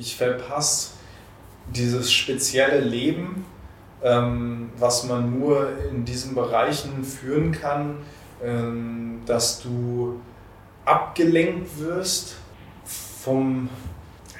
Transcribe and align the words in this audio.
ich 0.00 0.16
verpasse 0.16 0.92
dieses 1.68 2.10
spezielle 2.10 2.80
Leben, 2.80 3.44
ähm, 4.02 4.70
was 4.78 5.04
man 5.04 5.38
nur 5.38 5.68
in 5.90 6.04
diesen 6.06 6.34
Bereichen 6.34 7.04
führen 7.04 7.52
kann, 7.52 7.98
ähm, 8.42 9.20
dass 9.26 9.60
du 9.60 10.18
abgelenkt 10.86 11.78
wirst 11.78 12.36
vom, 13.22 13.68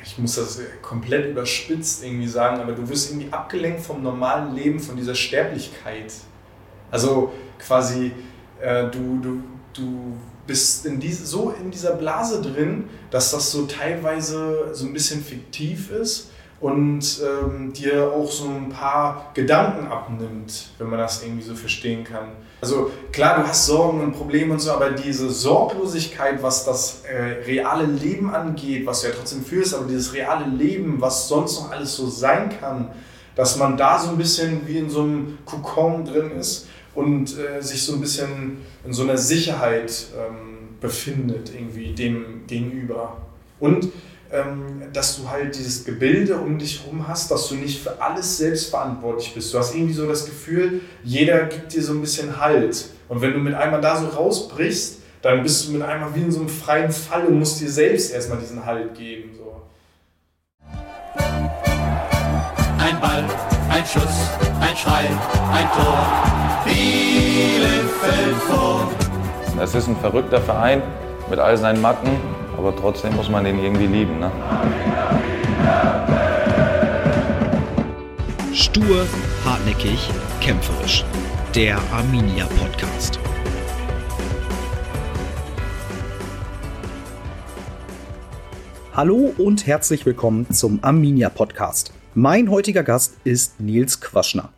ich 0.03 0.17
muss 0.19 0.37
das 0.37 0.61
komplett 0.81 1.31
überspitzt 1.31 2.03
irgendwie 2.03 2.27
sagen, 2.27 2.61
aber 2.61 2.73
du 2.73 2.89
wirst 2.89 3.11
irgendwie 3.11 3.31
abgelenkt 3.31 3.81
vom 3.81 4.03
normalen 4.03 4.55
Leben, 4.55 4.81
von 4.81 4.97
dieser 4.97 5.15
Sterblichkeit. 5.15 6.15
Also 6.91 7.35
quasi, 7.59 8.13
äh, 8.61 8.89
du, 8.89 9.21
du, 9.21 9.43
du 9.75 10.17
bist 10.51 10.85
in 10.85 10.99
diese, 10.99 11.27
so 11.27 11.55
in 11.63 11.71
dieser 11.71 11.93
Blase 11.93 12.43
drin, 12.43 12.89
dass 13.13 13.31
das 13.31 13.53
so 13.53 13.67
teilweise 13.67 14.71
so 14.73 14.85
ein 14.85 14.93
bisschen 14.93 15.23
fiktiv 15.23 15.93
ist 15.93 16.31
und 16.59 17.21
ähm, 17.23 17.73
dir 17.73 18.13
auch 18.13 18.29
so 18.29 18.49
ein 18.49 18.69
paar 18.69 19.31
Gedanken 19.33 19.87
abnimmt, 19.87 20.71
wenn 20.79 20.91
man 20.91 20.99
das 20.99 21.23
irgendwie 21.23 21.45
so 21.45 21.55
verstehen 21.55 22.03
kann. 22.03 22.31
Also 22.61 22.91
klar, 23.13 23.41
du 23.41 23.47
hast 23.47 23.67
Sorgen 23.67 24.01
und 24.01 24.13
Probleme 24.13 24.53
und 24.53 24.59
so, 24.59 24.73
aber 24.73 24.91
diese 24.91 25.31
Sorglosigkeit, 25.31 26.43
was 26.43 26.65
das 26.65 27.03
äh, 27.05 27.45
reale 27.47 27.87
Leben 27.87 28.35
angeht, 28.35 28.85
was 28.85 29.03
du 29.03 29.07
ja 29.07 29.15
trotzdem 29.17 29.45
fühlst, 29.45 29.73
aber 29.73 29.87
dieses 29.87 30.13
reale 30.15 30.47
Leben, 30.47 31.01
was 31.01 31.29
sonst 31.29 31.61
noch 31.61 31.71
alles 31.71 31.95
so 31.95 32.09
sein 32.09 32.51
kann, 32.59 32.91
dass 33.37 33.57
man 33.57 33.77
da 33.77 34.01
so 34.01 34.11
ein 34.11 34.19
bisschen 34.19 34.67
wie 34.67 34.79
in 34.79 34.91
so 34.91 35.03
einem 35.03 35.39
Kokon 35.45 36.05
drin 36.05 36.33
ist 36.33 36.67
und 36.97 37.39
äh, 37.39 37.63
sich 37.63 37.85
so 37.85 37.93
ein 37.93 38.01
bisschen 38.01 38.59
in 38.85 38.93
so 38.93 39.03
einer 39.03 39.17
Sicherheit 39.19 40.07
ähm, 40.17 40.77
befindet, 40.81 41.53
irgendwie 41.55 41.93
dem 41.93 42.47
gegenüber. 42.47 43.19
Und 43.59 43.89
ähm, 44.33 44.83
dass 44.93 45.17
du 45.17 45.29
halt 45.29 45.57
dieses 45.57 45.85
Gebilde 45.85 46.37
um 46.37 46.59
dich 46.59 46.83
herum 46.83 47.09
hast, 47.09 47.31
dass 47.31 47.49
du 47.49 47.57
nicht 47.57 47.83
für 47.83 48.01
alles 48.01 48.39
selbst 48.39 48.71
verantwortlich 48.71 49.35
bist. 49.35 49.53
Du 49.53 49.59
hast 49.59 49.75
irgendwie 49.75 49.93
so 49.93 50.07
das 50.07 50.25
Gefühl, 50.25 50.81
jeder 51.03 51.47
gibt 51.47 51.73
dir 51.75 51.83
so 51.83 51.93
ein 51.93 52.01
bisschen 52.01 52.41
Halt. 52.41 52.91
Und 53.09 53.21
wenn 53.21 53.33
du 53.33 53.39
mit 53.39 53.55
einmal 53.55 53.81
da 53.81 54.01
so 54.01 54.07
rausbrichst, 54.07 54.99
dann 55.23 55.43
bist 55.43 55.67
du 55.67 55.73
mit 55.73 55.83
einmal 55.83 56.15
wie 56.15 56.21
in 56.21 56.31
so 56.31 56.41
einem 56.41 56.49
freien 56.49 56.91
Fall 56.91 57.27
und 57.27 57.39
musst 57.39 57.61
dir 57.61 57.69
selbst 57.69 58.13
erstmal 58.13 58.39
diesen 58.39 58.65
Halt 58.65 58.95
geben. 58.95 59.31
So. 59.37 59.63
Ein 62.79 63.01
Ball, 63.01 63.25
ein 63.69 63.85
Schuss, 63.85 64.31
ein 64.61 64.77
Schrei, 64.77 65.09
ein 65.53 65.69
Tor. 65.75 67.30
Bielefeld 67.41 68.37
vor. 68.49 68.91
Es 69.63 69.75
ist 69.75 69.89
ein 69.89 69.97
verrückter 69.97 70.41
Verein 70.41 70.83
mit 71.31 71.39
all 71.39 71.57
seinen 71.57 71.81
Macken 71.81 72.11
aber 72.61 72.77
trotzdem 72.77 73.17
muss 73.17 73.31
man 73.31 73.43
den 73.43 73.59
irgendwie 73.59 73.87
lieben. 73.87 74.19
Ne? 74.19 74.31
Stur, 78.53 79.07
hartnäckig, 79.47 80.11
kämpferisch. 80.43 81.07
Der 81.55 81.79
Arminia 81.91 82.47
Podcast. 82.61 83.19
Hallo 88.93 89.33
und 89.39 89.67
herzlich 89.67 90.05
willkommen 90.05 90.51
zum 90.51 90.81
Arminia 90.83 91.31
Podcast. 91.31 91.95
Mein 92.15 92.51
heutiger 92.51 92.83
Gast 92.83 93.17
ist 93.25 93.59
Nils 93.59 94.03
Quaschner. 94.03 94.51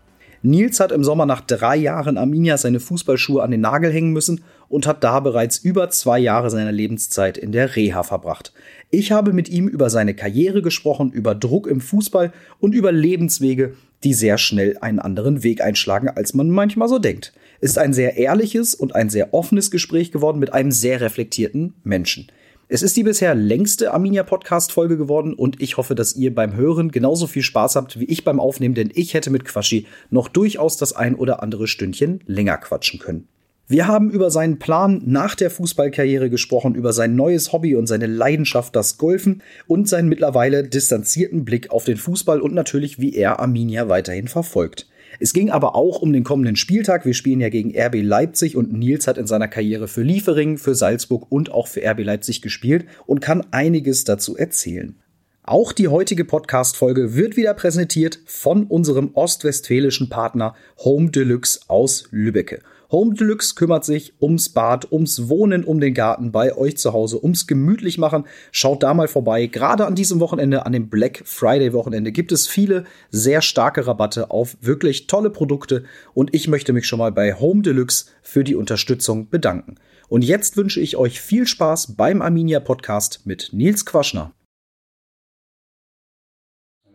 Nils 0.45 0.81
hat 0.81 0.91
im 0.91 1.05
Sommer 1.05 1.25
nach 1.25 1.41
drei 1.41 1.77
Jahren 1.77 2.19
Arminia 2.19 2.57
seine 2.57 2.81
Fußballschuhe 2.81 3.43
an 3.43 3.53
den 3.53 3.61
Nagel 3.61 3.93
hängen 3.93 4.12
müssen 4.12 4.43
und 4.69 4.89
hat 4.89 5.05
da 5.05 5.21
bereits 5.21 5.59
über 5.59 5.89
zwei 5.91 6.19
Jahre 6.19 6.51
seiner 6.51 6.73
Lebenszeit 6.73 7.39
in 7.39 7.53
der 7.53 7.77
Reha 7.77 8.03
verbracht. 8.03 8.53
Ich 8.91 9.12
habe 9.12 9.33
mit 9.33 9.49
ihm 9.49 9.69
über 9.69 9.89
seine 9.89 10.15
Karriere 10.15 10.61
gesprochen, 10.61 11.12
über 11.12 11.37
Druck 11.37 11.69
im 11.69 11.81
Fußball 11.81 12.33
und 12.59 12.75
über 12.75 12.91
Lebenswege, 12.91 13.75
die 14.03 14.15
sehr 14.15 14.37
schnell 14.37 14.79
einen 14.81 14.99
anderen 14.99 15.45
Weg 15.45 15.61
einschlagen, 15.61 16.09
als 16.09 16.34
man 16.34 16.51
manchmal 16.51 16.89
so 16.89 16.99
denkt. 16.99 17.33
Ist 17.61 17.79
ein 17.79 17.93
sehr 17.93 18.17
ehrliches 18.17 18.75
und 18.75 18.97
ein 18.97 19.11
sehr 19.11 19.33
offenes 19.33 19.71
Gespräch 19.71 20.11
geworden 20.11 20.41
mit 20.41 20.53
einem 20.53 20.72
sehr 20.72 21.00
reflektierten 21.00 21.75
Menschen. 21.84 22.27
Es 22.75 22.81
ist 22.81 22.97
die 22.97 23.03
bisher 23.03 23.34
längste 23.34 23.93
Arminia 23.93 24.22
Podcast 24.22 24.72
Folge 24.72 24.97
geworden 24.97 25.34
und 25.34 25.60
ich 25.60 25.77
hoffe, 25.77 25.94
dass 25.94 26.16
ihr 26.16 26.34
beim 26.34 26.56
Hören 26.56 26.91
genauso 26.91 27.27
viel 27.27 27.43
Spaß 27.43 27.77
habt 27.77 28.00
wie 28.00 28.06
ich 28.06 28.25
beim 28.25 28.41
Aufnehmen, 28.41 28.75
denn 28.75 28.91
ich 28.94 29.12
hätte 29.12 29.28
mit 29.28 29.44
Quaschi 29.44 29.87
noch 30.09 30.27
durchaus 30.28 30.78
das 30.78 30.94
ein 30.94 31.15
oder 31.15 31.43
andere 31.43 31.69
Stündchen 31.69 32.22
länger 32.25 32.56
quatschen 32.56 32.99
können. 32.99 33.28
Wir 33.69 33.88
haben 33.88 34.10
über 34.10 34.31
seinen 34.31 34.59
Plan 34.59 35.03
nach 35.05 35.34
der 35.34 35.50
Fußballkarriere 35.50 36.31
gesprochen, 36.31 36.75
über 36.75 36.94
sein 36.94 37.15
neues 37.15 37.53
Hobby 37.53 37.77
und 37.77 37.88
seine 37.88 38.06
Leidenschaft, 38.06 38.75
das 38.75 38.97
Golfen 38.97 39.43
und 39.66 39.87
seinen 39.87 40.09
mittlerweile 40.09 40.66
distanzierten 40.66 41.44
Blick 41.44 41.71
auf 41.71 41.84
den 41.84 41.99
Fußball 41.99 42.41
und 42.41 42.54
natürlich, 42.54 42.99
wie 42.99 43.15
er 43.15 43.39
Arminia 43.39 43.91
weiterhin 43.91 44.28
verfolgt. 44.28 44.89
Es 45.21 45.33
ging 45.33 45.50
aber 45.50 45.75
auch 45.75 46.00
um 46.00 46.12
den 46.12 46.25
kommenden 46.25 46.56
Spieltag. 46.56 47.05
Wir 47.05 47.15
spielen 47.15 47.41
ja 47.41 47.49
gegen 47.49 47.77
RB 47.77 48.03
Leipzig 48.03 48.56
und 48.56 48.73
Nils 48.73 49.06
hat 49.06 49.19
in 49.19 49.27
seiner 49.27 49.49
Karriere 49.49 49.89
für 49.89 50.03
Liefering, 50.03 50.59
für 50.59 50.75
Salzburg 50.75 51.27
und 51.31 51.50
auch 51.50 51.69
für 51.69 51.83
RB 51.84 52.05
Leipzig 52.05 52.43
gespielt 52.43 52.87
und 53.06 53.21
kann 53.21 53.47
einiges 53.51 54.05
dazu 54.05 54.37
erzählen. 54.37 54.97
Auch 55.45 55.72
die 55.72 55.89
heutige 55.89 56.25
Podcast-Folge 56.25 57.17
wird 57.17 57.37
wieder 57.37 57.53
präsentiert 57.55 58.21
von 58.27 58.65
unserem 58.65 59.11
ostwestfälischen 59.15 60.09
Partner 60.09 60.55
Home 60.84 61.11
Deluxe 61.11 61.61
aus 61.67 62.06
Lübbecke. 62.12 62.61
Home 62.92 63.14
Deluxe 63.14 63.54
kümmert 63.54 63.86
sich 63.86 64.12
ums 64.20 64.50
Bad, 64.50 64.92
ums 64.92 65.30
Wohnen, 65.30 65.64
um 65.64 65.80
den 65.80 65.94
Garten 65.94 66.30
bei 66.30 66.54
euch 66.54 66.76
zu 66.76 66.92
Hause, 66.92 67.25
ums 67.25 67.47
gemütlich 67.47 67.97
machen. 67.97 68.26
Schaut 68.50 68.82
da 68.82 68.92
mal 68.92 69.08
vorbei. 69.08 69.47
Gerade 69.47 69.86
an 69.86 69.94
diesem 69.94 70.20
Wochenende, 70.20 70.66
an 70.66 70.72
dem 70.72 70.91
Black 70.91 71.22
Friday 71.25 71.72
Wochenende, 71.72 72.12
gibt 72.12 72.32
es 72.32 72.47
viele 72.47 72.84
sehr 73.10 73.41
starke 73.41 73.86
Rabatte 73.86 74.30
auf 74.30 74.58
wirklich 74.60 75.06
tolle 75.06 75.30
Produkte 75.30 75.84
und 76.12 76.34
ich 76.34 76.48
möchte 76.48 76.75
mich 76.75 76.86
schon 76.86 76.98
mal 76.98 77.12
bei 77.12 77.32
Home 77.32 77.62
Deluxe 77.62 78.10
für 78.20 78.44
die 78.44 78.56
Unterstützung 78.56 79.30
bedanken. 79.30 79.76
Und 80.10 80.22
jetzt 80.22 80.59
wünsche 80.59 80.80
ich 80.80 80.98
euch 80.98 81.22
viel 81.22 81.47
Spaß 81.47 81.97
beim 81.97 82.20
Arminia 82.20 82.60
Podcast 82.60 83.22
mit 83.24 83.48
Nils 83.54 83.86
Quaschner. 83.86 84.34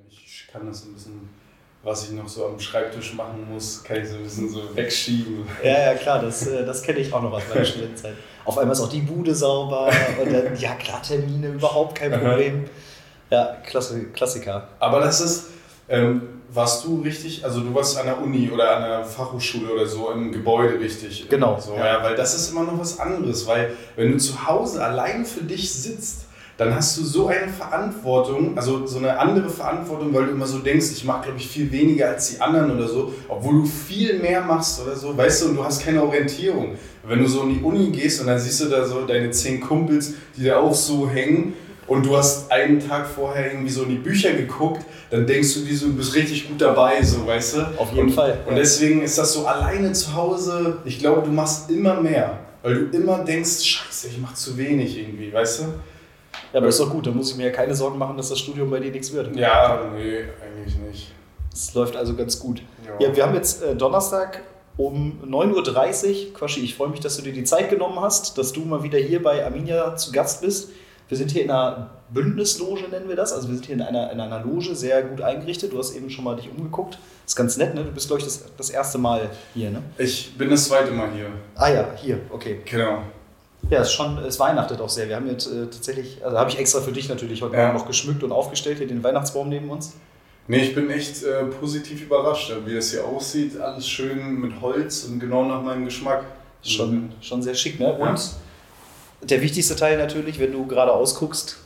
Ich 0.09 0.47
kann 0.47 0.67
das 0.67 0.85
ein 0.85 0.93
bisschen 0.93 1.16
was 1.87 2.03
ich 2.03 2.11
noch 2.11 2.27
so 2.27 2.45
am 2.45 2.59
Schreibtisch 2.59 3.13
machen 3.13 3.47
muss, 3.49 3.81
kann 3.81 4.01
ich 4.01 4.09
so 4.09 4.15
ein 4.15 4.23
bisschen 4.23 4.49
so 4.49 4.75
wegschieben. 4.75 5.47
Ja, 5.63 5.91
ja, 5.91 5.93
klar, 5.93 6.21
das, 6.21 6.45
äh, 6.45 6.65
das 6.65 6.83
kenne 6.83 6.99
ich 6.99 7.13
auch 7.13 7.21
noch 7.21 7.31
aus 7.31 7.43
meiner 7.49 7.63
Studentenzeit. 7.63 8.15
Auf 8.43 8.57
einmal 8.57 8.73
ist 8.73 8.81
auch 8.81 8.89
die 8.89 8.99
Bude 8.99 9.33
sauber 9.33 9.89
und 10.21 10.33
dann, 10.33 10.55
ja, 10.57 10.75
klar, 10.75 11.01
Termine, 11.01 11.47
überhaupt 11.47 11.95
kein 11.95 12.11
Problem. 12.11 12.65
Ja, 13.29 13.57
Klasse, 13.65 14.03
Klassiker. 14.13 14.67
Aber 14.79 14.99
das 14.99 15.21
ist, 15.21 15.45
ähm, 15.87 16.41
warst 16.49 16.83
du 16.83 17.01
richtig, 17.01 17.45
also 17.45 17.61
du 17.61 17.73
warst 17.73 17.97
an 17.97 18.05
der 18.05 18.21
Uni 18.21 18.49
oder 18.49 18.75
an 18.75 18.81
der 18.83 19.05
Fachhochschule 19.05 19.71
oder 19.71 19.85
so 19.85 20.11
im 20.11 20.31
Gebäude 20.31 20.79
richtig? 20.79 21.29
Genau. 21.29 21.57
So, 21.57 21.73
ja. 21.75 21.85
ja, 21.85 22.03
weil 22.03 22.15
das 22.15 22.35
ist 22.35 22.51
immer 22.51 22.63
noch 22.63 22.77
was 22.79 22.99
anderes, 22.99 23.47
weil 23.47 23.71
wenn 23.95 24.11
du 24.11 24.17
zu 24.17 24.45
Hause 24.45 24.83
allein 24.83 25.25
für 25.25 25.43
dich 25.43 25.73
sitzt, 25.73 26.26
dann 26.57 26.73
hast 26.73 26.97
du 26.97 27.03
so 27.03 27.27
eine 27.27 27.47
Verantwortung, 27.47 28.57
also 28.57 28.85
so 28.87 28.97
eine 28.97 29.17
andere 29.19 29.47
Verantwortung, 29.47 30.11
weil 30.13 30.25
du 30.25 30.31
immer 30.31 30.47
so 30.47 30.57
denkst, 30.57 30.87
ich 30.91 31.05
mache, 31.05 31.25
glaube 31.25 31.37
ich, 31.37 31.47
viel 31.47 31.71
weniger 31.71 32.09
als 32.09 32.31
die 32.31 32.41
anderen 32.41 32.75
oder 32.75 32.87
so, 32.87 33.13
obwohl 33.27 33.61
du 33.61 33.65
viel 33.65 34.17
mehr 34.19 34.41
machst 34.41 34.81
oder 34.81 34.95
so, 34.95 35.15
weißt 35.15 35.43
du, 35.43 35.49
und 35.49 35.55
du 35.57 35.63
hast 35.63 35.85
keine 35.85 36.03
Orientierung. 36.03 36.75
Wenn 37.07 37.19
du 37.19 37.27
so 37.27 37.43
in 37.43 37.59
die 37.59 37.61
Uni 37.63 37.91
gehst 37.91 38.21
und 38.21 38.27
dann 38.27 38.39
siehst 38.39 38.59
du 38.61 38.65
da 38.65 38.83
so 38.85 39.05
deine 39.05 39.29
zehn 39.29 39.61
Kumpels, 39.61 40.15
die 40.35 40.45
da 40.45 40.59
auch 40.59 40.73
so 40.73 41.07
hängen 41.07 41.53
und 41.85 42.05
du 42.05 42.17
hast 42.17 42.51
einen 42.51 42.85
Tag 42.85 43.07
vorher 43.07 43.51
irgendwie 43.53 43.69
so 43.69 43.83
in 43.83 43.89
die 43.89 43.95
Bücher 43.95 44.33
geguckt, 44.33 44.83
dann 45.11 45.27
denkst 45.27 45.53
du, 45.53 45.59
du 45.59 45.93
bist 45.93 46.15
richtig 46.15 46.49
gut 46.49 46.59
dabei, 46.59 47.03
so, 47.03 47.25
weißt 47.25 47.55
du? 47.55 47.61
Auf 47.77 47.91
jeden 47.93 48.07
und, 48.07 48.13
Fall. 48.13 48.39
Und 48.47 48.55
deswegen 48.55 49.03
ist 49.03 49.17
das 49.17 49.31
so 49.31 49.45
alleine 49.45 49.93
zu 49.93 50.15
Hause, 50.15 50.79
ich 50.85 50.97
glaube, 50.97 51.21
du 51.21 51.31
machst 51.31 51.69
immer 51.69 52.01
mehr, 52.01 52.39
weil 52.63 52.73
du 52.73 52.97
immer 52.97 53.19
denkst, 53.19 53.63
scheiße, 53.63 54.07
ich 54.07 54.19
mache 54.19 54.33
zu 54.33 54.57
wenig 54.57 54.97
irgendwie, 54.97 55.31
weißt 55.31 55.59
du? 55.59 55.63
Ja, 56.53 56.59
aber 56.59 56.67
ist 56.67 56.79
doch 56.79 56.89
gut, 56.89 57.07
da 57.07 57.11
muss 57.11 57.31
ich 57.31 57.37
mir 57.37 57.47
ja 57.47 57.51
keine 57.51 57.75
Sorgen 57.75 57.97
machen, 57.97 58.17
dass 58.17 58.29
das 58.29 58.39
Studium 58.39 58.69
bei 58.69 58.79
dir 58.79 58.91
nichts 58.91 59.11
wird. 59.13 59.35
Ja, 59.35 59.91
nee, 59.95 60.25
eigentlich 60.43 60.77
nicht. 60.77 61.11
Es 61.51 61.73
läuft 61.73 61.95
also 61.95 62.15
ganz 62.15 62.39
gut. 62.39 62.61
Ja, 62.85 63.07
ja 63.07 63.15
wir 63.15 63.23
haben 63.25 63.33
jetzt 63.35 63.63
äh, 63.63 63.75
Donnerstag 63.75 64.43
um 64.77 65.19
9.30 65.25 66.27
Uhr. 66.27 66.33
Quaschi, 66.33 66.61
ich 66.61 66.75
freue 66.75 66.89
mich, 66.89 66.99
dass 66.99 67.17
du 67.17 67.23
dir 67.23 67.33
die 67.33 67.43
Zeit 67.43 67.69
genommen 67.69 67.99
hast, 67.99 68.37
dass 68.37 68.53
du 68.53 68.61
mal 68.61 68.83
wieder 68.83 68.99
hier 68.99 69.21
bei 69.21 69.43
Arminia 69.43 69.95
zu 69.95 70.11
Gast 70.11 70.41
bist. 70.41 70.69
Wir 71.09 71.17
sind 71.17 71.31
hier 71.31 71.43
in 71.43 71.51
einer 71.51 71.89
Bündnisloge, 72.09 72.89
nennen 72.89 73.07
wir 73.07 73.15
das. 73.15 73.33
Also 73.33 73.47
wir 73.47 73.55
sind 73.55 73.65
hier 73.65 73.75
in 73.75 73.81
einer, 73.81 74.11
in 74.11 74.19
einer 74.19 74.43
Loge, 74.43 74.75
sehr 74.75 75.03
gut 75.03 75.21
eingerichtet. 75.21 75.73
Du 75.73 75.79
hast 75.79 75.95
eben 75.95 76.09
schon 76.09 76.25
mal 76.25 76.35
dich 76.35 76.49
umgeguckt. 76.49 76.99
ist 77.25 77.35
ganz 77.35 77.57
nett, 77.57 77.73
ne? 77.73 77.83
Du 77.83 77.91
bist, 77.91 78.07
glaube 78.07 78.19
ich, 78.19 78.25
das, 78.25 78.43
das 78.55 78.69
erste 78.69 78.97
Mal 78.97 79.29
hier, 79.53 79.71
ne? 79.71 79.81
Ich 79.97 80.37
bin 80.37 80.49
das 80.49 80.65
zweite 80.65 80.91
Mal 80.91 81.11
hier. 81.11 81.27
Ah 81.55 81.69
ja, 81.69 81.87
hier, 81.95 82.19
okay. 82.29 82.61
Genau. 82.65 83.03
Ja, 83.69 83.81
es, 83.81 83.91
schon, 83.91 84.17
es 84.19 84.39
weihnachtet 84.39 84.79
auch 84.79 84.89
sehr. 84.89 85.09
Wir 85.09 85.15
haben 85.15 85.27
jetzt 85.27 85.47
äh, 85.47 85.65
tatsächlich, 85.65 86.23
also 86.23 86.37
habe 86.37 86.49
ich 86.49 86.57
extra 86.57 86.81
für 86.81 86.91
dich 86.91 87.09
natürlich 87.09 87.41
heute 87.41 87.57
ja. 87.57 87.73
noch 87.73 87.85
geschmückt 87.85 88.23
und 88.23 88.31
aufgestellt, 88.31 88.77
hier 88.77 88.87
den 88.87 89.03
Weihnachtsbaum 89.03 89.49
neben 89.49 89.69
uns. 89.69 89.93
Nee, 90.47 90.59
ich 90.59 90.75
bin 90.75 90.89
echt 90.89 91.23
äh, 91.23 91.43
positiv 91.43 92.03
überrascht, 92.03 92.53
wie 92.65 92.73
das 92.73 92.91
hier 92.91 93.03
aussieht. 93.03 93.59
Alles 93.59 93.87
schön 93.87 94.39
mit 94.39 94.61
Holz 94.61 95.03
und 95.03 95.19
genau 95.19 95.43
nach 95.43 95.61
meinem 95.61 95.83
Geschmack. 95.83 96.23
Schon, 96.63 97.11
schon 97.21 97.41
sehr 97.41 97.53
schick, 97.53 97.79
ne? 97.79 97.93
Und 97.93 98.17
ja. 98.17 98.17
der 99.23 99.41
wichtigste 99.41 99.75
Teil 99.75 99.97
natürlich, 99.97 100.39
wenn 100.39 100.51
du 100.53 100.65
gerade 100.65 100.91
ausguckst, 100.91 101.57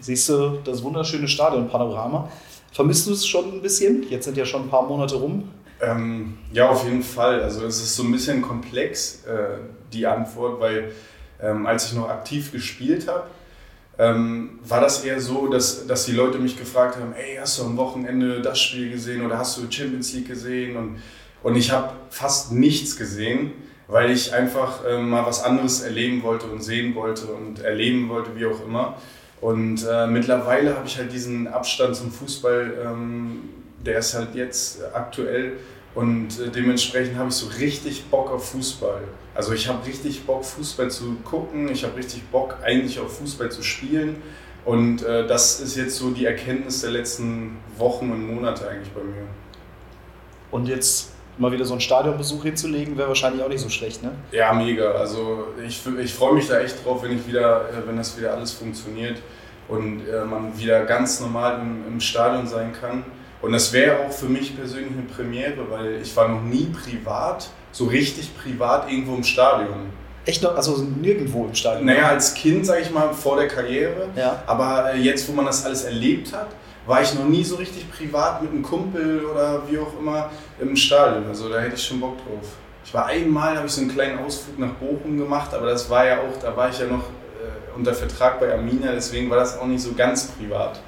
siehst 0.00 0.28
du 0.28 0.58
das 0.64 0.82
wunderschöne 0.82 1.28
Stadionpanorama. 1.28 2.30
Vermisst 2.72 3.06
du 3.06 3.12
es 3.12 3.26
schon 3.26 3.52
ein 3.52 3.62
bisschen? 3.62 4.08
Jetzt 4.08 4.24
sind 4.24 4.36
ja 4.36 4.44
schon 4.44 4.62
ein 4.62 4.68
paar 4.68 4.86
Monate 4.86 5.16
rum. 5.16 5.48
Ähm, 5.82 6.38
ja, 6.52 6.68
auf 6.68 6.84
jeden 6.84 7.02
Fall. 7.02 7.42
Also 7.42 7.64
es 7.66 7.78
ist 7.78 7.96
so 7.96 8.02
ein 8.02 8.12
bisschen 8.12 8.42
komplex, 8.42 9.24
äh, 9.24 9.58
die 9.92 10.06
Antwort, 10.06 10.60
weil 10.60 10.92
ähm, 11.42 11.66
als 11.66 11.86
ich 11.86 11.94
noch 11.94 12.08
aktiv 12.08 12.52
gespielt 12.52 13.08
habe, 13.08 13.24
ähm, 13.98 14.58
war 14.66 14.80
das 14.80 15.04
eher 15.04 15.20
so, 15.20 15.48
dass, 15.48 15.86
dass 15.86 16.06
die 16.06 16.12
Leute 16.12 16.38
mich 16.38 16.58
gefragt 16.58 16.96
haben, 16.96 17.12
ey, 17.12 17.36
hast 17.38 17.58
du 17.58 17.64
am 17.64 17.76
Wochenende 17.76 18.40
das 18.40 18.58
Spiel 18.58 18.90
gesehen 18.90 19.24
oder 19.24 19.36
hast 19.36 19.58
du 19.58 19.70
Champions 19.70 20.12
League 20.14 20.28
gesehen? 20.28 20.76
Und, 20.76 20.96
und 21.42 21.56
ich 21.56 21.70
habe 21.70 21.92
fast 22.08 22.52
nichts 22.52 22.96
gesehen, 22.96 23.52
weil 23.88 24.10
ich 24.10 24.32
einfach 24.32 24.84
äh, 24.86 24.98
mal 24.98 25.26
was 25.26 25.42
anderes 25.42 25.82
erleben 25.82 26.22
wollte 26.22 26.46
und 26.46 26.62
sehen 26.62 26.94
wollte 26.94 27.26
und 27.26 27.60
erleben 27.60 28.08
wollte, 28.08 28.30
wie 28.36 28.46
auch 28.46 28.64
immer. 28.64 28.96
Und 29.40 29.86
äh, 29.86 30.06
mittlerweile 30.06 30.76
habe 30.76 30.86
ich 30.86 30.96
halt 30.96 31.12
diesen 31.12 31.48
Abstand 31.48 31.96
zum 31.96 32.10
Fußball, 32.10 32.72
ähm, 32.84 33.40
der 33.84 33.98
ist 33.98 34.14
halt 34.14 34.34
jetzt 34.34 34.80
aktuell 34.94 35.54
und 35.94 36.38
äh, 36.40 36.48
dementsprechend 36.48 37.16
habe 37.16 37.30
ich 37.30 37.34
so 37.34 37.46
richtig 37.58 38.04
Bock 38.06 38.30
auf 38.30 38.50
Fußball. 38.50 39.02
Also 39.34 39.52
ich 39.52 39.68
habe 39.68 39.86
richtig 39.86 40.24
Bock, 40.26 40.44
Fußball 40.44 40.90
zu 40.90 41.16
gucken, 41.24 41.70
ich 41.70 41.84
habe 41.84 41.96
richtig 41.96 42.24
Bock, 42.30 42.56
eigentlich 42.62 42.98
auf 42.98 43.18
Fußball 43.18 43.50
zu 43.50 43.62
spielen. 43.62 44.22
Und 44.64 45.02
äh, 45.02 45.26
das 45.26 45.60
ist 45.60 45.76
jetzt 45.76 45.96
so 45.96 46.10
die 46.10 46.26
Erkenntnis 46.26 46.82
der 46.82 46.90
letzten 46.90 47.58
Wochen 47.78 48.10
und 48.10 48.26
Monate 48.34 48.68
eigentlich 48.68 48.92
bei 48.92 49.02
mir. 49.02 49.26
Und 50.50 50.66
jetzt 50.66 51.12
mal 51.38 51.50
wieder 51.52 51.64
so 51.64 51.72
einen 51.72 51.80
Stadionbesuch 51.80 52.42
hinzulegen, 52.42 52.98
wäre 52.98 53.08
wahrscheinlich 53.08 53.42
auch 53.42 53.48
nicht 53.48 53.62
so 53.62 53.70
schlecht, 53.70 54.02
ne? 54.02 54.12
Ja, 54.32 54.52
mega. 54.52 54.92
Also 54.92 55.48
ich, 55.66 55.80
ich 55.98 56.12
freue 56.12 56.34
mich 56.34 56.48
da 56.48 56.60
echt 56.60 56.84
drauf, 56.84 57.02
wenn 57.02 57.16
ich 57.16 57.26
wieder, 57.26 57.68
äh, 57.70 57.86
wenn 57.86 57.96
das 57.96 58.18
wieder 58.18 58.34
alles 58.34 58.52
funktioniert 58.52 59.18
und 59.68 60.06
äh, 60.06 60.24
man 60.24 60.58
wieder 60.58 60.84
ganz 60.84 61.20
normal 61.20 61.60
im, 61.60 61.94
im 61.94 62.00
Stadion 62.00 62.46
sein 62.46 62.72
kann. 62.78 63.04
Und 63.40 63.52
das 63.52 63.72
wäre 63.72 64.00
auch 64.00 64.12
für 64.12 64.26
mich 64.26 64.54
persönlich 64.54 64.92
eine 64.92 65.02
Premiere, 65.02 65.70
weil 65.70 66.02
ich 66.02 66.14
war 66.14 66.28
noch 66.28 66.42
nie 66.42 66.66
privat, 66.66 67.48
so 67.72 67.84
richtig 67.86 68.30
privat 68.36 68.90
irgendwo 68.90 69.14
im 69.14 69.22
Stadion. 69.24 69.90
Echt 70.26 70.42
noch, 70.42 70.54
also 70.56 70.76
nirgendwo 71.00 71.46
im 71.46 71.54
Stadion? 71.54 71.86
Naja, 71.86 72.08
als 72.08 72.34
Kind, 72.34 72.66
sage 72.66 72.82
ich 72.82 72.90
mal, 72.90 73.12
vor 73.12 73.36
der 73.36 73.48
Karriere. 73.48 74.08
Ja. 74.16 74.42
Aber 74.46 74.92
äh, 74.94 74.98
jetzt, 74.98 75.28
wo 75.28 75.32
man 75.32 75.46
das 75.46 75.64
alles 75.64 75.84
erlebt 75.84 76.32
hat, 76.32 76.48
war 76.86 77.00
ich 77.02 77.14
noch 77.14 77.24
nie 77.24 77.42
so 77.44 77.56
richtig 77.56 77.90
privat 77.90 78.42
mit 78.42 78.50
einem 78.52 78.62
Kumpel 78.62 79.24
oder 79.24 79.62
wie 79.68 79.78
auch 79.78 79.98
immer 79.98 80.30
im 80.60 80.76
Stadion. 80.76 81.26
Also 81.28 81.48
da 81.48 81.60
hätte 81.60 81.74
ich 81.76 81.82
schon 81.82 82.00
Bock 82.00 82.16
drauf. 82.18 82.48
Ich 82.84 82.92
war 82.92 83.06
einmal, 83.06 83.56
habe 83.56 83.66
ich 83.66 83.72
so 83.72 83.80
einen 83.82 83.90
kleinen 83.92 84.18
Ausflug 84.18 84.58
nach 84.58 84.72
Bochum 84.74 85.16
gemacht, 85.16 85.54
aber 85.54 85.66
das 85.66 85.88
war 85.88 86.04
ja 86.06 86.18
auch, 86.18 86.38
da 86.42 86.56
war 86.56 86.68
ich 86.70 86.78
ja 86.78 86.86
noch 86.86 86.98
äh, 87.04 87.76
unter 87.76 87.94
Vertrag 87.94 88.40
bei 88.40 88.52
Arminia, 88.52 88.92
deswegen 88.92 89.30
war 89.30 89.38
das 89.38 89.58
auch 89.58 89.66
nicht 89.66 89.82
so 89.82 89.92
ganz 89.92 90.26
privat 90.28 90.80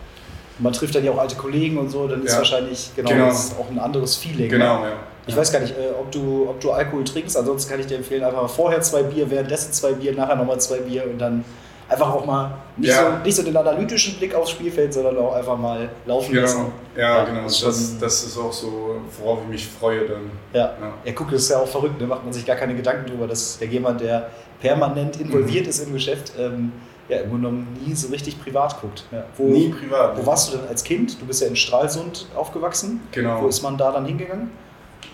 man 0.59 0.73
trifft 0.73 0.95
dann 0.95 1.03
ja 1.05 1.11
auch 1.11 1.19
alte 1.19 1.35
Kollegen 1.35 1.79
und 1.79 1.89
so, 1.91 2.07
dann 2.07 2.23
ist 2.25 2.33
Ja. 2.33 2.39
wahrscheinlich 2.39 2.91
genau, 2.95 3.09
Genau. 3.11 3.27
Das 3.27 3.45
ist 3.47 3.59
auch 3.59 3.69
ein 3.71 3.79
anderes 3.79 4.15
Feeling. 4.17 4.49
Genau, 4.51 4.81
Ne? 4.81 4.91
ja. 4.91 4.97
Ich 5.27 5.37
weiß 5.37 5.53
gar 5.53 5.61
nicht, 5.61 5.73
äh, 5.77 5.91
ob, 5.99 6.11
du, 6.11 6.47
ob 6.49 6.61
du 6.61 6.73
Alkohol 6.73 7.05
trinkst, 7.05 7.37
ansonsten 7.37 7.71
kann 7.71 7.81
ich 7.81 7.87
dir 7.87 7.97
empfehlen, 7.97 8.25
einfach 8.25 8.43
mal 8.43 8.49
vorher 8.49 8.81
zwei 8.83 9.03
Bier, 9.05 9.31
währenddessen 9.31 9.73
zwei 9.73 9.93
Bier, 9.93 10.15
nachher 10.15 10.35
nochmal 10.37 10.61
zwei 10.61 10.79
Bier 10.79 11.05
und 11.05 11.19
dann 11.19 11.45
einfach 11.89 12.13
auch 12.13 12.25
mal 12.25 12.55
nicht, 12.77 12.91
Ja. 12.91 13.19
so, 13.19 13.25
nicht 13.25 13.35
so 13.37 13.43
den 13.43 13.57
analytischen 13.57 14.15
Blick 14.17 14.35
aufs 14.35 14.51
Spielfeld, 14.51 14.93
sondern 14.95 15.17
auch 15.19 15.35
einfach 15.35 15.57
mal 15.57 15.89
laufen 16.07 16.35
lassen. 16.35 16.59
Genau, 16.95 17.07
ja, 17.09 17.19
Ja, 17.19 17.25
genau. 17.25 17.43
das 17.45 17.61
Das, 17.61 17.99
das 18.01 18.25
ist 18.25 18.37
auch 18.39 18.53
so, 18.53 18.97
worauf 19.21 19.39
ich 19.45 19.49
mich 19.49 19.67
freue 19.69 20.09
dann. 20.09 20.31
Ja. 20.55 20.61
Ja. 20.81 20.93
ja, 21.05 21.13
guck, 21.15 21.31
das 21.31 21.43
ist 21.43 21.51
ja 21.51 21.59
auch 21.59 21.69
verrückt, 21.69 22.01
ne? 22.01 22.07
macht 22.07 22.25
man 22.25 22.33
sich 22.33 22.45
gar 22.47 22.57
keine 22.57 22.75
Gedanken 22.75 23.07
drüber, 23.11 23.27
dass 23.29 23.59
der 23.59 23.69
jemand, 23.69 24.01
der 24.01 24.29
permanent 24.61 25.21
involviert 25.21 25.65
Mhm. 25.65 25.71
ist 25.71 25.87
im 25.87 25.93
Geschäft, 25.93 26.33
ähm, 26.39 26.73
ja, 27.09 27.19
im 27.19 27.31
Grunde 27.31 27.49
genommen 27.49 27.79
nie 27.85 27.95
so 27.95 28.09
richtig 28.09 28.43
privat 28.43 28.81
guckt. 28.81 29.05
Ja. 29.13 29.25
Wo, 29.37 29.45
Nie 29.45 29.69
privat. 29.69 30.17
Wo 30.17 30.25
warst 30.27 30.53
du 30.53 30.57
denn 30.57 30.69
als 30.69 30.83
Kind? 30.83 31.21
Du 31.21 31.27
bist 31.27 31.43
ja 31.43 31.49
in 31.49 31.57
Stralsund 31.57 32.27
aufgewachsen. 32.35 33.01
Genau. 33.13 33.43
Wo 33.43 33.49
ist 33.49 33.61
man 33.63 33.77
da 33.77 33.93
dann 33.93 34.07
hingegangen? 34.07 34.51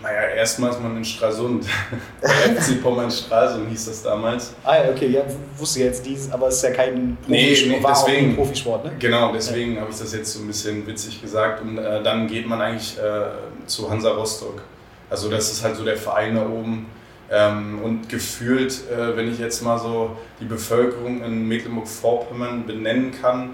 Naja, 0.01 0.29
erstmal 0.35 0.71
ist 0.71 0.81
man 0.81 0.95
in 0.97 1.03
Stralsund. 1.03 1.65
FC 2.21 2.81
Pommern 2.81 3.11
Stralsund 3.11 3.69
hieß 3.69 3.85
das 3.87 4.03
damals. 4.03 4.53
Ah 4.63 4.77
ja, 4.83 4.89
okay, 4.91 5.07
ja, 5.07 5.21
wusste 5.57 5.81
jetzt 5.81 6.05
dieses, 6.05 6.31
aber 6.31 6.47
es 6.47 6.55
ist 6.55 6.63
ja 6.63 6.71
kein 6.71 7.17
Nee, 7.27 7.47
Profisport, 7.47 7.81
nee, 7.81 7.85
auch 7.85 8.05
deswegen. 8.05 8.35
Profisport, 8.35 8.85
ne? 8.85 8.91
Genau, 8.99 9.33
deswegen 9.33 9.79
habe 9.79 9.91
ich 9.91 9.97
das 9.97 10.13
jetzt 10.13 10.31
so 10.33 10.39
ein 10.39 10.47
bisschen 10.47 10.87
witzig 10.87 11.21
gesagt. 11.21 11.61
Und 11.61 11.77
äh, 11.77 12.01
dann 12.01 12.27
geht 12.27 12.47
man 12.47 12.61
eigentlich 12.61 12.97
äh, 12.97 13.67
zu 13.67 13.89
Hansa 13.89 14.11
Rostock. 14.11 14.61
Also 15.09 15.29
das 15.29 15.51
ist 15.51 15.63
halt 15.63 15.75
so 15.75 15.83
der 15.83 15.97
Verein 15.97 16.35
da 16.35 16.45
oben. 16.47 16.85
Ähm, 17.31 17.79
und 17.83 18.09
gefühlt, 18.09 18.73
äh, 18.89 19.15
wenn 19.15 19.31
ich 19.31 19.37
jetzt 19.37 19.61
mal 19.63 19.77
so 19.77 20.17
die 20.39 20.45
Bevölkerung 20.45 21.23
in 21.23 21.47
Mecklenburg-Vorpommern 21.47 22.65
benennen 22.65 23.11
kann, 23.21 23.51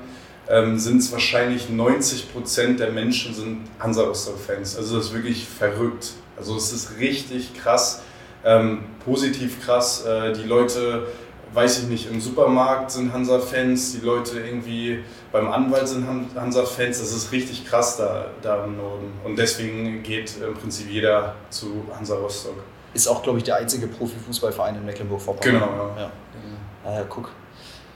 ähm, 0.47 0.77
sind 0.77 0.97
es 0.97 1.11
wahrscheinlich 1.11 1.69
90 1.69 2.31
Prozent 2.31 2.79
der 2.79 2.91
Menschen 2.91 3.33
sind 3.33 3.61
Hansa 3.79 4.03
Rostock-Fans. 4.03 4.77
Also 4.77 4.97
das 4.97 5.07
ist 5.07 5.13
wirklich 5.13 5.45
verrückt. 5.47 6.11
Also 6.37 6.55
es 6.57 6.71
ist 6.73 6.97
richtig 6.99 7.53
krass, 7.55 8.01
ähm, 8.43 8.83
positiv 9.03 9.63
krass. 9.63 10.05
Äh, 10.05 10.33
die 10.33 10.43
Leute, 10.43 11.07
weiß 11.53 11.79
ich 11.83 11.87
nicht, 11.87 12.09
im 12.11 12.19
Supermarkt 12.19 12.91
sind 12.91 13.13
Hansa-Fans, 13.13 13.93
die 13.93 14.05
Leute 14.05 14.39
irgendwie 14.39 15.03
beim 15.31 15.49
Anwalt 15.51 15.87
sind 15.87 16.07
Han- 16.07 16.27
Hansa-Fans. 16.35 16.99
Das 16.99 17.11
ist 17.11 17.31
richtig 17.31 17.65
krass 17.65 17.97
da, 17.97 18.25
da 18.41 18.65
im 18.65 18.77
Norden. 18.77 19.13
Und 19.23 19.37
deswegen 19.37 20.03
geht 20.03 20.33
im 20.45 20.53
Prinzip 20.55 20.89
jeder 20.89 21.35
zu 21.49 21.85
Hansa 21.95 22.15
Rostock. 22.15 22.55
Ist 22.93 23.07
auch, 23.07 23.21
glaube 23.23 23.37
ich, 23.39 23.43
der 23.43 23.57
einzige 23.57 23.87
Profifußballverein 23.87 24.75
in 24.75 24.85
Mecklenburg-Vorpommern. 24.85 25.53
Genau, 25.61 25.95
ja. 25.97 26.01
ja. 26.85 26.91
Ja, 26.99 27.03
guck. 27.09 27.29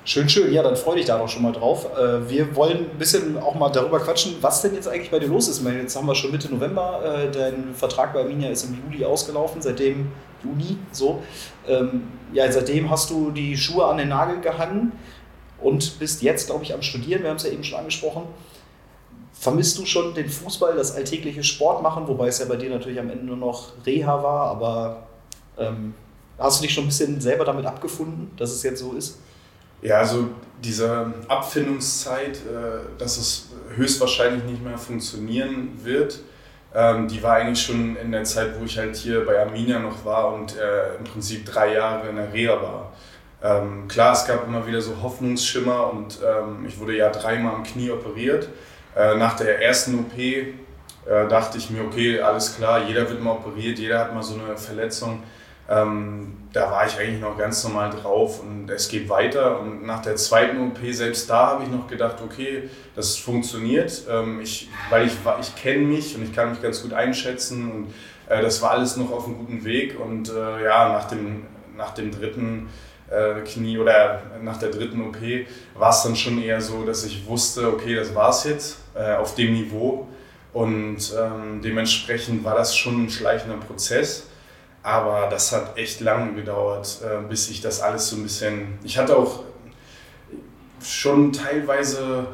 Schön, 0.06 0.28
schön. 0.28 0.51
Ja, 0.54 0.63
dann 0.63 0.75
freu 0.75 0.96
dich 0.96 1.06
da 1.06 1.18
doch 1.19 1.28
schon 1.30 1.44
mal 1.44 1.51
drauf. 1.51 1.86
Äh, 1.98 2.28
Wir 2.30 2.56
wollen 2.56 2.90
ein 2.92 2.98
bisschen 2.98 3.38
auch 3.38 3.54
mal 3.56 3.69
darüber 3.69 4.00
quatschen, 4.00 4.36
was 4.42 4.62
denn 4.62 4.74
jetzt 4.74 4.88
eigentlich 4.88 5.12
bei 5.12 5.19
dir 5.19 5.28
los 5.28 5.48
ist. 5.48 5.63
Jetzt 5.63 5.96
haben 5.96 6.07
wir 6.07 6.16
schon 6.16 6.31
Mitte 6.31 6.50
November. 6.54 7.01
äh, 7.04 7.31
Dein 7.31 7.75
Vertrag 7.75 8.13
bei 8.13 8.22
Arminia 8.22 8.50
ist 8.50 8.63
im 8.63 8.78
Juli 8.84 9.06
ausgelaufen. 9.06 9.62
Seitdem, 9.62 10.12
Juni, 10.44 10.78
so. 10.92 11.22
Ähm, 11.68 12.07
Ja, 12.34 12.51
seitdem 12.51 12.90
hast 12.90 13.10
du 13.10 13.30
die 13.31 13.56
Schuhe 13.57 13.86
an 13.86 13.98
den 13.98 14.10
Nagel 14.10 14.40
gehangen 14.42 14.94
und 15.62 16.00
bist 16.00 16.22
jetzt, 16.24 16.48
glaube 16.48 16.63
ich, 16.63 16.74
am 16.74 16.81
Studieren. 16.81 17.22
Wir 17.22 17.30
haben 17.30 17.38
es 17.38 17.44
ja 17.44 17.52
eben 17.52 17.63
schon 17.63 17.78
angesprochen. 17.80 18.24
Vermisst 19.34 19.78
du 19.78 19.86
schon 19.86 20.13
den 20.16 20.28
Fußball, 20.30 20.75
das 20.75 20.95
alltägliche 20.95 21.44
Sport 21.44 21.81
machen, 21.84 22.07
wobei 22.07 22.28
es 22.28 22.40
ja 22.40 22.45
bei 22.45 22.56
dir 22.57 22.69
natürlich 22.69 23.00
am 23.00 23.10
Ende 23.10 23.25
nur 23.25 23.38
noch 23.38 23.72
Reha 23.86 24.22
war, 24.22 24.48
aber 24.52 25.07
ähm, 25.57 25.94
hast 26.38 26.60
du 26.60 26.63
dich 26.66 26.74
schon 26.74 26.86
ein 26.86 26.88
bisschen 26.88 27.22
selber 27.22 27.45
damit 27.45 27.66
abgefunden, 27.66 28.31
dass 28.38 28.52
es 28.52 28.63
jetzt 28.63 28.80
so 28.80 28.92
ist? 28.94 29.18
Ja, 29.81 30.00
also 30.00 30.30
diese 30.64 31.14
Abfindungszeit, 31.28 32.38
äh, 32.38 32.98
dass 32.98 33.18
es 33.18 33.50
höchstwahrscheinlich 33.76 34.44
nicht 34.44 34.64
mehr 34.64 34.78
funktionieren 34.78 35.80
wird, 35.84 36.19
ähm, 36.76 37.07
die 37.07 37.24
war 37.24 37.36
eigentlich 37.36 37.62
schon 37.62 37.95
in 37.95 38.12
der 38.12 38.24
Zeit, 38.26 38.59
wo 38.59 38.66
ich 38.66 38.78
halt 38.78 38.95
hier 38.95 39.26
bei 39.26 39.40
Arminia 39.40 39.80
noch 39.80 40.06
war 40.06 40.33
und 40.33 40.57
äh, 40.57 40.98
im 40.98 41.06
Prinzip 41.06 41.45
drei 41.45 41.74
Jahre 41.74 42.09
in 42.09 42.18
der 42.18 42.31
Reha 42.33 42.62
war. 42.62 42.94
Ähm, 43.42 43.88
klar, 43.88 44.14
es 44.14 44.26
gab 44.26 44.45
immer 44.45 44.68
wieder 44.68 44.81
so 44.81 45.02
Hoffnungsschimmer 45.02 45.92
und 45.92 46.19
ähm, 46.24 46.66
ich 46.68 46.78
wurde 46.78 46.95
ja 46.98 47.09
dreimal 47.09 47.56
am 47.56 47.64
Knie 47.64 47.90
operiert. 47.90 48.50
Äh, 48.95 49.16
nach 49.16 49.38
der 49.38 49.62
ersten 49.62 50.00
OP 50.00 50.14
dachte 51.28 51.57
ich 51.57 51.71
mir, 51.71 51.81
okay, 51.83 52.21
alles 52.21 52.56
klar, 52.56 52.83
jeder 52.88 53.09
wird 53.09 53.24
mal 53.24 53.31
operiert, 53.31 53.80
jeder 53.80 53.98
hat 53.98 54.14
mal 54.14 54.21
so 54.21 54.36
eine 54.36 54.56
Verletzung. 54.56 55.24
Ähm, 55.69 56.33
da 56.52 56.71
war 56.71 56.88
ich 56.88 56.97
eigentlich 56.97 57.21
noch 57.21 57.38
ganz 57.38 57.64
normal 57.64 57.92
drauf 57.92 58.42
und 58.42 58.69
es 58.71 58.90
geht 58.90 59.07
weiter. 59.07 59.59
Und 59.59 59.85
nach 59.85 60.02
der 60.02 60.16
zweiten 60.16 60.59
OP, 60.68 60.80
selbst 60.92 61.30
da 61.30 61.47
habe 61.47 61.64
ich 61.64 61.69
noch 61.69 61.88
gedacht, 61.88 62.18
okay, 62.23 62.69
das 62.95 63.18
funktioniert, 63.18 64.04
ähm, 64.09 64.42
ich, 64.42 64.68
weil 64.90 65.06
ich, 65.06 65.14
ich 65.42 65.56
kenne 65.56 65.85
mich 65.85 66.16
und 66.16 66.23
ich 66.23 66.33
kann 66.33 66.49
mich 66.49 66.61
ganz 66.61 66.81
gut 66.81 66.94
einschätzen 66.94 67.71
und 67.71 67.94
äh, 68.30 68.42
das 68.42 68.61
war 68.64 68.71
alles 68.71 68.97
noch 68.97 69.11
auf 69.11 69.26
einem 69.26 69.38
guten 69.38 69.64
Weg. 69.64 69.99
Und 69.99 70.30
äh, 70.30 70.64
ja, 70.64 70.90
nach 70.90 71.06
dem, 71.06 71.45
nach 71.78 71.94
dem 71.94 72.11
dritten 72.11 72.68
äh, 73.11 73.42
Knie 73.42 73.78
oder 73.78 74.21
nach 74.42 74.57
der 74.57 74.69
dritten 74.69 75.02
OP 75.07 75.18
war 75.76 75.92
es 75.92 76.02
dann 76.02 76.16
schon 76.16 76.42
eher 76.42 76.61
so, 76.61 76.83
dass 76.83 77.04
ich 77.04 77.28
wusste, 77.28 77.71
okay, 77.71 77.95
das 77.95 78.16
war's 78.16 78.44
jetzt 78.45 78.78
äh, 78.95 79.16
auf 79.16 79.35
dem 79.35 79.54
Niveau. 79.54 80.07
Und 80.52 81.14
ähm, 81.16 81.61
dementsprechend 81.64 82.44
war 82.44 82.56
das 82.56 82.76
schon 82.76 83.06
ein 83.06 83.09
schleichender 83.09 83.57
Prozess. 83.57 84.29
Aber 84.81 85.28
das 85.30 85.52
hat 85.52 85.78
echt 85.78 86.00
lange 86.00 86.33
gedauert, 86.33 87.02
äh, 87.04 87.28
bis 87.28 87.50
ich 87.50 87.62
das 87.62 87.81
alles 87.81 88.09
so 88.09 88.16
ein 88.16 88.24
bisschen. 88.24 88.80
Ich 88.83 88.98
hatte 88.98 89.16
auch 89.18 89.44
schon 90.81 91.33
teilweise 91.33 92.28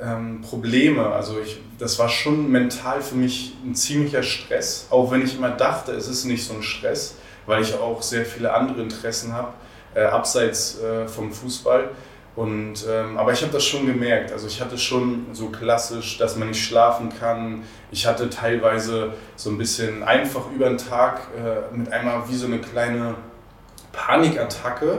ähm, 0.00 0.42
Probleme. 0.42 1.06
Also 1.06 1.40
ich, 1.40 1.60
das 1.78 1.98
war 1.98 2.08
schon 2.08 2.50
mental 2.50 3.00
für 3.02 3.14
mich 3.14 3.54
ein 3.64 3.74
ziemlicher 3.74 4.22
Stress, 4.22 4.86
auch 4.90 5.10
wenn 5.10 5.22
ich 5.22 5.36
immer 5.36 5.50
dachte, 5.50 5.92
es 5.92 6.08
ist 6.08 6.24
nicht 6.24 6.44
so 6.44 6.54
ein 6.54 6.62
Stress, 6.62 7.14
weil 7.46 7.62
ich 7.62 7.74
auch 7.74 8.02
sehr 8.02 8.24
viele 8.24 8.52
andere 8.52 8.82
Interessen 8.82 9.32
habe, 9.32 9.52
äh, 9.94 10.04
abseits 10.04 10.80
äh, 10.80 11.08
vom 11.08 11.32
Fußball. 11.32 11.90
Und, 12.36 12.84
ähm, 12.88 13.16
aber 13.16 13.32
ich 13.32 13.40
habe 13.42 13.52
das 13.52 13.64
schon 13.64 13.86
gemerkt. 13.86 14.30
Also 14.30 14.46
ich 14.46 14.60
hatte 14.60 14.76
schon 14.76 15.26
so 15.32 15.48
klassisch, 15.48 16.18
dass 16.18 16.36
man 16.36 16.48
nicht 16.48 16.62
schlafen 16.62 17.08
kann. 17.18 17.62
Ich 17.90 18.06
hatte 18.06 18.28
teilweise 18.28 19.14
so 19.36 19.48
ein 19.50 19.56
bisschen 19.56 20.02
einfach 20.02 20.50
über 20.54 20.68
den 20.68 20.76
Tag 20.78 21.28
äh, 21.34 21.74
mit 21.74 21.90
einmal 21.90 22.28
wie 22.28 22.36
so 22.36 22.46
eine 22.46 22.58
kleine 22.58 23.14
Panikattacke, 23.92 24.98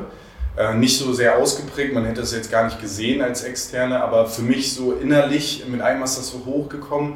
Äh, 0.58 0.74
nicht 0.74 0.98
so 0.98 1.13
sehr 1.13 1.38
ausgeprägt, 1.38 1.94
man 1.94 2.06
hätte 2.06 2.22
es 2.22 2.34
jetzt 2.34 2.50
gar 2.50 2.65
nicht 2.65 2.82
gesehen 2.82 3.22
als 3.22 3.44
Externe, 3.44 4.01
aber 4.01 4.25
für 4.25 4.41
mich 4.41 4.74
so 4.74 4.94
innerlich, 4.94 5.63
mit 5.67 5.82
einem 5.82 6.01
ist 6.01 6.17
das 6.17 6.32
so 6.32 6.44
hochgekommen. 6.46 7.13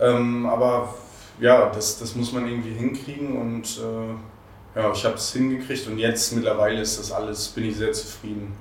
Ähm, 0.00 0.46
aber 0.46 0.92
ja, 1.38 1.70
das, 1.70 2.00
das 2.00 2.16
muss 2.16 2.32
man 2.32 2.48
irgendwie 2.48 2.72
hinkriegen 2.72 3.40
und 3.40 3.78
äh, 3.78 4.78
ja, 4.80 4.90
ich 4.92 5.04
habe 5.04 5.14
es 5.14 5.32
hingekriegt 5.32 5.86
und 5.86 5.98
jetzt 5.98 6.32
mittlerweile 6.32 6.80
ist 6.80 6.98
das 6.98 7.12
alles, 7.12 7.46
bin 7.48 7.66
ich 7.66 7.76
sehr 7.76 7.92
zufrieden. 7.92 8.52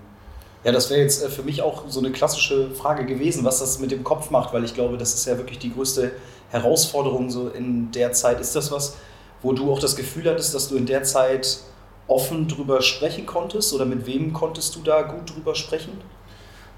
Ja, 0.63 0.73
das 0.73 0.89
wäre 0.89 1.01
jetzt 1.01 1.23
äh, 1.23 1.29
für 1.29 1.43
mich 1.43 1.61
auch 1.61 1.83
so 1.87 1.99
eine 1.99 2.11
klassische 2.11 2.71
Frage 2.71 3.05
gewesen, 3.05 3.45
was 3.45 3.59
das 3.59 3.79
mit 3.79 3.91
dem 3.91 4.03
Kopf 4.03 4.29
macht, 4.29 4.53
weil 4.53 4.63
ich 4.63 4.73
glaube, 4.73 4.97
das 4.97 5.13
ist 5.13 5.25
ja 5.25 5.37
wirklich 5.37 5.59
die 5.59 5.73
größte 5.73 6.11
Herausforderung 6.49 7.29
so 7.29 7.49
in 7.49 7.91
der 7.91 8.11
Zeit. 8.11 8.41
Ist 8.41 8.55
das 8.55 8.71
was, 8.71 8.97
wo 9.41 9.53
du 9.53 9.71
auch 9.71 9.79
das 9.79 9.95
Gefühl 9.95 10.29
hattest, 10.29 10.53
dass 10.53 10.67
du 10.67 10.75
in 10.75 10.85
der 10.85 11.03
Zeit 11.03 11.59
offen 12.07 12.47
drüber 12.47 12.81
sprechen 12.81 13.25
konntest 13.25 13.73
oder 13.73 13.85
mit 13.85 14.05
wem 14.05 14.33
konntest 14.33 14.75
du 14.75 14.81
da 14.81 15.03
gut 15.03 15.33
drüber 15.33 15.55
sprechen? 15.55 15.93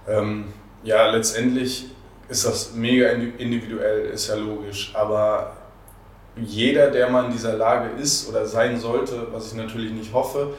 Ähm, 0.07 0.53
ja, 0.83 1.09
letztendlich 1.09 1.85
ist 2.27 2.45
das 2.45 2.73
mega 2.73 3.09
individuell, 3.09 4.05
ist 4.05 4.27
ja 4.27 4.35
logisch, 4.35 4.91
aber 4.93 5.53
jeder, 6.35 6.91
der 6.91 7.09
mal 7.09 7.25
in 7.25 7.31
dieser 7.31 7.53
Lage 7.57 7.89
ist 8.01 8.29
oder 8.29 8.45
sein 8.45 8.79
sollte, 8.79 9.27
was 9.31 9.51
ich 9.51 9.57
natürlich 9.57 9.91
nicht 9.91 10.13
hoffe, 10.13 10.53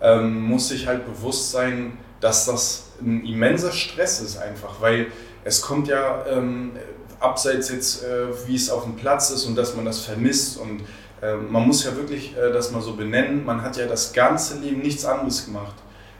ähm, 0.00 0.42
muss 0.44 0.68
sich 0.68 0.86
halt 0.86 1.04
bewusst 1.04 1.50
sein, 1.50 1.98
dass 2.20 2.46
das 2.46 2.84
ein 3.00 3.24
immenser 3.24 3.72
Stress 3.72 4.20
ist 4.20 4.38
einfach, 4.38 4.80
weil 4.80 5.06
es 5.44 5.62
kommt 5.62 5.88
ja 5.88 6.24
ähm, 6.26 6.72
abseits 7.18 7.70
jetzt, 7.70 8.04
äh, 8.04 8.26
wie 8.46 8.56
es 8.56 8.70
auf 8.70 8.84
dem 8.84 8.96
Platz 8.96 9.30
ist 9.30 9.46
und 9.46 9.56
dass 9.56 9.74
man 9.74 9.84
das 9.84 10.00
vermisst 10.00 10.58
und 10.58 10.82
äh, 11.22 11.34
man 11.34 11.66
muss 11.66 11.84
ja 11.84 11.94
wirklich 11.96 12.36
äh, 12.36 12.52
das 12.52 12.70
mal 12.70 12.80
so 12.82 12.94
benennen, 12.94 13.44
man 13.44 13.62
hat 13.62 13.76
ja 13.76 13.86
das 13.86 14.12
ganze 14.12 14.58
Leben 14.58 14.80
nichts 14.80 15.04
anderes 15.04 15.44
gemacht. 15.44 15.74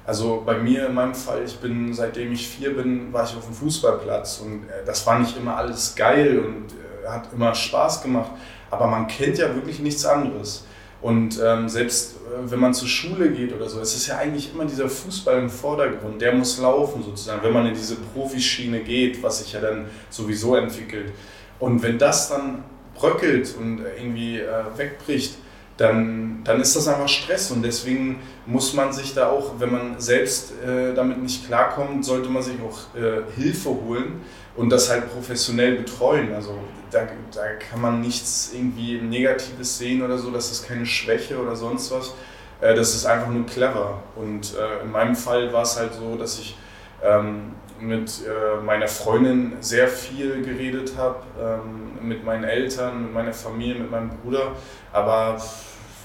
Also 0.06 0.42
bei 0.44 0.58
mir 0.58 0.86
in 0.86 0.94
meinem 0.94 1.14
Fall, 1.14 1.42
ich 1.44 1.58
bin, 1.58 1.92
seitdem 1.94 2.32
ich 2.32 2.48
vier 2.48 2.74
bin, 2.74 3.12
war 3.12 3.24
ich 3.24 3.36
auf 3.36 3.44
dem 3.44 3.54
Fußballplatz 3.54 4.40
und 4.44 4.64
äh, 4.64 4.84
das 4.84 5.06
war 5.06 5.18
nicht 5.18 5.36
immer 5.36 5.56
alles 5.56 5.94
geil 5.94 6.38
und 6.38 6.72
äh, 6.72 7.08
hat 7.08 7.28
immer 7.32 7.54
Spaß 7.54 8.02
gemacht, 8.02 8.30
aber 8.70 8.86
man 8.86 9.06
kennt 9.06 9.38
ja 9.38 9.54
wirklich 9.54 9.80
nichts 9.80 10.04
anderes. 10.04 10.64
Und 11.02 11.40
ähm, 11.42 11.68
selbst 11.68 12.16
wenn 12.46 12.60
man 12.60 12.74
zur 12.74 12.88
Schule 12.88 13.30
geht 13.30 13.52
oder 13.54 13.68
so, 13.68 13.80
es 13.80 13.94
ist 13.94 14.06
ja 14.06 14.18
eigentlich 14.18 14.52
immer 14.52 14.64
dieser 14.64 14.88
Fußball 14.88 15.38
im 15.38 15.50
Vordergrund, 15.50 16.20
der 16.20 16.34
muss 16.34 16.58
laufen 16.58 17.02
sozusagen, 17.02 17.42
wenn 17.42 17.52
man 17.52 17.66
in 17.66 17.74
diese 17.74 17.96
Profischiene 17.96 18.80
geht, 18.80 19.22
was 19.22 19.40
sich 19.40 19.52
ja 19.52 19.60
dann 19.60 19.86
sowieso 20.10 20.56
entwickelt. 20.56 21.12
Und 21.58 21.82
wenn 21.82 21.98
das 21.98 22.28
dann 22.28 22.64
bröckelt 22.94 23.54
und 23.58 23.82
irgendwie 23.98 24.38
äh, 24.38 24.64
wegbricht, 24.76 25.34
dann, 25.76 26.42
dann 26.44 26.60
ist 26.60 26.76
das 26.76 26.88
einfach 26.88 27.08
Stress 27.08 27.50
und 27.50 27.62
deswegen 27.62 28.20
muss 28.44 28.74
man 28.74 28.92
sich 28.92 29.14
da 29.14 29.30
auch, 29.30 29.54
wenn 29.58 29.72
man 29.72 29.98
selbst 29.98 30.52
äh, 30.62 30.92
damit 30.94 31.22
nicht 31.22 31.46
klarkommt, 31.46 32.04
sollte 32.04 32.28
man 32.28 32.42
sich 32.42 32.56
auch 32.60 32.94
äh, 32.94 33.22
Hilfe 33.40 33.70
holen 33.70 34.20
und 34.56 34.68
das 34.68 34.90
halt 34.90 35.10
professionell 35.10 35.76
betreuen. 35.76 36.34
Also 36.34 36.58
da, 36.90 37.06
da 37.34 37.54
kann 37.54 37.80
man 37.80 38.00
nichts 38.00 38.52
irgendwie 38.54 39.00
Negatives 39.00 39.78
sehen 39.78 40.02
oder 40.02 40.18
so, 40.18 40.30
das 40.30 40.50
ist 40.50 40.66
keine 40.66 40.86
Schwäche 40.86 41.40
oder 41.40 41.56
sonst 41.56 41.90
was. 41.90 42.14
Äh, 42.60 42.74
das 42.74 42.94
ist 42.94 43.06
einfach 43.06 43.28
nur 43.28 43.46
clever. 43.46 44.02
Und 44.16 44.54
äh, 44.54 44.82
in 44.82 44.90
meinem 44.90 45.16
Fall 45.16 45.52
war 45.52 45.62
es 45.62 45.78
halt 45.78 45.94
so, 45.94 46.16
dass 46.16 46.38
ich 46.38 46.56
ähm, 47.02 47.52
mit 47.80 48.22
äh, 48.26 48.62
meiner 48.62 48.88
Freundin 48.88 49.54
sehr 49.60 49.88
viel 49.88 50.42
geredet 50.42 50.94
habe, 50.96 51.22
ähm, 51.40 52.06
mit 52.06 52.24
meinen 52.24 52.44
Eltern, 52.44 53.04
mit 53.04 53.14
meiner 53.14 53.32
Familie, 53.32 53.80
mit 53.80 53.90
meinem 53.90 54.10
Bruder. 54.10 54.52
Aber 54.92 55.40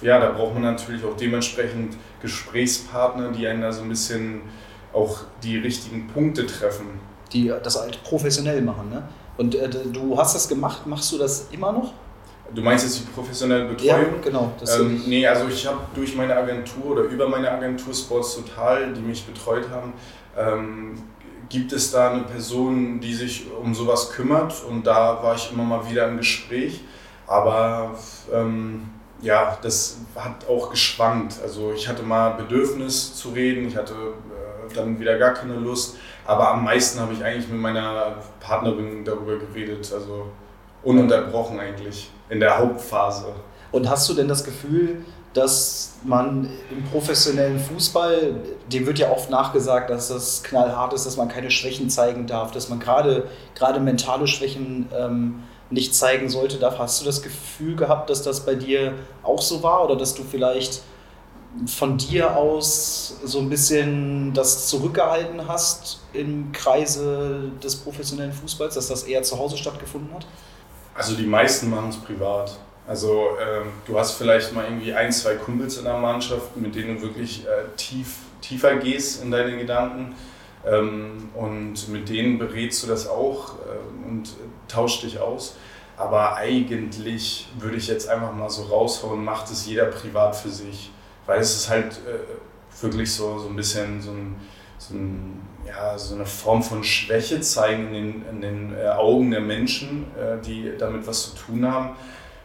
ja, 0.02 0.20
da 0.20 0.32
braucht 0.32 0.54
man 0.54 0.64
natürlich 0.64 1.04
auch 1.04 1.18
dementsprechend 1.18 1.98
Gesprächspartner, 2.22 3.32
die 3.32 3.48
einen 3.48 3.62
da 3.62 3.72
so 3.72 3.82
ein 3.82 3.90
bisschen 3.90 4.42
auch 4.94 5.22
die 5.44 5.58
richtigen 5.58 6.08
Punkte 6.08 6.46
treffen 6.46 7.00
die 7.36 7.52
das 7.64 7.80
halt 7.80 8.02
professionell 8.04 8.62
machen. 8.62 8.90
Ne? 8.90 9.04
Und 9.38 9.56
äh, 9.56 9.70
du 9.70 10.18
hast 10.18 10.36
das 10.36 10.48
gemacht, 10.48 10.86
machst 10.88 11.12
du 11.12 11.18
das 11.18 11.48
immer 11.52 11.72
noch? 11.72 11.94
Du 12.54 12.62
meinst 12.62 12.86
jetzt 12.86 13.00
die 13.00 13.12
professionelle 13.12 13.66
Betreuung? 13.66 13.90
Ja, 13.90 14.22
genau. 14.24 14.54
Ähm, 14.80 15.04
nee, 15.08 15.26
also 15.26 15.48
ich 15.48 15.66
habe 15.66 15.80
durch 15.96 16.16
meine 16.16 16.36
Agentur 16.36 16.92
oder 16.92 17.04
über 17.04 17.28
meine 17.28 17.50
Agentur 17.52 17.94
Sports 17.94 18.36
Total, 18.36 18.94
die 18.94 19.02
mich 19.02 19.26
betreut 19.26 19.70
haben, 19.72 19.94
ähm, 20.38 20.94
gibt 21.50 21.74
es 21.74 21.92
da 21.92 22.12
eine 22.12 22.24
Person, 22.24 23.00
die 23.00 23.14
sich 23.14 23.48
um 23.62 23.74
sowas 23.74 24.12
kümmert 24.12 24.64
und 24.70 24.86
da 24.86 25.22
war 25.24 25.36
ich 25.36 25.52
immer 25.52 25.64
mal 25.64 25.90
wieder 25.90 26.08
im 26.08 26.18
Gespräch. 26.18 26.82
Aber 27.28 27.96
ähm, 28.32 28.90
ja, 29.22 29.58
das 29.62 29.98
hat 30.16 30.48
auch 30.48 30.70
geschwankt. 30.70 31.36
Also 31.42 31.74
ich 31.76 31.88
hatte 31.88 32.04
mal 32.04 32.32
Bedürfnis 32.32 33.16
zu 33.16 33.30
reden, 33.30 33.68
ich 33.68 33.76
hatte 33.76 33.94
äh, 33.94 34.74
dann 34.74 35.00
wieder 35.00 35.18
gar 35.18 35.34
keine 35.34 35.56
Lust. 35.56 35.98
Aber 36.26 36.50
am 36.50 36.64
meisten 36.64 37.00
habe 37.00 37.14
ich 37.14 37.24
eigentlich 37.24 37.48
mit 37.48 37.60
meiner 37.60 38.16
Partnerin 38.40 39.06
darüber 39.06 39.38
geredet, 39.38 39.92
also 39.94 40.28
ununterbrochen 40.84 41.60
eigentlich, 41.60 42.10
in 42.30 42.40
der 42.40 42.58
Hauptphase. 42.58 43.28
Und 43.72 43.90
hast 43.90 44.10
du 44.10 44.14
denn 44.14 44.28
das 44.28 44.44
Gefühl, 44.44 45.04
dass 45.34 45.98
man 46.04 46.50
im 46.72 46.84
professionellen 46.86 47.60
Fußball, 47.60 48.36
dem 48.72 48.86
wird 48.86 49.00
ja 49.00 49.12
oft 49.12 49.30
nachgesagt, 49.30 49.90
dass 49.90 50.08
das 50.08 50.44
knallhart 50.44 50.94
ist, 50.94 51.06
dass 51.06 51.18
man 51.18 51.28
keine 51.28 51.52
Schwächen 51.52 51.90
zeigen 51.90 52.26
darf, 52.26 52.52
dass 52.52 52.70
man 52.70 52.80
gerade, 52.80 53.28
gerade 53.54 53.82
mentale 53.82 54.28
Schwächen 54.28 54.88
ähm, 54.98 55.44
nicht 55.70 55.94
zeigen 55.94 56.30
sollte. 56.30 56.60
Hast 56.80 57.02
du 57.02 57.06
das 57.06 57.22
Gefühl 57.22 57.76
gehabt, 57.76 58.10
dass 58.10 58.22
das 58.22 58.46
bei 58.46 58.56
dir 58.56 58.94
auch 59.24 59.42
so 59.42 59.62
war 59.62 59.84
oder 59.84 59.98
dass 59.98 60.16
du 60.16 60.24
vielleicht 60.24 60.82
von 61.68 61.98
dir 61.98 62.36
aus 62.36 63.18
so 63.24 63.40
ein 63.40 63.50
bisschen 63.50 64.34
das 64.34 64.68
zurückgehalten 64.68 65.48
hast 65.48 66.02
im 66.14 66.52
Kreise 66.52 67.52
des 67.64 67.78
professionellen 67.78 68.34
Fußballs, 68.34 68.76
dass 68.76 68.88
das 68.88 69.04
eher 69.04 69.24
zu 69.24 69.38
Hause 69.38 69.58
stattgefunden 69.58 70.14
hat? 70.14 70.26
Also 70.94 71.16
die 71.16 71.26
meisten 71.26 71.70
machen 71.70 71.90
es 71.90 71.98
privat. 71.98 72.58
Also 72.88 73.30
ähm, 73.42 73.68
du 73.88 73.98
hast 73.98 74.14
vielleicht 74.14 74.54
mal 74.54 74.66
irgendwie 74.66 74.94
ein, 74.94 75.12
zwei 75.12 75.36
Kumpels 75.36 75.78
in 75.78 75.86
der 75.86 75.98
Mannschaft, 75.98 76.56
mit 76.56 76.76
denen 76.76 76.98
du 76.98 77.04
wirklich 77.04 77.46
äh, 77.46 77.76
tief, 77.78 78.18
tiefer 78.42 78.76
gehst 78.76 79.24
in 79.24 79.32
deine 79.32 79.58
Gedanken. 79.58 80.16
Ähm, 80.66 81.30
und 81.34 81.90
mit 81.90 82.10
denen 82.10 82.38
berätst 82.38 82.84
du 82.84 82.88
das 82.88 83.08
auch 83.08 83.56
äh, 83.60 84.08
und 84.08 84.30
tauscht 84.68 85.04
dich 85.04 85.20
aus. 85.20 85.56
Aber 85.98 86.36
eigentlich 86.36 87.48
würde 87.58 87.78
ich 87.78 87.88
jetzt 87.88 88.10
einfach 88.10 88.34
mal 88.34 88.50
so 88.50 88.64
raushauen, 88.64 89.24
macht 89.24 89.50
es 89.50 89.66
jeder 89.66 89.86
privat 89.86 90.36
für 90.36 90.50
sich 90.50 90.92
weil 91.26 91.40
es 91.40 91.56
ist 91.56 91.70
halt 91.70 92.00
äh, 92.08 92.82
wirklich 92.82 93.12
so, 93.14 93.40
so 93.40 93.48
ein 93.48 93.56
bisschen 93.56 94.02
so, 94.02 94.12
ein, 94.12 94.36
so, 94.78 94.94
ein, 94.96 95.42
ja, 95.66 95.98
so 95.98 96.16
eine 96.16 96.26
Form 96.26 96.62
von 96.62 96.84
Schwäche 96.84 97.42
zeigen 97.42 97.88
in 97.88 97.94
den, 97.94 98.26
in 98.30 98.42
den 98.42 98.76
äh, 98.78 98.88
Augen 98.90 99.32
der 99.32 99.42
Menschen, 99.42 100.06
äh, 100.16 100.42
die 100.42 100.72
damit 100.78 101.08
was 101.08 101.32
zu 101.32 101.36
tun 101.36 101.66
haben. 101.66 101.96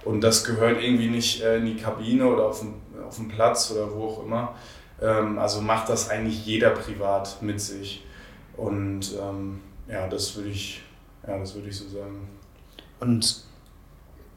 Und 0.05 0.23
das 0.23 0.45
gehört 0.45 0.83
irgendwie 0.83 1.09
nicht 1.09 1.43
äh, 1.43 1.59
in 1.59 1.67
die 1.67 1.77
Kabine 1.77 2.27
oder 2.27 2.47
auf 2.47 2.61
den, 2.61 2.75
auf 3.07 3.17
den 3.17 3.29
Platz 3.29 3.71
oder 3.71 3.93
wo 3.93 4.07
auch 4.07 4.25
immer. 4.25 4.55
Ähm, 5.01 5.39
also 5.39 5.61
macht 5.61 5.89
das 5.89 6.09
eigentlich 6.09 6.47
jeder 6.47 6.71
privat 6.71 7.43
mit 7.43 7.61
sich. 7.61 8.05
Und 8.57 9.13
ähm, 9.21 9.61
ja, 9.89 10.07
das 10.09 10.37
würde 10.37 10.51
ich, 10.51 10.83
ja, 11.27 11.39
das 11.39 11.55
würde 11.55 11.69
ich 11.69 11.77
so 11.77 11.89
sagen. 11.89 12.29
Und 13.01 13.45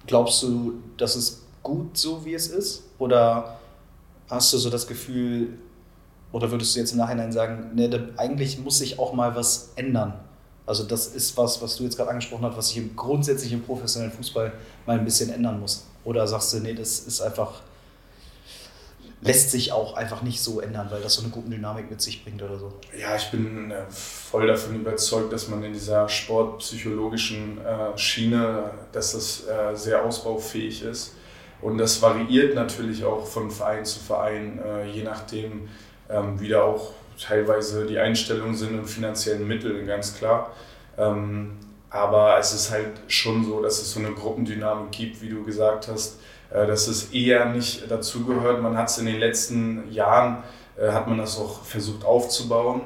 glaubst 0.08 0.44
du, 0.44 0.82
das 0.98 1.16
ist 1.16 1.44
gut 1.62 1.98
so, 1.98 2.26
wie 2.26 2.34
es 2.34 2.48
ist? 2.48 2.84
Oder 2.98 3.60
hast 4.30 4.54
du 4.54 4.58
so 4.58 4.70
das 4.70 4.88
Gefühl, 4.88 5.58
oder 6.32 6.50
würdest 6.50 6.76
du 6.76 6.80
jetzt 6.80 6.92
im 6.92 6.98
Nachhinein 6.98 7.32
sagen, 7.32 7.72
nee, 7.76 7.90
eigentlich 8.18 8.58
muss 8.60 8.80
sich 8.80 9.00
auch 9.00 9.14
mal 9.14 9.36
was 9.36 9.72
ändern? 9.76 10.20
Also 10.66 10.84
das 10.84 11.08
ist 11.08 11.38
was, 11.38 11.62
was 11.62 11.76
du 11.76 11.84
jetzt 11.84 11.98
gerade 11.98 12.10
angesprochen 12.10 12.46
hast, 12.46 12.58
was 12.58 12.70
sich 12.70 12.78
im, 12.78 12.96
grundsätzlich 12.96 13.52
im 13.52 13.62
professionellen 13.62 14.14
Fußball 14.14 14.54
mal 14.86 14.98
ein 14.98 15.06
bisschen 15.06 15.30
ändern 15.30 15.60
muss. 15.60 15.86
Oder 16.04 16.26
sagst 16.28 16.54
du, 16.54 16.60
nee, 16.60 16.74
das 16.74 17.02
ist 17.02 17.22
einfach, 17.22 17.62
lässt 19.22 19.52
sich 19.52 19.74
auch 19.74 19.96
einfach 19.96 20.22
nicht 20.22 20.42
so 20.42 20.62
ändern, 20.62 20.88
weil 20.90 21.02
das 21.02 21.16
so 21.16 21.22
eine 21.22 21.32
Gruppendynamik 21.32 21.90
mit 21.90 22.02
sich 22.02 22.24
bringt 22.24 22.42
oder 22.42 22.58
so? 22.58 22.74
Ja, 22.98 23.16
ich 23.16 23.30
bin 23.30 23.72
äh, 23.72 23.84
voll 23.90 24.48
davon 24.48 24.76
überzeugt, 24.76 25.34
dass 25.34 25.50
man 25.50 25.64
in 25.64 25.74
dieser 25.74 26.08
sportpsychologischen 26.08 27.60
äh, 27.60 27.98
Schiene, 27.98 28.72
dass 28.92 29.12
das 29.12 29.46
äh, 29.48 29.76
sehr 29.76 30.04
ausbaufähig 30.04 30.82
ist 30.82 31.12
und 31.64 31.78
das 31.78 32.02
variiert 32.02 32.56
natürlich 32.56 33.06
auch 33.06 33.26
von 33.26 33.50
Verein 33.50 33.86
zu 33.86 34.00
Verein, 34.00 34.60
äh, 34.60 34.86
je 34.90 35.04
nachdem, 35.04 35.70
ähm, 36.10 36.40
wie 36.40 36.50
da 36.50 36.64
auch 36.64 36.92
teilweise 37.18 37.86
die 37.86 37.98
Einstellungen 37.98 38.56
sind 38.56 38.78
und 38.78 38.86
finanziellen 38.86 39.48
Mittel, 39.48 39.86
ganz 39.86 40.16
klar. 40.16 40.52
Ähm, 40.98 41.52
aber 41.90 42.38
es 42.38 42.54
ist 42.54 42.72
halt 42.72 42.92
schon 43.08 43.46
so, 43.46 43.62
dass 43.62 43.82
es 43.82 43.94
so 43.94 44.00
eine 44.00 44.12
Gruppendynamik 44.12 44.92
gibt, 44.92 45.22
wie 45.22 45.30
du 45.30 45.44
gesagt 45.44 45.88
hast, 45.88 46.20
äh, 46.52 46.68
dass 46.68 46.88
es 46.88 47.14
eher 47.14 47.46
nicht 47.46 47.90
dazugehört. 47.90 48.62
Man 48.62 48.78
hat 48.78 48.90
es 48.90 48.98
in 48.98 49.06
den 49.06 49.20
letzten 49.20 49.90
Jahren, 49.90 50.44
äh, 50.78 50.92
hat 50.92 51.08
man 51.08 51.18
das 51.18 51.40
auch 51.40 51.64
versucht 51.64 52.04
aufzubauen. 52.04 52.82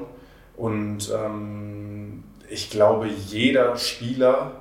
Und 0.56 1.12
ähm, 1.12 2.22
ich 2.48 2.70
glaube, 2.70 3.08
jeder 3.08 3.76
Spieler 3.76 4.52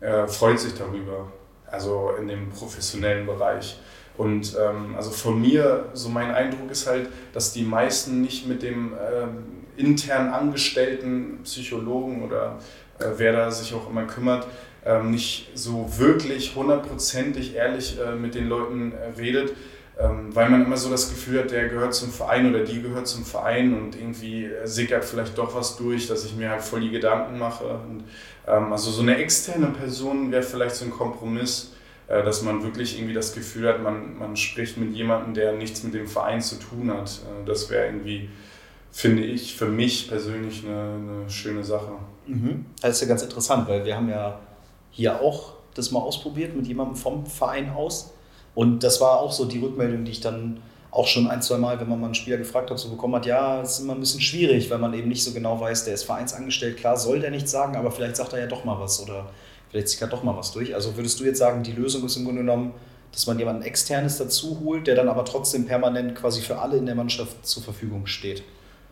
äh, 0.00 0.26
freut 0.26 0.60
sich 0.60 0.74
darüber 0.74 1.26
also 1.70 2.12
in 2.18 2.28
dem 2.28 2.50
professionellen 2.50 3.26
Bereich. 3.26 3.78
Und 4.16 4.56
ähm, 4.58 4.94
also 4.96 5.10
von 5.10 5.40
mir, 5.40 5.86
so 5.92 6.08
mein 6.08 6.34
Eindruck 6.34 6.70
ist 6.70 6.86
halt, 6.86 7.08
dass 7.32 7.52
die 7.52 7.62
meisten 7.62 8.22
nicht 8.22 8.46
mit 8.46 8.62
dem 8.62 8.92
ähm, 8.94 9.44
intern 9.76 10.30
angestellten 10.30 11.40
Psychologen 11.44 12.22
oder 12.22 12.58
äh, 12.98 13.06
wer 13.16 13.32
da 13.32 13.50
sich 13.50 13.74
auch 13.74 13.90
immer 13.90 14.04
kümmert, 14.04 14.46
ähm, 14.86 15.10
nicht 15.10 15.50
so 15.54 15.86
wirklich 15.98 16.54
hundertprozentig 16.54 17.54
ehrlich 17.54 17.98
äh, 18.00 18.14
mit 18.14 18.34
den 18.34 18.48
Leuten 18.48 18.92
äh, 18.92 19.20
redet, 19.20 19.52
weil 19.98 20.50
man 20.50 20.64
immer 20.64 20.76
so 20.76 20.90
das 20.90 21.08
Gefühl 21.08 21.40
hat, 21.40 21.50
der 21.50 21.68
gehört 21.68 21.94
zum 21.94 22.10
Verein 22.10 22.50
oder 22.50 22.64
die 22.64 22.82
gehört 22.82 23.08
zum 23.08 23.24
Verein 23.24 23.72
und 23.72 23.96
irgendwie 23.96 24.50
sickert 24.64 25.06
vielleicht 25.06 25.38
doch 25.38 25.54
was 25.54 25.78
durch, 25.78 26.06
dass 26.06 26.24
ich 26.26 26.36
mir 26.36 26.50
halt 26.50 26.62
voll 26.62 26.82
die 26.82 26.90
Gedanken 26.90 27.38
mache. 27.38 27.64
Und, 27.64 28.04
ähm, 28.46 28.72
also 28.72 28.90
so 28.90 29.00
eine 29.00 29.16
externe 29.16 29.68
Person 29.68 30.30
wäre 30.30 30.42
vielleicht 30.42 30.76
so 30.76 30.84
ein 30.84 30.90
Kompromiss, 30.90 31.72
äh, 32.08 32.22
dass 32.22 32.42
man 32.42 32.62
wirklich 32.62 32.98
irgendwie 32.98 33.14
das 33.14 33.34
Gefühl 33.34 33.68
hat, 33.68 33.82
man, 33.82 34.18
man 34.18 34.36
spricht 34.36 34.76
mit 34.76 34.94
jemandem, 34.94 35.32
der 35.32 35.52
nichts 35.54 35.82
mit 35.82 35.94
dem 35.94 36.06
Verein 36.06 36.42
zu 36.42 36.56
tun 36.56 36.90
hat. 36.90 37.08
Äh, 37.08 37.46
das 37.46 37.70
wäre 37.70 37.86
irgendwie, 37.86 38.28
finde 38.92 39.24
ich, 39.24 39.56
für 39.56 39.66
mich 39.66 40.08
persönlich 40.08 40.62
eine, 40.66 41.22
eine 41.22 41.30
schöne 41.30 41.64
Sache. 41.64 41.92
Mhm. 42.26 42.66
Das 42.82 42.96
ist 42.96 43.00
ja 43.00 43.08
ganz 43.08 43.22
interessant, 43.22 43.66
weil 43.66 43.82
wir 43.86 43.96
haben 43.96 44.10
ja 44.10 44.40
hier 44.90 45.22
auch 45.22 45.54
das 45.72 45.90
mal 45.90 46.00
ausprobiert 46.00 46.54
mit 46.54 46.66
jemandem 46.66 46.96
vom 46.96 47.24
Verein 47.24 47.70
aus 47.70 48.12
und 48.56 48.82
das 48.82 49.00
war 49.02 49.20
auch 49.20 49.32
so 49.32 49.44
die 49.44 49.60
Rückmeldung, 49.60 50.04
die 50.04 50.12
ich 50.12 50.20
dann 50.20 50.62
auch 50.90 51.06
schon 51.06 51.28
ein, 51.28 51.42
zwei 51.42 51.58
Mal, 51.58 51.78
wenn 51.78 51.90
man 51.90 52.00
mal 52.00 52.06
einen 52.06 52.14
Spieler 52.14 52.38
gefragt 52.38 52.70
hat, 52.70 52.78
so 52.78 52.88
bekommen 52.88 53.14
hat, 53.16 53.26
ja, 53.26 53.60
es 53.60 53.72
ist 53.72 53.80
immer 53.80 53.92
ein 53.92 54.00
bisschen 54.00 54.22
schwierig, 54.22 54.70
weil 54.70 54.78
man 54.78 54.94
eben 54.94 55.08
nicht 55.08 55.22
so 55.22 55.32
genau 55.32 55.60
weiß, 55.60 55.84
der 55.84 55.92
ist 55.92 56.04
vereinsangestellt, 56.04 56.78
klar 56.78 56.96
soll 56.96 57.20
der 57.20 57.30
nichts 57.30 57.50
sagen, 57.50 57.76
aber 57.76 57.90
vielleicht 57.90 58.16
sagt 58.16 58.32
er 58.32 58.40
ja 58.40 58.46
doch 58.46 58.64
mal 58.64 58.80
was 58.80 59.02
oder 59.02 59.28
vielleicht 59.70 59.90
sickert 59.90 60.10
doch 60.14 60.22
mal 60.22 60.34
was 60.34 60.52
durch. 60.52 60.74
Also 60.74 60.96
würdest 60.96 61.20
du 61.20 61.24
jetzt 61.24 61.38
sagen, 61.38 61.62
die 61.62 61.72
Lösung 61.72 62.02
ist 62.06 62.16
im 62.16 62.24
Grunde 62.24 62.40
genommen, 62.40 62.72
dass 63.12 63.26
man 63.26 63.38
jemanden 63.38 63.60
externes 63.60 64.16
dazu 64.16 64.58
holt, 64.64 64.86
der 64.86 64.94
dann 64.94 65.10
aber 65.10 65.26
trotzdem 65.26 65.66
permanent 65.66 66.14
quasi 66.14 66.40
für 66.40 66.58
alle 66.58 66.78
in 66.78 66.86
der 66.86 66.94
Mannschaft 66.94 67.46
zur 67.46 67.62
Verfügung 67.62 68.06
steht? 68.06 68.42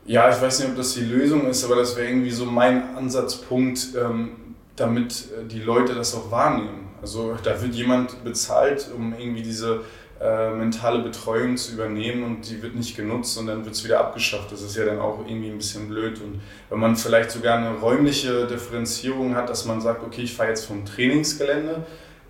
Ja, 0.04 0.28
ich 0.28 0.42
weiß 0.42 0.58
nicht, 0.58 0.68
ob 0.68 0.76
das 0.76 0.92
die 0.92 1.04
Lösung 1.04 1.46
ist, 1.46 1.64
aber 1.64 1.76
das 1.76 1.96
wäre 1.96 2.06
irgendwie 2.06 2.30
so 2.30 2.44
mein 2.44 2.94
Ansatzpunkt, 2.96 3.94
ähm, 3.98 4.32
damit 4.76 5.12
äh, 5.12 5.48
die 5.48 5.60
Leute 5.60 5.94
das 5.94 6.14
auch 6.14 6.30
wahrnehmen. 6.30 6.83
Also 7.04 7.36
da 7.42 7.60
wird 7.60 7.74
jemand 7.74 8.24
bezahlt, 8.24 8.88
um 8.96 9.12
irgendwie 9.12 9.42
diese 9.42 9.82
äh, 10.22 10.48
mentale 10.54 11.00
Betreuung 11.00 11.58
zu 11.58 11.74
übernehmen 11.74 12.22
und 12.22 12.48
die 12.48 12.62
wird 12.62 12.74
nicht 12.74 12.96
genutzt 12.96 13.36
und 13.36 13.46
dann 13.46 13.66
wird 13.66 13.74
es 13.74 13.84
wieder 13.84 14.00
abgeschafft. 14.00 14.50
Das 14.50 14.62
ist 14.62 14.74
ja 14.74 14.86
dann 14.86 15.00
auch 15.00 15.18
irgendwie 15.26 15.50
ein 15.50 15.58
bisschen 15.58 15.86
blöd. 15.86 16.18
Und 16.22 16.40
wenn 16.70 16.78
man 16.78 16.96
vielleicht 16.96 17.30
sogar 17.30 17.58
eine 17.58 17.74
räumliche 17.74 18.46
Differenzierung 18.46 19.34
hat, 19.34 19.50
dass 19.50 19.66
man 19.66 19.82
sagt, 19.82 20.02
okay, 20.02 20.22
ich 20.22 20.32
fahre 20.32 20.48
jetzt 20.48 20.64
vom 20.64 20.86
Trainingsgelände 20.86 21.84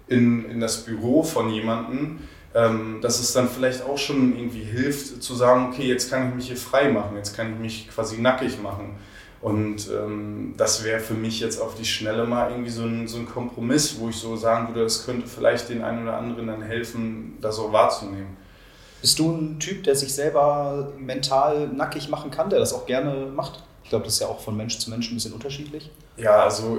in, 0.09 0.51
in 0.51 0.59
das 0.59 0.79
Büro 0.79 1.23
von 1.23 1.51
jemandem, 1.51 2.19
ähm, 2.53 2.99
dass 3.01 3.21
es 3.21 3.33
dann 3.33 3.49
vielleicht 3.49 3.85
auch 3.85 3.99
schon 3.99 4.37
irgendwie 4.37 4.65
hilft 4.65 5.23
zu 5.23 5.37
sagen, 5.37 5.69
okay, 5.73 5.87
jetzt 5.87 6.11
kann 6.11 6.31
ich 6.31 6.35
mich 6.35 6.47
hier 6.49 6.57
frei 6.57 6.91
machen, 6.91 7.17
jetzt 7.17 7.37
kann 7.37 7.53
ich 7.53 7.59
mich 7.61 7.89
quasi 7.95 8.21
nackig 8.21 8.61
machen. 8.61 8.97
Und 9.45 9.91
ähm, 9.91 10.55
das 10.57 10.85
wäre 10.85 11.01
für 11.01 11.13
mich 11.13 11.39
jetzt 11.39 11.61
auf 11.61 11.75
die 11.75 11.85
Schnelle 11.85 12.25
mal 12.25 12.51
irgendwie 12.51 12.71
so 12.71 12.85
ein, 12.85 13.07
so 13.07 13.19
ein 13.19 13.27
Kompromiss, 13.27 13.99
wo 13.99 14.09
ich 14.09 14.17
so 14.17 14.37
sagen 14.37 14.69
würde, 14.69 14.85
das 14.85 15.05
könnte 15.05 15.27
vielleicht 15.27 15.69
den 15.69 15.85
einen 15.85 16.05
oder 16.05 16.17
anderen 16.17 16.47
dann 16.47 16.63
helfen, 16.63 17.37
das 17.43 17.59
auch 17.59 17.71
wahrzunehmen. 17.71 18.39
Bist 19.03 19.19
du 19.19 19.31
ein 19.31 19.61
Typ, 19.61 19.85
der 19.85 19.97
sich 19.97 20.15
selber 20.15 20.95
mental 20.97 21.69
nackig 21.69 22.09
machen 22.09 22.31
kann, 22.31 22.49
der 22.49 22.59
das 22.59 22.73
auch 22.73 22.87
gerne 22.87 23.27
macht? 23.27 23.63
Ich 23.83 23.91
glaube, 23.91 24.07
das 24.07 24.15
ist 24.15 24.21
ja 24.21 24.29
auch 24.29 24.41
von 24.41 24.57
Mensch 24.57 24.79
zu 24.79 24.89
Mensch 24.89 25.11
ein 25.11 25.15
bisschen 25.17 25.35
unterschiedlich. 25.35 25.91
Ja, 26.17 26.43
also 26.45 26.79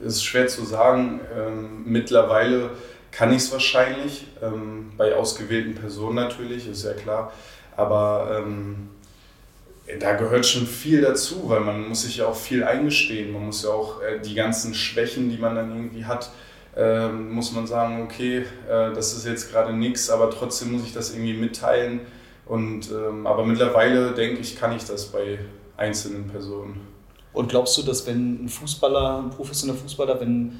es 0.00 0.16
ist 0.16 0.24
schwer 0.24 0.48
zu 0.48 0.66
sagen. 0.66 1.20
Ähm, 1.34 1.84
mittlerweile 1.86 2.72
kann 3.10 3.30
ich 3.30 3.38
es 3.38 3.52
wahrscheinlich, 3.52 4.26
ähm, 4.42 4.92
bei 4.98 5.14
ausgewählten 5.14 5.74
Personen 5.76 6.16
natürlich, 6.16 6.68
ist 6.68 6.84
ja 6.84 6.92
klar. 6.92 7.32
Aber 7.74 8.38
ähm, 8.38 8.90
da 9.98 10.12
gehört 10.14 10.46
schon 10.46 10.66
viel 10.66 11.00
dazu, 11.00 11.48
weil 11.48 11.60
man 11.60 11.88
muss 11.88 12.02
sich 12.02 12.18
ja 12.18 12.26
auch 12.26 12.36
viel 12.36 12.64
eingestehen. 12.64 13.32
Man 13.32 13.46
muss 13.46 13.62
ja 13.62 13.70
auch 13.70 14.02
äh, 14.02 14.20
die 14.20 14.34
ganzen 14.34 14.74
Schwächen, 14.74 15.30
die 15.30 15.38
man 15.38 15.54
dann 15.54 15.74
irgendwie 15.74 16.04
hat, 16.04 16.30
äh, 16.76 17.08
muss 17.08 17.52
man 17.52 17.66
sagen, 17.66 18.02
okay, 18.02 18.44
äh, 18.68 18.92
das 18.92 19.14
ist 19.14 19.26
jetzt 19.26 19.50
gerade 19.50 19.72
nichts, 19.72 20.10
aber 20.10 20.30
trotzdem 20.30 20.72
muss 20.72 20.84
ich 20.84 20.92
das 20.92 21.12
irgendwie 21.12 21.34
mitteilen. 21.34 22.00
Und, 22.46 22.90
ähm, 22.90 23.26
aber 23.26 23.44
mittlerweile 23.44 24.12
denke 24.12 24.40
ich, 24.40 24.58
kann 24.58 24.72
ich 24.76 24.84
das 24.84 25.06
bei 25.06 25.38
einzelnen 25.76 26.28
Personen. 26.28 26.80
Und 27.32 27.48
glaubst 27.48 27.78
du, 27.78 27.82
dass 27.82 28.06
wenn 28.06 28.44
ein 28.44 28.48
Fußballer, 28.48 29.22
ein 29.22 29.30
professioneller 29.30 29.78
Fußballer, 29.78 30.20
wenn, 30.20 30.58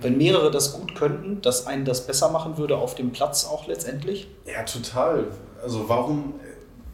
wenn 0.00 0.18
mehrere 0.18 0.50
das 0.50 0.74
gut 0.74 0.94
könnten, 0.94 1.40
dass 1.40 1.66
einen 1.66 1.84
das 1.84 2.06
besser 2.06 2.30
machen 2.30 2.58
würde 2.58 2.76
auf 2.76 2.94
dem 2.94 3.10
Platz 3.10 3.46
auch 3.46 3.66
letztendlich? 3.66 4.28
Ja, 4.44 4.62
total. 4.64 5.28
Also 5.62 5.88
warum, 5.88 6.34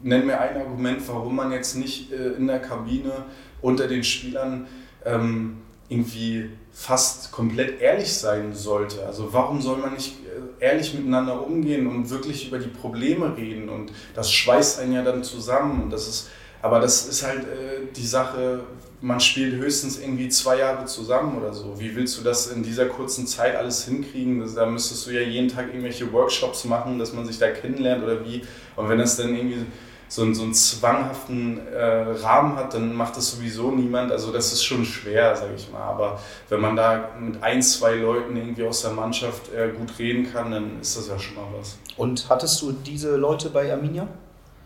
nenn 0.03 0.25
mir 0.25 0.39
ein 0.39 0.57
Argument, 0.57 1.01
warum 1.07 1.35
man 1.35 1.51
jetzt 1.51 1.75
nicht 1.75 2.11
äh, 2.11 2.33
in 2.33 2.47
der 2.47 2.59
Kabine 2.59 3.25
unter 3.61 3.87
den 3.87 4.03
Spielern 4.03 4.67
ähm, 5.05 5.57
irgendwie 5.89 6.49
fast 6.71 7.31
komplett 7.31 7.79
ehrlich 7.81 8.13
sein 8.13 8.53
sollte. 8.53 9.05
Also 9.05 9.31
warum 9.31 9.61
soll 9.61 9.77
man 9.77 9.93
nicht 9.93 10.15
äh, 10.25 10.63
ehrlich 10.63 10.93
miteinander 10.93 11.45
umgehen 11.45 11.87
und 11.87 12.09
wirklich 12.09 12.47
über 12.47 12.59
die 12.59 12.67
Probleme 12.67 13.35
reden 13.37 13.69
und 13.69 13.91
das 14.15 14.31
schweißt 14.31 14.79
einen 14.79 14.93
ja 14.93 15.03
dann 15.03 15.23
zusammen 15.23 15.83
und 15.83 15.89
das 15.91 16.07
ist, 16.07 16.29
aber 16.61 16.79
das 16.79 17.07
ist 17.07 17.23
halt 17.23 17.41
äh, 17.41 17.93
die 17.95 18.05
Sache, 18.05 18.61
man 19.01 19.19
spielt 19.19 19.55
höchstens 19.55 19.99
irgendwie 19.99 20.29
zwei 20.29 20.59
Jahre 20.59 20.85
zusammen 20.85 21.37
oder 21.37 21.53
so. 21.53 21.77
Wie 21.77 21.93
willst 21.93 22.17
du 22.17 22.23
das 22.23 22.47
in 22.47 22.63
dieser 22.63 22.85
kurzen 22.85 23.27
Zeit 23.27 23.53
alles 23.53 23.83
hinkriegen? 23.83 24.39
Das, 24.39 24.55
da 24.55 24.65
müsstest 24.65 25.05
du 25.05 25.11
ja 25.11 25.19
jeden 25.19 25.49
Tag 25.49 25.67
irgendwelche 25.67 26.11
Workshops 26.13 26.63
machen, 26.63 26.97
dass 26.99 27.11
man 27.11 27.25
sich 27.25 27.37
da 27.37 27.51
kennenlernt 27.51 28.01
oder 28.01 28.25
wie. 28.25 28.43
Und 28.77 28.87
wenn 28.87 28.97
das 28.97 29.17
dann 29.17 29.35
irgendwie 29.35 29.65
so 30.13 30.21
einen, 30.21 30.35
so 30.35 30.43
einen 30.43 30.53
zwanghaften 30.53 31.65
äh, 31.69 31.85
Rahmen 32.21 32.55
hat, 32.55 32.75
dann 32.75 32.93
macht 32.93 33.17
das 33.17 33.31
sowieso 33.31 33.71
niemand. 33.71 34.11
Also 34.11 34.31
das 34.31 34.53
ist 34.53 34.63
schon 34.63 34.85
schwer, 34.85 35.35
sage 35.35 35.55
ich 35.55 35.71
mal. 35.71 35.81
Aber 35.81 36.19
wenn 36.49 36.61
man 36.61 36.75
da 36.75 37.09
mit 37.19 37.41
ein, 37.41 37.63
zwei 37.63 37.95
Leuten 37.95 38.37
irgendwie 38.37 38.63
aus 38.63 38.83
der 38.83 38.91
Mannschaft 38.91 39.51
äh, 39.51 39.69
gut 39.69 39.97
reden 39.97 40.31
kann, 40.31 40.51
dann 40.51 40.79
ist 40.79 40.95
das 40.95 41.07
ja 41.07 41.17
schon 41.17 41.33
mal 41.33 41.47
was. 41.57 41.79
Und 41.97 42.29
hattest 42.29 42.61
du 42.61 42.73
diese 42.73 43.15
Leute 43.15 43.49
bei 43.49 43.73
Arminia? 43.73 44.07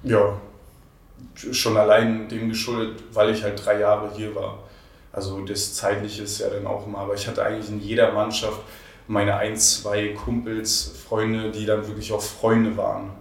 Ja, 0.03 0.33
schon 1.33 1.77
allein 1.77 2.27
dem 2.27 2.49
geschuldet, 2.49 3.01
weil 3.13 3.29
ich 3.29 3.41
halt 3.41 3.65
drei 3.65 3.79
Jahre 3.79 4.11
hier 4.17 4.35
war. 4.35 4.57
Also 5.13 5.45
das 5.45 5.75
Zeitliche 5.75 6.23
ist 6.23 6.39
ja 6.39 6.49
dann 6.49 6.67
auch 6.67 6.85
immer. 6.85 6.97
Aber 6.97 7.13
ich 7.13 7.25
hatte 7.25 7.41
eigentlich 7.41 7.69
in 7.69 7.79
jeder 7.79 8.11
Mannschaft 8.11 8.59
meine 9.07 9.37
ein, 9.37 9.55
zwei 9.55 10.09
Kumpels, 10.09 10.91
Freunde, 11.07 11.51
die 11.51 11.65
dann 11.65 11.87
wirklich 11.87 12.11
auch 12.11 12.21
Freunde 12.21 12.75
waren. 12.75 13.11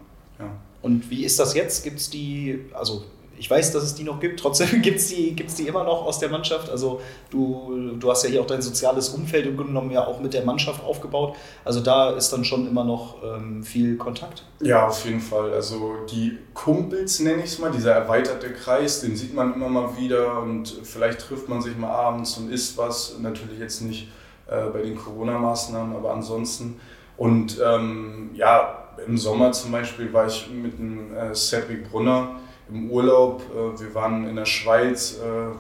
Und 0.87 1.11
wie 1.11 1.25
ist 1.25 1.41
das 1.41 1.55
jetzt? 1.55 1.83
Gibt 1.83 1.99
es 1.99 2.11
die, 2.11 2.65
also 2.73 3.03
ich 3.37 3.51
weiß, 3.51 3.73
dass 3.73 3.83
es 3.83 3.97
die 3.97 4.05
noch 4.05 4.21
gibt, 4.21 4.39
trotzdem 4.39 4.69
gibt 4.83 4.99
es 4.99 5.09
die, 5.09 5.35
gibt's 5.35 5.57
die 5.57 5.67
immer 5.67 5.83
noch 5.83 6.07
aus 6.07 6.21
der 6.21 6.29
Mannschaft. 6.29 6.71
Also 6.71 7.01
du, 7.29 7.97
du 7.99 8.09
hast 8.09 8.23
ja 8.23 8.31
hier 8.31 8.41
auch 8.41 8.47
dein 8.47 8.63
soziales 8.63 9.09
Umfeld 9.09 9.47
Grunde 9.57 9.73
genommen 9.73 9.91
ja 9.91 10.07
auch 10.07 10.21
mit 10.21 10.33
der 10.33 10.45
Mannschaft 10.45 10.85
aufgebaut. 10.85 11.35
Also 11.65 11.81
da 11.81 12.11
ist 12.11 12.33
dann 12.33 12.45
schon 12.45 12.69
immer 12.69 12.85
noch 12.85 13.17
ähm, 13.25 13.65
viel 13.65 13.97
Kontakt. 13.97 14.45
Ja, 14.61 14.87
auf 14.87 15.05
jeden 15.05 15.21
Fall. 15.21 15.53
Also 15.53 15.97
die 16.09 16.39
Kumpels 16.55 17.19
nenne 17.19 17.41
ich 17.41 17.47
es 17.47 17.59
mal, 17.59 17.73
dieser 17.73 17.93
erweiterte 17.93 18.53
Kreis, 18.53 19.01
den 19.01 19.17
sieht 19.17 19.35
man 19.35 19.55
immer 19.55 19.69
mal 19.69 19.99
wieder 19.99 20.41
und 20.41 20.73
vielleicht 20.85 21.21
trifft 21.21 21.49
man 21.49 21.61
sich 21.61 21.77
mal 21.77 21.91
abends 21.91 22.39
und 22.39 22.49
isst 22.49 22.79
was. 22.79 23.17
Natürlich 23.21 23.59
jetzt 23.59 23.83
nicht 23.83 24.07
äh, 24.47 24.67
bei 24.73 24.83
den 24.83 24.97
Corona-Maßnahmen, 24.97 25.97
aber 25.97 26.13
ansonsten. 26.13 26.81
Und 27.17 27.59
ähm, 27.65 28.31
ja, 28.35 28.86
im 29.07 29.19
Sommer 29.19 29.53
zum 29.53 29.73
Beispiel 29.73 30.13
war 30.13 30.27
ich 30.27 30.49
mit 30.51 30.79
dem 30.79 31.15
äh, 31.15 31.35
Cedric 31.35 31.91
Brunner 31.91 32.41
im 32.69 32.91
Urlaub. 32.91 33.43
Äh, 33.51 33.81
wir 33.81 33.95
waren 33.95 34.29
in 34.29 34.37
der 34.37 34.47
Schweiz, 34.47 35.19
äh, 35.19 35.55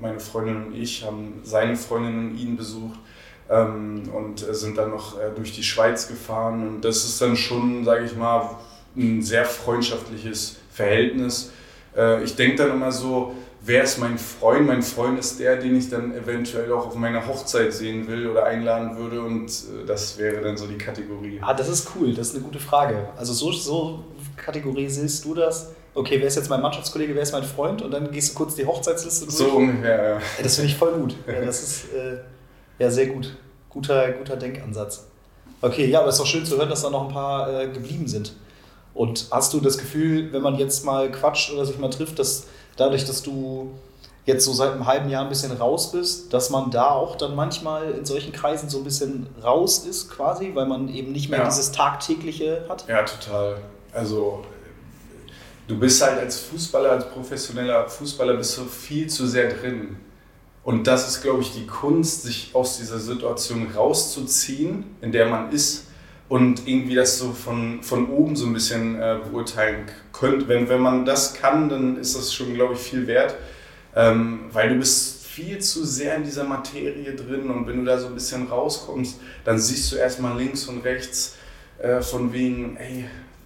meine 0.00 0.20
Freundin 0.20 0.66
und 0.66 0.74
ich 0.74 1.04
haben 1.04 1.40
seine 1.42 1.76
Freundin 1.76 2.30
und 2.30 2.38
ihn 2.38 2.56
besucht 2.56 2.98
ähm, 3.50 4.02
und 4.14 4.40
sind 4.40 4.78
dann 4.78 4.90
noch 4.90 5.18
äh, 5.18 5.30
durch 5.34 5.52
die 5.52 5.62
Schweiz 5.62 6.08
gefahren. 6.08 6.66
Und 6.66 6.84
das 6.84 7.04
ist 7.04 7.20
dann 7.20 7.36
schon, 7.36 7.84
sage 7.84 8.04
ich 8.04 8.16
mal, 8.16 8.56
ein 8.96 9.22
sehr 9.22 9.44
freundschaftliches 9.44 10.56
Verhältnis. 10.70 11.52
Äh, 11.96 12.22
ich 12.22 12.36
denke 12.36 12.56
dann 12.56 12.70
immer 12.70 12.92
so, 12.92 13.34
wer 13.68 13.84
ist 13.84 13.98
mein 13.98 14.18
Freund? 14.18 14.66
Mein 14.66 14.82
Freund 14.82 15.18
ist 15.18 15.38
der, 15.38 15.56
den 15.56 15.76
ich 15.76 15.90
dann 15.90 16.12
eventuell 16.14 16.72
auch 16.72 16.86
auf 16.86 16.94
meiner 16.96 17.26
Hochzeit 17.26 17.72
sehen 17.72 18.08
will 18.08 18.26
oder 18.26 18.46
einladen 18.46 18.96
würde 18.96 19.20
und 19.20 19.48
äh, 19.48 19.86
das 19.86 20.18
wäre 20.18 20.40
dann 20.42 20.56
so 20.56 20.66
die 20.66 20.78
Kategorie. 20.78 21.38
Ah, 21.42 21.54
das 21.54 21.68
ist 21.68 21.90
cool, 21.94 22.12
das 22.14 22.28
ist 22.28 22.36
eine 22.36 22.44
gute 22.44 22.58
Frage. 22.58 23.08
Also 23.16 23.32
so, 23.32 23.52
so 23.52 24.04
kategorisierst 24.36 25.24
du 25.24 25.34
das? 25.34 25.72
Okay, 25.94 26.18
wer 26.18 26.28
ist 26.28 26.36
jetzt 26.36 26.48
mein 26.48 26.62
Mannschaftskollege, 26.62 27.14
wer 27.14 27.22
ist 27.22 27.32
mein 27.32 27.44
Freund? 27.44 27.82
Und 27.82 27.90
dann 27.90 28.10
gehst 28.10 28.30
du 28.30 28.34
kurz 28.34 28.54
die 28.54 28.64
Hochzeitsliste 28.64 29.26
durch. 29.26 29.36
So 29.36 29.50
ungefähr, 29.50 30.10
ja. 30.10 30.20
Das 30.42 30.56
finde 30.56 30.70
ich 30.70 30.76
voll 30.76 30.92
gut. 30.92 31.14
Ja, 31.26 31.44
das 31.44 31.62
ist 31.62 31.92
äh, 31.92 32.18
ja 32.78 32.90
sehr 32.90 33.06
gut. 33.06 33.36
Guter, 33.68 34.12
guter 34.12 34.36
Denkansatz. 34.36 35.06
Okay, 35.60 35.86
ja, 35.86 36.00
aber 36.00 36.08
es 36.08 36.14
ist 36.14 36.20
doch 36.20 36.26
schön 36.26 36.46
zu 36.46 36.56
hören, 36.56 36.70
dass 36.70 36.82
da 36.82 36.90
noch 36.90 37.08
ein 37.08 37.12
paar 37.12 37.62
äh, 37.62 37.68
geblieben 37.68 38.06
sind. 38.06 38.32
Und 38.94 39.26
hast 39.30 39.52
du 39.52 39.60
das 39.60 39.76
Gefühl, 39.76 40.32
wenn 40.32 40.42
man 40.42 40.56
jetzt 40.56 40.84
mal 40.84 41.10
quatscht 41.10 41.52
oder 41.52 41.64
sich 41.64 41.78
mal 41.78 41.90
trifft, 41.90 42.18
dass 42.18 42.46
dadurch, 42.78 43.04
dass 43.04 43.22
du 43.22 43.70
jetzt 44.24 44.44
so 44.44 44.52
seit 44.52 44.72
einem 44.72 44.86
halben 44.86 45.08
Jahr 45.08 45.22
ein 45.22 45.28
bisschen 45.30 45.52
raus 45.52 45.90
bist, 45.92 46.32
dass 46.34 46.50
man 46.50 46.70
da 46.70 46.90
auch 46.90 47.16
dann 47.16 47.34
manchmal 47.34 47.92
in 47.92 48.04
solchen 48.04 48.32
Kreisen 48.32 48.68
so 48.68 48.78
ein 48.78 48.84
bisschen 48.84 49.26
raus 49.42 49.78
ist 49.86 50.10
quasi, 50.10 50.50
weil 50.54 50.66
man 50.66 50.88
eben 50.88 51.12
nicht 51.12 51.30
mehr 51.30 51.40
Ja. 51.40 51.44
dieses 51.46 51.72
tagtägliche 51.72 52.64
hat? 52.68 52.86
Ja, 52.88 53.02
total. 53.04 53.56
Also 53.92 54.44
du 55.66 55.78
bist 55.78 56.02
halt 56.02 56.18
als 56.18 56.38
Fußballer, 56.40 56.90
als 56.90 57.08
professioneller 57.10 57.88
Fußballer 57.88 58.34
bist 58.34 58.56
du 58.58 58.64
viel 58.64 59.06
zu 59.08 59.26
sehr 59.26 59.52
drin. 59.54 59.96
Und 60.62 60.86
das 60.86 61.08
ist, 61.08 61.22
glaube 61.22 61.40
ich, 61.40 61.52
die 61.54 61.66
Kunst, 61.66 62.24
sich 62.24 62.50
aus 62.54 62.76
dieser 62.76 62.98
Situation 62.98 63.68
rauszuziehen, 63.74 64.84
in 65.00 65.12
der 65.12 65.26
man 65.26 65.50
ist 65.50 65.86
und 66.28 66.66
irgendwie 66.66 66.94
das 66.94 67.18
so 67.18 67.32
von, 67.32 67.82
von 67.82 68.10
oben 68.10 68.36
so 68.36 68.46
ein 68.46 68.52
bisschen 68.52 68.96
äh, 68.96 69.18
beurteilen 69.30 69.86
könnte. 70.12 70.48
Wenn, 70.48 70.68
wenn 70.68 70.80
man 70.80 71.04
das 71.04 71.34
kann, 71.34 71.68
dann 71.68 71.98
ist 71.98 72.16
das 72.16 72.34
schon, 72.34 72.54
glaube 72.54 72.74
ich, 72.74 72.80
viel 72.80 73.06
wert, 73.06 73.34
ähm, 73.96 74.40
weil 74.52 74.70
du 74.70 74.74
bist 74.76 75.26
viel 75.26 75.58
zu 75.58 75.84
sehr 75.84 76.16
in 76.16 76.24
dieser 76.24 76.44
Materie 76.44 77.14
drin 77.14 77.50
und 77.50 77.66
wenn 77.66 77.78
du 77.78 77.84
da 77.84 77.98
so 77.98 78.08
ein 78.08 78.14
bisschen 78.14 78.48
rauskommst, 78.48 79.20
dann 79.44 79.58
siehst 79.58 79.92
du 79.92 79.96
erstmal 79.96 80.36
links 80.36 80.66
und 80.66 80.84
rechts 80.84 81.36
äh, 81.78 82.00
von 82.00 82.32
wegen, 82.32 82.76
ey, 82.76 83.04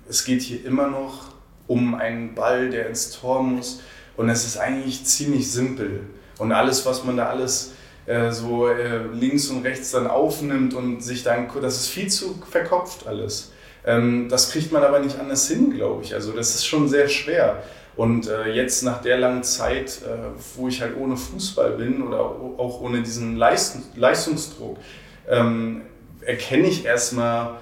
es 0.08 0.24
geht 0.24 0.42
hier 0.42 0.64
immer 0.64 0.88
noch 0.88 1.32
um 1.66 1.94
einen 1.94 2.34
Ball, 2.34 2.70
der 2.70 2.88
ins 2.88 3.10
Tor 3.10 3.42
muss. 3.42 3.80
Und 4.16 4.28
es 4.28 4.44
ist 4.44 4.58
eigentlich 4.58 5.04
ziemlich 5.04 5.50
simpel. 5.50 6.00
Und 6.38 6.52
alles, 6.52 6.84
was 6.86 7.04
man 7.04 7.16
da 7.16 7.28
alles 7.28 7.72
so 8.30 8.68
äh, 8.68 9.04
links 9.12 9.48
und 9.48 9.64
rechts 9.64 9.92
dann 9.92 10.06
aufnimmt 10.06 10.74
und 10.74 11.02
sich 11.02 11.22
dann, 11.22 11.48
das 11.60 11.76
ist 11.76 11.88
viel 11.88 12.08
zu 12.08 12.40
verkopft 12.50 13.06
alles. 13.06 13.52
Ähm, 13.84 14.28
das 14.28 14.50
kriegt 14.50 14.72
man 14.72 14.82
aber 14.82 15.00
nicht 15.00 15.18
anders 15.18 15.48
hin, 15.48 15.72
glaube 15.72 16.02
ich. 16.02 16.14
Also 16.14 16.32
das 16.32 16.54
ist 16.54 16.66
schon 16.66 16.88
sehr 16.88 17.08
schwer. 17.08 17.62
Und 17.94 18.26
äh, 18.28 18.52
jetzt 18.52 18.82
nach 18.82 19.02
der 19.02 19.18
langen 19.18 19.42
Zeit, 19.42 20.00
äh, 20.02 20.30
wo 20.56 20.68
ich 20.68 20.80
halt 20.80 20.96
ohne 20.96 21.16
Fußball 21.16 21.72
bin 21.72 22.02
oder 22.02 22.20
auch 22.20 22.80
ohne 22.80 23.02
diesen 23.02 23.36
Leistung, 23.36 23.82
Leistungsdruck, 23.96 24.78
ähm, 25.28 25.82
erkenne 26.22 26.68
ich 26.68 26.84
erstmal, 26.84 27.58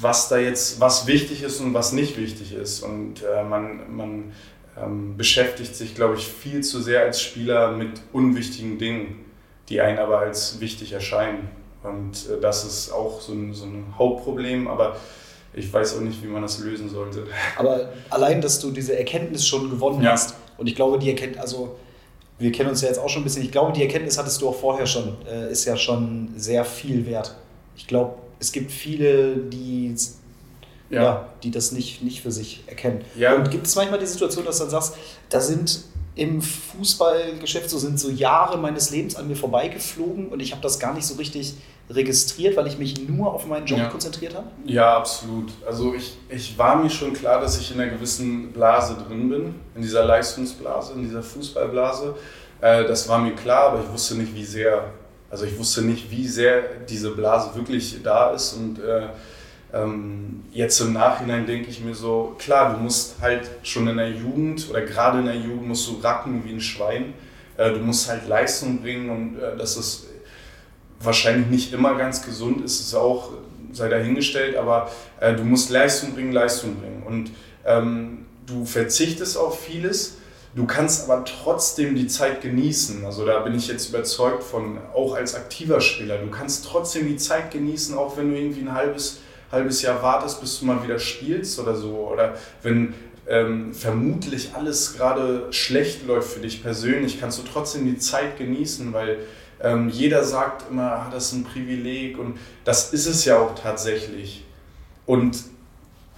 was 0.00 0.28
da 0.28 0.38
jetzt, 0.38 0.80
was 0.80 1.06
wichtig 1.06 1.42
ist 1.42 1.60
und 1.60 1.72
was 1.74 1.92
nicht 1.92 2.18
wichtig 2.18 2.54
ist. 2.54 2.82
Und 2.82 3.22
äh, 3.22 3.42
man, 3.42 3.96
man 3.96 4.32
ähm, 4.78 5.16
beschäftigt 5.16 5.74
sich, 5.74 5.94
glaube 5.94 6.16
ich, 6.16 6.26
viel 6.26 6.62
zu 6.62 6.80
sehr 6.80 7.02
als 7.02 7.20
Spieler 7.22 7.72
mit 7.72 8.00
unwichtigen 8.12 8.78
Dingen, 8.78 9.24
die 9.70 9.80
einen 9.80 9.98
aber 9.98 10.18
als 10.18 10.60
wichtig 10.60 10.92
erscheinen. 10.92 11.48
Und 11.82 12.28
äh, 12.28 12.40
das 12.40 12.64
ist 12.64 12.92
auch 12.92 13.20
so 13.20 13.32
ein, 13.32 13.54
so 13.54 13.64
ein 13.64 13.94
Hauptproblem, 13.96 14.68
aber 14.68 14.96
ich 15.54 15.72
weiß 15.72 15.96
auch 15.96 16.00
nicht, 16.00 16.22
wie 16.22 16.26
man 16.26 16.42
das 16.42 16.58
lösen 16.58 16.88
sollte. 16.88 17.26
Aber 17.56 17.90
allein, 18.10 18.40
dass 18.40 18.60
du 18.60 18.70
diese 18.70 18.96
Erkenntnis 18.98 19.46
schon 19.46 19.70
gewonnen 19.70 20.02
Ja. 20.02 20.12
hast, 20.12 20.34
und 20.58 20.66
ich 20.66 20.74
glaube, 20.74 20.98
die 20.98 21.08
Erkenntnis, 21.08 21.40
also 21.40 21.76
wir 22.38 22.52
kennen 22.52 22.70
uns 22.70 22.82
ja 22.82 22.88
jetzt 22.88 22.98
auch 22.98 23.08
schon 23.08 23.22
ein 23.22 23.24
bisschen, 23.24 23.42
ich 23.42 23.50
glaube, 23.52 23.72
die 23.72 23.82
Erkenntnis 23.82 24.18
hattest 24.18 24.40
du 24.42 24.48
auch 24.48 24.54
vorher 24.54 24.86
schon, 24.86 25.16
äh, 25.26 25.50
ist 25.50 25.64
ja 25.64 25.76
schon 25.76 26.32
sehr 26.36 26.64
viel 26.64 27.06
wert. 27.06 27.34
Ich 27.76 27.86
glaube, 27.86 28.14
es 28.38 28.52
gibt 28.52 28.70
viele, 28.70 29.36
die, 29.36 29.94
ja. 30.90 31.28
die 31.42 31.50
das 31.50 31.72
nicht, 31.72 32.02
nicht 32.02 32.20
für 32.22 32.30
sich 32.30 32.62
erkennen. 32.66 33.02
Ja. 33.16 33.34
Und 33.36 33.50
gibt 33.50 33.66
es 33.66 33.74
manchmal 33.76 33.98
die 33.98 34.06
Situation, 34.06 34.44
dass 34.44 34.58
du 34.58 34.64
dann 34.64 34.70
sagst, 34.70 34.96
da 35.28 35.40
sind 35.40 35.84
im 36.20 36.42
Fußballgeschäft 36.42 37.70
so 37.70 37.78
sind 37.78 37.98
so 37.98 38.10
Jahre 38.10 38.58
meines 38.58 38.90
Lebens 38.90 39.16
an 39.16 39.26
mir 39.26 39.36
vorbeigeflogen 39.36 40.28
und 40.28 40.40
ich 40.40 40.52
habe 40.52 40.60
das 40.60 40.78
gar 40.78 40.92
nicht 40.92 41.06
so 41.06 41.14
richtig 41.14 41.54
registriert, 41.88 42.56
weil 42.58 42.66
ich 42.66 42.76
mich 42.78 43.08
nur 43.08 43.32
auf 43.32 43.46
meinen 43.46 43.64
Job 43.64 43.78
Ja. 43.78 43.88
konzentriert 43.88 44.34
habe? 44.34 44.46
Ja, 44.66 44.98
absolut. 44.98 45.50
Also 45.66 45.94
ich, 45.94 46.18
ich 46.28 46.58
war 46.58 46.76
mir 46.76 46.90
schon 46.90 47.14
klar, 47.14 47.40
dass 47.40 47.58
ich 47.58 47.74
in 47.74 47.80
einer 47.80 47.90
gewissen 47.90 48.52
Blase 48.52 48.96
drin 49.08 49.30
bin, 49.30 49.54
in 49.74 49.80
dieser 49.80 50.04
Leistungsblase, 50.04 50.92
in 50.92 51.04
dieser 51.04 51.22
Fußballblase. 51.22 52.14
Äh, 52.60 52.84
das 52.84 53.08
war 53.08 53.18
mir 53.18 53.34
klar, 53.34 53.70
aber 53.72 53.80
ich 53.82 53.90
wusste 53.90 54.14
nicht, 54.16 54.34
wie 54.34 54.44
sehr. 54.44 54.92
Also 55.30 55.46
ich 55.46 55.58
wusste 55.58 55.80
nicht, 55.82 56.10
wie 56.10 56.28
sehr 56.28 56.62
diese 56.88 57.12
Blase 57.12 57.54
wirklich 57.54 57.96
da 58.04 58.32
ist. 58.32 58.52
Und 58.52 58.78
äh, 58.78 59.08
ähm, 59.72 60.44
jetzt 60.52 60.80
im 60.80 60.92
Nachhinein 60.92 61.46
denke 61.46 61.70
ich 61.70 61.80
mir 61.80 61.94
so, 61.94 62.34
klar, 62.38 62.74
du 62.74 62.80
musst 62.80 63.16
halt 63.20 63.48
schon 63.62 63.86
in 63.88 63.96
der 63.96 64.10
Jugend 64.10 64.68
oder 64.68 64.82
gerade 64.82 65.20
in 65.20 65.26
der 65.26 65.36
Jugend 65.36 65.68
musst 65.68 65.88
du 65.88 66.00
racken 66.00 66.42
wie 66.44 66.52
ein 66.52 66.60
Schwein. 66.60 67.14
Äh, 67.56 67.72
du 67.72 67.78
musst 67.78 68.08
halt 68.08 68.26
Leistung 68.26 68.80
bringen 68.80 69.10
und 69.10 69.38
äh, 69.38 69.56
das 69.56 69.76
ist 69.76 70.06
wahrscheinlich 71.00 71.48
nicht 71.48 71.72
immer 71.72 71.96
ganz 71.96 72.24
gesund 72.24 72.64
ist, 72.64 72.80
es 72.80 72.94
auch, 72.94 73.30
sei 73.72 73.88
dahingestellt, 73.88 74.56
aber 74.56 74.90
äh, 75.20 75.34
du 75.34 75.44
musst 75.44 75.70
Leistung 75.70 76.14
bringen, 76.14 76.32
Leistung 76.32 76.76
bringen. 76.76 77.02
Und 77.06 77.30
ähm, 77.64 78.26
du 78.46 78.64
verzichtest 78.64 79.36
auf 79.38 79.60
vieles, 79.60 80.16
du 80.54 80.66
kannst 80.66 81.08
aber 81.08 81.24
trotzdem 81.24 81.94
die 81.94 82.08
Zeit 82.08 82.42
genießen. 82.42 83.04
Also 83.04 83.24
da 83.24 83.38
bin 83.40 83.54
ich 83.54 83.68
jetzt 83.68 83.88
überzeugt 83.88 84.42
von, 84.42 84.78
auch 84.94 85.14
als 85.14 85.34
aktiver 85.34 85.80
Spieler, 85.80 86.18
du 86.18 86.28
kannst 86.28 86.66
trotzdem 86.66 87.06
die 87.06 87.16
Zeit 87.16 87.50
genießen, 87.52 87.96
auch 87.96 88.16
wenn 88.16 88.30
du 88.30 88.38
irgendwie 88.38 88.62
ein 88.62 88.74
halbes, 88.74 89.20
halbes 89.50 89.82
Jahr 89.82 90.02
wartest, 90.02 90.40
bis 90.40 90.58
du 90.60 90.66
mal 90.66 90.82
wieder 90.82 90.98
spielst 90.98 91.58
oder 91.58 91.74
so. 91.74 92.08
Oder 92.12 92.36
wenn 92.62 92.94
ähm, 93.28 93.72
vermutlich 93.72 94.54
alles 94.54 94.94
gerade 94.96 95.52
schlecht 95.52 96.06
läuft 96.06 96.32
für 96.32 96.40
dich 96.40 96.62
persönlich, 96.62 97.20
kannst 97.20 97.38
du 97.38 97.42
trotzdem 97.42 97.84
die 97.84 97.98
Zeit 97.98 98.38
genießen, 98.38 98.92
weil 98.92 99.18
ähm, 99.62 99.88
jeder 99.88 100.24
sagt 100.24 100.70
immer, 100.70 100.92
ah, 100.92 101.08
das 101.12 101.26
ist 101.26 101.32
ein 101.32 101.44
Privileg 101.44 102.18
und 102.18 102.38
das 102.64 102.92
ist 102.92 103.06
es 103.06 103.24
ja 103.24 103.38
auch 103.38 103.54
tatsächlich. 103.54 104.44
Und 105.06 105.38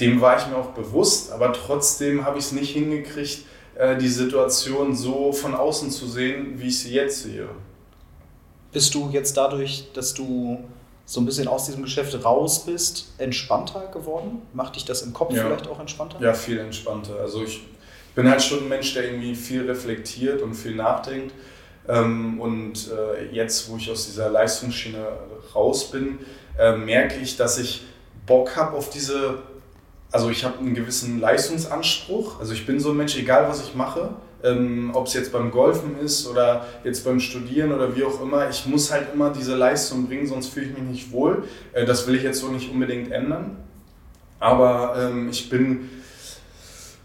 dem 0.01 0.21
war 0.21 0.39
ich 0.39 0.47
mir 0.47 0.57
auch 0.57 0.71
bewusst, 0.71 1.33
aber 1.33 1.53
trotzdem 1.53 2.25
habe 2.25 2.39
ich 2.39 2.47
es 2.47 2.53
nicht 2.53 2.73
hingekriegt, 2.73 3.45
äh, 3.75 3.97
die 3.97 4.09
Situation 4.09 4.95
so 4.95 5.33
von 5.33 5.55
außen 5.55 5.91
zu 5.91 6.07
sehen, 6.07 6.55
wie 6.57 6.69
ich 6.69 6.81
sie 6.81 6.95
jetzt 6.95 7.23
sehe. 7.23 7.49
Bist 8.73 8.95
du 8.95 9.11
jetzt 9.11 9.37
dadurch, 9.37 9.89
dass 9.93 10.15
du 10.15 10.65
so 11.05 11.21
ein 11.21 11.27
bisschen 11.27 11.49
aus 11.49 11.67
diesem 11.67 11.83
Geschäft 11.83 12.25
raus 12.25 12.65
bist, 12.65 13.13
entspannter 13.19 13.89
geworden? 13.93 14.43
Macht 14.53 14.77
dich 14.77 14.85
das 14.85 15.03
im 15.03 15.13
Kopf 15.13 15.35
Ja. 15.35 15.45
vielleicht 15.45 15.69
auch 15.69 15.81
entspannter? 15.81 16.21
Ja, 16.21 16.33
viel 16.35 16.59
entspannter. 16.59 17.17
Also 17.21 17.43
ich 17.45 17.63
bin 18.15 18.29
halt 18.31 18.43
schon 18.43 18.61
ein 18.61 18.69
Mensch, 18.69 18.95
der 18.95 19.05
irgendwie 19.05 19.35
viel 19.35 19.69
reflektiert 19.69 20.43
und 20.43 20.55
viel 20.55 20.75
nachdenkt. 20.75 21.35
Ähm, 21.89 22.41
und 22.41 22.91
äh, 22.93 23.33
jetzt, 23.35 23.69
wo 23.69 23.77
ich 23.77 23.91
aus 23.91 24.07
dieser 24.07 24.31
Leistungsschiene 24.31 25.05
raus 25.55 25.91
bin, 25.91 26.21
äh, 26.59 26.77
merke 26.77 27.17
ich, 27.21 27.37
dass 27.37 27.59
ich 27.59 27.83
Bock 28.27 28.55
habe 28.57 28.77
auf 28.77 28.89
diese, 28.91 29.39
also 30.13 30.31
ich 30.31 30.45
habe 30.45 30.59
einen 30.59 30.75
gewissen 30.75 31.21
Leistungsanspruch. 31.21 32.39
Also 32.39 32.53
ich 32.53 32.67
bin 32.67 32.79
so 32.79 32.91
ein 32.91 32.97
Mensch, 32.97 33.17
egal 33.17 33.49
was 33.49 33.61
ich 33.63 33.75
mache, 33.75 34.11
ähm, 34.45 34.91
ob 34.95 35.07
es 35.07 35.15
jetzt 35.15 35.33
beim 35.33 35.51
Golfen 35.51 35.99
ist 35.99 36.27
oder 36.27 36.67
jetzt 36.85 37.05
beim 37.05 37.21
Studieren 37.21 37.73
oder 37.73 37.95
wie 37.97 38.05
auch 38.05 38.21
immer, 38.21 38.49
ich 38.49 38.67
muss 38.67 38.93
halt 38.93 39.13
immer 39.13 39.31
diese 39.31 39.55
Leistung 39.55 40.07
bringen, 40.07 40.27
sonst 40.27 40.49
fühle 40.49 40.67
ich 40.67 40.79
mich 40.79 40.83
nicht 40.83 41.13
wohl. 41.13 41.45
Äh, 41.73 41.85
das 41.85 42.07
will 42.07 42.15
ich 42.15 42.23
jetzt 42.23 42.41
so 42.41 42.49
nicht 42.49 42.71
unbedingt 42.71 43.13
ändern. 43.13 43.57
Aber 44.41 44.97
ähm, 44.99 45.29
ich 45.31 45.49
bin 45.49 45.89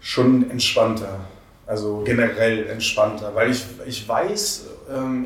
schon 0.00 0.50
entspannter. 0.50 1.20
Also 1.66 2.02
generell 2.04 2.66
entspannter, 2.66 3.34
weil 3.34 3.50
ich, 3.50 3.62
ich 3.86 4.08
weiß, 4.08 4.66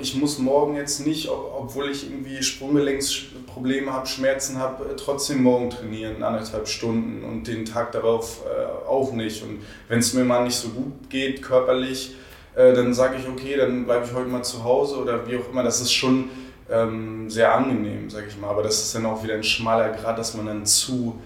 ich 0.01 0.17
muss 0.17 0.39
morgen 0.39 0.75
jetzt 0.75 1.07
nicht, 1.07 1.29
ob- 1.29 1.55
obwohl 1.57 1.91
ich 1.91 2.11
irgendwie 2.11 2.43
Sprunggelenksprobleme 2.43 3.93
habe, 3.93 4.07
Schmerzen 4.07 4.59
habe, 4.59 4.85
äh, 4.85 4.97
trotzdem 4.97 5.43
morgen 5.43 5.71
trainieren, 5.71 6.23
anderthalb 6.23 6.67
Stunden 6.67 7.23
und 7.25 7.47
den 7.47 7.65
Tag 7.65 7.93
darauf 7.93 8.41
äh, 8.45 8.89
auch 8.89 9.13
nicht. 9.13 9.43
Und 9.43 9.61
wenn 9.89 10.01
es 10.01 10.15
mir 10.15 10.25
mal 10.25 10.45
nicht 10.45 10.57
so 10.57 10.71
gut 10.71 11.09
geht, 11.11 11.43
körperlich, 11.43 12.15
äh, 12.57 12.73
dann 12.73 12.93
sage 12.93 13.17
ich, 13.19 13.29
okay, 13.29 13.57
dann 13.57 13.85
bleibe 13.85 14.05
ich 14.07 14.13
heute 14.13 14.29
mal 14.29 14.43
zu 14.43 14.65
Hause 14.65 14.97
oder 14.97 15.27
wie 15.29 15.37
auch 15.37 15.49
immer. 15.51 15.63
Das 15.63 15.81
ist 15.81 15.93
schon 15.93 16.29
ähm, 16.71 17.31
sehr 17.31 17.55
angenehm, 17.55 18.11
sage 18.11 18.27
ich 18.29 18.37
mal. 18.39 18.49
Aber 18.49 18.63
das 18.63 18.83
ist 18.83 18.95
dann 18.95 19.07
auch 19.07 19.23
wieder 19.23 19.35
ein 19.35 19.45
schmaler 19.45 19.91
Grad, 19.91 20.19
dass 20.19 20.35
man 20.35 20.47
dann 20.47 20.67
zu, 20.67 21.21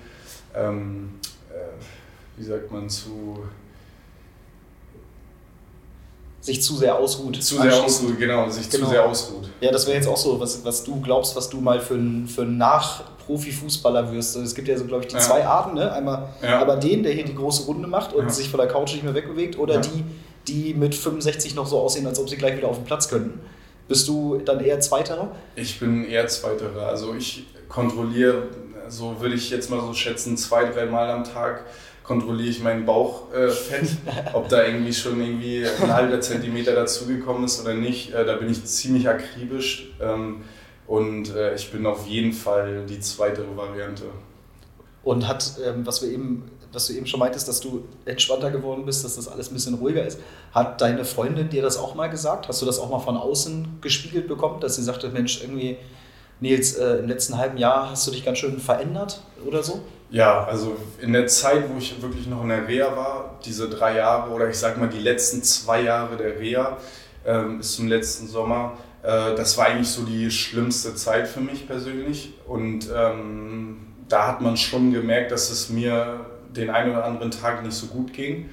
ähm, 0.55 1.14
äh, 1.51 2.38
wie 2.38 2.44
sagt 2.44 2.70
man, 2.70 2.88
zu 2.90 3.38
Sich 6.46 6.62
zu 6.62 6.76
sehr 6.76 6.96
ausruht. 6.96 7.42
zu 7.42 7.61
sehr 7.61 7.82
ausruht, 7.85 8.18
genau, 8.18 8.48
sich 8.48 8.70
Genau. 8.70 8.85
zu 8.85 8.90
sehr 8.90 9.04
ausruht. 9.04 9.48
Ja, 9.61 9.72
das 9.72 9.85
wäre 9.87 9.96
jetzt 9.96 10.06
auch 10.06 10.16
so, 10.16 10.38
was, 10.38 10.64
was 10.64 10.85
du 10.85 11.00
glaubst, 11.00 11.35
was 11.35 11.50
du 11.50 11.61
mal 11.61 11.80
für 11.80 11.94
einen 11.94 12.28
für 12.28 12.42
einen 12.42 12.56
Nach-Profifußballer 12.59 14.12
wirst. 14.12 14.37
Es 14.37 14.54
gibt 14.54 14.68
ja 14.68 14.78
so, 14.78 14.85
glaube 14.85 15.02
ich, 15.02 15.09
die 15.09 15.14
Ja. 15.16 15.20
zwei 15.20 15.44
Arten. 15.46 15.74
Ne? 15.74 15.90
Einmal 15.92 16.28
Ja. 16.42 16.61
aber 16.61 16.76
den, 16.76 17.02
der 17.02 17.12
hier 17.12 17.24
die 17.24 17.35
große 17.35 17.64
Runde 17.64 17.88
macht 17.88 18.12
und 18.12 18.24
Ja. 18.26 18.30
sich 18.30 18.48
von 18.48 18.59
der 18.59 18.68
Couch 18.68 18.92
nicht 18.92 19.02
mehr 19.04 19.14
wegbewegt, 19.14 19.59
oder 19.59 19.78
die, 19.80 20.04
die 20.46 20.74
mit 20.74 20.94
65 20.94 21.54
noch 21.56 21.66
so 21.66 21.78
aussehen, 21.80 22.06
als 22.06 22.18
ob 22.20 22.28
sie 22.28 22.37
gleich 22.37 22.56
wieder 22.56 22.68
auf 22.68 22.76
den 22.76 22.85
Platz 22.85 23.09
könnten. 23.09 23.40
Bist 23.88 24.06
du 24.09 24.38
dann 24.44 24.61
eher 24.61 24.80
Zweiterer? 24.80 25.28
Ich 25.56 25.78
bin 25.80 26.04
eher 26.09 26.26
Zweiterer. 26.28 26.87
Also 26.87 27.14
ich 27.14 27.46
kontrolliere, 27.68 28.44
so 28.88 29.20
würde 29.20 29.35
ich 29.35 29.50
jetzt 29.50 29.70
mal 29.70 29.80
so 29.80 29.92
schätzen, 29.94 30.37
zwei, 30.37 30.64
drei 30.66 30.87
Mal 30.87 31.11
am 31.11 31.24
Tag 31.24 31.64
kontrolliere 32.06 32.50
ich 32.50 32.62
meinen 32.62 32.86
Bauchfett, 32.86 33.82
äh, 34.06 34.32
ob 34.32 34.48
da 34.48 34.64
irgendwie 34.64 34.92
schon 34.92 35.20
irgendwie 35.20 35.64
ein 35.66 35.92
halber 35.92 36.20
Zentimeter 36.20 36.74
dazugekommen 36.74 37.44
ist 37.44 37.60
oder 37.60 37.74
nicht. 37.74 38.12
Äh, 38.12 38.24
da 38.24 38.36
bin 38.36 38.50
ich 38.50 38.64
ziemlich 38.64 39.08
akribisch 39.08 39.92
ähm, 40.00 40.42
und 40.86 41.34
äh, 41.34 41.54
ich 41.54 41.70
bin 41.72 41.84
auf 41.84 42.06
jeden 42.06 42.32
Fall 42.32 42.86
die 42.86 43.00
zweite 43.00 43.44
Variante. 43.56 44.04
Und 45.02 45.26
hat, 45.26 45.58
ähm, 45.64 45.84
was 45.84 46.02
wir 46.02 46.10
eben, 46.10 46.50
was 46.72 46.86
du 46.86 46.92
eben 46.92 47.06
schon 47.06 47.20
meintest, 47.20 47.48
dass 47.48 47.60
du 47.60 47.84
entspannter 48.04 48.50
geworden 48.50 48.84
bist, 48.84 49.04
dass 49.04 49.16
das 49.16 49.28
alles 49.28 49.50
ein 49.50 49.54
bisschen 49.54 49.74
ruhiger 49.74 50.04
ist. 50.04 50.20
Hat 50.52 50.80
deine 50.80 51.04
Freundin 51.04 51.48
dir 51.48 51.62
das 51.62 51.76
auch 51.76 51.94
mal 51.94 52.08
gesagt? 52.08 52.48
Hast 52.48 52.62
du 52.62 52.66
das 52.66 52.78
auch 52.78 52.90
mal 52.90 53.00
von 53.00 53.16
außen 53.16 53.78
gespiegelt 53.80 54.28
bekommen, 54.28 54.60
dass 54.60 54.76
sie 54.76 54.82
sagte, 54.82 55.08
Mensch, 55.08 55.42
irgendwie, 55.42 55.76
Nils, 56.40 56.74
äh, 56.74 56.98
im 56.98 57.08
letzten 57.08 57.36
halben 57.36 57.56
Jahr 57.56 57.90
hast 57.90 58.06
du 58.06 58.10
dich 58.10 58.24
ganz 58.24 58.38
schön 58.38 58.58
verändert 58.58 59.22
oder 59.44 59.62
so? 59.62 59.80
Ja, 60.10 60.44
also 60.44 60.76
in 61.00 61.12
der 61.12 61.26
Zeit, 61.26 61.68
wo 61.68 61.78
ich 61.78 62.00
wirklich 62.00 62.28
noch 62.28 62.42
in 62.42 62.48
der 62.48 62.68
Reha 62.68 62.96
war, 62.96 63.38
diese 63.44 63.68
drei 63.68 63.96
Jahre 63.96 64.30
oder 64.30 64.48
ich 64.48 64.56
sag 64.56 64.78
mal 64.78 64.88
die 64.88 65.00
letzten 65.00 65.42
zwei 65.42 65.82
Jahre 65.82 66.16
der 66.16 66.38
Reha 66.38 66.76
ähm, 67.24 67.58
bis 67.58 67.74
zum 67.74 67.88
letzten 67.88 68.28
Sommer, 68.28 68.78
äh, 69.02 69.34
das 69.34 69.58
war 69.58 69.66
eigentlich 69.66 69.88
so 69.88 70.04
die 70.04 70.30
schlimmste 70.30 70.94
Zeit 70.94 71.26
für 71.26 71.40
mich 71.40 71.66
persönlich. 71.66 72.34
Und 72.46 72.88
ähm, 72.94 73.78
da 74.08 74.28
hat 74.28 74.40
man 74.40 74.56
schon 74.56 74.92
gemerkt, 74.92 75.32
dass 75.32 75.50
es 75.50 75.70
mir 75.70 76.20
den 76.54 76.70
einen 76.70 76.92
oder 76.92 77.04
anderen 77.04 77.32
Tag 77.32 77.64
nicht 77.64 77.74
so 77.74 77.86
gut 77.86 78.12
ging. 78.12 78.48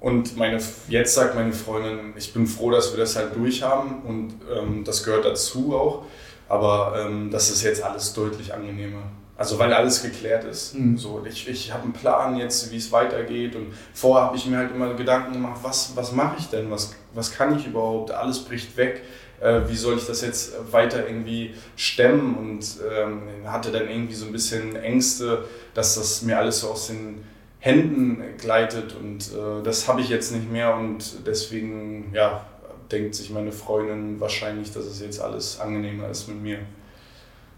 Und 0.00 0.36
meine, 0.36 0.60
jetzt 0.88 1.14
sagt 1.14 1.34
meine 1.34 1.54
Freundin, 1.54 2.12
ich 2.14 2.34
bin 2.34 2.46
froh, 2.46 2.70
dass 2.70 2.92
wir 2.92 2.98
das 2.98 3.16
halt 3.16 3.34
durchhaben 3.34 4.02
und 4.02 4.34
ähm, 4.54 4.84
das 4.84 5.02
gehört 5.02 5.24
dazu 5.24 5.74
auch. 5.74 6.04
Aber 6.46 6.94
ähm, 6.98 7.30
das 7.30 7.50
ist 7.50 7.62
jetzt 7.62 7.82
alles 7.82 8.12
deutlich 8.12 8.52
angenehmer. 8.52 9.04
Also 9.36 9.58
weil 9.58 9.72
alles 9.72 10.02
geklärt 10.02 10.44
ist. 10.44 10.74
Mhm. 10.74 10.96
So, 10.96 11.24
ich 11.26 11.48
ich 11.48 11.72
habe 11.72 11.84
einen 11.84 11.92
Plan 11.92 12.36
jetzt, 12.36 12.70
wie 12.70 12.76
es 12.76 12.92
weitergeht. 12.92 13.56
Und 13.56 13.72
vorher 13.92 14.26
habe 14.26 14.36
ich 14.36 14.46
mir 14.46 14.58
halt 14.58 14.72
immer 14.72 14.94
Gedanken 14.94 15.32
gemacht, 15.32 15.60
was, 15.62 15.96
was 15.96 16.12
mache 16.12 16.36
ich 16.38 16.46
denn? 16.46 16.70
Was, 16.70 16.94
was 17.14 17.32
kann 17.32 17.56
ich 17.58 17.66
überhaupt? 17.66 18.12
Alles 18.12 18.40
bricht 18.40 18.76
weg. 18.76 19.02
Äh, 19.40 19.62
wie 19.68 19.76
soll 19.76 19.96
ich 19.96 20.06
das 20.06 20.20
jetzt 20.20 20.52
weiter 20.72 21.06
irgendwie 21.06 21.54
stemmen? 21.76 22.36
Und 22.36 22.64
ähm, 22.88 23.22
hatte 23.46 23.72
dann 23.72 23.88
irgendwie 23.88 24.14
so 24.14 24.26
ein 24.26 24.32
bisschen 24.32 24.76
Ängste, 24.76 25.44
dass 25.74 25.96
das 25.96 26.22
mir 26.22 26.38
alles 26.38 26.60
so 26.60 26.70
aus 26.70 26.86
den 26.86 27.24
Händen 27.58 28.22
gleitet. 28.38 28.94
Und 28.94 29.32
äh, 29.32 29.64
das 29.64 29.88
habe 29.88 30.00
ich 30.00 30.10
jetzt 30.10 30.30
nicht 30.30 30.48
mehr. 30.50 30.76
Und 30.76 31.26
deswegen, 31.26 32.12
ja, 32.14 32.46
denkt 32.92 33.16
sich 33.16 33.30
meine 33.30 33.50
Freundin 33.50 34.20
wahrscheinlich, 34.20 34.72
dass 34.72 34.84
es 34.84 35.00
jetzt 35.00 35.20
alles 35.20 35.58
angenehmer 35.58 36.08
ist 36.08 36.28
mit 36.28 36.40
mir. 36.40 36.58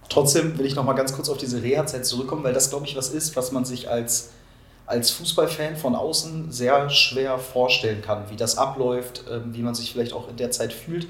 Trotzdem 0.08 0.58
will 0.58 0.66
ich 0.66 0.74
noch 0.74 0.84
mal 0.84 0.94
ganz 0.94 1.12
kurz 1.12 1.28
auf 1.28 1.36
diese 1.36 1.62
Reha-Zeit 1.62 2.06
zurückkommen, 2.06 2.44
weil 2.44 2.52
das, 2.52 2.70
glaube 2.70 2.86
ich, 2.86 2.96
was 2.96 3.10
ist, 3.10 3.36
was 3.36 3.52
man 3.52 3.64
sich 3.64 3.90
als, 3.90 4.30
als 4.86 5.10
Fußballfan 5.10 5.76
von 5.76 5.94
außen 5.94 6.52
sehr 6.52 6.88
schwer 6.90 7.38
vorstellen 7.38 8.02
kann, 8.02 8.24
wie 8.30 8.36
das 8.36 8.56
abläuft, 8.56 9.24
ähm, 9.30 9.54
wie 9.54 9.62
man 9.62 9.74
sich 9.74 9.92
vielleicht 9.92 10.12
auch 10.12 10.28
in 10.28 10.36
der 10.36 10.50
Zeit 10.50 10.72
fühlt. 10.72 11.06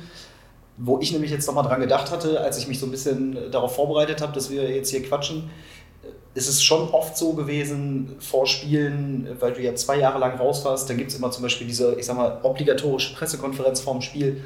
Wo 0.78 0.98
ich 1.00 1.12
nämlich 1.12 1.30
jetzt 1.30 1.46
noch 1.46 1.54
mal 1.54 1.62
dran 1.62 1.80
gedacht 1.80 2.10
hatte, 2.10 2.40
als 2.40 2.58
ich 2.58 2.68
mich 2.68 2.78
so 2.78 2.86
ein 2.86 2.90
bisschen 2.90 3.50
darauf 3.50 3.74
vorbereitet 3.76 4.20
habe, 4.20 4.32
dass 4.32 4.50
wir 4.50 4.70
jetzt 4.70 4.90
hier 4.90 5.02
quatschen, 5.02 5.50
ist 6.34 6.48
es 6.48 6.62
schon 6.62 6.90
oft 6.90 7.16
so 7.16 7.32
gewesen 7.32 8.16
vor 8.18 8.46
Spielen, 8.46 9.26
weil 9.40 9.54
du 9.54 9.62
ja 9.62 9.74
zwei 9.74 9.98
Jahre 9.98 10.18
lang 10.18 10.36
raus 10.36 10.64
warst, 10.66 10.88
dann 10.88 10.98
gibt 10.98 11.10
es 11.10 11.16
immer 11.16 11.30
zum 11.30 11.42
Beispiel 11.42 11.66
diese, 11.66 11.94
ich 11.94 12.04
sag 12.04 12.16
mal, 12.16 12.40
obligatorische 12.42 13.14
Pressekonferenz 13.14 13.80
vorm 13.80 14.02
Spiel 14.02 14.44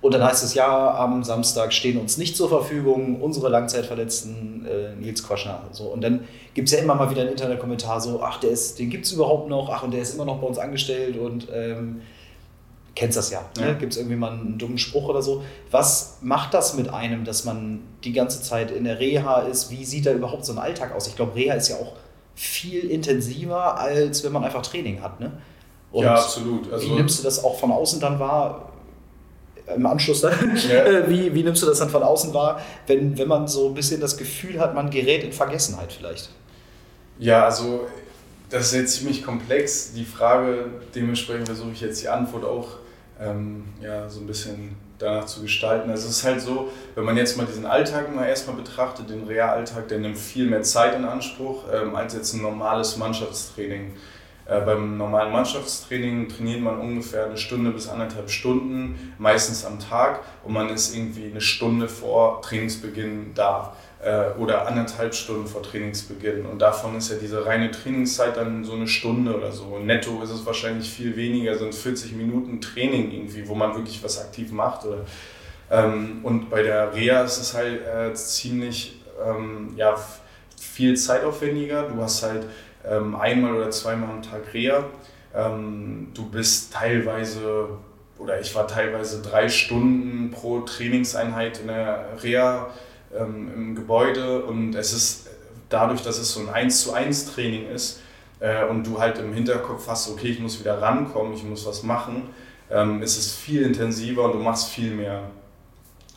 und 0.00 0.14
dann 0.14 0.22
heißt 0.22 0.44
es, 0.44 0.54
ja, 0.54 0.94
am 0.94 1.24
Samstag 1.24 1.72
stehen 1.72 1.98
uns 1.98 2.18
nicht 2.18 2.36
zur 2.36 2.48
Verfügung 2.48 3.20
unsere 3.20 3.48
Langzeitverletzten 3.48 4.64
äh, 4.64 4.94
Nils 4.94 5.26
Quaschner. 5.26 5.62
So. 5.72 5.84
Und 5.84 6.02
dann 6.02 6.24
gibt 6.54 6.68
es 6.68 6.74
ja 6.74 6.80
immer 6.80 6.94
mal 6.94 7.10
wieder 7.10 7.22
einen 7.22 7.32
Internetkommentar 7.32 8.00
so, 8.00 8.22
ach, 8.22 8.38
der 8.38 8.50
ist, 8.50 8.78
den 8.78 8.90
gibt 8.90 9.06
es 9.06 9.12
überhaupt 9.12 9.48
noch, 9.48 9.68
ach, 9.70 9.82
und 9.82 9.92
der 9.92 10.00
ist 10.00 10.14
immer 10.14 10.24
noch 10.24 10.38
bei 10.38 10.46
uns 10.46 10.58
angestellt 10.58 11.18
und 11.18 11.48
ähm, 11.52 12.02
kennst 12.94 13.18
das 13.18 13.30
ja. 13.30 13.40
Ne? 13.58 13.68
ja. 13.68 13.72
Gibt 13.74 13.92
es 13.92 13.98
irgendwie 13.98 14.16
mal 14.16 14.30
einen 14.30 14.56
dummen 14.56 14.78
Spruch 14.78 15.08
oder 15.08 15.20
so. 15.20 15.42
Was 15.72 16.18
macht 16.20 16.54
das 16.54 16.74
mit 16.74 16.88
einem, 16.92 17.24
dass 17.24 17.44
man 17.44 17.80
die 18.04 18.12
ganze 18.12 18.40
Zeit 18.40 18.70
in 18.70 18.84
der 18.84 19.00
Reha 19.00 19.40
ist? 19.42 19.70
Wie 19.72 19.84
sieht 19.84 20.06
da 20.06 20.12
überhaupt 20.12 20.44
so 20.44 20.52
ein 20.52 20.58
Alltag 20.58 20.94
aus? 20.94 21.08
Ich 21.08 21.16
glaube, 21.16 21.34
Reha 21.34 21.54
ist 21.54 21.68
ja 21.68 21.76
auch 21.76 21.94
viel 22.36 22.88
intensiver, 22.88 23.78
als 23.78 24.22
wenn 24.22 24.30
man 24.30 24.44
einfach 24.44 24.62
Training 24.62 25.02
hat. 25.02 25.18
Ne? 25.18 25.32
Und 25.90 26.04
ja, 26.04 26.14
absolut. 26.14 26.72
Also, 26.72 26.86
wie 26.86 26.92
nimmst 26.92 27.18
du 27.18 27.24
das 27.24 27.42
auch 27.42 27.58
von 27.58 27.72
außen 27.72 28.00
dann 28.00 28.20
wahr? 28.20 28.67
Im 29.74 29.86
Anschluss 29.86 30.20
dann. 30.20 30.56
Ja. 30.68 30.84
Äh, 30.88 31.10
wie, 31.10 31.34
wie 31.34 31.42
nimmst 31.42 31.62
du 31.62 31.66
das 31.66 31.78
dann 31.78 31.90
von 31.90 32.02
außen 32.02 32.32
wahr, 32.32 32.60
wenn, 32.86 33.18
wenn 33.18 33.28
man 33.28 33.48
so 33.48 33.68
ein 33.68 33.74
bisschen 33.74 34.00
das 34.00 34.16
Gefühl 34.16 34.58
hat, 34.58 34.74
man 34.74 34.90
gerät 34.90 35.24
in 35.24 35.32
Vergessenheit 35.32 35.92
vielleicht? 35.92 36.30
Ja, 37.18 37.44
also 37.44 37.86
das 38.50 38.66
ist 38.66 38.74
jetzt 38.74 38.94
ziemlich 38.96 39.24
komplex. 39.24 39.92
Die 39.92 40.04
Frage, 40.04 40.66
dementsprechend 40.94 41.46
versuche 41.46 41.72
ich 41.72 41.80
jetzt 41.80 42.02
die 42.02 42.08
Antwort 42.08 42.44
auch 42.44 42.68
ähm, 43.20 43.64
ja, 43.82 44.08
so 44.08 44.20
ein 44.20 44.26
bisschen 44.26 44.76
danach 44.98 45.26
zu 45.26 45.42
gestalten. 45.42 45.90
Also 45.90 46.08
es 46.08 46.18
ist 46.18 46.24
halt 46.24 46.40
so, 46.40 46.70
wenn 46.94 47.04
man 47.04 47.16
jetzt 47.16 47.36
mal 47.36 47.46
diesen 47.46 47.66
Alltag 47.66 48.14
mal 48.14 48.26
erstmal 48.26 48.56
betrachtet, 48.56 49.10
den 49.10 49.24
Realalltag, 49.24 49.88
der 49.88 49.98
nimmt 49.98 50.18
viel 50.18 50.46
mehr 50.46 50.62
Zeit 50.62 50.94
in 50.94 51.04
Anspruch 51.04 51.64
ähm, 51.72 51.94
als 51.94 52.14
jetzt 52.14 52.34
ein 52.34 52.42
normales 52.42 52.96
Mannschaftstraining. 52.96 53.94
Äh, 54.48 54.62
beim 54.62 54.96
normalen 54.96 55.30
Mannschaftstraining 55.30 56.28
trainiert 56.30 56.62
man 56.62 56.78
ungefähr 56.78 57.26
eine 57.26 57.36
Stunde 57.36 57.70
bis 57.70 57.86
anderthalb 57.86 58.30
Stunden, 58.30 59.14
meistens 59.18 59.66
am 59.66 59.78
Tag, 59.78 60.20
und 60.42 60.54
man 60.54 60.70
ist 60.70 60.96
irgendwie 60.96 61.26
eine 61.26 61.42
Stunde 61.42 61.86
vor 61.86 62.40
Trainingsbeginn 62.40 63.32
da 63.34 63.76
äh, 64.02 64.30
oder 64.38 64.66
anderthalb 64.66 65.14
Stunden 65.14 65.46
vor 65.46 65.62
Trainingsbeginn. 65.62 66.46
Und 66.46 66.60
davon 66.60 66.96
ist 66.96 67.10
ja 67.10 67.16
diese 67.20 67.44
reine 67.44 67.70
Trainingszeit 67.70 68.38
dann 68.38 68.64
so 68.64 68.72
eine 68.72 68.88
Stunde 68.88 69.36
oder 69.36 69.52
so. 69.52 69.78
Netto 69.80 70.22
ist 70.22 70.30
es 70.30 70.46
wahrscheinlich 70.46 70.88
viel 70.88 71.14
weniger, 71.14 71.58
sind 71.58 71.74
40 71.74 72.12
Minuten 72.12 72.62
Training 72.62 73.10
irgendwie, 73.10 73.46
wo 73.46 73.54
man 73.54 73.74
wirklich 73.74 74.02
was 74.02 74.18
aktiv 74.18 74.50
macht. 74.50 74.86
Oder, 74.86 75.04
ähm, 75.70 76.20
und 76.22 76.48
bei 76.48 76.62
der 76.62 76.94
Reha 76.94 77.22
ist 77.22 77.38
es 77.38 77.52
halt 77.52 77.82
äh, 77.86 78.14
ziemlich 78.14 79.02
ähm, 79.22 79.74
ja, 79.76 79.94
viel 80.58 80.96
zeitaufwendiger. 80.96 81.82
Du 81.82 82.00
hast 82.00 82.22
halt 82.22 82.46
ähm, 82.88 83.16
einmal 83.16 83.54
oder 83.54 83.70
zweimal 83.70 84.10
am 84.10 84.22
Tag 84.22 84.52
Reha. 84.52 84.84
Ähm, 85.34 86.08
du 86.14 86.28
bist 86.28 86.72
teilweise, 86.72 87.68
oder 88.18 88.40
ich 88.40 88.54
war 88.54 88.66
teilweise 88.66 89.22
drei 89.22 89.48
Stunden 89.48 90.30
pro 90.30 90.60
Trainingseinheit 90.60 91.60
in 91.60 91.68
der 91.68 92.06
Reha 92.22 92.68
ähm, 93.16 93.50
im 93.54 93.74
Gebäude 93.74 94.44
und 94.44 94.74
es 94.74 94.92
ist 94.92 95.28
dadurch, 95.68 96.02
dass 96.02 96.18
es 96.18 96.32
so 96.32 96.40
ein 96.40 96.48
1 96.48 96.82
zu 96.82 96.92
1 96.92 97.34
Training 97.34 97.68
ist 97.70 98.00
äh, 98.40 98.64
und 98.64 98.86
du 98.86 98.98
halt 98.98 99.18
im 99.18 99.32
Hinterkopf 99.32 99.86
hast, 99.88 100.10
okay, 100.10 100.28
ich 100.28 100.40
muss 100.40 100.58
wieder 100.60 100.80
rankommen, 100.80 101.34
ich 101.34 101.44
muss 101.44 101.66
was 101.66 101.82
machen, 101.82 102.30
ähm, 102.70 103.02
ist 103.02 103.18
es 103.18 103.34
viel 103.34 103.62
intensiver 103.62 104.24
und 104.24 104.32
du 104.32 104.38
machst 104.38 104.70
viel 104.70 104.92
mehr 104.92 105.22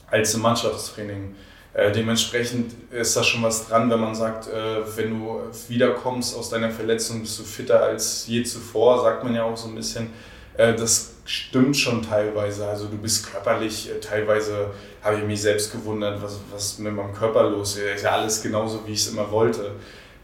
als 0.09 0.33
im 0.33 0.41
Mannschaftstraining. 0.41 1.35
Äh, 1.73 1.91
dementsprechend 1.91 2.73
ist 2.91 3.15
da 3.15 3.23
schon 3.23 3.43
was 3.43 3.67
dran, 3.67 3.89
wenn 3.89 3.99
man 3.99 4.13
sagt, 4.13 4.47
äh, 4.47 4.97
wenn 4.97 5.11
du 5.11 5.39
wiederkommst 5.69 6.35
aus 6.37 6.49
deiner 6.49 6.69
Verletzung, 6.69 7.21
bist 7.21 7.39
du 7.39 7.43
fitter 7.43 7.81
als 7.81 8.27
je 8.27 8.43
zuvor, 8.43 9.01
sagt 9.01 9.23
man 9.23 9.33
ja 9.33 9.43
auch 9.43 9.55
so 9.55 9.69
ein 9.69 9.75
bisschen. 9.75 10.09
Äh, 10.57 10.75
das 10.75 11.13
stimmt 11.23 11.77
schon 11.77 12.01
teilweise. 12.01 12.67
Also 12.67 12.87
du 12.87 12.97
bist 12.97 13.31
körperlich, 13.31 13.89
äh, 13.89 13.99
teilweise 14.01 14.71
habe 15.01 15.19
ich 15.19 15.23
mich 15.23 15.41
selbst 15.41 15.71
gewundert, 15.71 16.21
was, 16.21 16.39
was 16.51 16.77
mit 16.79 16.93
meinem 16.93 17.13
Körper 17.13 17.49
los 17.49 17.77
ist. 17.77 17.95
Ist 17.95 18.03
ja 18.03 18.11
alles 18.11 18.41
genauso, 18.41 18.85
wie 18.85 18.91
ich 18.91 18.99
es 18.99 19.07
immer 19.07 19.31
wollte. 19.31 19.71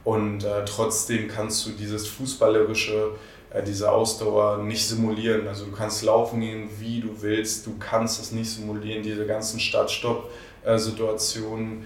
Und 0.04 0.44
äh, 0.44 0.66
trotzdem 0.66 1.30
kannst 1.30 1.66
du 1.66 1.72
dieses 1.72 2.08
Fußballerische, 2.08 3.12
äh, 3.52 3.64
diese 3.64 3.90
Ausdauer 3.90 4.58
nicht 4.58 4.86
simulieren. 4.86 5.48
Also 5.48 5.64
du 5.64 5.72
kannst 5.72 6.04
laufen 6.04 6.42
gehen, 6.42 6.70
wie 6.78 7.00
du 7.00 7.22
willst, 7.22 7.66
du 7.66 7.78
kannst 7.80 8.22
es 8.22 8.34
nicht 8.34 8.50
simulieren, 8.50 9.02
diese 9.02 9.26
ganzen 9.26 9.62
Start-Stopp- 9.62 10.26
äh, 10.68 10.78
Situationen, 10.78 11.86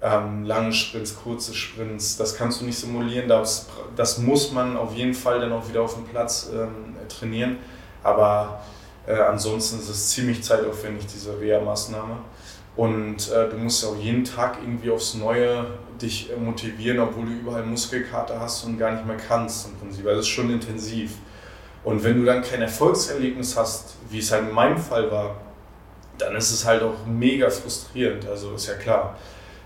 ähm, 0.00 0.44
lange 0.44 0.72
Sprints, 0.72 1.14
kurze 1.16 1.54
Sprints, 1.54 2.16
das 2.16 2.36
kannst 2.36 2.60
du 2.60 2.64
nicht 2.64 2.78
simulieren, 2.78 3.28
das, 3.28 3.68
das 3.94 4.18
muss 4.18 4.52
man 4.52 4.76
auf 4.76 4.94
jeden 4.94 5.14
Fall 5.14 5.40
dann 5.40 5.52
auch 5.52 5.68
wieder 5.68 5.82
auf 5.82 5.94
dem 5.94 6.04
Platz 6.04 6.50
ähm, 6.52 6.96
trainieren, 7.08 7.58
aber 8.02 8.62
äh, 9.06 9.14
ansonsten 9.14 9.78
ist 9.78 9.88
es 9.88 10.10
ziemlich 10.10 10.42
zeitaufwendig, 10.42 11.06
diese 11.06 11.38
Reha-Maßnahme. 11.38 12.16
Und 12.74 13.30
äh, 13.30 13.50
du 13.50 13.56
musst 13.58 13.84
auch 13.84 13.96
jeden 13.96 14.24
Tag 14.24 14.58
irgendwie 14.62 14.90
aufs 14.90 15.14
Neue 15.14 15.66
dich 16.00 16.30
motivieren, 16.38 17.00
obwohl 17.00 17.26
du 17.26 17.32
überall 17.32 17.64
Muskelkater 17.64 18.40
hast 18.40 18.64
und 18.64 18.78
gar 18.78 18.92
nicht 18.92 19.06
mehr 19.06 19.18
kannst 19.18 19.68
im 19.68 19.74
Prinzip. 19.76 20.06
Also 20.06 20.20
es 20.20 20.26
ist 20.26 20.32
schon 20.32 20.50
intensiv. 20.50 21.12
Und 21.84 22.02
wenn 22.02 22.18
du 22.18 22.24
dann 22.24 22.42
kein 22.42 22.62
Erfolgserlebnis 22.62 23.56
hast, 23.56 23.96
wie 24.08 24.20
es 24.20 24.32
halt 24.32 24.48
in 24.48 24.54
meinem 24.54 24.78
Fall 24.78 25.10
war, 25.10 25.36
dann 26.18 26.36
ist 26.36 26.50
es 26.52 26.64
halt 26.64 26.82
auch 26.82 27.06
mega 27.06 27.50
frustrierend, 27.50 28.26
also 28.28 28.54
ist 28.54 28.66
ja 28.66 28.74
klar. 28.74 29.16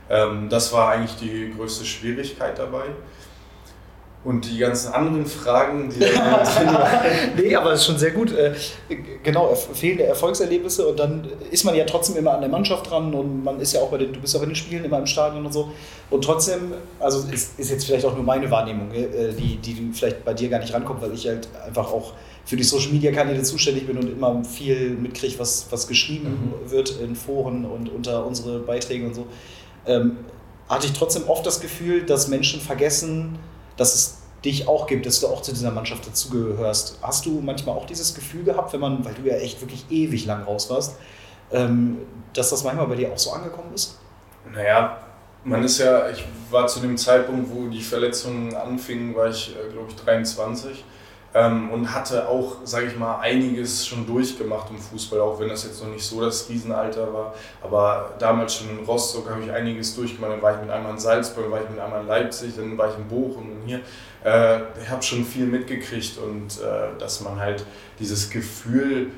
Ähm, 0.09 0.49
das 0.49 0.73
war 0.73 0.91
eigentlich 0.91 1.17
die 1.17 1.53
größte 1.57 1.85
Schwierigkeit 1.85 2.59
dabei. 2.59 2.85
Und 4.25 4.45
die 4.51 4.59
ganzen 4.59 4.93
anderen 4.93 5.25
Fragen, 5.25 5.89
die 5.89 6.01
da 6.01 6.43
Nee, 7.37 7.55
aber 7.55 7.73
es 7.73 7.81
ist 7.81 7.87
schon 7.87 7.99
sehr 7.99 8.11
gut. 8.11 8.33
Äh, 8.33 8.55
genau, 9.23 9.55
fehlende 9.55 10.03
Erfolgserlebnisse 10.03 10.89
und 10.89 10.99
dann 10.99 11.29
ist 11.53 11.63
man 11.63 11.77
ja 11.77 11.85
trotzdem 11.85 12.17
immer 12.17 12.33
an 12.33 12.41
der 12.41 12.51
Mannschaft 12.51 12.91
dran 12.91 13.15
und 13.15 13.45
man 13.45 13.61
ist 13.61 13.75
ja 13.75 13.81
auch 13.81 13.89
bei 13.89 13.99
den, 13.99 14.13
du 14.13 14.21
bist 14.21 14.35
auch 14.35 14.41
bei 14.41 14.47
den 14.47 14.57
Spielen 14.57 14.85
immer 14.85 14.99
im 14.99 15.07
Stadion 15.07 15.47
und 15.47 15.53
so. 15.53 15.71
Und 16.11 16.25
trotzdem, 16.25 16.73
also 16.99 17.29
ist, 17.29 17.57
ist 17.57 17.71
jetzt 17.71 17.85
vielleicht 17.85 18.05
auch 18.05 18.17
nur 18.17 18.25
meine 18.25 18.51
Wahrnehmung, 18.51 18.91
äh, 18.91 19.33
die, 19.33 19.59
die 19.59 19.93
vielleicht 19.93 20.25
bei 20.25 20.35
dir 20.35 20.49
gar 20.49 20.59
nicht 20.59 20.75
rankommt, 20.75 21.03
weil 21.03 21.15
ich 21.15 21.29
halt 21.29 21.49
einfach 21.65 21.93
auch 21.93 22.15
für 22.47 22.57
die 22.57 22.63
Social 22.63 22.93
Media 22.93 23.13
Kanäle 23.13 23.43
zuständig 23.43 23.87
bin 23.87 23.99
und 23.99 24.09
immer 24.09 24.43
viel 24.45 24.91
mitkriege, 24.91 25.39
was, 25.39 25.67
was 25.71 25.87
geschrieben 25.89 26.55
mhm. 26.65 26.71
wird 26.71 27.01
in 27.01 27.17
Foren 27.17 27.65
und 27.65 27.89
unter 27.89 28.25
unsere 28.25 28.61
Beiträge 28.61 29.05
und 29.05 29.15
so, 29.15 29.27
ähm, 29.85 30.19
hatte 30.69 30.87
ich 30.87 30.93
trotzdem 30.93 31.29
oft 31.29 31.45
das 31.45 31.61
Gefühl, 31.61 32.07
dass 32.07 32.29
Menschen 32.29 32.61
vergessen, 32.61 33.39
dass 33.77 33.95
es 33.95 34.19
dich 34.45 34.69
auch 34.69 34.87
gibt, 34.87 35.07
dass 35.07 35.21
du 35.21 35.27
auch 35.27 35.43
zu 35.43 35.53
dieser 35.53 35.73
Mannschaft 35.73 36.07
dazugehörst. 36.07 36.99
Hast 37.03 37.27
du 37.27 37.41
manchmal 37.41 37.77
auch 37.77 37.87
dieses 37.87 38.15
Gefühl 38.15 38.45
gehabt, 38.45 38.73
wenn 38.73 38.81
man, 38.81 39.05
weil 39.05 39.15
du 39.15 39.29
ja 39.29 39.37
echt 39.37 39.61
wirklich 39.61 39.85
ewig 39.91 40.25
lang 40.25 40.45
raus 40.45 40.71
warst, 40.71 40.97
ähm, 41.51 41.99
dass 42.33 42.51
das 42.51 42.63
manchmal 42.63 42.87
bei 42.87 42.95
dir 42.95 43.13
auch 43.13 43.19
so 43.19 43.33
angekommen 43.33 43.75
ist? 43.75 43.99
Naja, 44.53 44.99
man 45.43 45.65
ist 45.65 45.79
ja, 45.79 46.09
ich 46.11 46.25
war 46.51 46.69
zu 46.69 46.79
dem 46.79 46.97
Zeitpunkt, 46.97 47.51
wo 47.53 47.67
die 47.67 47.83
Verletzungen 47.83 48.55
anfingen, 48.55 49.17
war 49.17 49.29
ich, 49.29 49.51
äh, 49.51 49.73
glaube 49.73 49.89
ich, 49.91 49.97
23 49.97 50.85
ähm, 51.37 51.71
und 51.71 51.95
hatte 51.95 52.29
auch, 52.29 52.57
sage 52.65 52.87
ich 52.87 52.97
mal, 52.97 53.21
einiges 53.21 53.87
schon 53.87 54.07
durchgemacht 54.07 54.71
im 54.71 54.79
Fußball, 54.79 55.21
auch 55.21 55.39
wenn 55.39 55.51
das 55.51 55.65
jetzt 55.65 55.83
noch 55.83 55.91
nicht 55.91 56.05
so 56.05 56.23
das 56.23 56.49
Riesenalter 56.49 57.13
war. 57.13 57.35
Aber 57.63 58.15
damals 58.19 58.55
schon 58.55 58.71
in 58.71 58.85
Rostock 58.87 59.29
habe 59.29 59.43
ich 59.43 59.53
einiges 59.53 59.95
durchgemacht. 59.95 60.33
Dann 60.33 60.43
war 60.43 60.55
ich 60.55 60.63
mit 60.63 60.71
einmal 60.71 60.93
in 60.93 60.99
Salzburg, 60.99 61.45
dann 61.45 61.53
war 61.53 61.63
ich 61.63 61.69
mit 61.69 61.79
einmal 61.79 62.01
in 62.01 62.07
Leipzig, 62.07 62.57
dann 62.57 62.79
war 62.79 62.91
ich 62.91 62.97
in 62.97 63.07
Bochum 63.07 63.53
und 63.53 63.67
hier. 63.67 63.81
Äh, 64.25 64.61
ich 64.83 64.89
habe 64.89 65.03
schon 65.03 65.27
viel 65.27 65.45
mitgekriegt 65.45 66.17
und 66.17 66.59
äh, 66.59 66.99
dass 66.99 67.21
man 67.21 67.39
halt 67.39 67.67
dieses 67.99 68.31
Gefühl 68.31 69.11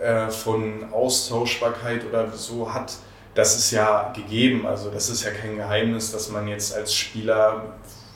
äh, 0.00 0.30
von 0.30 0.92
Austauschbarkeit 0.92 2.04
oder 2.04 2.28
so 2.32 2.74
hat, 2.74 2.94
das 3.36 3.56
ist 3.56 3.70
ja 3.70 4.12
gegeben. 4.16 4.66
Also 4.66 4.90
das 4.90 5.08
ist 5.08 5.22
ja 5.22 5.30
kein 5.30 5.56
Geheimnis, 5.56 6.10
dass 6.10 6.28
man 6.28 6.48
jetzt 6.48 6.74
als 6.74 6.92
Spieler 6.92 7.62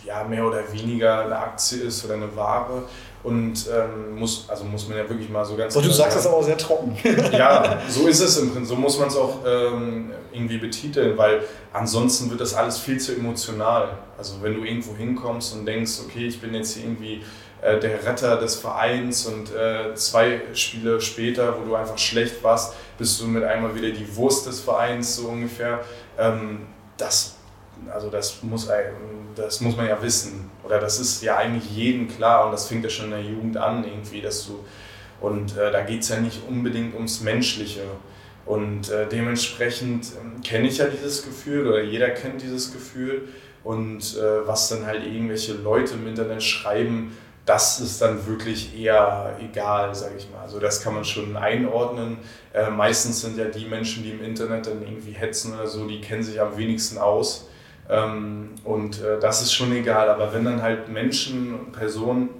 ja 0.07 0.25
mehr 0.25 0.45
oder 0.45 0.73
weniger 0.73 1.25
eine 1.25 1.37
Aktie 1.37 1.79
ist 1.83 2.05
oder 2.05 2.15
eine 2.15 2.35
Ware. 2.37 2.85
Und 3.27 3.67
ähm, 3.75 4.21
muss, 4.21 4.45
also 4.47 4.63
muss 4.63 4.87
man 4.87 4.99
ja 4.99 5.09
wirklich 5.09 5.29
mal 5.29 5.45
so 5.45 5.57
ganz. 5.57 5.75
Und 5.75 5.85
du 5.85 5.91
sagst 5.91 6.17
das 6.17 6.29
aber 6.29 6.41
sehr 6.45 6.57
trocken. 6.57 6.97
ja, 7.33 7.83
so 7.89 8.07
ist 8.07 8.21
es 8.21 8.39
im 8.39 8.53
Prinzip. 8.53 8.69
So 8.69 8.77
muss 8.77 9.01
man 9.01 9.09
es 9.09 9.17
auch 9.17 9.39
ähm, 9.45 10.13
irgendwie 10.33 10.59
betiteln, 10.59 11.19
weil 11.19 11.41
ansonsten 11.73 12.31
wird 12.31 12.41
das 12.41 12.55
alles 12.55 12.79
viel 12.79 13.01
zu 13.01 13.17
emotional. 13.17 13.99
Also 14.17 14.35
wenn 14.43 14.55
du 14.55 14.63
irgendwo 14.63 14.95
hinkommst 14.95 15.57
und 15.57 15.67
denkst, 15.67 15.95
okay, 16.07 16.29
ich 16.29 16.41
bin 16.41 16.55
jetzt 16.55 16.77
hier 16.77 16.85
irgendwie 16.85 17.25
äh, 17.63 17.81
der 17.81 18.07
Retter 18.07 18.37
des 18.37 18.55
Vereins 18.55 19.27
und 19.27 19.53
äh, 19.53 19.93
zwei 19.97 20.43
Spiele 20.53 21.01
später, 21.01 21.57
wo 21.59 21.69
du 21.69 21.75
einfach 21.75 21.99
schlecht 21.99 22.45
warst, 22.45 22.75
bist 22.97 23.21
du 23.21 23.27
mit 23.27 23.43
einmal 23.43 23.75
wieder 23.75 23.91
die 23.91 24.15
Wurst 24.15 24.47
des 24.47 24.61
Vereins, 24.61 25.17
so 25.17 25.27
ungefähr. 25.27 25.81
Ähm, 26.17 26.61
das, 26.97 27.36
also 27.93 28.11
das 28.11 28.43
muss, 28.43 28.69
das 29.35 29.61
muss 29.61 29.77
man 29.77 29.87
ja 29.87 30.01
wissen. 30.03 30.51
Oder 30.65 30.81
das 30.81 30.99
ist 30.99 31.23
ja 31.23 31.37
eigentlich 31.37 31.71
jedem 31.71 32.09
klar 32.09 32.47
und 32.47 32.53
das 32.53 32.69
fängt 32.69 32.85
ja 32.85 32.91
schon 32.91 33.07
in 33.07 33.11
der 33.13 33.23
Jugend 33.23 33.57
an, 33.57 33.85
irgendwie, 33.85 34.21
dass 34.21 34.47
du. 34.47 34.65
Und 35.21 35.57
äh, 35.57 35.71
da 35.71 35.83
geht 35.83 36.03
es 36.03 36.09
ja 36.09 36.21
nicht 36.21 36.43
unbedingt 36.49 36.95
ums 36.95 37.21
Menschliche. 37.21 37.83
Und 38.45 38.91
äh, 38.91 39.09
dementsprechend 39.09 40.07
äh, 40.07 40.41
kenne 40.47 40.69
ich 40.69 40.79
ja 40.79 40.87
dieses 40.87 41.25
Gefühl 41.25 41.67
oder 41.67 41.83
jeder 41.83 42.11
kennt 42.11 42.43
dieses 42.43 42.73
Gefühl. 42.73 43.29
Und 43.65 44.17
äh, 44.17 44.47
was 44.47 44.69
dann 44.69 44.87
halt 44.87 45.05
irgendwelche 45.05 45.55
Leute 45.55 45.95
im 45.95 46.07
Internet 46.07 46.43
schreiben, 46.43 47.17
das 47.47 47.81
ist 47.81 48.03
dann 48.03 48.27
wirklich 48.27 48.77
eher 48.79 49.37
egal, 49.41 49.95
sage 49.95 50.15
ich 50.19 50.29
mal. 50.31 50.43
Also 50.43 50.59
das 50.59 50.83
kann 50.83 50.95
man 50.95 51.05
schon 51.05 51.37
einordnen. 51.37 52.19
Äh, 52.53 52.71
meistens 52.71 53.21
sind 53.21 53.39
ja 53.39 53.47
die 53.47 53.67
Menschen, 53.67 54.03
die 54.03 54.11
im 54.11 54.23
Internet 54.23 54.67
dann 54.67 54.83
irgendwie 54.83 55.13
hetzen 55.13 55.55
oder 55.55 55.67
so, 55.67 55.87
die 55.87 56.01
kennen 56.01 56.25
sich 56.25 56.41
am 56.41 56.57
wenigsten 56.57 56.99
aus. 56.99 57.49
Ähm, 57.89 58.51
und 58.65 59.01
äh, 59.01 59.21
das 59.21 59.43
ist 59.43 59.53
schon 59.53 59.73
egal. 59.73 60.09
Aber 60.09 60.33
wenn 60.33 60.45
dann 60.45 60.63
halt 60.63 60.89
Menschen, 60.89 61.73
Personen, 61.73 62.31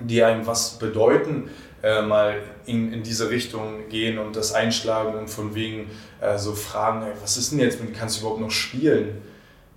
die 0.00 0.22
einem 0.22 0.46
was 0.46 0.78
bedeuten, 0.78 1.50
äh, 1.82 2.02
mal 2.02 2.36
in, 2.66 2.92
in 2.92 3.02
diese 3.02 3.30
Richtung 3.30 3.88
gehen 3.88 4.18
und 4.18 4.36
das 4.36 4.52
einschlagen 4.52 5.14
und 5.14 5.28
von 5.28 5.54
wegen 5.54 5.90
äh, 6.20 6.38
so 6.38 6.54
fragen, 6.54 7.06
was 7.20 7.36
ist 7.36 7.52
denn 7.52 7.60
jetzt, 7.60 7.78
kannst 7.98 8.16
du 8.16 8.20
überhaupt 8.22 8.40
noch 8.40 8.50
spielen? 8.50 9.22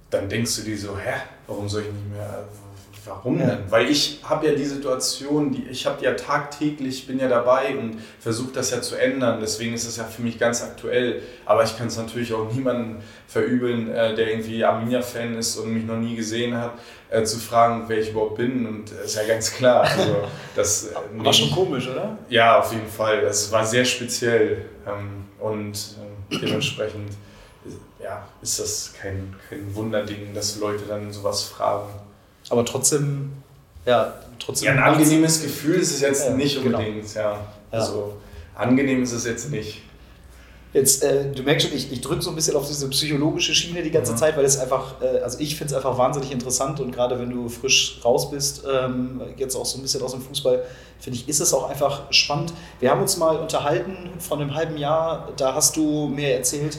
Dann 0.09 0.29
denkst 0.29 0.55
du 0.55 0.61
dir 0.63 0.77
so, 0.77 0.97
hä, 0.97 1.15
warum 1.47 1.67
soll 1.67 1.81
ich 1.81 1.91
nicht 1.91 2.11
mehr, 2.11 2.45
Warum 3.07 3.37
denn? 3.37 3.59
Weil 3.69 3.89
ich 3.89 4.19
habe 4.23 4.47
ja 4.47 4.53
die 4.53 4.65
Situation, 4.65 5.51
die, 5.51 5.67
ich 5.69 5.85
habe 5.85 6.03
ja 6.03 6.13
tagtäglich, 6.13 7.07
bin 7.07 7.19
ja 7.19 7.27
dabei 7.27 7.77
und 7.77 7.99
versuche 8.19 8.51
das 8.53 8.71
ja 8.71 8.81
zu 8.81 8.95
ändern. 8.95 9.39
Deswegen 9.41 9.73
ist 9.73 9.85
es 9.85 9.97
ja 9.97 10.03
für 10.03 10.21
mich 10.21 10.37
ganz 10.37 10.61
aktuell. 10.63 11.21
Aber 11.45 11.63
ich 11.63 11.77
kann 11.77 11.87
es 11.87 11.97
natürlich 11.97 12.33
auch 12.33 12.51
niemandem 12.51 12.97
verübeln, 13.27 13.89
äh, 13.89 14.15
der 14.15 14.29
irgendwie 14.29 14.63
Arminia-Fan 14.63 15.37
ist 15.37 15.57
und 15.57 15.73
mich 15.73 15.85
noch 15.85 15.97
nie 15.97 16.15
gesehen 16.15 16.55
hat, 16.57 16.73
äh, 17.09 17.23
zu 17.23 17.39
fragen, 17.39 17.85
wer 17.87 17.99
ich 17.99 18.09
überhaupt 18.09 18.35
bin. 18.35 18.65
Und 18.65 18.91
das 18.91 19.05
ist 19.05 19.15
ja 19.15 19.27
ganz 19.27 19.51
klar. 19.53 19.81
Also, 19.83 20.15
das, 20.55 20.87
äh, 20.87 20.95
war 21.23 21.33
schon 21.33 21.51
komisch, 21.51 21.87
oder? 21.87 22.17
Ja, 22.29 22.59
auf 22.59 22.71
jeden 22.73 22.89
Fall. 22.89 23.21
Das 23.21 23.51
war 23.51 23.65
sehr 23.65 23.85
speziell. 23.85 24.65
Ähm, 24.85 25.25
und 25.39 25.95
dementsprechend 26.31 27.11
ja, 28.03 28.27
ist 28.41 28.59
das 28.59 28.93
kein, 28.99 29.35
kein 29.49 29.75
Wunderding, 29.75 30.33
dass 30.33 30.57
Leute 30.59 30.85
dann 30.87 31.11
sowas 31.11 31.43
fragen. 31.43 31.89
Aber 32.49 32.65
trotzdem, 32.65 33.31
ja, 33.85 34.13
trotzdem. 34.39 34.67
Ja, 34.67 34.71
ein 34.73 34.93
angenehmes 34.93 35.41
Gefühl 35.41 35.75
ist 35.75 35.91
es 35.91 36.01
jetzt 36.01 36.31
nicht 36.35 36.61
genau. 36.61 36.77
unbedingt, 36.77 37.13
genau. 37.13 37.25
ja. 37.25 37.47
Also 37.71 38.17
angenehm 38.55 39.03
ist 39.03 39.13
es 39.13 39.25
jetzt 39.25 39.51
nicht. 39.51 39.81
Jetzt, 40.73 41.01
äh, 41.01 41.31
du 41.31 41.43
merkst 41.43 41.67
schon, 41.67 41.77
ich, 41.77 41.91
ich 41.91 42.01
drücke 42.01 42.21
so 42.21 42.29
ein 42.29 42.35
bisschen 42.35 42.55
auf 42.55 42.67
diese 42.67 42.89
psychologische 42.89 43.55
Schiene 43.55 43.81
die 43.81 43.89
ganze 43.89 44.11
mhm. 44.11 44.17
Zeit, 44.17 44.37
weil 44.37 44.43
es 44.43 44.59
einfach, 44.59 45.01
äh, 45.01 45.19
also 45.19 45.39
ich 45.39 45.55
finde 45.55 45.73
es 45.73 45.77
einfach 45.77 45.97
wahnsinnig 45.97 46.31
interessant 46.31 46.79
und 46.81 46.91
gerade 46.91 47.17
wenn 47.19 47.29
du 47.29 47.47
frisch 47.47 47.99
raus 48.03 48.29
bist, 48.29 48.63
ähm, 48.69 49.21
jetzt 49.37 49.55
auch 49.55 49.65
so 49.65 49.79
ein 49.79 49.81
bisschen 49.81 50.01
aus 50.03 50.11
dem 50.11 50.21
Fußball, 50.21 50.63
finde 50.99 51.19
ich, 51.19 51.29
ist 51.29 51.39
es 51.39 51.53
auch 51.53 51.69
einfach 51.69 52.11
spannend. 52.11 52.53
Wir 52.79 52.91
haben 52.91 53.01
uns 53.01 53.17
mal 53.17 53.37
unterhalten 53.37 54.11
von 54.19 54.41
einem 54.41 54.55
halben 54.55 54.77
Jahr, 54.77 55.29
da 55.37 55.55
hast 55.55 55.77
du 55.77 56.07
mir 56.07 56.33
erzählt, 56.33 56.77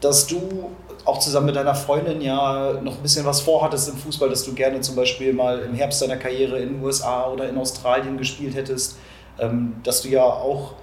dass 0.00 0.26
du 0.26 0.70
auch 1.08 1.18
zusammen 1.18 1.46
mit 1.46 1.56
deiner 1.56 1.74
Freundin 1.74 2.20
ja 2.20 2.74
noch 2.82 2.96
ein 2.96 3.02
bisschen 3.02 3.24
was 3.24 3.40
vorhattest 3.40 3.88
im 3.88 3.96
Fußball, 3.96 4.28
dass 4.28 4.44
du 4.44 4.52
gerne 4.52 4.82
zum 4.82 4.94
Beispiel 4.94 5.32
mal 5.32 5.60
im 5.60 5.74
Herbst 5.74 6.02
deiner 6.02 6.18
Karriere 6.18 6.58
in 6.58 6.74
den 6.74 6.84
USA 6.84 7.30
oder 7.30 7.48
in 7.48 7.56
Australien 7.56 8.18
gespielt 8.18 8.54
hättest, 8.54 8.98
ähm, 9.38 9.76
dass 9.82 10.02
du 10.02 10.08
ja 10.08 10.22
auch, 10.22 10.74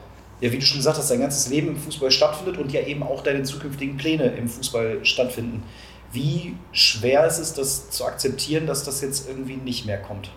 ja, 0.41 0.51
wie 0.51 0.57
du 0.57 0.65
schon 0.65 0.77
gesagt 0.77 0.97
hast, 0.97 1.11
dein 1.11 1.19
ganzes 1.19 1.47
Leben 1.49 1.67
im 1.67 1.77
Fußball 1.77 2.09
stattfindet 2.09 2.57
und 2.57 2.71
ja 2.71 2.81
eben 2.81 3.03
auch 3.03 3.21
deine 3.21 3.43
zukünftigen 3.43 3.97
Pläne 3.97 4.25
im 4.35 4.49
Fußball 4.49 5.05
stattfinden. 5.05 5.63
Wie 6.11 6.55
schwer 6.71 7.27
ist 7.27 7.37
es, 7.37 7.53
das 7.53 7.91
zu 7.91 8.05
akzeptieren, 8.05 8.65
dass 8.65 8.83
das 8.83 9.01
jetzt 9.01 9.29
irgendwie 9.29 9.57
nicht 9.57 9.85
mehr 9.85 10.01
kommt? 10.01 10.31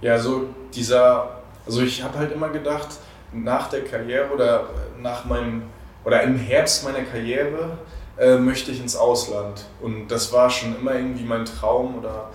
Ja, 0.00 0.18
so 0.18 0.48
dieser, 0.74 1.42
also 1.64 1.82
ich 1.82 2.02
habe 2.02 2.18
halt 2.18 2.32
immer 2.32 2.48
gedacht, 2.48 2.88
nach 3.32 3.70
der 3.70 3.84
Karriere 3.84 4.32
oder 4.32 4.64
nach 5.00 5.24
meinem, 5.24 5.62
oder 6.04 6.22
im 6.22 6.36
Herbst 6.36 6.82
meiner 6.82 7.02
Karriere, 7.02 7.78
äh, 8.18 8.36
möchte 8.36 8.70
ich 8.70 8.80
ins 8.80 8.96
Ausland. 8.96 9.64
Und 9.80 10.08
das 10.08 10.32
war 10.32 10.50
schon 10.50 10.76
immer 10.76 10.94
irgendwie 10.94 11.24
mein 11.24 11.44
Traum 11.44 11.98
oder 11.98 12.30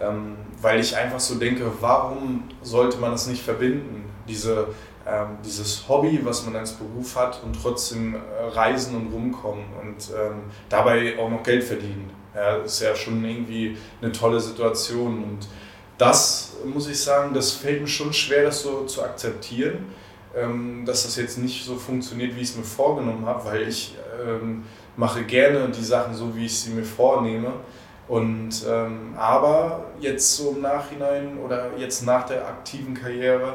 ähm, 0.00 0.36
weil 0.60 0.80
ich 0.80 0.96
einfach 0.96 1.20
so 1.20 1.36
denke, 1.36 1.70
warum 1.80 2.44
sollte 2.62 2.98
man 2.98 3.12
das 3.12 3.26
nicht 3.26 3.42
verbinden? 3.42 4.04
Diese, 4.28 4.68
ähm, 5.06 5.38
dieses 5.44 5.88
Hobby, 5.88 6.20
was 6.22 6.44
man 6.44 6.56
als 6.56 6.72
Beruf 6.72 7.16
hat 7.16 7.42
und 7.42 7.60
trotzdem 7.60 8.14
äh, 8.14 8.18
reisen 8.52 8.96
und 8.96 9.12
rumkommen 9.12 9.64
und 9.80 10.10
ähm, 10.14 10.42
dabei 10.68 11.18
auch 11.18 11.30
noch 11.30 11.42
Geld 11.42 11.64
verdienen. 11.64 12.10
Ja, 12.34 12.56
ist 12.56 12.80
ja 12.80 12.94
schon 12.94 13.24
irgendwie 13.24 13.76
eine 14.00 14.12
tolle 14.12 14.38
Situation 14.38 15.24
und 15.24 15.48
das 15.96 16.56
muss 16.64 16.88
ich 16.88 17.02
sagen, 17.02 17.34
das 17.34 17.52
fällt 17.52 17.80
mir 17.80 17.88
schon 17.88 18.12
schwer, 18.12 18.44
das 18.44 18.62
so 18.62 18.84
zu 18.84 19.02
akzeptieren, 19.02 19.86
ähm, 20.36 20.84
dass 20.86 21.02
das 21.02 21.16
jetzt 21.16 21.38
nicht 21.38 21.64
so 21.64 21.74
funktioniert, 21.76 22.36
wie 22.36 22.40
ich 22.40 22.50
es 22.50 22.56
mir 22.56 22.62
vorgenommen 22.62 23.26
habe, 23.26 23.44
weil 23.46 23.68
ich 23.68 23.96
ähm, 24.24 24.64
mache 24.98 25.22
gerne 25.22 25.68
die 25.68 25.84
Sachen 25.84 26.12
so, 26.12 26.34
wie 26.36 26.46
ich 26.46 26.60
sie 26.60 26.70
mir 26.70 26.84
vornehme. 26.84 27.52
Und, 28.08 28.64
ähm, 28.68 29.14
aber 29.16 29.84
jetzt 30.00 30.36
so 30.36 30.50
im 30.50 30.62
Nachhinein 30.62 31.38
oder 31.38 31.70
jetzt 31.78 32.04
nach 32.04 32.26
der 32.26 32.46
aktiven 32.48 32.94
Karriere 32.94 33.54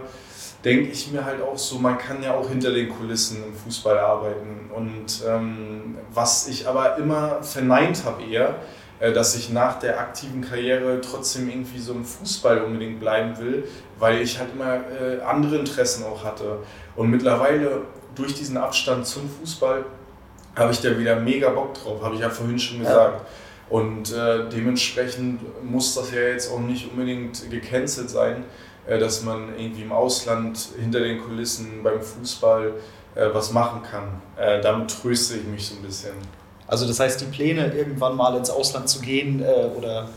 denke 0.64 0.92
ich 0.92 1.12
mir 1.12 1.26
halt 1.26 1.42
auch 1.42 1.58
so, 1.58 1.80
man 1.80 1.98
kann 1.98 2.24
ja 2.24 2.34
auch 2.34 2.48
hinter 2.48 2.72
den 2.72 2.88
Kulissen 2.88 3.44
im 3.44 3.54
Fußball 3.54 3.98
arbeiten. 3.98 4.70
Und 4.74 5.22
ähm, 5.28 5.98
was 6.14 6.48
ich 6.48 6.68
aber 6.68 6.98
immer 6.98 7.44
verneint 7.44 8.06
habe 8.06 8.24
eher, 8.24 8.56
äh, 9.02 9.12
dass 9.12 9.36
ich 9.36 9.50
nach 9.50 9.80
der 9.80 10.00
aktiven 10.00 10.42
Karriere 10.42 11.02
trotzdem 11.02 11.50
irgendwie 11.50 11.80
so 11.80 11.92
im 11.92 12.06
Fußball 12.06 12.62
unbedingt 12.62 13.02
bleiben 13.02 13.38
will, 13.38 13.68
weil 14.00 14.22
ich 14.22 14.40
halt 14.40 14.54
immer 14.54 14.76
äh, 14.76 15.22
andere 15.24 15.58
Interessen 15.58 16.06
auch 16.06 16.24
hatte. 16.24 16.60
Und 16.96 17.10
mittlerweile 17.10 17.82
durch 18.16 18.34
diesen 18.34 18.56
Abstand 18.56 19.06
zum 19.08 19.30
Fußball 19.30 19.84
habe 20.56 20.72
ich 20.72 20.82
da 20.82 20.98
wieder 20.98 21.16
mega 21.16 21.50
Bock 21.50 21.74
drauf, 21.74 22.02
habe 22.02 22.16
ich 22.16 22.22
ja 22.22 22.30
vorhin 22.30 22.60
schon 22.60 22.80
gesagt. 22.80 23.22
Ja. 23.22 23.26
Und 23.70 24.14
äh, 24.14 24.50
dementsprechend 24.50 25.42
muss 25.64 25.96
das 25.96 26.12
ja 26.12 26.22
jetzt 26.22 26.52
auch 26.52 26.60
nicht 26.60 26.92
unbedingt 26.92 27.50
gecancelt 27.50 28.10
sein, 28.10 28.44
äh, 28.86 29.00
dass 29.00 29.24
man 29.24 29.58
irgendwie 29.58 29.82
im 29.82 29.92
Ausland 29.92 30.60
hinter 30.80 31.00
den 31.00 31.22
Kulissen 31.22 31.82
beim 31.82 32.02
Fußball 32.02 32.74
äh, 33.16 33.28
was 33.32 33.52
machen 33.52 33.82
kann. 33.84 34.22
Äh, 34.38 34.62
damit 34.62 34.92
tröste 34.92 35.38
ich 35.38 35.46
mich 35.46 35.68
so 35.68 35.76
ein 35.76 35.82
bisschen. 35.82 36.14
Also 36.68 36.88
das 36.88 37.00
heißt, 37.00 37.22
die 37.22 37.26
Pläne, 37.26 37.74
irgendwann 37.76 38.16
mal 38.16 38.36
ins 38.38 38.50
Ausland 38.50 38.90
zu 38.90 39.00
gehen 39.00 39.42
äh, 39.42 39.78
oder 39.78 40.10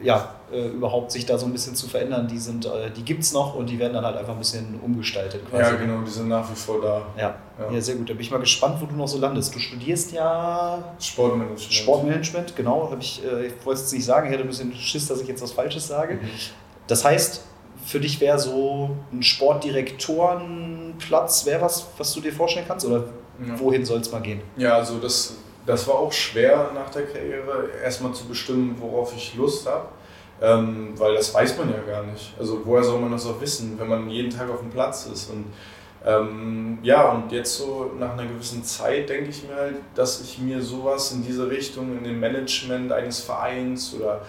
ja, 0.00 0.34
äh, 0.52 0.68
überhaupt 0.68 1.10
sich 1.12 1.26
da 1.26 1.36
so 1.38 1.46
ein 1.46 1.52
bisschen 1.52 1.74
zu 1.74 1.88
verändern, 1.88 2.28
die 2.28 2.38
sind, 2.38 2.66
äh, 2.66 2.90
die 2.90 3.02
gibt 3.02 3.22
es 3.22 3.32
noch 3.32 3.54
und 3.54 3.68
die 3.68 3.78
werden 3.78 3.94
dann 3.94 4.04
halt 4.04 4.16
einfach 4.16 4.32
ein 4.32 4.38
bisschen 4.38 4.80
umgestaltet. 4.82 5.48
Quasi. 5.50 5.62
Ja, 5.62 5.76
genau, 5.76 6.00
die 6.02 6.10
sind 6.10 6.28
nach 6.28 6.50
wie 6.50 6.54
vor 6.54 6.80
da. 6.80 7.02
Ja. 7.16 7.34
ja. 7.58 7.72
ja, 7.72 7.80
sehr 7.80 7.96
gut. 7.96 8.08
Da 8.08 8.14
bin 8.14 8.22
ich 8.22 8.30
mal 8.30 8.38
gespannt, 8.38 8.80
wo 8.80 8.86
du 8.86 8.94
noch 8.94 9.08
so 9.08 9.18
landest. 9.18 9.54
Du 9.54 9.58
studierst 9.58 10.12
ja 10.12 10.94
Sportmanagement. 11.00 11.72
Sportmanagement, 11.72 12.56
genau. 12.56 12.96
ich, 12.98 13.22
äh, 13.24 13.48
ich 13.48 13.54
wollte 13.64 13.82
es 13.82 13.92
nicht 13.92 14.04
sagen, 14.04 14.28
ich 14.28 14.32
hätte 14.32 14.44
ein 14.44 14.48
bisschen 14.48 14.72
Schiss, 14.74 15.08
dass 15.08 15.20
ich 15.20 15.28
jetzt 15.28 15.42
was 15.42 15.52
Falsches 15.52 15.88
sage. 15.88 16.14
Mhm. 16.14 16.30
Das 16.86 17.04
heißt, 17.04 17.42
für 17.84 18.00
dich 18.00 18.18
wäre 18.20 18.38
so 18.38 18.96
ein 19.12 19.22
Sportdirektorenplatz, 19.22 21.44
wäre 21.46 21.62
was, 21.62 21.86
was 21.96 22.12
du 22.14 22.20
dir 22.20 22.32
vorstellen 22.32 22.66
kannst? 22.68 22.86
Oder 22.86 23.04
ja. 23.46 23.58
wohin 23.58 23.84
soll 23.84 24.00
es 24.00 24.12
mal 24.12 24.20
gehen? 24.20 24.40
Ja, 24.56 24.76
also 24.76 24.98
das, 24.98 25.36
das 25.68 25.86
war 25.86 25.96
auch 25.96 26.12
schwer 26.12 26.70
nach 26.74 26.88
der 26.90 27.04
Karriere, 27.04 27.68
erstmal 27.84 28.14
zu 28.14 28.24
bestimmen, 28.24 28.74
worauf 28.80 29.14
ich 29.14 29.34
Lust 29.34 29.68
habe. 29.68 29.86
Ähm, 30.40 30.94
weil 30.96 31.14
das 31.14 31.34
weiß 31.34 31.58
man 31.58 31.70
ja 31.70 31.80
gar 31.80 32.04
nicht. 32.04 32.32
Also 32.38 32.62
woher 32.64 32.82
soll 32.82 33.00
man 33.00 33.12
das 33.12 33.26
auch 33.26 33.40
wissen, 33.40 33.78
wenn 33.78 33.88
man 33.88 34.08
jeden 34.08 34.30
Tag 34.30 34.48
auf 34.48 34.60
dem 34.60 34.70
Platz 34.70 35.06
ist? 35.06 35.30
Und 35.30 35.46
ähm, 36.06 36.78
ja, 36.82 37.10
und 37.10 37.30
jetzt 37.32 37.56
so 37.56 37.90
nach 37.98 38.12
einer 38.12 38.24
gewissen 38.24 38.64
Zeit 38.64 39.10
denke 39.10 39.28
ich 39.30 39.46
mir 39.46 39.56
halt, 39.56 39.76
dass 39.94 40.22
ich 40.22 40.38
mir 40.38 40.62
sowas 40.62 41.12
in 41.12 41.22
diese 41.22 41.50
Richtung, 41.50 41.98
in 41.98 42.04
dem 42.04 42.18
Management 42.18 42.90
eines 42.90 43.20
Vereins 43.20 43.94
oder 43.94 44.22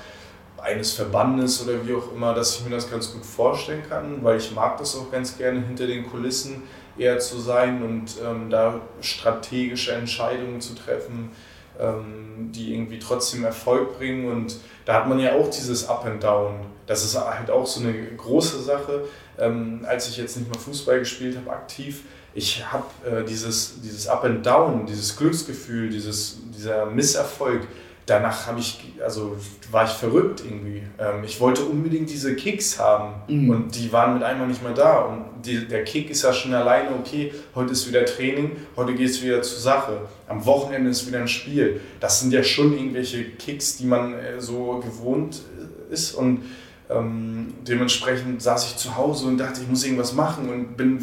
eines 0.57 0.91
Verbandes 0.91 1.65
oder 1.65 1.87
wie 1.87 1.93
auch 1.93 2.11
immer, 2.13 2.33
dass 2.33 2.57
ich 2.57 2.65
mir 2.65 2.71
das 2.71 2.91
ganz 2.91 3.13
gut 3.13 3.25
vorstellen 3.25 3.83
kann, 3.87 4.21
weil 4.23 4.39
ich 4.39 4.51
mag 4.53 4.77
das 4.77 4.97
auch 4.97 5.09
ganz 5.09 5.37
gerne 5.37 5.61
hinter 5.61 5.87
den 5.87 6.09
Kulissen 6.09 6.63
eher 6.99 7.19
zu 7.19 7.39
sein 7.39 7.81
und 7.81 8.15
ähm, 8.25 8.49
da 8.49 8.81
strategische 9.01 9.93
Entscheidungen 9.93 10.61
zu 10.61 10.75
treffen, 10.75 11.31
ähm, 11.79 12.51
die 12.53 12.73
irgendwie 12.73 12.99
trotzdem 12.99 13.43
Erfolg 13.43 13.97
bringen. 13.97 14.31
Und 14.31 14.57
da 14.85 14.95
hat 14.95 15.07
man 15.07 15.19
ja 15.19 15.33
auch 15.33 15.49
dieses 15.49 15.87
Up 15.87 16.05
and 16.05 16.23
Down. 16.23 16.55
Das 16.85 17.03
ist 17.03 17.19
halt 17.19 17.49
auch 17.49 17.65
so 17.65 17.81
eine 17.81 17.93
große 17.93 18.61
Sache. 18.61 19.05
Ähm, 19.37 19.85
als 19.87 20.09
ich 20.09 20.17
jetzt 20.17 20.37
nicht 20.37 20.51
mehr 20.51 20.59
Fußball 20.59 20.99
gespielt 20.99 21.37
habe, 21.37 21.51
aktiv, 21.51 22.03
ich 22.33 22.63
habe 22.71 22.85
äh, 23.05 23.23
dieses, 23.23 23.81
dieses 23.81 24.07
Up 24.07 24.23
and 24.23 24.45
Down, 24.45 24.85
dieses 24.85 25.15
Glücksgefühl, 25.15 25.89
dieses, 25.89 26.39
dieser 26.55 26.85
Misserfolg, 26.85 27.67
danach 28.09 28.47
habe 28.47 28.59
ich, 28.59 28.79
also 29.03 29.37
war 29.71 29.85
ich 29.85 29.91
verrückt 29.91 30.43
irgendwie. 30.43 30.83
Ähm, 30.97 31.23
ich 31.23 31.39
wollte 31.39 31.63
unbedingt 31.63 32.09
diese 32.09 32.35
Kicks 32.35 32.79
haben 32.79 33.13
mhm. 33.27 33.49
und 33.49 33.75
die 33.75 33.91
waren 33.91 34.15
mit 34.15 34.23
einmal 34.23 34.47
nicht 34.47 34.63
mehr 34.63 34.73
da. 34.73 35.01
Und 35.01 35.45
die, 35.45 35.67
der 35.67 35.83
Kick 35.83 36.09
ist 36.09 36.23
ja 36.23 36.33
schon 36.33 36.53
alleine, 36.53 36.89
okay, 36.97 37.33
heute 37.55 37.73
ist 37.73 37.87
wieder 37.87 38.05
Training, 38.05 38.51
heute 38.75 38.93
geht 38.93 39.09
es 39.09 39.21
wieder 39.23 39.41
zur 39.41 39.59
Sache. 39.59 40.01
Am 40.27 40.45
Wochenende 40.45 40.89
ist 40.89 41.07
wieder 41.07 41.19
ein 41.19 41.27
Spiel. 41.27 41.81
Das 41.99 42.19
sind 42.19 42.33
ja 42.33 42.43
schon 42.43 42.73
irgendwelche 42.73 43.23
Kicks, 43.23 43.77
die 43.77 43.85
man 43.85 44.13
äh, 44.13 44.39
so 44.39 44.81
gewohnt 44.83 45.41
äh, 45.89 45.93
ist. 45.93 46.13
Und 46.15 46.43
ähm, 46.89 47.53
dementsprechend 47.67 48.41
saß 48.41 48.65
ich 48.65 48.77
zu 48.77 48.95
Hause 48.97 49.27
und 49.27 49.37
dachte, 49.37 49.61
ich 49.61 49.67
muss 49.67 49.83
irgendwas 49.83 50.13
machen 50.13 50.49
und 50.49 50.75
bin 50.75 50.99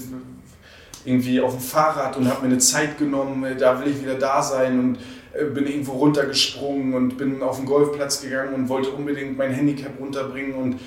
irgendwie 1.05 1.41
auf 1.41 1.53
dem 1.53 1.61
Fahrrad 1.61 2.17
und 2.17 2.29
habe 2.29 2.43
mir 2.43 2.53
eine 2.53 2.59
Zeit 2.59 2.99
genommen, 2.99 3.45
äh, 3.45 3.57
da 3.57 3.81
will 3.81 3.93
ich 3.93 4.03
wieder 4.03 4.17
da 4.17 4.43
sein 4.43 4.79
und 4.79 4.99
bin 5.45 5.67
irgendwo 5.67 5.93
runtergesprungen 5.93 6.95
und 6.95 7.17
bin 7.19 7.43
auf 7.43 7.57
den 7.57 7.67
Golfplatz 7.67 8.23
gegangen 8.23 8.55
und 8.55 8.69
wollte 8.69 8.91
unbedingt 8.91 9.37
mein 9.37 9.53
Handicap 9.53 9.93
runterbringen 10.01 10.55
und 10.55 10.81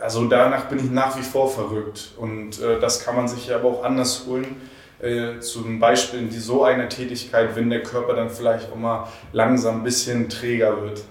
also 0.00 0.26
danach 0.26 0.66
bin 0.66 0.78
ich 0.78 0.90
nach 0.90 1.16
wie 1.18 1.22
vor 1.22 1.50
verrückt 1.50 2.12
und 2.16 2.60
äh, 2.60 2.78
das 2.80 3.04
kann 3.04 3.16
man 3.16 3.28
sich 3.28 3.48
ja 3.48 3.56
aber 3.56 3.68
auch 3.68 3.84
anders 3.84 4.24
holen. 4.26 4.46
Äh, 5.00 5.40
zum 5.40 5.80
Beispiel 5.80 6.20
in 6.20 6.30
die, 6.30 6.38
so 6.38 6.64
einer 6.64 6.88
Tätigkeit, 6.88 7.56
wenn 7.56 7.68
der 7.68 7.82
Körper 7.82 8.14
dann 8.14 8.30
vielleicht 8.30 8.70
auch 8.70 8.76
mal 8.76 9.08
langsam 9.32 9.78
ein 9.78 9.82
bisschen 9.82 10.28
träger 10.28 10.80
wird. 10.80 11.02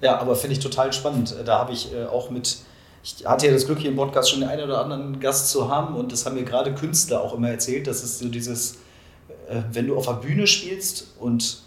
Ja, 0.00 0.18
aber 0.18 0.36
finde 0.36 0.54
ich 0.54 0.60
total 0.60 0.92
spannend. 0.92 1.34
Da 1.44 1.58
habe 1.58 1.72
ich 1.72 1.92
äh, 1.92 2.04
auch 2.04 2.30
mit, 2.30 2.58
ich 3.02 3.26
hatte 3.26 3.46
ja 3.46 3.52
das 3.52 3.66
Glück, 3.66 3.78
hier 3.78 3.90
im 3.90 3.96
Podcast 3.96 4.30
schon 4.30 4.40
den 4.40 4.48
einen 4.48 4.64
oder 4.64 4.80
anderen 4.80 5.20
Gast 5.20 5.50
zu 5.50 5.68
haben 5.68 5.96
und 5.96 6.12
das 6.12 6.24
haben 6.24 6.36
mir 6.36 6.44
gerade 6.44 6.72
Künstler 6.72 7.20
auch 7.20 7.34
immer 7.34 7.50
erzählt, 7.50 7.86
dass 7.86 8.02
es 8.02 8.20
so 8.20 8.28
dieses, 8.28 8.76
äh, 9.48 9.62
wenn 9.72 9.88
du 9.88 9.96
auf 9.96 10.06
der 10.06 10.14
Bühne 10.14 10.46
spielst 10.46 11.14
und 11.18 11.61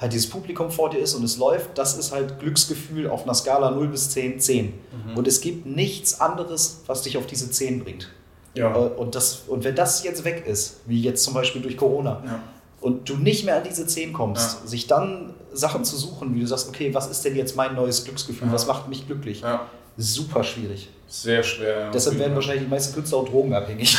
halt 0.00 0.12
dieses 0.12 0.28
Publikum 0.28 0.70
vor 0.70 0.90
dir 0.90 0.98
ist 0.98 1.14
und 1.14 1.24
es 1.24 1.36
läuft, 1.38 1.76
das 1.76 1.96
ist 1.96 2.12
halt 2.12 2.38
Glücksgefühl 2.38 3.10
auf 3.10 3.24
einer 3.24 3.34
Skala 3.34 3.70
0 3.70 3.88
bis 3.88 4.10
10, 4.10 4.40
10. 4.40 4.66
Mhm. 4.66 5.16
Und 5.16 5.26
es 5.26 5.40
gibt 5.40 5.66
nichts 5.66 6.20
anderes, 6.20 6.82
was 6.86 7.02
dich 7.02 7.16
auf 7.16 7.26
diese 7.26 7.50
10 7.50 7.82
bringt. 7.82 8.08
Ja. 8.54 8.74
Äh, 8.74 8.78
und, 8.78 9.14
das, 9.14 9.42
und 9.48 9.64
wenn 9.64 9.74
das 9.74 10.04
jetzt 10.04 10.24
weg 10.24 10.44
ist, 10.46 10.80
wie 10.86 11.00
jetzt 11.02 11.24
zum 11.24 11.34
Beispiel 11.34 11.62
durch 11.62 11.76
Corona, 11.76 12.22
ja. 12.24 12.40
und 12.80 13.08
du 13.08 13.16
nicht 13.16 13.44
mehr 13.44 13.56
an 13.56 13.64
diese 13.68 13.86
10 13.86 14.12
kommst, 14.12 14.60
ja. 14.60 14.66
sich 14.68 14.86
dann 14.86 15.34
Sachen 15.52 15.84
zu 15.84 15.96
suchen, 15.96 16.34
wie 16.34 16.40
du 16.40 16.46
sagst, 16.46 16.68
okay, 16.68 16.94
was 16.94 17.08
ist 17.08 17.24
denn 17.24 17.34
jetzt 17.34 17.56
mein 17.56 17.74
neues 17.74 18.04
Glücksgefühl, 18.04 18.52
was 18.52 18.66
macht 18.66 18.88
mich 18.88 19.06
glücklich? 19.06 19.42
Super 19.96 20.44
schwierig. 20.44 20.90
Sehr 21.08 21.42
schwer. 21.42 21.90
Deshalb 21.90 22.18
werden 22.18 22.34
wahrscheinlich 22.34 22.64
die 22.64 22.70
meisten 22.70 22.94
Künstler 22.94 23.18
auch 23.18 23.28
drogenabhängig. 23.28 23.96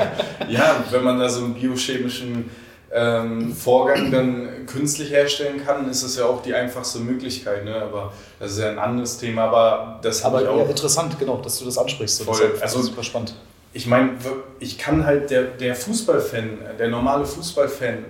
ja, 0.48 0.84
wenn 0.90 1.04
man 1.04 1.18
da 1.18 1.28
so 1.28 1.44
einen 1.44 1.54
biochemischen 1.54 2.50
ähm, 2.92 3.54
Vorgang 3.54 4.10
dann 4.10 4.66
künstlich 4.66 5.10
herstellen 5.10 5.64
kann, 5.64 5.88
ist 5.90 6.02
es 6.02 6.16
ja 6.16 6.24
auch 6.24 6.42
die 6.42 6.54
einfachste 6.54 7.00
Möglichkeit. 7.00 7.64
Ne? 7.64 7.74
Aber 7.74 8.12
das 8.38 8.52
ist 8.52 8.58
ja 8.58 8.70
ein 8.70 8.78
anderes 8.78 9.18
Thema. 9.18 9.44
Aber 9.44 9.98
das 10.02 10.24
aber 10.24 10.42
ich 10.42 10.48
auch. 10.48 10.58
Ja, 10.58 10.64
interessant, 10.64 11.18
genau, 11.18 11.36
dass 11.38 11.58
du 11.58 11.64
das 11.64 11.78
ansprichst. 11.78 12.22
Voll. 12.22 12.50
Das 12.52 12.62
also 12.62 12.82
super 12.82 13.02
spannend. 13.02 13.34
Ich 13.72 13.86
meine, 13.86 14.12
ich 14.60 14.78
kann 14.78 15.04
halt 15.04 15.30
der, 15.30 15.44
der 15.44 15.74
Fußballfan, 15.74 16.58
der 16.78 16.88
normale 16.88 17.26
Fußballfan 17.26 18.06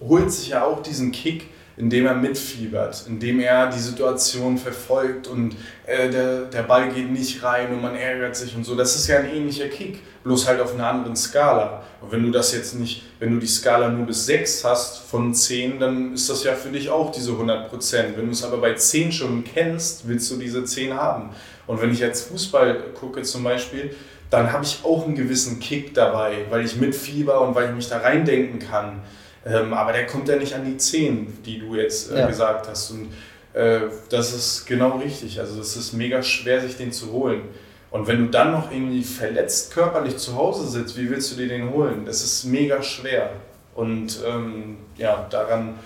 holt 0.00 0.30
sich 0.30 0.50
ja 0.50 0.64
auch 0.64 0.82
diesen 0.82 1.12
Kick 1.12 1.46
indem 1.78 2.06
er 2.06 2.14
mitfiebert, 2.14 3.04
indem 3.06 3.40
er 3.40 3.70
die 3.70 3.78
Situation 3.78 4.58
verfolgt 4.58 5.28
und 5.28 5.54
äh, 5.86 6.10
der, 6.10 6.42
der 6.42 6.62
Ball 6.62 6.90
geht 6.90 7.10
nicht 7.10 7.42
rein 7.42 7.72
und 7.72 7.80
man 7.80 7.94
ärgert 7.94 8.36
sich 8.36 8.54
und 8.56 8.64
so. 8.64 8.74
Das 8.74 8.96
ist 8.96 9.06
ja 9.06 9.18
ein 9.18 9.32
ähnlicher 9.32 9.68
Kick, 9.68 10.00
bloß 10.24 10.48
halt 10.48 10.60
auf 10.60 10.74
einer 10.74 10.88
anderen 10.88 11.16
Skala. 11.16 11.84
Und 12.00 12.12
wenn 12.12 12.22
du 12.22 12.30
das 12.30 12.52
jetzt 12.52 12.74
nicht, 12.74 13.04
wenn 13.20 13.32
du 13.32 13.38
die 13.38 13.46
Skala 13.46 13.88
nur 13.88 14.06
bis 14.06 14.26
6 14.26 14.64
hast 14.64 14.98
von 14.98 15.32
10, 15.32 15.78
dann 15.78 16.14
ist 16.14 16.28
das 16.28 16.44
ja 16.44 16.54
für 16.54 16.70
dich 16.70 16.90
auch 16.90 17.12
diese 17.12 17.32
100 17.32 17.70
Prozent. 17.70 18.16
Wenn 18.16 18.26
du 18.26 18.32
es 18.32 18.44
aber 18.44 18.58
bei 18.58 18.74
10 18.74 19.12
schon 19.12 19.44
kennst, 19.44 20.06
willst 20.06 20.30
du 20.30 20.36
diese 20.36 20.64
10 20.64 20.94
haben. 20.94 21.30
Und 21.66 21.80
wenn 21.80 21.92
ich 21.92 22.00
jetzt 22.00 22.28
Fußball 22.28 22.92
gucke 22.94 23.22
zum 23.22 23.44
Beispiel, 23.44 23.94
dann 24.30 24.52
habe 24.52 24.64
ich 24.64 24.80
auch 24.84 25.06
einen 25.06 25.14
gewissen 25.14 25.58
Kick 25.58 25.94
dabei, 25.94 26.44
weil 26.50 26.64
ich 26.64 26.76
mitfieber 26.76 27.40
und 27.40 27.54
weil 27.54 27.70
ich 27.70 27.74
mich 27.74 27.88
da 27.88 27.98
reindenken 27.98 28.58
kann. 28.58 29.00
Ähm, 29.48 29.72
aber 29.72 29.92
der 29.92 30.06
kommt 30.06 30.28
ja 30.28 30.36
nicht 30.36 30.54
an 30.54 30.64
die 30.64 30.76
10, 30.76 31.42
die 31.44 31.58
du 31.58 31.74
jetzt 31.74 32.10
äh, 32.10 32.20
ja. 32.20 32.26
gesagt 32.26 32.68
hast. 32.68 32.90
Und 32.90 33.08
äh, 33.54 33.80
das 34.10 34.32
ist 34.32 34.66
genau 34.66 34.98
richtig. 34.98 35.40
Also 35.40 35.60
es 35.60 35.76
ist 35.76 35.92
mega 35.92 36.22
schwer, 36.22 36.60
sich 36.60 36.76
den 36.76 36.92
zu 36.92 37.12
holen. 37.12 37.42
Und 37.90 38.06
wenn 38.06 38.18
du 38.18 38.30
dann 38.30 38.52
noch 38.52 38.70
irgendwie 38.70 39.02
verletzt 39.02 39.72
körperlich 39.72 40.18
zu 40.18 40.36
Hause 40.36 40.68
sitzt, 40.68 40.96
wie 40.98 41.08
willst 41.08 41.32
du 41.32 41.36
dir 41.36 41.48
den 41.48 41.70
holen? 41.70 42.04
Das 42.04 42.22
ist 42.22 42.44
mega 42.44 42.82
schwer. 42.82 43.30
Und 43.74 44.20
ähm, 44.26 44.76
ja, 44.98 45.26
daran 45.30 45.78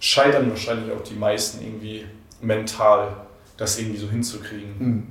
scheitern 0.00 0.48
wahrscheinlich 0.48 0.92
auch 0.92 1.02
die 1.02 1.14
meisten 1.14 1.62
irgendwie 1.62 2.06
mental, 2.40 3.16
das 3.56 3.78
irgendwie 3.78 3.98
so 3.98 4.08
hinzukriegen. 4.08 4.74
Mhm. 4.78 5.06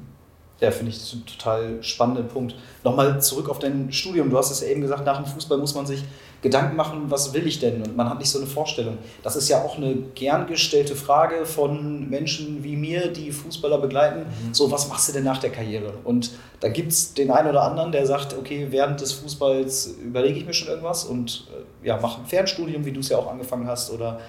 Ja, 0.60 0.72
finde 0.72 0.92
ich 0.92 1.14
einen 1.14 1.26
total 1.26 1.84
spannenden 1.84 2.28
Punkt. 2.28 2.56
Nochmal 2.84 3.22
zurück 3.22 3.50
auf 3.50 3.60
dein 3.60 3.92
Studium. 3.92 4.30
Du 4.30 4.38
hast 4.38 4.52
es 4.52 4.62
ja 4.62 4.68
eben 4.68 4.82
gesagt, 4.82 5.06
nach 5.06 5.18
dem 5.22 5.26
Fußball 5.26 5.58
muss 5.58 5.76
man 5.76 5.86
sich 5.86 6.04
Gedanken 6.42 6.76
machen, 6.76 7.04
was 7.10 7.34
will 7.34 7.46
ich 7.46 7.60
denn? 7.60 7.84
Und 7.84 7.96
man 7.96 8.10
hat 8.10 8.18
nicht 8.18 8.30
so 8.30 8.40
eine 8.40 8.48
Vorstellung. 8.48 8.98
Das 9.22 9.36
ist 9.36 9.48
ja 9.48 9.64
auch 9.64 9.78
eine 9.78 9.96
gern 10.16 10.48
gestellte 10.48 10.96
Frage 10.96 11.46
von 11.46 12.10
Menschen 12.10 12.64
wie 12.64 12.76
mir, 12.76 13.10
die 13.10 13.32
Fußballer 13.32 13.78
begleiten. 13.78 14.22
Mhm. 14.22 14.54
So, 14.54 14.72
was 14.72 14.90
machst 14.90 15.10
du 15.10 15.14
denn 15.14 15.24
nach 15.24 15.38
der 15.38 15.52
Karriere? 15.52 15.94
Und 16.04 16.32
da 16.60 16.70
gibt 16.70 16.92
es 16.92 17.14
den 17.14 17.30
einen 17.30 17.50
oder 17.50 17.62
anderen, 17.62 17.92
der 17.92 18.08
sagt, 18.08 18.36
okay, 18.36 18.68
während 18.72 19.02
des 19.02 19.14
Fußballs 19.14 19.98
überlege 20.04 20.40
ich 20.40 20.46
mir 20.48 20.54
schon 20.54 20.70
irgendwas 20.70 21.04
und 21.04 21.48
äh, 21.84 21.88
ja, 21.88 22.00
mache 22.00 22.22
ein 22.22 22.26
Fernstudium, 22.26 22.86
wie 22.86 22.92
du 22.92 23.02
es 23.02 23.10
ja 23.10 23.18
auch 23.18 23.30
angefangen 23.30 23.68
hast, 23.68 23.92
oder 23.92 24.20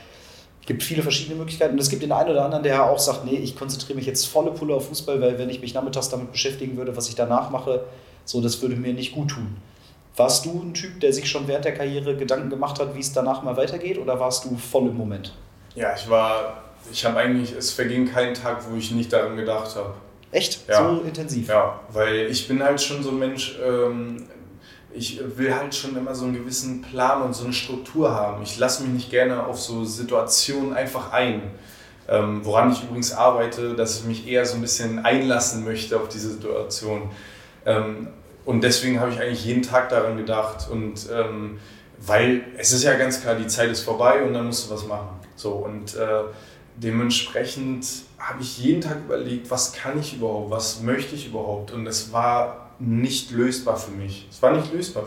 gibt 0.66 0.82
viele 0.82 1.02
verschiedene 1.02 1.36
Möglichkeiten. 1.36 1.72
Und 1.72 1.80
es 1.80 1.88
gibt 1.88 2.02
den 2.02 2.12
einen 2.12 2.30
oder 2.30 2.44
anderen, 2.44 2.62
der 2.62 2.84
auch 2.84 2.98
sagt, 2.98 3.24
nee, 3.24 3.36
ich 3.36 3.56
konzentriere 3.56 3.96
mich 3.96 4.06
jetzt 4.06 4.26
volle 4.26 4.50
Pulle 4.50 4.74
auf 4.74 4.88
Fußball, 4.88 5.20
weil 5.20 5.38
wenn 5.38 5.48
ich 5.48 5.60
mich 5.60 5.72
nachmittags 5.72 6.10
damit 6.10 6.30
beschäftigen 6.30 6.76
würde, 6.76 6.94
was 6.94 7.08
ich 7.08 7.14
danach 7.14 7.50
mache, 7.50 7.84
so, 8.24 8.40
das 8.40 8.60
würde 8.62 8.76
mir 8.76 8.92
nicht 8.92 9.12
gut 9.12 9.30
tun. 9.30 9.56
Warst 10.16 10.44
du 10.44 10.60
ein 10.60 10.74
Typ, 10.74 11.00
der 11.00 11.12
sich 11.12 11.28
schon 11.30 11.48
während 11.48 11.64
der 11.64 11.74
Karriere 11.74 12.16
Gedanken 12.16 12.50
gemacht 12.50 12.78
hat, 12.78 12.94
wie 12.94 13.00
es 13.00 13.12
danach 13.12 13.42
mal 13.42 13.56
weitergeht, 13.56 13.98
oder 13.98 14.20
warst 14.20 14.44
du 14.44 14.56
voll 14.56 14.88
im 14.88 14.96
Moment? 14.96 15.32
Ja, 15.74 15.94
ich 15.96 16.08
war, 16.08 16.62
ich 16.90 17.04
habe 17.04 17.18
eigentlich, 17.18 17.52
es 17.52 17.70
verging 17.70 18.10
kein 18.10 18.34
Tag, 18.34 18.62
wo 18.68 18.76
ich 18.76 18.90
nicht 18.90 19.12
daran 19.12 19.36
gedacht 19.36 19.74
habe. 19.74 19.94
Echt? 20.30 20.68
Ja. 20.68 20.88
So 20.88 21.00
intensiv? 21.02 21.48
Ja, 21.48 21.80
weil 21.90 22.26
ich 22.30 22.46
bin 22.46 22.62
halt 22.62 22.80
schon 22.80 23.02
so 23.02 23.10
ein 23.10 23.18
Mensch, 23.18 23.58
ähm, 23.66 24.26
ich 24.94 25.20
will 25.36 25.54
halt 25.54 25.74
schon 25.74 25.96
immer 25.96 26.14
so 26.14 26.24
einen 26.24 26.34
gewissen 26.34 26.82
Plan 26.82 27.22
und 27.22 27.34
so 27.34 27.44
eine 27.44 27.52
Struktur 27.52 28.10
haben. 28.10 28.42
Ich 28.42 28.58
lasse 28.58 28.82
mich 28.82 28.92
nicht 28.92 29.10
gerne 29.10 29.46
auf 29.46 29.58
so 29.58 29.84
Situationen 29.84 30.74
einfach 30.74 31.12
ein. 31.12 31.42
Ähm, 32.08 32.44
woran 32.44 32.72
ich 32.72 32.82
übrigens 32.82 33.12
arbeite, 33.12 33.74
dass 33.74 34.00
ich 34.00 34.04
mich 34.04 34.26
eher 34.26 34.44
so 34.44 34.56
ein 34.56 34.60
bisschen 34.60 35.04
einlassen 35.04 35.64
möchte 35.64 35.96
auf 35.96 36.08
diese 36.08 36.30
Situation. 36.30 37.10
Ähm, 37.66 38.08
und 38.44 38.62
deswegen 38.62 39.00
habe 39.00 39.12
ich 39.12 39.20
eigentlich 39.20 39.44
jeden 39.44 39.62
Tag 39.62 39.88
daran 39.88 40.16
gedacht. 40.16 40.68
Und 40.70 41.08
ähm, 41.12 41.58
weil 41.98 42.42
es 42.58 42.72
ist 42.72 42.82
ja 42.82 42.94
ganz 42.94 43.22
klar, 43.22 43.36
die 43.36 43.46
Zeit 43.46 43.70
ist 43.70 43.82
vorbei 43.82 44.22
und 44.22 44.34
dann 44.34 44.46
musst 44.46 44.68
du 44.68 44.74
was 44.74 44.86
machen. 44.86 45.20
So, 45.36 45.52
und 45.52 45.94
äh, 45.94 46.24
dementsprechend 46.76 47.86
habe 48.18 48.42
ich 48.42 48.58
jeden 48.58 48.80
Tag 48.80 48.98
überlegt, 49.04 49.50
was 49.50 49.72
kann 49.72 49.98
ich 49.98 50.14
überhaupt, 50.14 50.50
was 50.50 50.82
möchte 50.82 51.14
ich 51.14 51.26
überhaupt. 51.26 51.72
Und 51.72 51.86
es 51.86 52.12
war 52.12 52.70
nicht 52.78 53.30
lösbar 53.30 53.76
für 53.76 53.92
mich. 53.92 54.26
Es 54.30 54.42
war 54.42 54.52
nicht 54.56 54.72
lösbar. 54.72 55.04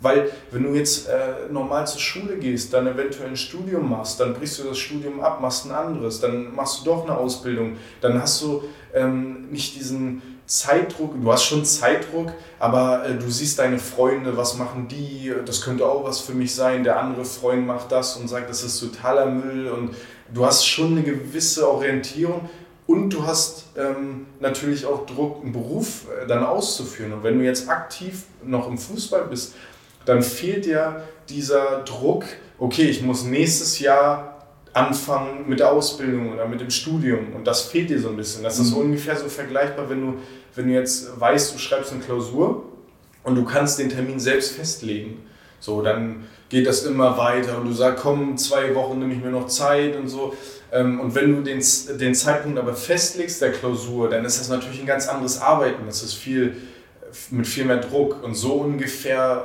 Weil 0.00 0.30
wenn 0.52 0.62
du 0.62 0.74
jetzt 0.74 1.08
äh, 1.08 1.50
normal 1.50 1.86
zur 1.86 2.00
Schule 2.00 2.36
gehst, 2.36 2.72
dann 2.72 2.86
eventuell 2.86 3.30
ein 3.30 3.36
Studium 3.36 3.90
machst, 3.90 4.20
dann 4.20 4.32
brichst 4.34 4.60
du 4.60 4.64
das 4.64 4.78
Studium 4.78 5.20
ab, 5.20 5.40
machst 5.40 5.66
ein 5.66 5.72
anderes, 5.72 6.20
dann 6.20 6.54
machst 6.54 6.80
du 6.80 6.84
doch 6.84 7.02
eine 7.02 7.16
Ausbildung, 7.16 7.76
dann 8.00 8.20
hast 8.20 8.40
du 8.42 8.62
ähm, 8.94 9.50
nicht 9.50 9.74
diesen, 9.74 10.22
Zeitdruck, 10.48 11.14
du 11.20 11.30
hast 11.30 11.44
schon 11.44 11.64
Zeitdruck, 11.64 12.32
aber 12.58 13.06
äh, 13.06 13.14
du 13.14 13.30
siehst 13.30 13.58
deine 13.58 13.78
Freunde, 13.78 14.36
was 14.36 14.56
machen 14.56 14.88
die, 14.88 15.32
das 15.44 15.60
könnte 15.60 15.86
auch 15.86 16.04
was 16.04 16.20
für 16.20 16.32
mich 16.32 16.54
sein, 16.54 16.84
der 16.84 16.98
andere 16.98 17.26
Freund 17.26 17.66
macht 17.66 17.92
das 17.92 18.16
und 18.16 18.28
sagt, 18.28 18.48
das 18.48 18.64
ist 18.64 18.80
totaler 18.80 19.26
Müll 19.26 19.68
und 19.68 19.94
du 20.32 20.46
hast 20.46 20.66
schon 20.66 20.92
eine 20.92 21.02
gewisse 21.02 21.70
Orientierung 21.70 22.48
und 22.86 23.10
du 23.10 23.26
hast 23.26 23.66
ähm, 23.76 24.26
natürlich 24.40 24.86
auch 24.86 25.04
Druck, 25.04 25.42
einen 25.42 25.52
Beruf 25.52 26.06
äh, 26.08 26.26
dann 26.26 26.42
auszuführen. 26.42 27.12
Und 27.12 27.22
wenn 27.22 27.38
du 27.38 27.44
jetzt 27.44 27.68
aktiv 27.68 28.22
noch 28.42 28.66
im 28.66 28.78
Fußball 28.78 29.26
bist, 29.26 29.54
dann 30.06 30.22
fehlt 30.22 30.64
dir 30.64 31.02
dieser 31.28 31.82
Druck, 31.82 32.24
okay, 32.58 32.84
ich 32.84 33.02
muss 33.02 33.24
nächstes 33.24 33.78
Jahr 33.78 34.38
anfangen 34.72 35.48
mit 35.48 35.60
der 35.60 35.72
Ausbildung 35.72 36.32
oder 36.32 36.46
mit 36.46 36.60
dem 36.60 36.70
Studium. 36.70 37.34
Und 37.34 37.46
das 37.46 37.62
fehlt 37.62 37.90
dir 37.90 38.00
so 38.00 38.08
ein 38.08 38.16
bisschen. 38.16 38.42
Das 38.42 38.58
ist 38.58 38.70
mhm. 38.70 38.78
ungefähr 38.78 39.16
so 39.16 39.28
vergleichbar, 39.28 39.90
wenn 39.90 40.00
du, 40.00 40.18
wenn 40.58 40.66
du 40.66 40.74
jetzt 40.74 41.18
weißt, 41.18 41.54
du 41.54 41.58
schreibst 41.58 41.92
eine 41.92 42.02
Klausur 42.02 42.64
und 43.22 43.36
du 43.36 43.44
kannst 43.44 43.78
den 43.78 43.90
Termin 43.90 44.18
selbst 44.18 44.56
festlegen. 44.56 45.22
So, 45.60 45.82
dann 45.82 46.26
geht 46.48 46.66
das 46.66 46.82
immer 46.82 47.16
weiter 47.16 47.58
und 47.58 47.68
du 47.68 47.72
sagst, 47.72 48.02
komm, 48.02 48.36
zwei 48.36 48.74
Wochen 48.74 48.98
nehme 48.98 49.14
ich 49.14 49.22
mir 49.22 49.30
noch 49.30 49.46
Zeit 49.46 49.94
und 49.94 50.08
so. 50.08 50.34
Ähm, 50.72 50.98
und 50.98 51.14
wenn 51.14 51.36
du 51.36 51.42
den, 51.42 51.62
den 52.00 52.14
Zeitpunkt 52.14 52.58
aber 52.58 52.74
festlegst 52.74 53.40
der 53.40 53.52
Klausur, 53.52 54.10
dann 54.10 54.24
ist 54.24 54.40
das 54.40 54.48
natürlich 54.48 54.80
ein 54.80 54.86
ganz 54.86 55.06
anderes 55.06 55.40
Arbeiten. 55.40 55.86
Das 55.86 56.02
ist 56.02 56.14
viel 56.14 56.56
mit 57.30 57.46
viel 57.46 57.64
mehr 57.64 57.76
Druck. 57.76 58.24
Und 58.24 58.34
so 58.34 58.54
ungefähr 58.54 59.44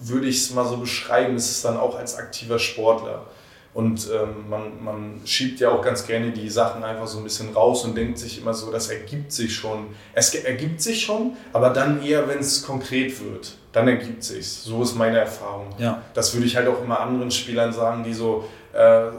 würde 0.00 0.26
ich 0.26 0.38
es 0.38 0.54
mal 0.54 0.66
so 0.66 0.78
beschreiben, 0.78 1.36
ist 1.36 1.50
es 1.52 1.62
dann 1.62 1.76
auch 1.76 1.96
als 1.96 2.16
aktiver 2.16 2.58
Sportler. 2.58 3.26
Und 3.74 4.08
ähm, 4.12 4.48
man, 4.48 4.82
man 4.82 5.20
schiebt 5.24 5.60
ja 5.60 5.70
auch 5.70 5.82
ganz 5.82 6.06
gerne 6.06 6.32
die 6.32 6.48
Sachen 6.48 6.82
einfach 6.82 7.06
so 7.06 7.18
ein 7.18 7.24
bisschen 7.24 7.52
raus 7.52 7.84
und 7.84 7.96
denkt 7.96 8.18
sich 8.18 8.40
immer 8.40 8.54
so, 8.54 8.72
das 8.72 8.88
ergibt 8.88 9.30
sich 9.30 9.54
schon. 9.54 9.88
Es 10.14 10.34
ergibt 10.34 10.80
sich 10.80 11.02
schon, 11.02 11.36
aber 11.52 11.70
dann 11.70 12.02
eher, 12.02 12.28
wenn 12.28 12.38
es 12.38 12.62
konkret 12.64 13.22
wird. 13.22 13.56
Dann 13.72 13.86
ergibt 13.86 14.24
sich 14.24 14.48
So 14.48 14.82
ist 14.82 14.96
meine 14.96 15.18
Erfahrung. 15.18 15.68
Ja. 15.78 16.02
Das 16.14 16.34
würde 16.34 16.46
ich 16.46 16.56
halt 16.56 16.66
auch 16.66 16.82
immer 16.82 16.98
anderen 17.00 17.30
Spielern 17.30 17.72
sagen, 17.72 18.02
die 18.02 18.14
so 18.14 18.44
äh, 18.72 19.10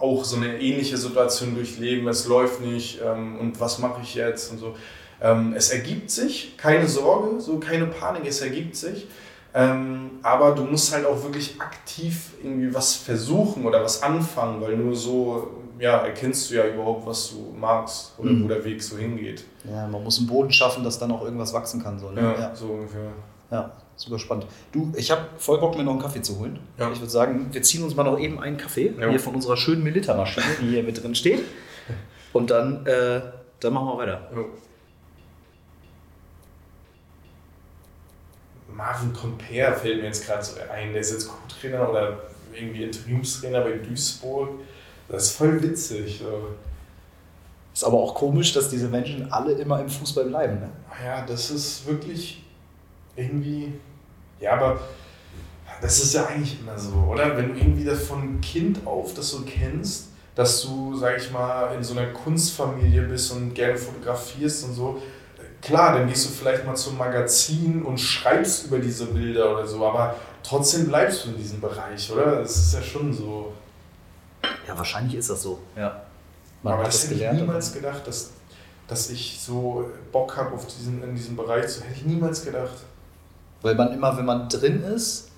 auch 0.00 0.24
so 0.24 0.36
eine 0.36 0.60
ähnliche 0.60 0.96
Situation 0.96 1.54
durchleben. 1.54 2.08
Es 2.08 2.26
läuft 2.26 2.60
nicht 2.60 3.00
ähm, 3.02 3.38
und 3.38 3.60
was 3.60 3.78
mache 3.78 4.00
ich 4.02 4.14
jetzt 4.14 4.50
und 4.50 4.58
so. 4.58 4.74
Ähm, 5.22 5.54
es 5.56 5.70
ergibt 5.70 6.10
sich, 6.10 6.56
keine 6.56 6.88
Sorge, 6.88 7.40
so 7.40 7.58
keine 7.58 7.86
Panik, 7.86 8.26
es 8.26 8.40
ergibt 8.40 8.74
sich. 8.74 9.06
Ähm, 9.54 10.10
aber 10.22 10.52
du 10.52 10.64
musst 10.64 10.94
halt 10.94 11.04
auch 11.04 11.22
wirklich 11.22 11.60
aktiv 11.60 12.32
irgendwie 12.42 12.74
was 12.74 12.94
versuchen 12.94 13.66
oder 13.66 13.82
was 13.82 14.02
anfangen, 14.02 14.60
weil 14.60 14.76
nur 14.76 14.94
so 14.94 15.62
ja, 15.78 15.98
erkennst 15.98 16.50
du 16.50 16.54
ja 16.54 16.66
überhaupt, 16.66 17.06
was 17.06 17.30
du 17.30 17.52
magst 17.58 18.14
oder 18.16 18.30
mhm. 18.30 18.44
wo 18.44 18.48
der 18.48 18.64
Weg 18.64 18.82
so 18.82 18.96
hingeht. 18.96 19.44
Ja, 19.64 19.86
man 19.88 20.02
muss 20.04 20.18
einen 20.18 20.28
Boden 20.28 20.52
schaffen, 20.52 20.84
dass 20.84 20.98
dann 20.98 21.10
auch 21.10 21.22
irgendwas 21.22 21.52
wachsen 21.52 21.82
kann. 21.82 21.98
So, 21.98 22.10
ne? 22.10 22.20
ja, 22.20 22.40
ja, 22.40 22.54
so 22.54 22.66
ungefähr. 22.66 23.10
Ja, 23.50 23.72
super 23.96 24.18
spannend. 24.18 24.46
Du, 24.70 24.92
ich 24.96 25.10
habe 25.10 25.22
voll 25.36 25.58
Bock, 25.58 25.76
mir 25.76 25.82
noch 25.82 25.92
einen 25.92 26.00
Kaffee 26.00 26.22
zu 26.22 26.38
holen. 26.38 26.58
Ja. 26.78 26.90
Ich 26.92 27.00
würde 27.00 27.10
sagen, 27.10 27.48
wir 27.50 27.62
ziehen 27.62 27.82
uns 27.82 27.96
mal 27.96 28.04
noch 28.04 28.18
eben 28.18 28.40
einen 28.40 28.56
Kaffee 28.56 28.94
ja. 28.98 29.08
hier 29.08 29.20
von 29.20 29.34
unserer 29.34 29.56
schönen 29.56 29.82
Milita-Maschine, 29.82 30.46
die 30.62 30.68
hier 30.68 30.82
mit 30.84 31.02
drin 31.02 31.14
steht. 31.14 31.42
Und 32.32 32.50
dann, 32.50 32.86
äh, 32.86 33.20
dann 33.60 33.74
machen 33.74 33.88
wir 33.88 33.98
weiter. 33.98 34.30
Ja. 34.34 34.44
Marvin 38.82 39.12
Comper 39.12 39.72
fällt 39.74 40.00
mir 40.00 40.06
jetzt 40.06 40.26
gerade 40.26 40.42
so 40.42 40.54
ein, 40.72 40.92
der 40.92 41.02
ist 41.02 41.12
jetzt 41.12 41.28
Co-Trainer 41.28 41.88
oder 41.88 42.18
irgendwie 42.52 42.82
Interimstrainer 42.82 43.60
bei 43.60 43.72
Duisburg. 43.74 44.50
Das 45.08 45.24
ist 45.24 45.36
voll 45.36 45.62
witzig. 45.62 46.20
So. 46.20 46.48
Ist 47.72 47.84
aber 47.84 47.98
auch 47.98 48.14
komisch, 48.14 48.52
dass 48.52 48.68
diese 48.68 48.88
Menschen 48.88 49.30
alle 49.32 49.52
immer 49.52 49.80
im 49.80 49.88
Fußball 49.88 50.24
bleiben. 50.24 50.58
Ne? 50.58 50.68
Ja, 51.04 51.24
das 51.24 51.50
ist 51.52 51.86
wirklich 51.86 52.42
irgendwie. 53.14 53.72
Ja, 54.40 54.54
aber 54.54 54.80
das 55.80 56.02
ist 56.02 56.14
ja 56.14 56.26
eigentlich 56.26 56.58
immer 56.60 56.76
so, 56.76 56.92
oder? 57.08 57.36
Wenn 57.36 57.54
du 57.54 57.60
irgendwie 57.60 57.84
das 57.84 58.02
von 58.02 58.40
Kind 58.40 58.84
auf 58.84 59.14
das 59.14 59.30
so 59.30 59.42
kennst, 59.42 60.08
dass 60.34 60.62
du, 60.62 60.96
sag 60.96 61.18
ich 61.18 61.30
mal, 61.30 61.72
in 61.76 61.84
so 61.84 61.96
einer 61.96 62.08
Kunstfamilie 62.08 63.02
bist 63.02 63.30
und 63.30 63.54
gerne 63.54 63.76
fotografierst 63.76 64.64
und 64.64 64.74
so, 64.74 65.02
klar, 65.62 65.94
dann 65.94 66.08
gehst 66.08 66.26
du 66.26 66.30
vielleicht 66.30 66.66
mal 66.66 66.74
zum 66.74 66.98
Magazin 66.98 67.82
und 67.82 67.98
schreibst 67.98 68.66
über 68.66 68.78
diese 68.78 69.06
Bilder 69.06 69.52
oder 69.52 69.66
so, 69.66 69.86
aber 69.86 70.16
trotzdem 70.42 70.88
bleibst 70.88 71.24
du 71.24 71.30
in 71.30 71.36
diesem 71.36 71.60
Bereich, 71.60 72.12
oder? 72.12 72.40
Das 72.40 72.56
ist 72.56 72.74
ja 72.74 72.82
schon 72.82 73.12
so. 73.12 73.52
Ja, 74.66 74.76
wahrscheinlich 74.76 75.14
ist 75.14 75.30
das 75.30 75.42
so. 75.42 75.60
Ja. 75.76 76.02
Man 76.62 76.74
aber 76.74 76.84
das 76.84 77.04
hätte 77.04 77.14
ich 77.14 77.32
niemals 77.32 77.72
gedacht, 77.72 78.06
dass, 78.06 78.30
dass 78.86 79.10
ich 79.10 79.38
so 79.40 79.88
Bock 80.10 80.36
habe 80.36 80.54
auf 80.54 80.66
diesen, 80.66 81.02
in 81.02 81.14
diesem 81.14 81.36
Bereich. 81.36 81.68
So 81.68 81.82
hätte 81.82 81.94
ich 81.94 82.04
niemals 82.04 82.44
gedacht. 82.44 82.84
Weil 83.62 83.74
man 83.76 83.92
immer, 83.92 84.16
wenn 84.16 84.24
man 84.24 84.48
drin 84.48 84.82
ist, 84.82 85.28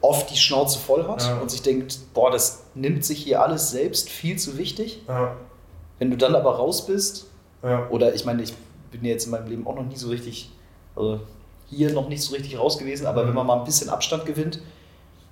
oft 0.00 0.30
die 0.30 0.36
Schnauze 0.36 0.78
voll 0.78 1.06
hat 1.08 1.22
ja. 1.22 1.38
und 1.38 1.50
sich 1.50 1.62
denkt, 1.62 1.98
boah, 2.14 2.30
das 2.30 2.64
nimmt 2.74 3.04
sich 3.04 3.22
hier 3.22 3.42
alles 3.42 3.70
selbst 3.70 4.08
viel 4.08 4.38
zu 4.38 4.58
wichtig. 4.58 5.02
Ja. 5.08 5.36
Wenn 5.98 6.10
du 6.10 6.16
dann 6.16 6.34
aber 6.34 6.56
raus 6.56 6.86
bist, 6.86 7.26
ja. 7.62 7.88
oder 7.90 8.14
ich 8.14 8.24
meine, 8.24 8.42
ich 8.42 8.54
bin 8.92 9.04
jetzt 9.04 9.24
in 9.24 9.32
meinem 9.32 9.48
Leben 9.48 9.66
auch 9.66 9.74
noch 9.74 9.84
nie 9.84 9.96
so 9.96 10.08
richtig, 10.08 10.50
also 10.94 11.20
hier 11.66 11.92
noch 11.92 12.08
nicht 12.08 12.22
so 12.22 12.34
richtig 12.34 12.58
raus 12.58 12.78
gewesen, 12.78 13.06
aber 13.06 13.24
mhm. 13.24 13.28
wenn 13.28 13.34
man 13.34 13.46
mal 13.46 13.58
ein 13.58 13.64
bisschen 13.64 13.88
Abstand 13.88 14.26
gewinnt 14.26 14.60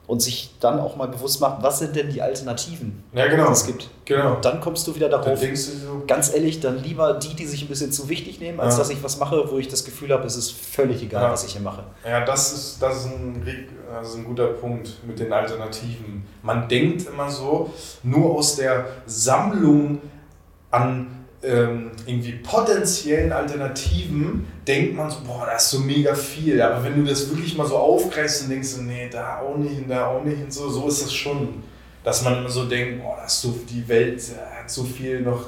und 0.07 0.21
sich 0.21 0.51
dann 0.59 0.81
auch 0.81 0.97
mal 0.97 1.07
bewusst 1.07 1.41
macht, 1.41 1.63
was 1.63 1.79
sind 1.79 1.95
denn 1.95 2.11
die 2.11 2.21
Alternativen, 2.21 3.05
ja, 3.13 3.29
genau. 3.29 3.47
die 3.47 3.53
es 3.53 3.65
gibt. 3.65 3.89
Genau. 4.07 4.35
Und 4.35 4.45
dann 4.45 4.61
kommst 4.61 4.85
du 4.89 4.97
wieder 4.97 5.09
darauf, 5.09 5.39
du 5.39 5.57
so 5.57 6.03
ganz 6.05 6.35
ehrlich, 6.35 6.59
dann 6.59 6.83
lieber 6.83 7.15
die, 7.15 7.35
die 7.37 7.47
sich 7.47 7.63
ein 7.63 7.69
bisschen 7.69 7.93
zu 7.93 8.09
wichtig 8.09 8.41
nehmen, 8.41 8.59
als 8.59 8.75
ja. 8.75 8.81
dass 8.81 8.91
ich 8.91 9.01
was 9.05 9.19
mache, 9.19 9.49
wo 9.53 9.59
ich 9.59 9.69
das 9.69 9.85
Gefühl 9.85 10.11
habe, 10.11 10.27
es 10.27 10.35
ist 10.35 10.51
völlig 10.51 11.01
egal, 11.01 11.23
ja. 11.23 11.31
was 11.31 11.45
ich 11.45 11.53
hier 11.53 11.61
mache. 11.61 11.85
Ja, 12.05 12.25
das 12.25 12.53
ist, 12.53 12.83
das, 12.83 13.05
ist 13.05 13.07
ein, 13.07 13.47
das 13.89 14.09
ist 14.09 14.17
ein 14.17 14.25
guter 14.25 14.49
Punkt 14.49 14.95
mit 15.07 15.21
den 15.21 15.33
Alternativen. 15.33 16.27
Man 16.43 16.69
denkt 16.69 17.07
immer 17.07 17.31
so, 17.31 17.71
nur 18.03 18.35
aus 18.37 18.57
der 18.57 18.87
Sammlung 19.07 20.01
an 20.73 21.20
ähm, 21.43 21.93
irgendwie 22.05 22.33
potenziellen 22.33 23.33
Alternativen 23.33 24.47
denkt 24.67 24.95
man 24.95 25.11
so, 25.11 25.21
boah, 25.27 25.49
das 25.51 25.65
ist 25.65 25.71
so 25.71 25.79
mega 25.79 26.15
viel. 26.15 26.61
Aber 26.61 26.85
wenn 26.85 26.97
du 26.97 27.09
das 27.09 27.31
wirklich 27.31 27.57
mal 27.57 27.67
so 27.67 27.77
aufgreifst 27.77 28.43
und 28.43 28.51
denkst, 28.51 28.77
nee, 28.81 29.09
da 29.11 29.39
auch 29.39 29.57
nicht 29.57 29.75
hin, 29.75 29.89
da 29.89 30.07
auch 30.07 30.23
nicht 30.23 30.39
hin, 30.39 30.51
so, 30.51 30.69
so 30.69 30.89
ist 30.89 31.03
das 31.03 31.13
schon. 31.13 31.63
Dass 32.05 32.23
man 32.23 32.39
immer 32.39 32.49
so 32.49 32.65
denkt, 32.65 33.03
boah, 33.03 33.19
das 33.23 33.41
so, 33.41 33.59
die 33.69 33.87
Welt 33.89 34.23
hat 34.59 34.71
so 34.71 34.85
viel 34.85 35.21
noch 35.21 35.47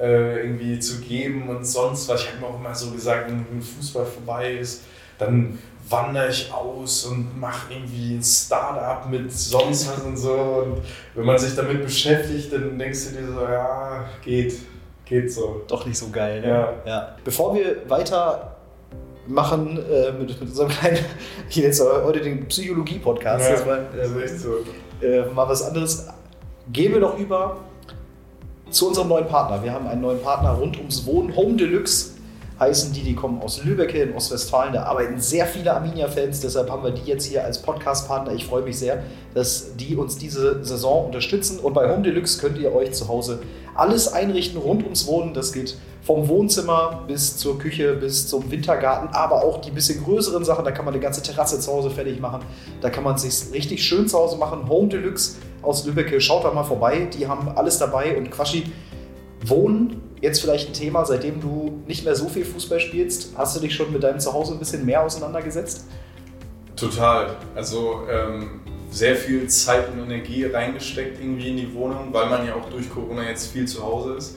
äh, 0.00 0.42
irgendwie 0.42 0.78
zu 0.78 1.00
geben 1.00 1.48
und 1.48 1.64
sonst 1.64 2.08
was. 2.08 2.22
Ich 2.22 2.28
habe 2.28 2.40
mir 2.40 2.46
auch 2.46 2.58
immer 2.58 2.74
so 2.74 2.90
gesagt, 2.90 3.30
wenn 3.30 3.62
Fußball 3.62 4.06
vorbei 4.06 4.54
ist, 4.54 4.82
dann 5.18 5.58
wandere 5.88 6.28
ich 6.30 6.52
aus 6.52 7.04
und 7.04 7.38
mache 7.38 7.72
irgendwie 7.74 8.14
ein 8.14 8.22
Startup 8.22 9.08
mit 9.08 9.32
sonst 9.32 9.88
was 9.88 10.02
und 10.02 10.16
so. 10.16 10.32
Und 10.32 10.82
wenn 11.14 11.24
man 11.24 11.38
sich 11.38 11.54
damit 11.54 11.82
beschäftigt, 11.82 12.52
dann 12.52 12.78
denkst 12.78 13.10
du 13.10 13.20
dir 13.20 13.26
so, 13.26 13.42
ja, 13.42 14.08
geht 14.24 14.54
geht 15.04 15.32
so. 15.32 15.62
Doch 15.68 15.86
nicht 15.86 15.98
so 15.98 16.08
geil. 16.10 16.40
Ne? 16.40 16.48
Ja. 16.48 16.74
ja. 16.86 17.16
Bevor 17.24 17.54
wir 17.54 17.88
weiter 17.88 18.56
machen 19.26 19.78
äh, 19.78 20.12
mit, 20.12 20.28
mit 20.28 20.40
unserem 20.40 20.68
kleinen, 20.68 20.98
hier 21.48 21.64
jetzt 21.64 21.80
heute 21.80 22.20
den 22.20 22.46
Psychologie-Podcast, 22.48 23.44
ja, 23.44 23.52
das 23.52 23.66
war 23.66 23.78
äh, 23.78 24.28
so. 24.28 24.56
äh, 25.00 25.24
mal 25.32 25.48
was 25.48 25.62
anderes, 25.62 26.08
gehen 26.72 26.92
wir 26.92 27.00
noch 27.00 27.18
über 27.18 27.58
zu 28.70 28.88
unserem 28.88 29.08
neuen 29.08 29.26
Partner. 29.26 29.62
Wir 29.62 29.72
haben 29.72 29.86
einen 29.86 30.00
neuen 30.00 30.20
Partner 30.20 30.50
rund 30.52 30.76
ums 30.78 31.06
Wohnen, 31.06 31.36
Home 31.36 31.56
Deluxe 31.56 32.12
heißen 32.62 32.92
die, 32.92 33.02
die 33.02 33.14
kommen 33.14 33.42
aus 33.42 33.64
Lübeck 33.64 33.94
in 33.94 34.14
Ostwestfalen. 34.14 34.72
Da 34.72 34.84
arbeiten 34.84 35.20
sehr 35.20 35.46
viele 35.46 35.74
Arminia-Fans, 35.74 36.40
deshalb 36.40 36.70
haben 36.70 36.84
wir 36.84 36.92
die 36.92 37.02
jetzt 37.02 37.24
hier 37.24 37.44
als 37.44 37.60
Podcast-Partner. 37.60 38.32
Ich 38.32 38.46
freue 38.46 38.62
mich 38.62 38.78
sehr, 38.78 39.02
dass 39.34 39.76
die 39.76 39.96
uns 39.96 40.16
diese 40.16 40.64
Saison 40.64 41.06
unterstützen. 41.06 41.58
Und 41.58 41.74
bei 41.74 41.92
Home 41.92 42.02
Deluxe 42.02 42.40
könnt 42.40 42.58
ihr 42.58 42.72
euch 42.72 42.92
zu 42.92 43.08
Hause 43.08 43.40
alles 43.74 44.12
einrichten 44.12 44.60
rund 44.60 44.82
ums 44.84 45.06
Wohnen. 45.06 45.34
Das 45.34 45.52
geht 45.52 45.76
vom 46.02 46.28
Wohnzimmer 46.28 47.04
bis 47.06 47.36
zur 47.36 47.58
Küche, 47.58 47.94
bis 47.94 48.26
zum 48.26 48.50
Wintergarten, 48.50 49.08
aber 49.14 49.44
auch 49.44 49.60
die 49.60 49.70
bisschen 49.70 50.02
größeren 50.02 50.44
Sachen. 50.44 50.64
Da 50.64 50.72
kann 50.72 50.84
man 50.84 50.94
eine 50.94 51.02
ganze 51.02 51.22
Terrasse 51.22 51.60
zu 51.60 51.72
Hause 51.72 51.90
fertig 51.90 52.20
machen. 52.20 52.40
Da 52.80 52.90
kann 52.90 53.04
man 53.04 53.14
es 53.14 53.22
sich 53.22 53.54
richtig 53.54 53.84
schön 53.84 54.08
zu 54.08 54.18
Hause 54.18 54.36
machen. 54.36 54.68
Home 54.68 54.88
Deluxe 54.88 55.36
aus 55.62 55.86
Lübeck, 55.86 56.20
schaut 56.20 56.44
da 56.44 56.50
mal 56.52 56.64
vorbei. 56.64 57.08
Die 57.16 57.28
haben 57.28 57.48
alles 57.56 57.78
dabei. 57.78 58.16
Und 58.16 58.30
Quaschi, 58.30 58.64
Wohnen 59.44 60.02
jetzt 60.20 60.40
vielleicht 60.40 60.70
ein 60.70 60.72
Thema, 60.72 61.04
seitdem 61.04 61.40
du 61.40 61.82
nicht 61.86 62.04
mehr 62.04 62.14
so 62.14 62.28
viel 62.28 62.44
Fußball 62.44 62.80
spielst. 62.80 63.32
Hast 63.36 63.56
du 63.56 63.60
dich 63.60 63.74
schon 63.74 63.92
mit 63.92 64.02
deinem 64.02 64.20
Zuhause 64.20 64.52
ein 64.52 64.58
bisschen 64.58 64.86
mehr 64.86 65.02
auseinandergesetzt? 65.02 65.86
Total. 66.76 67.36
Also 67.54 68.02
ähm, 68.10 68.61
sehr 68.92 69.16
viel 69.16 69.48
Zeit 69.48 69.88
und 69.88 69.98
Energie 69.98 70.44
reingesteckt 70.44 71.18
irgendwie 71.20 71.48
in 71.50 71.56
die 71.56 71.74
Wohnung, 71.74 72.12
weil 72.12 72.28
man 72.28 72.46
ja 72.46 72.54
auch 72.54 72.68
durch 72.68 72.90
Corona 72.90 73.26
jetzt 73.28 73.50
viel 73.50 73.66
zu 73.66 73.82
Hause 73.82 74.14
ist. 74.14 74.36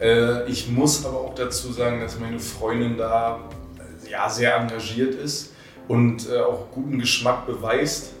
Äh, 0.00 0.48
ich 0.50 0.68
muss 0.68 1.06
aber 1.06 1.18
auch 1.18 1.34
dazu 1.34 1.72
sagen, 1.72 2.00
dass 2.00 2.18
meine 2.18 2.40
Freundin 2.40 2.98
da 2.98 3.40
äh, 3.78 4.10
ja, 4.10 4.28
sehr 4.28 4.56
engagiert 4.56 5.14
ist 5.14 5.52
und 5.86 6.28
äh, 6.28 6.40
auch 6.40 6.70
guten 6.72 6.98
Geschmack 6.98 7.46
beweist. 7.46 8.12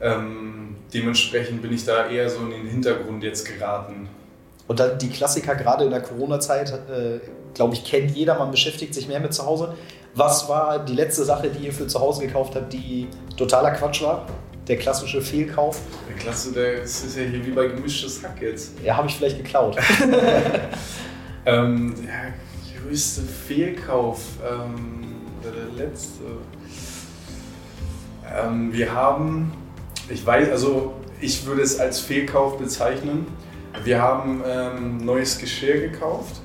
Ähm, 0.00 0.76
dementsprechend 0.94 1.60
bin 1.60 1.74
ich 1.74 1.84
da 1.84 2.08
eher 2.08 2.30
so 2.30 2.40
in 2.40 2.50
den 2.50 2.66
Hintergrund 2.66 3.22
jetzt 3.22 3.44
geraten. 3.46 4.08
Und 4.66 4.80
dann 4.80 4.98
die 4.98 5.08
Klassiker, 5.08 5.54
gerade 5.54 5.84
in 5.84 5.90
der 5.90 6.02
Corona-Zeit, 6.02 6.72
äh, 6.90 7.20
glaube 7.54 7.74
ich, 7.74 7.84
kennt 7.84 8.12
jeder, 8.12 8.38
man 8.38 8.50
beschäftigt 8.50 8.94
sich 8.94 9.08
mehr 9.08 9.20
mit 9.20 9.34
zu 9.34 9.44
Hause. 9.44 9.74
Was 10.14 10.48
war 10.48 10.84
die 10.84 10.94
letzte 10.94 11.24
Sache, 11.24 11.48
die 11.50 11.66
ihr 11.66 11.72
für 11.72 11.86
zu 11.86 12.00
Hause 12.00 12.22
gekauft 12.26 12.54
habt, 12.54 12.72
die 12.72 13.08
totaler 13.36 13.72
Quatsch 13.72 14.02
war? 14.02 14.26
Der 14.68 14.76
klassische 14.76 15.22
Fehlkauf? 15.22 15.80
Der 16.08 16.16
Klasse, 16.16 16.52
der 16.52 16.80
das 16.80 17.02
ist 17.02 17.16
ja 17.16 17.22
hier 17.22 17.44
wie 17.44 17.52
bei 17.52 17.68
gemischtes 17.68 18.22
Hack 18.22 18.42
jetzt. 18.42 18.72
Ja, 18.84 18.98
habe 18.98 19.08
ich 19.08 19.16
vielleicht 19.16 19.38
geklaut. 19.38 19.78
ähm, 21.46 21.94
der 22.04 22.34
größte 22.82 23.22
Fehlkauf, 23.22 24.20
ähm, 24.46 25.22
oder 25.40 25.52
der 25.52 25.86
letzte. 25.86 26.22
Ähm, 28.30 28.70
wir 28.72 28.92
haben, 28.92 29.52
ich 30.10 30.24
weiß, 30.24 30.50
also 30.50 30.94
ich 31.18 31.46
würde 31.46 31.62
es 31.62 31.80
als 31.80 32.00
Fehlkauf 32.00 32.58
bezeichnen. 32.58 33.26
Wir 33.84 34.02
haben 34.02 34.42
ähm, 34.46 34.98
neues 34.98 35.38
Geschirr 35.38 35.80
gekauft. 35.80 36.42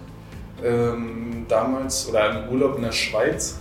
Ähm, 0.64 1.46
damals 1.50 2.08
oder 2.08 2.46
im 2.46 2.54
Urlaub 2.54 2.78
in 2.78 2.84
der 2.84 2.94
Schweiz. 2.94 3.60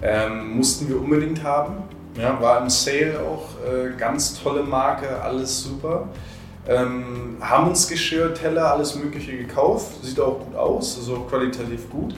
Ähm, 0.00 0.56
mussten 0.56 0.88
wir 0.88 1.00
unbedingt 1.00 1.42
haben. 1.42 1.95
Ja, 2.18 2.40
war 2.40 2.62
im 2.62 2.70
Sale 2.70 3.20
auch, 3.20 3.48
äh, 3.66 3.94
ganz 3.96 4.42
tolle 4.42 4.62
Marke, 4.62 5.20
alles 5.20 5.62
super. 5.62 6.08
Ähm, 6.66 7.36
haben 7.40 7.68
uns 7.68 7.86
Geschirr, 7.86 8.32
Teller, 8.32 8.72
alles 8.72 8.96
Mögliche 8.96 9.36
gekauft. 9.36 10.02
Sieht 10.02 10.18
auch 10.18 10.40
gut 10.40 10.56
aus, 10.56 10.96
also 10.98 11.20
qualitativ 11.28 11.90
gut. 11.90 12.14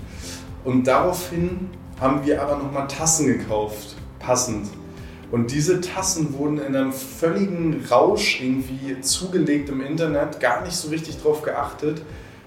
Und 0.64 0.86
daraufhin 0.86 1.70
haben 2.00 2.24
wir 2.24 2.40
aber 2.40 2.56
nochmal 2.56 2.86
Tassen 2.86 3.26
gekauft, 3.26 3.96
passend. 4.20 4.68
Und 5.30 5.50
diese 5.50 5.80
Tassen 5.80 6.32
wurden 6.38 6.58
in 6.58 6.74
einem 6.74 6.92
völligen 6.92 7.84
Rausch 7.90 8.40
irgendwie 8.40 9.00
zugelegt 9.00 9.68
im 9.68 9.82
Internet, 9.82 10.40
gar 10.40 10.64
nicht 10.64 10.76
so 10.76 10.88
richtig 10.88 11.20
drauf 11.20 11.42
geachtet. 11.42 12.02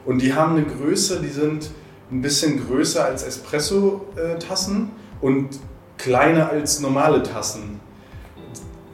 Und 0.05 0.21
die 0.21 0.33
haben 0.33 0.55
eine 0.55 0.65
Größe, 0.65 1.21
die 1.21 1.29
sind 1.29 1.69
ein 2.11 2.21
bisschen 2.21 2.65
größer 2.65 3.05
als 3.05 3.23
Espresso-Tassen 3.23 4.91
und 5.21 5.59
kleiner 6.01 6.49
als 6.49 6.79
normale 6.79 7.21
Tassen. 7.21 7.79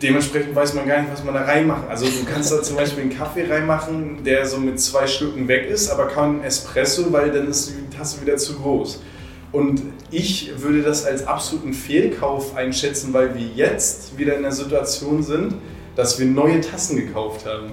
Dementsprechend 0.02 0.56
weiß 0.56 0.74
man 0.76 0.88
gar 0.88 1.02
nicht, 1.02 1.12
was 1.12 1.24
man 1.24 1.34
da 1.34 1.42
reinmachen. 1.42 1.88
Also 1.90 2.06
du 2.06 2.26
kannst 2.32 2.52
da 2.52 2.62
zum 2.62 2.76
Beispiel 2.78 3.04
einen 3.04 3.18
Kaffee 3.18 3.50
reinmachen, 3.50 4.24
der 4.24 4.46
so 4.46 4.58
mit 4.58 4.80
zwei 4.80 5.08
Stücken 5.08 5.48
weg 5.48 5.68
ist, 5.70 5.90
aber 5.90 6.08
kein 6.08 6.44
Espresso, 6.44 7.12
weil 7.12 7.32
dann 7.32 7.48
ist 7.48 7.72
die 7.72 7.96
Tasse 7.96 8.22
wieder 8.22 8.38
zu 8.38 8.60
groß. 8.60 9.02
Und 9.52 9.82
ich 10.12 10.52
würde 10.62 10.84
das 10.84 11.06
als 11.06 11.26
absoluten 11.26 11.74
Fehlkauf 11.74 12.56
einschätzen, 12.56 13.14
weil 13.14 13.34
wir 13.34 13.48
jetzt 13.56 14.18
wieder 14.18 14.36
in 14.36 14.44
der 14.44 14.52
Situation 14.52 15.24
sind, 15.24 15.56
dass 15.96 16.20
wir 16.20 16.28
neue 16.28 16.62
Tassen 16.62 16.98
gekauft 16.98 17.46
haben. 17.46 17.72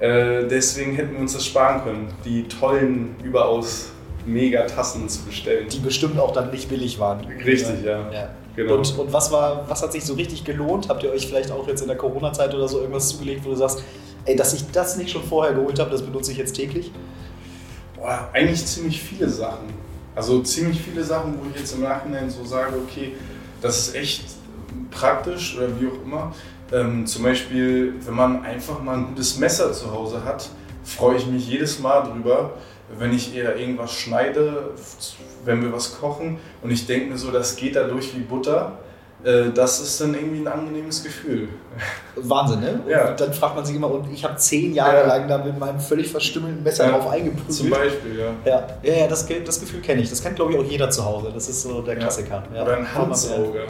Äh, 0.00 0.48
deswegen 0.48 0.94
hätten 0.94 1.14
wir 1.14 1.20
uns 1.20 1.32
das 1.32 1.46
sparen 1.46 1.82
können, 1.82 2.08
die 2.24 2.46
tollen, 2.46 3.14
überaus 3.24 3.90
mega 4.26 4.64
Tassen 4.64 5.08
zu 5.08 5.24
bestellen. 5.24 5.68
Die 5.70 5.78
bestimmt 5.78 6.18
auch 6.18 6.32
dann 6.32 6.50
nicht 6.50 6.68
billig 6.68 6.98
waren. 6.98 7.24
Richtig, 7.24 7.84
ja. 7.84 8.12
ja. 8.12 8.30
Genau. 8.58 8.74
Und, 8.74 8.98
und 8.98 9.12
was, 9.12 9.30
war, 9.30 9.68
was 9.68 9.82
hat 9.82 9.92
sich 9.92 10.04
so 10.04 10.14
richtig 10.14 10.42
gelohnt? 10.42 10.88
Habt 10.88 11.04
ihr 11.04 11.12
euch 11.12 11.28
vielleicht 11.28 11.52
auch 11.52 11.68
jetzt 11.68 11.80
in 11.80 11.86
der 11.86 11.96
Corona-Zeit 11.96 12.52
oder 12.52 12.66
so 12.66 12.80
irgendwas 12.80 13.08
zugelegt, 13.10 13.44
wo 13.44 13.50
du 13.50 13.54
sagst, 13.54 13.84
ey, 14.24 14.34
dass 14.34 14.52
ich 14.52 14.68
das 14.72 14.96
nicht 14.96 15.10
schon 15.10 15.22
vorher 15.22 15.54
geholt 15.54 15.78
habe, 15.78 15.92
das 15.92 16.02
benutze 16.02 16.32
ich 16.32 16.38
jetzt 16.38 16.54
täglich? 16.54 16.90
Boah, 17.94 18.28
eigentlich 18.32 18.66
ziemlich 18.66 19.00
viele 19.00 19.28
Sachen. 19.28 19.68
Also 20.16 20.42
ziemlich 20.42 20.80
viele 20.80 21.04
Sachen, 21.04 21.38
wo 21.38 21.48
ich 21.48 21.60
jetzt 21.60 21.72
im 21.72 21.82
Nachhinein 21.82 22.28
so 22.28 22.44
sage, 22.44 22.74
okay, 22.84 23.12
das 23.60 23.78
ist 23.78 23.94
echt 23.94 24.24
praktisch 24.90 25.56
oder 25.56 25.68
wie 25.80 25.86
auch 25.86 26.04
immer. 26.04 26.34
Ähm, 26.72 27.06
zum 27.06 27.22
Beispiel, 27.22 27.94
wenn 28.04 28.14
man 28.14 28.44
einfach 28.44 28.82
mal 28.82 28.96
ein 28.96 29.06
gutes 29.06 29.38
Messer 29.38 29.72
zu 29.72 29.92
Hause 29.92 30.24
hat, 30.24 30.48
freue 30.82 31.16
ich 31.16 31.28
mich 31.28 31.48
jedes 31.48 31.78
Mal 31.78 32.02
drüber, 32.02 32.54
wenn 32.98 33.14
ich 33.14 33.36
eher 33.36 33.54
irgendwas 33.56 33.92
schneide, 33.92 34.70
wenn 35.48 35.62
wir 35.62 35.72
was 35.72 35.98
kochen 35.98 36.38
und 36.62 36.70
ich 36.70 36.86
denke 36.86 37.10
mir 37.10 37.18
so, 37.18 37.32
das 37.32 37.56
geht 37.56 37.74
da 37.74 37.84
durch 37.84 38.14
wie 38.16 38.20
Butter 38.20 38.78
äh, 39.24 39.50
das 39.52 39.80
ist 39.80 40.00
dann 40.00 40.14
irgendwie 40.14 40.40
ein 40.40 40.46
angenehmes 40.46 41.02
Gefühl. 41.02 41.48
Wahnsinn, 42.16 42.60
ne? 42.60 42.80
Ja. 42.88 43.10
Und 43.10 43.20
dann 43.20 43.32
fragt 43.32 43.56
man 43.56 43.64
sich 43.64 43.74
immer, 43.74 43.90
und 43.90 44.12
ich 44.12 44.24
habe 44.24 44.36
zehn 44.36 44.74
Jahre 44.74 44.98
ja. 44.98 45.06
lang 45.06 45.28
da 45.28 45.38
mit 45.38 45.58
meinem 45.58 45.80
völlig 45.80 46.10
verstümmelten 46.10 46.62
Messer 46.62 46.86
ja. 46.86 46.92
drauf 46.92 47.10
eingeprügelt. 47.10 47.52
Zum 47.52 47.70
Beispiel, 47.70 48.18
ja. 48.18 48.32
Ja, 48.44 48.66
ja, 48.82 48.94
ja 49.00 49.08
das, 49.08 49.26
das 49.26 49.60
Gefühl 49.60 49.80
kenne 49.80 50.02
ich. 50.02 50.10
Das 50.10 50.22
kennt, 50.22 50.36
glaube 50.36 50.52
ich, 50.52 50.58
auch 50.58 50.64
jeder 50.64 50.88
zu 50.90 51.04
Hause. 51.04 51.30
Das 51.34 51.48
ist 51.48 51.62
so 51.62 51.82
der 51.82 51.96
Klassiker. 51.96 52.44
Oder 52.52 52.76
ein 52.76 52.94
Handsauger. 52.94 53.64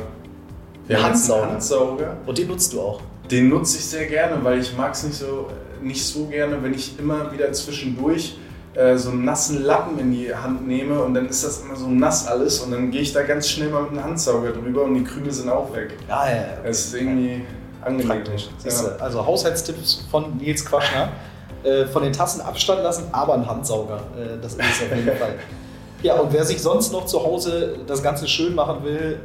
Ein 0.89 1.03
Handsauger. 1.03 1.51
Handsauger. 1.53 2.17
Und 2.27 2.37
den 2.37 2.49
nutzt 2.49 2.73
du 2.75 2.81
auch? 2.81 3.01
Den 3.31 3.49
nutze 3.49 3.79
ich 3.79 3.85
sehr 3.85 4.07
gerne, 4.07 4.43
weil 4.43 4.59
ich 4.59 4.77
mag 4.77 4.93
es 4.93 5.05
nicht 5.05 5.17
so, 5.17 5.49
nicht 5.83 6.05
so 6.05 6.27
gerne, 6.27 6.63
wenn 6.63 6.75
ich 6.75 6.99
immer 6.99 7.33
wieder 7.33 7.51
zwischendurch 7.53 8.39
äh, 8.79 8.97
so 8.97 9.11
einen 9.11 9.25
nassen 9.25 9.65
Lappen 9.65 9.99
in 9.99 10.13
die 10.13 10.35
Hand 10.35 10.67
nehme 10.67 11.03
und 11.03 11.15
dann 11.15 11.29
ist 11.29 11.45
das 11.45 11.63
immer 11.63 11.77
so 11.77 11.89
nass 11.89 12.27
alles 12.27 12.61
und 12.61 12.71
dann 12.71 12.91
gehe 12.91 13.03
ich 13.03 13.13
da 13.13 13.23
ganz 13.23 13.49
schnell 13.49 13.71
mal 13.71 13.83
mit 13.83 13.91
einem 13.91 14.05
Handsauger 14.05 14.53
drüber 14.53 14.85
und 14.85 14.95
die 14.95 15.05
Krümel 15.05 15.33
sind 15.33 15.51
auch 15.51 15.75
weg. 15.75 15.95
Ja, 16.09 16.29
ja, 16.29 16.37
ja. 16.37 16.43
Das 16.65 16.79
ist 16.79 16.95
irgendwie 16.95 17.45
angenehm. 17.83 18.23
Ja. 18.65 18.73
Also 19.01 19.27
Haushaltstipps 19.27 20.07
von 20.11 20.37
Nils 20.39 20.65
Quaschner. 20.65 21.11
Äh, 21.65 21.87
von 21.87 22.05
den 22.05 22.13
Tassen 22.13 22.41
Abstand 22.41 22.85
lassen, 22.85 23.07
aber 23.11 23.35
ein 23.35 23.45
Handsauger. 23.45 23.97
Äh, 24.17 24.41
das 24.41 24.55
ist 24.55 24.61
es 24.61 24.83
auf 24.83 24.97
jeden 24.97 25.17
Fall. 25.19 25.35
Ja, 26.01 26.15
und 26.21 26.33
wer 26.33 26.45
sich 26.45 26.63
sonst 26.63 26.93
noch 26.93 27.07
zu 27.07 27.25
Hause 27.25 27.75
das 27.89 28.05
Ganze 28.05 28.29
schön 28.29 28.55
machen 28.55 28.85
will, 28.85 29.19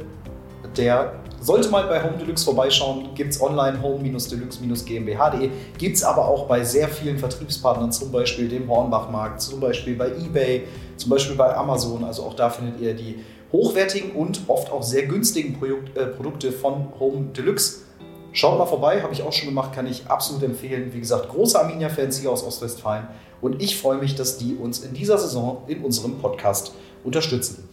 der 0.76 1.12
sollte 1.44 1.68
mal 1.68 1.86
bei 1.86 2.02
Home 2.02 2.16
Deluxe 2.16 2.44
vorbeischauen. 2.44 3.14
Gibt 3.14 3.34
es 3.34 3.40
online 3.40 3.82
home-deluxe-gmbh.de. 3.82 5.50
Gibt 5.76 5.96
es 5.96 6.02
aber 6.02 6.26
auch 6.26 6.46
bei 6.46 6.64
sehr 6.64 6.88
vielen 6.88 7.18
Vertriebspartnern, 7.18 7.92
zum 7.92 8.10
Beispiel 8.10 8.48
dem 8.48 8.68
Hornbachmarkt, 8.68 9.42
zum 9.42 9.60
Beispiel 9.60 9.94
bei 9.94 10.08
eBay, 10.08 10.62
zum 10.96 11.10
Beispiel 11.10 11.36
bei 11.36 11.54
Amazon. 11.54 12.02
Also 12.04 12.22
auch 12.22 12.34
da 12.34 12.48
findet 12.48 12.80
ihr 12.80 12.94
die 12.94 13.18
hochwertigen 13.52 14.12
und 14.12 14.40
oft 14.48 14.72
auch 14.72 14.82
sehr 14.82 15.06
günstigen 15.06 15.58
Produkt, 15.58 15.96
äh, 15.98 16.06
Produkte 16.06 16.50
von 16.50 16.86
Home 16.98 17.26
Deluxe. 17.36 17.82
Schaut 18.32 18.58
mal 18.58 18.66
vorbei, 18.66 19.02
habe 19.02 19.12
ich 19.12 19.22
auch 19.22 19.32
schon 19.32 19.48
gemacht, 19.48 19.74
kann 19.74 19.86
ich 19.86 20.06
absolut 20.06 20.42
empfehlen. 20.42 20.92
Wie 20.94 20.98
gesagt, 20.98 21.28
große 21.28 21.60
Arminia-Fans 21.60 22.18
hier 22.18 22.32
aus 22.32 22.42
Ostwestfalen. 22.42 23.06
Und 23.42 23.62
ich 23.62 23.78
freue 23.78 23.98
mich, 23.98 24.14
dass 24.14 24.38
die 24.38 24.54
uns 24.54 24.80
in 24.80 24.94
dieser 24.94 25.18
Saison 25.18 25.62
in 25.66 25.84
unserem 25.84 26.18
Podcast 26.18 26.72
unterstützen. 27.04 27.68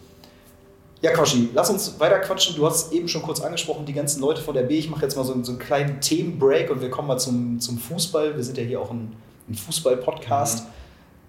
Ja, 1.02 1.10
Quaschi, 1.10 1.48
lass 1.52 1.68
uns 1.68 1.98
weiter 1.98 2.20
quatschen. 2.20 2.54
Du 2.54 2.64
hast 2.64 2.92
eben 2.92 3.08
schon 3.08 3.22
kurz 3.22 3.40
angesprochen, 3.40 3.84
die 3.84 3.92
ganzen 3.92 4.20
Leute 4.20 4.40
von 4.40 4.54
der 4.54 4.62
B. 4.62 4.78
Ich 4.78 4.88
mache 4.88 5.02
jetzt 5.02 5.16
mal 5.16 5.24
so, 5.24 5.34
so, 5.42 5.50
einen 5.50 5.58
kleinen 5.58 6.00
Themenbreak 6.00 6.70
und 6.70 6.80
wir 6.80 6.90
kommen 6.90 7.08
mal 7.08 7.18
zum, 7.18 7.58
zum 7.58 7.76
Fußball. 7.76 8.36
Wir 8.36 8.44
sind 8.44 8.56
ja 8.56 8.62
hier 8.62 8.80
auch 8.80 8.92
ein, 8.92 9.12
ein 9.48 9.54
Fußball-Podcast. 9.56 10.62
Mhm. 10.62 10.68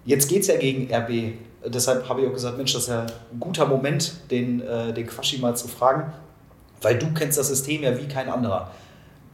Jetzt 0.04 0.28
geht 0.28 0.42
es 0.42 0.46
ja 0.46 0.56
gegen 0.58 0.94
RB. 0.94 1.34
Deshalb 1.66 2.08
habe 2.08 2.20
ich 2.20 2.28
auch 2.28 2.32
gesagt, 2.32 2.56
Mensch, 2.56 2.72
das 2.72 2.82
ist 2.82 2.88
ja 2.88 3.00
ein 3.32 3.40
guter 3.40 3.66
Moment, 3.66 4.14
den, 4.30 4.60
äh, 4.60 4.92
den 4.92 5.08
Quaschi 5.08 5.38
mal 5.38 5.56
zu 5.56 5.66
fragen, 5.66 6.12
weil 6.80 6.96
du 6.96 7.12
kennst 7.12 7.36
das 7.36 7.48
System 7.48 7.82
ja 7.82 7.98
wie 7.98 8.06
kein 8.06 8.28
anderer. 8.28 8.70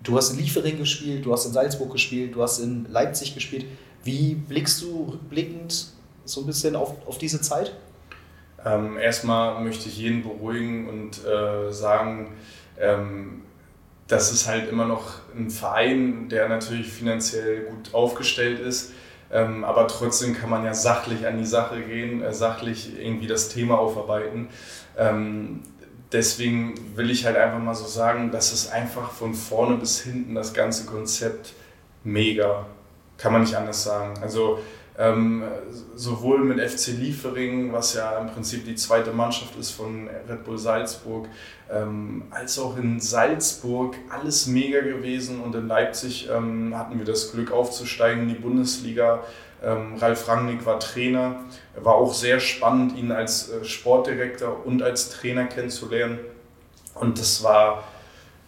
Du 0.03 0.17
hast 0.17 0.31
in 0.31 0.39
Liefering 0.39 0.79
gespielt, 0.79 1.27
du 1.27 1.35
hast 1.35 1.45
in 1.45 1.53
Salzburg 1.53 1.93
gespielt, 1.93 2.35
du 2.35 2.43
hast 2.43 2.61
in 2.61 2.87
Leipzig 2.89 3.35
gespielt. 3.35 3.67
Wie 4.05 4.37
blickst 4.37 4.81
du 4.81 5.11
rückblickend 5.13 5.89
so 6.25 6.41
ein 6.41 6.47
bisschen 6.47 6.77
auf, 6.77 6.95
auf 7.07 7.19
diese 7.19 7.43
Zeit? 7.43 7.75
Ähm, 8.65 8.99
erstmal 8.99 9.63
möchte 9.63 9.89
ich 9.89 9.99
jeden 9.99 10.23
beruhigen 10.23 10.89
und 10.89 11.25
äh, 11.25 11.73
sagen, 11.73 12.29
ähm, 12.79 13.43
das 14.07 14.33
ist 14.33 14.49
halt 14.49 14.69
immer 14.69 14.87
noch 14.87 15.15
ein 15.37 15.51
Verein, 15.51 16.29
der 16.29 16.49
natürlich 16.49 16.93
finanziell 16.93 17.65
gut 17.65 17.95
aufgestellt 17.95 18.61
ist. 18.61 18.93
Ähm, 19.33 19.65
aber 19.65 19.87
trotzdem 19.87 20.35
kann 20.35 20.51
man 20.51 20.65
ja 20.65 20.75
sachlich 20.75 21.27
an 21.27 21.39
die 21.39 21.47
Sache 21.47 21.81
gehen, 21.83 22.23
äh, 22.23 22.35
sachlich 22.35 22.99
irgendwie 22.99 23.29
das 23.29 23.49
Thema 23.49 23.79
aufarbeiten. 23.79 24.49
Ähm, 24.99 25.61
deswegen 26.11 26.75
will 26.97 27.11
ich 27.11 27.25
halt 27.25 27.37
einfach 27.37 27.61
mal 27.61 27.75
so 27.75 27.87
sagen, 27.87 28.33
das 28.33 28.53
ist 28.53 28.73
einfach 28.73 29.13
von 29.13 29.35
vorne 29.35 29.77
bis 29.77 30.01
hinten 30.01 30.35
das 30.35 30.53
ganze 30.53 30.85
Konzept 30.87 31.53
mega. 32.03 32.67
Kann 33.19 33.33
man 33.33 33.43
nicht 33.43 33.55
anders 33.55 33.85
sagen. 33.85 34.15
Also 34.21 34.59
ähm, 35.01 35.43
sowohl 35.95 36.45
mit 36.45 36.61
FC 36.61 36.89
Liefering, 36.89 37.73
was 37.73 37.95
ja 37.95 38.19
im 38.19 38.29
Prinzip 38.29 38.67
die 38.67 38.75
zweite 38.75 39.13
Mannschaft 39.13 39.57
ist 39.57 39.71
von 39.71 40.09
Red 40.29 40.45
Bull 40.45 40.59
Salzburg, 40.59 41.27
ähm, 41.71 42.25
als 42.31 42.59
auch 42.59 42.77
in 42.77 43.01
Salzburg 43.01 43.97
alles 44.11 44.47
mega 44.47 44.81
gewesen 44.81 45.41
und 45.41 45.55
in 45.55 45.69
Leipzig 45.69 46.29
ähm, 46.31 46.77
hatten 46.77 46.99
wir 46.99 47.07
das 47.07 47.33
Glück 47.33 47.51
aufzusteigen 47.51 48.25
in 48.25 48.29
die 48.29 48.35
Bundesliga. 48.35 49.25
Ähm, 49.63 49.97
Ralf 49.97 50.29
Rangnick 50.29 50.67
war 50.67 50.79
Trainer, 50.79 51.45
war 51.77 51.95
auch 51.95 52.13
sehr 52.13 52.39
spannend, 52.39 52.99
ihn 52.99 53.11
als 53.11 53.49
äh, 53.49 53.65
Sportdirektor 53.65 54.67
und 54.67 54.83
als 54.83 55.09
Trainer 55.09 55.47
kennenzulernen. 55.47 56.19
Und 56.95 57.19
das 57.19 57.43
war 57.43 57.85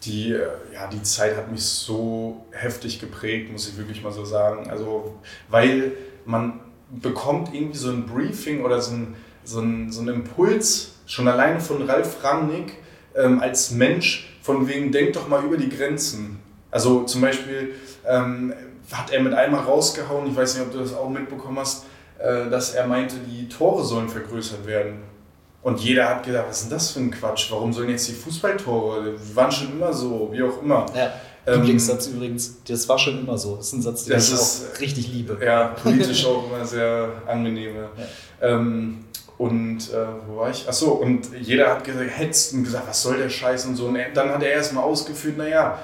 die, 0.05 0.33
äh, 0.33 0.49
ja, 0.75 0.87
die 0.87 1.03
Zeit 1.03 1.35
hat 1.35 1.51
mich 1.51 1.65
so 1.65 2.45
heftig 2.51 3.01
geprägt, 3.01 3.51
muss 3.51 3.69
ich 3.69 3.79
wirklich 3.79 4.03
mal 4.03 4.13
so 4.13 4.27
sagen. 4.27 4.69
Also, 4.69 5.15
weil 5.49 5.93
man 6.25 6.61
bekommt 6.91 7.55
irgendwie 7.55 7.79
so 7.79 7.91
ein 7.91 8.07
Briefing 8.07 8.65
oder 8.65 8.81
so 8.81 8.95
ein, 8.95 9.17
so 9.45 9.61
ein, 9.61 9.91
so 9.91 10.03
ein 10.03 10.09
Impuls, 10.09 10.93
schon 11.07 11.29
alleine 11.29 11.61
von 11.61 11.83
Ralf 11.83 12.23
Rangnick 12.23 12.75
ähm, 13.15 13.41
als 13.41 13.71
Mensch, 13.71 14.39
von 14.43 14.69
wegen, 14.69 14.93
denk 14.93 15.13
doch 15.13 15.29
mal 15.29 15.45
über 15.45 15.57
die 15.57 15.69
Grenzen. 15.69 16.41
Also 16.71 17.05
zum 17.05 17.21
Beispiel 17.21 17.75
ähm, 18.07 18.53
hat 18.91 19.13
er 19.13 19.23
mit 19.23 19.35
einmal 19.35 19.61
rausgehauen, 19.61 20.27
ich 20.29 20.37
weiß 20.37 20.55
nicht, 20.57 20.67
ob 20.67 20.73
du 20.73 20.79
das 20.79 20.95
auch 20.95 21.09
mitbekommen 21.09 21.59
hast, 21.59 21.85
äh, 22.19 22.49
dass 22.51 22.75
er 22.75 22.87
meinte, 22.87 23.17
die 23.17 23.49
Tore 23.49 23.85
sollen 23.85 24.09
vergrößert 24.09 24.67
werden. 24.67 25.03
Und 25.63 25.81
jeder 25.81 26.09
hat 26.09 26.25
gedacht, 26.25 26.47
was 26.49 26.63
ist 26.63 26.65
denn 26.65 26.77
das 26.77 26.91
für 26.91 27.01
ein 27.01 27.11
Quatsch? 27.13 27.51
Warum 27.53 27.73
sollen 27.73 27.91
jetzt 27.91 28.09
die 28.09 28.15
Fußballtore? 28.15 29.15
Die 29.15 29.37
waren 29.37 29.53
schon 29.53 29.71
immer 29.71 29.93
so, 29.93 30.29
wie 30.33 30.43
auch 30.43 30.61
immer. 30.61 30.87
Ja. 30.95 31.13
Ähm, 31.47 31.55
Lieblingssatz 31.63 32.07
übrigens, 32.07 32.57
das 32.69 32.89
war 32.89 32.99
schon 32.99 33.19
immer 33.21 33.37
so. 33.37 33.57
Das 33.57 33.67
ist 33.67 33.73
ein 33.73 33.83
Satz, 33.83 34.05
den 34.05 34.17
ich 34.19 34.33
ist- 34.33 34.65
auch 34.75 34.81
richtig 34.81 35.13
liebe. 35.13 35.39
Ja, 35.45 35.69
politisch 35.83 36.25
auch 36.27 36.45
immer 36.53 36.65
sehr 36.65 37.09
angenehme. 37.27 37.89
Ähm, 38.41 38.99
und 39.39 39.91
äh, 39.93 40.07
wo 40.29 40.37
war 40.37 40.51
ich? 40.51 40.69
Achso, 40.69 40.91
und 40.93 41.29
jeder 41.41 41.69
hat 41.71 41.85
gesagt, 41.85 42.11
hetzt 42.17 42.53
und 42.53 42.63
gesagt, 42.65 42.89
was 42.89 43.03
soll 43.03 43.17
der 43.19 43.29
Scheiß 43.29 43.67
und 43.67 43.75
so. 43.77 43.87
Und 43.87 43.99
dann 44.15 44.29
hat 44.31 44.43
er 44.43 44.51
erstmal 44.53 44.85
ausgeführt, 44.85 45.37
naja, 45.37 45.79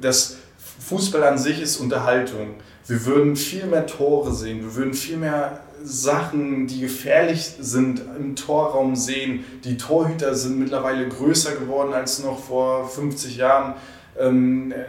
das 0.00 0.36
Fußball 0.78 1.24
an 1.24 1.38
sich 1.38 1.60
ist 1.60 1.78
Unterhaltung. 1.78 2.54
Wir 2.86 3.04
würden 3.06 3.34
viel 3.34 3.66
mehr 3.66 3.86
Tore 3.86 4.32
sehen, 4.32 4.60
wir 4.62 4.74
würden 4.76 4.92
viel 4.94 5.16
mehr 5.16 5.60
Sachen, 5.82 6.66
die 6.66 6.80
gefährlich 6.80 7.52
sind, 7.58 8.02
im 8.18 8.36
Torraum 8.36 8.94
sehen. 8.94 9.44
Die 9.64 9.76
Torhüter 9.76 10.34
sind 10.34 10.58
mittlerweile 10.58 11.08
größer 11.08 11.52
geworden 11.56 11.92
als 11.94 12.22
noch 12.22 12.38
vor 12.38 12.88
50 12.88 13.36
Jahren. 13.36 13.74
Ähm, 14.18 14.72
äh, 14.72 14.84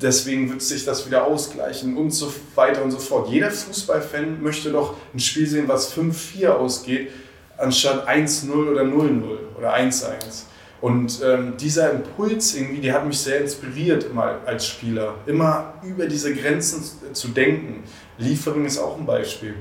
deswegen 0.00 0.50
wird 0.50 0.62
sich 0.62 0.84
das 0.84 1.06
wieder 1.06 1.24
ausgleichen 1.26 1.96
und 1.96 2.10
so 2.10 2.32
weiter 2.54 2.82
und 2.82 2.90
so 2.90 2.98
fort. 2.98 3.28
Jeder 3.30 3.50
Fußballfan 3.50 4.42
möchte 4.42 4.70
doch 4.70 4.96
ein 5.12 5.20
Spiel 5.20 5.46
sehen, 5.46 5.68
was 5.68 5.94
5-4 5.96 6.48
ausgeht, 6.48 7.10
anstatt 7.56 8.08
1-0 8.08 8.50
oder 8.52 8.82
0-0 8.82 9.22
oder 9.56 9.74
1-1. 9.74 10.44
Und 10.80 11.20
ähm, 11.24 11.54
dieser 11.58 11.92
Impuls 11.92 12.54
irgendwie, 12.54 12.82
der 12.82 12.94
hat 12.94 13.06
mich 13.06 13.18
sehr 13.18 13.40
inspiriert 13.40 14.04
immer 14.04 14.40
als 14.44 14.66
Spieler, 14.66 15.14
immer 15.24 15.74
über 15.82 16.06
diese 16.06 16.34
Grenzen 16.34 16.84
zu 17.14 17.28
denken. 17.28 17.84
Liefering 18.18 18.66
ist 18.66 18.78
auch 18.78 18.98
ein 18.98 19.06
Beispiel. 19.06 19.54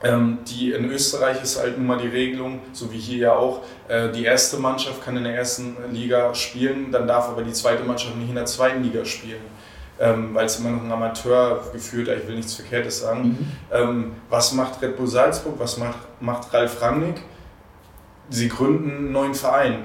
Ähm, 0.00 0.38
die 0.46 0.72
in 0.72 0.88
Österreich 0.90 1.42
ist 1.42 1.58
halt 1.58 1.76
nun 1.76 1.88
mal 1.88 1.98
die 1.98 2.06
Regelung, 2.06 2.60
so 2.72 2.92
wie 2.92 2.98
hier 2.98 3.18
ja 3.18 3.32
auch, 3.34 3.62
äh, 3.88 4.10
die 4.12 4.24
erste 4.24 4.56
Mannschaft 4.58 5.04
kann 5.04 5.16
in 5.16 5.24
der 5.24 5.34
ersten 5.34 5.76
Liga 5.90 6.32
spielen, 6.34 6.92
dann 6.92 7.08
darf 7.08 7.28
aber 7.28 7.42
die 7.42 7.52
zweite 7.52 7.82
Mannschaft 7.82 8.16
nicht 8.16 8.28
in 8.28 8.36
der 8.36 8.46
zweiten 8.46 8.84
Liga 8.84 9.04
spielen, 9.04 9.40
ähm, 9.98 10.34
weil 10.34 10.46
es 10.46 10.60
immer 10.60 10.70
noch 10.70 10.84
ein 10.84 10.92
Amateur 10.92 11.64
geführt, 11.72 12.08
ich 12.08 12.28
will 12.28 12.36
nichts 12.36 12.54
Verkehrtes 12.54 13.00
sagen. 13.00 13.52
Ähm, 13.72 14.12
was 14.30 14.52
macht 14.52 14.80
Red 14.80 14.96
Bull 14.96 15.08
Salzburg, 15.08 15.54
was 15.58 15.78
macht, 15.78 15.98
macht 16.20 16.54
Ralf 16.54 16.80
Rangnick? 16.80 17.20
Sie 18.30 18.48
gründen 18.48 18.90
einen 18.90 19.12
neuen 19.12 19.34
Verein, 19.34 19.84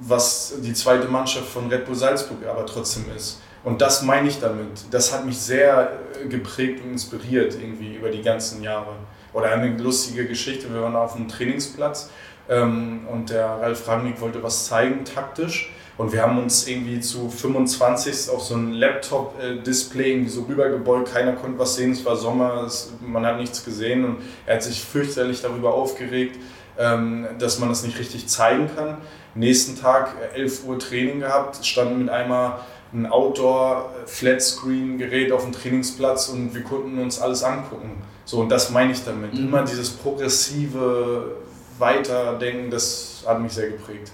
was 0.00 0.54
die 0.60 0.72
zweite 0.72 1.06
Mannschaft 1.06 1.46
von 1.46 1.68
Red 1.68 1.84
Bull 1.86 1.94
Salzburg 1.94 2.38
aber 2.48 2.66
trotzdem 2.66 3.04
ist. 3.14 3.40
Und 3.62 3.80
das 3.80 4.02
meine 4.02 4.28
ich 4.28 4.40
damit. 4.40 4.66
Das 4.90 5.12
hat 5.12 5.26
mich 5.26 5.38
sehr 5.38 5.92
äh, 6.20 6.26
geprägt 6.26 6.82
und 6.82 6.92
inspiriert 6.92 7.54
irgendwie 7.54 7.94
über 7.94 8.08
die 8.08 8.22
ganzen 8.22 8.62
Jahre. 8.62 8.94
Oder 9.32 9.52
eine 9.52 9.76
lustige 9.76 10.26
Geschichte, 10.26 10.72
wir 10.72 10.82
waren 10.82 10.96
auf 10.96 11.16
einem 11.16 11.28
Trainingsplatz 11.28 12.10
ähm, 12.48 13.06
und 13.10 13.30
der 13.30 13.46
Ralf 13.46 13.86
Rangnick 13.86 14.20
wollte 14.20 14.42
was 14.42 14.66
zeigen, 14.66 15.04
taktisch. 15.04 15.70
Und 15.96 16.12
wir 16.12 16.22
haben 16.22 16.38
uns 16.38 16.66
irgendwie 16.66 16.98
zu 17.00 17.28
25 17.28 18.30
auf 18.30 18.42
so 18.42 18.54
ein 18.54 18.72
Laptop-Display 18.72 20.12
irgendwie 20.12 20.30
so 20.30 20.44
rübergebeugt. 20.44 21.12
Keiner 21.12 21.34
konnte 21.34 21.58
was 21.58 21.76
sehen, 21.76 21.92
es 21.92 22.02
war 22.06 22.16
Sommer, 22.16 22.64
es, 22.66 22.90
man 23.06 23.26
hat 23.26 23.36
nichts 23.36 23.62
gesehen. 23.64 24.06
Und 24.06 24.16
er 24.46 24.54
hat 24.54 24.62
sich 24.62 24.80
fürchterlich 24.80 25.42
darüber 25.42 25.74
aufgeregt, 25.74 26.38
ähm, 26.78 27.26
dass 27.38 27.58
man 27.58 27.68
das 27.68 27.82
nicht 27.82 27.98
richtig 27.98 28.28
zeigen 28.28 28.70
kann. 28.74 28.96
Nächsten 29.34 29.78
Tag, 29.78 30.14
äh, 30.34 30.40
11 30.40 30.64
Uhr 30.64 30.78
Training 30.78 31.20
gehabt, 31.20 31.66
standen 31.66 31.98
mit 31.98 32.08
einmal 32.08 32.60
ein 32.94 33.04
Outdoor-Flatscreen-Gerät 33.06 35.32
auf 35.32 35.42
dem 35.42 35.52
Trainingsplatz 35.52 36.30
und 36.30 36.54
wir 36.54 36.62
konnten 36.62 36.98
uns 36.98 37.20
alles 37.20 37.44
angucken. 37.44 38.00
So, 38.30 38.38
und 38.38 38.48
das 38.48 38.70
meine 38.70 38.92
ich 38.92 39.04
damit. 39.04 39.34
Mhm. 39.34 39.48
Immer 39.48 39.64
dieses 39.64 39.90
progressive 39.90 41.32
Weiterdenken, 41.80 42.70
das 42.70 43.24
hat 43.26 43.40
mich 43.40 43.50
sehr 43.50 43.70
geprägt. 43.70 44.12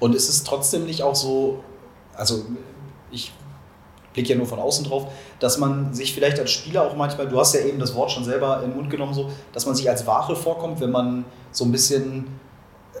Und 0.00 0.14
ist 0.14 0.30
es 0.30 0.44
trotzdem 0.44 0.86
nicht 0.86 1.02
auch 1.02 1.14
so, 1.14 1.62
also 2.14 2.46
ich 3.10 3.34
blicke 4.14 4.30
ja 4.30 4.36
nur 4.36 4.46
von 4.46 4.58
außen 4.58 4.86
drauf, 4.86 5.08
dass 5.40 5.58
man 5.58 5.92
sich 5.92 6.14
vielleicht 6.14 6.40
als 6.40 6.52
Spieler 6.52 6.86
auch 6.86 6.96
manchmal, 6.96 7.28
du 7.28 7.38
hast 7.38 7.54
ja 7.54 7.60
eben 7.60 7.78
das 7.78 7.94
Wort 7.94 8.12
schon 8.12 8.24
selber 8.24 8.62
in 8.62 8.70
den 8.70 8.76
Mund 8.78 8.88
genommen, 8.88 9.12
so, 9.12 9.30
dass 9.52 9.66
man 9.66 9.74
sich 9.74 9.90
als 9.90 10.06
Ware 10.06 10.36
vorkommt, 10.36 10.80
wenn 10.80 10.90
man 10.90 11.26
so 11.52 11.66
ein 11.66 11.72
bisschen 11.72 12.28
äh, 12.94 12.98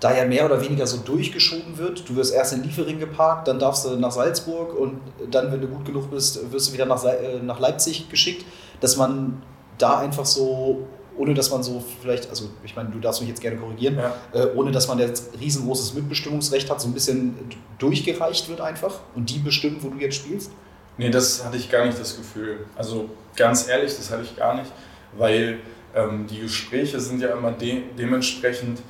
da 0.00 0.12
ja 0.12 0.24
mehr 0.24 0.44
oder 0.44 0.60
weniger 0.60 0.88
so 0.88 0.96
durchgeschoben 0.96 1.78
wird. 1.78 2.08
Du 2.08 2.16
wirst 2.16 2.34
erst 2.34 2.52
in 2.52 2.64
Liefering 2.64 2.98
geparkt, 2.98 3.46
dann 3.46 3.60
darfst 3.60 3.84
du 3.84 3.90
nach 3.90 4.10
Salzburg 4.10 4.76
und 4.76 4.98
dann, 5.30 5.52
wenn 5.52 5.60
du 5.60 5.68
gut 5.68 5.84
genug 5.84 6.10
bist, 6.10 6.50
wirst 6.50 6.68
du 6.68 6.72
wieder 6.72 6.86
nach, 6.86 7.04
äh, 7.04 7.38
nach 7.40 7.60
Leipzig 7.60 8.08
geschickt, 8.08 8.44
dass 8.80 8.96
man 8.96 9.40
da 9.78 9.98
einfach 9.98 10.24
so, 10.24 10.86
ohne 11.16 11.34
dass 11.34 11.50
man 11.50 11.62
so 11.62 11.82
vielleicht, 12.00 12.28
also 12.30 12.50
ich 12.64 12.74
meine, 12.74 12.90
du 12.90 12.98
darfst 12.98 13.20
mich 13.20 13.28
jetzt 13.30 13.40
gerne 13.40 13.56
korrigieren, 13.56 13.96
Ja. 13.96 14.14
äh, 14.32 14.46
ohne 14.54 14.72
dass 14.72 14.88
man 14.88 14.98
jetzt 14.98 15.30
riesengroßes 15.40 15.94
Mitbestimmungsrecht 15.94 16.70
hat, 16.70 16.80
so 16.80 16.88
ein 16.88 16.92
bisschen 16.94 17.36
durchgereicht 17.78 18.48
wird 18.48 18.60
einfach 18.60 19.00
und 19.14 19.30
die 19.30 19.38
bestimmen, 19.38 19.78
wo 19.80 19.88
du 19.88 19.98
jetzt 19.98 20.16
spielst? 20.16 20.50
Nee, 20.96 21.10
das 21.10 21.44
hatte 21.44 21.56
ich 21.56 21.70
gar 21.70 21.84
nicht 21.86 21.98
das 22.00 22.16
Gefühl. 22.16 22.66
Also 22.76 23.08
ganz 23.36 23.68
ehrlich, 23.68 23.96
das 23.96 24.10
hatte 24.10 24.22
ich 24.22 24.36
gar 24.36 24.54
nicht, 24.54 24.70
weil 25.16 25.58
ähm, 25.94 26.26
die 26.28 26.40
Gespräche 26.40 27.00
sind 27.00 27.20
ja 27.20 27.28
immer 27.36 27.52
de 27.52 27.82
dementsprechend, 27.98 28.80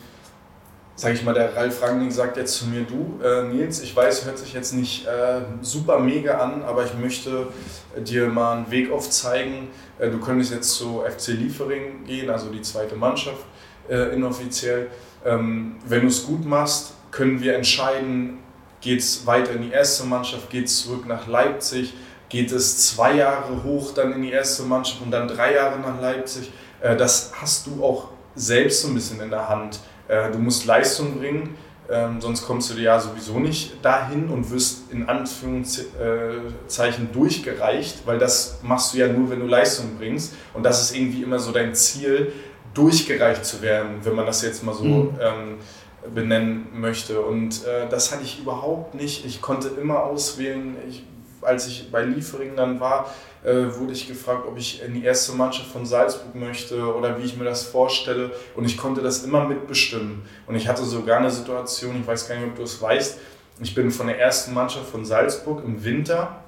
sag 0.96 1.14
ich 1.14 1.24
mal, 1.24 1.34
der 1.34 1.54
Ralf 1.56 1.82
Rangnick 1.82 2.12
sagt 2.12 2.36
jetzt 2.36 2.56
zu 2.56 2.66
mir, 2.66 2.82
du 2.84 3.20
äh, 3.24 3.42
Nils, 3.44 3.80
ich 3.82 3.94
weiß, 3.96 4.24
hört 4.26 4.38
sich 4.38 4.52
jetzt 4.52 4.72
nicht 4.74 5.06
äh, 5.06 5.40
super 5.62 5.98
mega 5.98 6.38
an, 6.38 6.62
aber 6.62 6.84
ich 6.84 6.94
möchte 6.94 7.48
dir 8.06 8.28
mal 8.28 8.56
einen 8.58 8.70
Weg 8.70 8.92
aufzeigen. 8.92 9.68
Äh, 9.98 10.10
du 10.10 10.18
könntest 10.18 10.52
jetzt 10.52 10.70
zu 10.72 11.02
FC 11.02 11.28
Liefering 11.28 12.04
gehen, 12.04 12.30
also 12.30 12.50
die 12.50 12.62
zweite 12.62 12.96
Mannschaft 12.96 13.44
äh, 13.88 14.14
inoffiziell. 14.14 14.88
Ähm, 15.24 15.76
wenn 15.86 16.02
du 16.02 16.08
es 16.08 16.24
gut 16.26 16.44
machst, 16.44 16.94
können 17.10 17.40
wir 17.40 17.54
entscheiden, 17.54 18.38
geht 18.80 19.00
es 19.00 19.26
weiter 19.26 19.52
in 19.52 19.62
die 19.62 19.70
erste 19.70 20.04
Mannschaft, 20.04 20.50
geht 20.50 20.66
es 20.66 20.82
zurück 20.82 21.06
nach 21.06 21.26
Leipzig, 21.26 21.94
geht 22.28 22.52
es 22.52 22.88
zwei 22.88 23.16
Jahre 23.16 23.62
hoch 23.62 23.94
dann 23.94 24.12
in 24.12 24.22
die 24.22 24.32
erste 24.32 24.64
Mannschaft 24.64 25.00
und 25.02 25.10
dann 25.10 25.28
drei 25.28 25.54
Jahre 25.54 25.78
nach 25.78 26.00
Leipzig. 26.00 26.50
Äh, 26.80 26.96
Das 26.96 27.32
hast 27.40 27.66
du 27.66 27.82
auch 27.84 28.08
selbst 28.34 28.82
so 28.82 28.88
ein 28.88 28.94
bisschen 28.94 29.20
in 29.20 29.30
der 29.30 29.48
Hand. 29.48 29.78
Du 30.32 30.38
musst 30.38 30.66
Leistung 30.66 31.18
bringen, 31.18 31.56
ähm, 31.90 32.20
sonst 32.20 32.46
kommst 32.46 32.72
du 32.72 32.80
ja 32.80 32.98
sowieso 32.98 33.38
nicht 33.38 33.84
dahin 33.84 34.28
und 34.28 34.50
wirst 34.50 34.90
in 34.90 35.08
Anführungszeichen 35.08 37.12
durchgereicht, 37.12 38.06
weil 38.06 38.18
das 38.18 38.58
machst 38.62 38.94
du 38.94 38.98
ja 38.98 39.08
nur, 39.08 39.30
wenn 39.30 39.40
du 39.40 39.46
Leistung 39.46 39.96
bringst. 39.98 40.34
Und 40.54 40.62
das 40.64 40.82
ist 40.82 40.96
irgendwie 40.96 41.22
immer 41.22 41.38
so 41.38 41.52
dein 41.52 41.74
Ziel, 41.74 42.32
durchgereicht 42.72 43.44
zu 43.44 43.62
werden, 43.62 43.98
wenn 44.02 44.14
man 44.16 44.26
das 44.26 44.42
jetzt 44.42 44.64
mal 44.64 44.74
so 44.74 44.84
Mhm. 44.84 45.18
ähm, 45.20 45.58
benennen 46.12 46.66
möchte. 46.74 47.20
Und 47.20 47.64
äh, 47.64 47.88
das 47.88 48.12
hatte 48.12 48.24
ich 48.24 48.40
überhaupt 48.40 48.94
nicht. 48.94 49.24
Ich 49.24 49.40
konnte 49.40 49.68
immer 49.80 50.02
auswählen. 50.02 50.76
Ich, 50.88 51.04
als 51.40 51.68
ich 51.68 51.90
bei 51.92 52.02
Liefering 52.04 52.56
dann 52.56 52.80
war, 52.80 53.08
äh, 53.44 53.76
wurde 53.76 53.92
ich 53.92 54.08
gefragt, 54.08 54.46
ob 54.48 54.56
ich 54.56 54.82
in 54.82 54.94
die 54.94 55.04
erste 55.04 55.32
Mannschaft 55.32 55.70
von 55.70 55.84
Salzburg 55.84 56.34
möchte 56.34 56.94
oder 56.94 57.18
wie 57.18 57.24
ich 57.24 57.36
mir 57.36 57.44
das 57.44 57.64
vorstelle. 57.64 58.30
Und 58.56 58.64
ich 58.64 58.76
konnte 58.76 59.02
das 59.02 59.22
immer 59.22 59.44
mitbestimmen. 59.44 60.22
Und 60.46 60.54
ich 60.54 60.66
hatte 60.66 60.82
sogar 60.82 61.18
eine 61.18 61.30
Situation, 61.30 62.00
ich 62.00 62.06
weiß 62.06 62.28
gar 62.28 62.36
nicht, 62.36 62.46
ob 62.46 62.56
du 62.56 62.62
es 62.62 62.80
weißt, 62.80 63.18
ich 63.60 63.74
bin 63.74 63.90
von 63.90 64.08
der 64.08 64.18
ersten 64.18 64.52
Mannschaft 64.52 64.86
von 64.86 65.04
Salzburg 65.04 65.62
im 65.64 65.84
Winter 65.84 66.40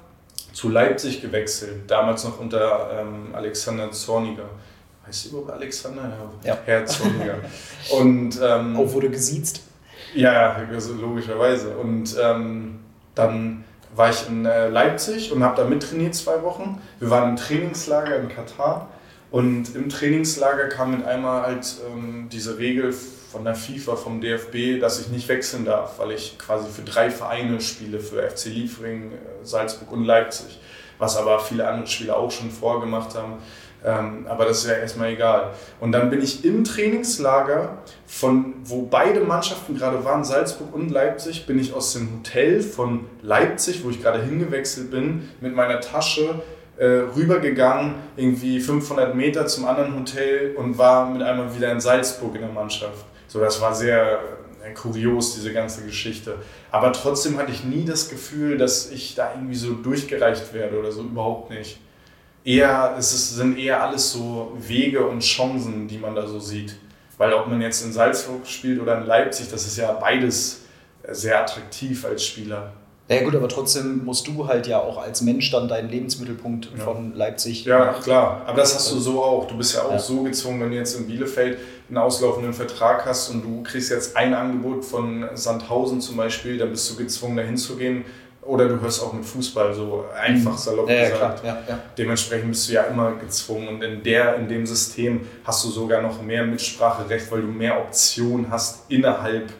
zu 0.51 0.69
Leipzig 0.69 1.21
gewechselt. 1.21 1.83
Damals 1.87 2.23
noch 2.23 2.39
unter 2.39 2.89
ähm, 2.99 3.33
Alexander 3.33 3.91
Zorniger. 3.91 4.49
Heißt 5.05 5.25
du 5.25 5.29
überhaupt 5.29 5.51
Alexander? 5.51 6.11
Ja. 6.43 6.57
Herr 6.65 6.85
Zorniger. 6.85 7.35
Und 7.91 8.39
ähm, 8.43 8.75
Auch 8.75 8.91
wurde 8.91 9.09
gesiezt. 9.09 9.61
ja, 10.13 10.55
also 10.73 10.95
logischerweise. 10.95 11.77
Und 11.77 12.15
ähm, 12.21 12.79
dann 13.15 13.63
war 13.97 14.11
ich 14.11 14.27
in 14.27 14.45
äh, 14.45 14.69
Leipzig 14.69 15.31
und 15.31 15.43
habe 15.43 15.57
da 15.57 15.67
mittrainiert 15.67 16.13
zwei 16.15 16.43
Wochen. 16.43 16.79
Wir 16.99 17.09
waren 17.09 17.31
im 17.31 17.35
Trainingslager 17.35 18.17
in 18.17 18.29
Katar 18.29 18.89
und 19.31 19.75
im 19.75 19.89
Trainingslager 19.89 20.69
kam 20.69 20.91
mit 20.91 21.05
einmal 21.05 21.41
halt 21.41 21.75
ähm, 21.91 22.29
diese 22.31 22.59
Regel 22.59 22.93
von 22.93 23.43
der 23.43 23.55
FIFA, 23.55 23.95
vom 23.95 24.21
DFB, 24.21 24.79
dass 24.79 25.01
ich 25.01 25.09
nicht 25.09 25.27
wechseln 25.27 25.65
darf, 25.65 25.99
weil 25.99 26.11
ich 26.11 26.37
quasi 26.37 26.69
für 26.69 26.83
drei 26.83 27.09
Vereine 27.09 27.59
spiele, 27.59 27.99
für 27.99 28.21
FC 28.21 28.45
Liefering, 28.45 29.11
äh, 29.11 29.45
Salzburg 29.45 29.91
und 29.91 30.05
Leipzig, 30.05 30.59
was 30.99 31.17
aber 31.17 31.39
viele 31.39 31.67
andere 31.67 31.87
Spieler 31.87 32.17
auch 32.17 32.31
schon 32.31 32.51
vorgemacht 32.51 33.15
haben. 33.15 33.33
Ähm, 33.85 34.25
aber 34.27 34.45
das 34.45 34.59
ist 34.59 34.69
ja 34.69 34.75
erstmal 34.75 35.11
egal. 35.11 35.51
Und 35.79 35.91
dann 35.91 36.09
bin 36.09 36.21
ich 36.21 36.43
im 36.43 36.63
Trainingslager, 36.63 37.77
von 38.05 38.55
wo 38.63 38.83
beide 38.83 39.21
Mannschaften 39.21 39.77
gerade 39.77 40.03
waren, 40.03 40.23
Salzburg 40.23 40.73
und 40.73 40.89
Leipzig, 40.89 41.45
bin 41.45 41.59
ich 41.59 41.73
aus 41.73 41.93
dem 41.93 42.09
Hotel 42.17 42.61
von 42.61 43.05
Leipzig, 43.21 43.83
wo 43.83 43.89
ich 43.89 44.01
gerade 44.01 44.21
hingewechselt 44.21 44.89
bin, 44.91 45.29
mit 45.41 45.55
meiner 45.55 45.79
Tasche 45.79 46.41
äh, 46.77 46.85
rübergegangen, 46.85 47.95
irgendwie 48.15 48.59
500 48.59 49.15
Meter 49.15 49.45
zum 49.47 49.65
anderen 49.65 49.97
Hotel 49.97 50.55
und 50.55 50.77
war 50.77 51.09
mit 51.09 51.21
einmal 51.21 51.55
wieder 51.55 51.71
in 51.71 51.79
Salzburg 51.79 52.35
in 52.35 52.41
der 52.41 52.51
Mannschaft. 52.51 53.05
So, 53.27 53.39
das 53.39 53.61
war 53.61 53.73
sehr 53.75 54.19
äh, 54.63 54.73
kurios, 54.73 55.35
diese 55.35 55.53
ganze 55.53 55.83
Geschichte. 55.83 56.35
Aber 56.71 56.93
trotzdem 56.93 57.37
hatte 57.37 57.51
ich 57.51 57.63
nie 57.63 57.85
das 57.85 58.09
Gefühl, 58.09 58.57
dass 58.57 58.91
ich 58.91 59.15
da 59.15 59.31
irgendwie 59.33 59.55
so 59.55 59.73
durchgereicht 59.73 60.53
werde 60.53 60.79
oder 60.79 60.91
so, 60.91 61.01
überhaupt 61.01 61.51
nicht 61.51 61.79
eher, 62.47 62.95
es 62.97 63.13
ist, 63.13 63.35
sind 63.35 63.57
eher 63.57 63.83
alles 63.83 64.11
so 64.11 64.53
Wege 64.57 65.05
und 65.05 65.19
Chancen, 65.19 65.87
die 65.87 65.97
man 65.97 66.15
da 66.15 66.25
so 66.25 66.39
sieht. 66.39 66.75
Weil 67.17 67.33
ob 67.33 67.47
man 67.47 67.61
jetzt 67.61 67.83
in 67.83 67.91
Salzburg 67.91 68.47
spielt 68.47 68.79
oder 68.79 68.99
in 68.99 69.05
Leipzig, 69.05 69.49
das 69.51 69.65
ist 69.65 69.77
ja 69.77 69.91
beides 69.91 70.61
sehr 71.09 71.41
attraktiv 71.41 72.05
als 72.05 72.25
Spieler. 72.25 72.73
Ja 73.09 73.23
gut, 73.23 73.35
aber 73.35 73.47
trotzdem 73.47 74.03
musst 74.03 74.27
du 74.27 74.47
halt 74.47 74.67
ja 74.67 74.79
auch 74.79 74.97
als 74.97 75.21
Mensch 75.21 75.49
dann 75.51 75.67
deinen 75.67 75.89
Lebensmittelpunkt 75.89 76.69
ja. 76.77 76.83
von 76.83 77.15
Leipzig. 77.15 77.63
Ja, 77.65 77.93
klar. 77.93 78.43
Aber 78.45 78.57
das 78.57 78.75
hast 78.75 78.91
du 78.91 78.99
so 78.99 79.23
auch. 79.23 79.47
Du 79.47 79.57
bist 79.57 79.75
ja 79.75 79.83
auch 79.83 79.93
ja. 79.93 79.99
so 79.99 80.23
gezwungen, 80.23 80.61
wenn 80.61 80.71
du 80.71 80.75
jetzt 80.75 80.97
in 80.97 81.07
Bielefeld 81.07 81.57
einen 81.87 81.97
auslaufenden 81.97 82.53
Vertrag 82.53 83.05
hast 83.05 83.29
und 83.29 83.43
du 83.43 83.63
kriegst 83.63 83.91
jetzt 83.91 84.17
ein 84.17 84.33
Angebot 84.33 84.83
von 84.83 85.25
Sandhausen 85.33 86.01
zum 86.01 86.17
Beispiel, 86.17 86.57
dann 86.57 86.69
bist 86.69 86.89
du 86.91 86.95
gezwungen, 86.95 87.37
dahin 87.37 87.55
zu 87.55 87.77
gehen. 87.77 88.03
Oder 88.47 88.69
du 88.69 88.79
hörst 88.79 89.03
auch 89.03 89.11
mit 89.11 89.25
Fußball 89.25 89.73
so 89.73 90.05
einfach 90.15 90.53
mhm. 90.53 90.57
salopp 90.57 90.89
ja, 90.89 91.09
gesagt. 91.09 91.43
Ja, 91.43 91.63
ja. 91.67 91.79
Dementsprechend 91.97 92.49
bist 92.49 92.69
du 92.69 92.73
ja 92.73 92.83
immer 92.83 93.11
gezwungen. 93.15 93.67
Und 93.67 93.83
in, 93.83 94.01
der, 94.01 94.37
in 94.37 94.47
dem 94.47 94.65
System 94.65 95.27
hast 95.43 95.65
du 95.65 95.69
sogar 95.69 96.01
noch 96.01 96.21
mehr 96.21 96.45
Mitspracherecht, 96.45 97.29
weil 97.29 97.41
du 97.41 97.47
mehr 97.47 97.77
Optionen 97.79 98.49
hast 98.49 98.89
innerhalb 98.89 99.51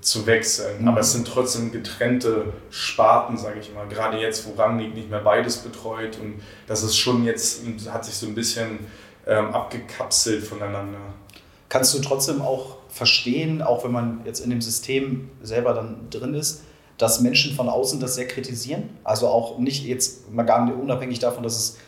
zu 0.00 0.26
wechseln. 0.26 0.82
Mhm. 0.82 0.88
Aber 0.88 1.00
es 1.00 1.12
sind 1.12 1.28
trotzdem 1.28 1.72
getrennte 1.72 2.54
Sparten, 2.70 3.36
sage 3.36 3.60
ich 3.60 3.74
mal. 3.74 3.86
Gerade 3.86 4.18
jetzt, 4.18 4.46
wo 4.46 4.60
Rangnick 4.60 4.94
nicht 4.94 5.10
mehr 5.10 5.20
beides 5.20 5.58
betreut. 5.58 6.18
Und 6.18 6.40
das 6.66 6.82
ist 6.82 6.96
schon 6.96 7.24
jetzt, 7.24 7.62
hat 7.90 8.06
sich 8.06 8.14
so 8.14 8.26
ein 8.26 8.34
bisschen 8.34 8.78
ähm, 9.26 9.52
abgekapselt 9.52 10.42
voneinander. 10.42 11.00
Kannst 11.68 11.92
du 11.92 11.98
trotzdem 11.98 12.40
auch 12.40 12.76
verstehen, 12.88 13.60
auch 13.60 13.84
wenn 13.84 13.92
man 13.92 14.20
jetzt 14.24 14.40
in 14.40 14.48
dem 14.48 14.62
System 14.62 15.28
selber 15.42 15.74
dann 15.74 16.08
drin 16.08 16.32
ist, 16.32 16.62
dass 16.98 17.20
Menschen 17.20 17.54
von 17.54 17.68
außen 17.68 18.00
das 18.00 18.14
sehr 18.14 18.26
kritisieren? 18.26 18.90
Also 19.04 19.28
auch 19.28 19.58
nicht 19.58 19.84
jetzt 19.84 20.32
mal 20.32 20.44
gar 20.44 20.64
nicht 20.64 20.76
unabhängig 20.76 21.18
davon, 21.18 21.42
dass 21.42 21.56
es 21.56 21.78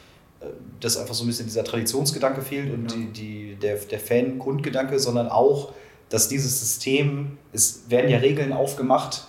äh, 0.40 0.46
dass 0.80 0.96
einfach 0.96 1.14
so 1.14 1.24
ein 1.24 1.26
bisschen 1.26 1.46
dieser 1.46 1.64
Traditionsgedanke 1.64 2.40
fehlt 2.40 2.72
und 2.72 2.94
die, 2.94 3.06
die, 3.06 3.56
der, 3.56 3.76
der 3.76 3.98
Fan-Grundgedanke, 3.98 5.00
sondern 5.00 5.28
auch, 5.28 5.72
dass 6.08 6.28
dieses 6.28 6.60
System, 6.60 7.36
es 7.52 7.82
werden 7.88 8.08
ja 8.08 8.18
Regeln 8.18 8.52
aufgemacht. 8.52 9.26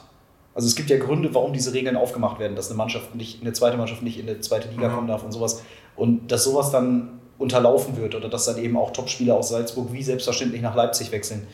Also 0.54 0.68
es 0.68 0.76
gibt 0.76 0.92
ja 0.92 1.00
Gründe, 1.00 1.34
warum 1.34 1.54
diese 1.54 1.74
Regeln 1.74 1.96
aufgemacht 1.96 2.40
werden, 2.40 2.56
dass 2.56 2.68
eine 2.68 2.78
Mannschaft 2.78 3.16
nicht, 3.16 3.42
eine 3.42 3.54
zweite 3.54 3.78
Mannschaft 3.78 4.04
nicht 4.04 4.20
in 4.20 4.30
eine 4.30 4.40
zweite 4.42 4.70
Liga 4.70 4.90
mhm. 4.90 4.94
kommen 4.94 5.08
darf 5.08 5.24
und 5.24 5.32
sowas. 5.32 5.64
Und 5.96 6.32
dass 6.32 6.44
sowas 6.44 6.70
dann 6.70 7.20
unterlaufen 7.40 7.98
wird 7.98 8.14
oder 8.14 8.30
dass 8.30 8.46
dann 8.46 8.60
eben 8.60 8.78
auch 8.78 8.92
Topspieler 8.92 9.36
aus 9.36 9.50
Salzburg 9.50 9.92
wie 9.92 10.04
selbstverständlich 10.04 10.62
nach 10.62 10.76
Leipzig 10.76 11.12
wechseln. 11.12 11.48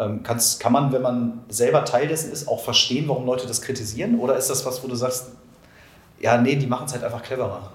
Ähm, 0.00 0.22
kann 0.22 0.72
man, 0.72 0.92
wenn 0.92 1.02
man 1.02 1.44
selber 1.50 1.84
Teil 1.84 2.08
dessen 2.08 2.32
ist, 2.32 2.48
auch 2.48 2.64
verstehen, 2.64 3.06
warum 3.06 3.26
Leute 3.26 3.46
das 3.46 3.60
kritisieren? 3.60 4.18
Oder 4.18 4.36
ist 4.36 4.48
das 4.48 4.64
was, 4.64 4.82
wo 4.82 4.88
du 4.88 4.94
sagst, 4.94 5.26
ja, 6.18 6.40
nee, 6.40 6.56
die 6.56 6.66
machen 6.66 6.86
es 6.86 6.94
halt 6.94 7.04
einfach 7.04 7.22
cleverer? 7.22 7.70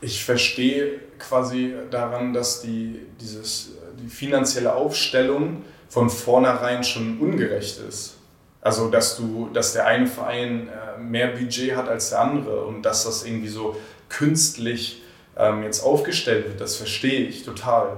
Ich 0.00 0.24
verstehe 0.24 1.00
quasi 1.18 1.74
daran, 1.90 2.32
dass 2.32 2.62
die, 2.62 3.00
dieses, 3.20 3.72
die 4.00 4.08
finanzielle 4.08 4.72
Aufstellung 4.72 5.64
von 5.88 6.08
vornherein 6.08 6.84
schon 6.84 7.18
ungerecht 7.18 7.80
ist. 7.88 8.14
Also, 8.60 8.88
dass 8.88 9.16
du, 9.16 9.50
dass 9.52 9.72
der 9.72 9.86
eine 9.86 10.06
Verein 10.06 10.68
äh, 10.68 11.00
mehr 11.00 11.28
Budget 11.28 11.74
hat 11.74 11.88
als 11.88 12.10
der 12.10 12.20
andere 12.20 12.64
und 12.66 12.82
dass 12.82 13.04
das 13.04 13.24
irgendwie 13.24 13.48
so 13.48 13.76
künstlich 14.08 15.02
ähm, 15.36 15.64
jetzt 15.64 15.82
aufgestellt 15.82 16.46
wird, 16.46 16.60
das 16.60 16.76
verstehe 16.76 17.26
ich 17.26 17.44
total. 17.44 17.96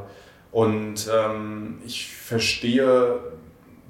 Und 0.54 1.10
ähm, 1.12 1.78
ich 1.84 2.14
verstehe 2.14 3.18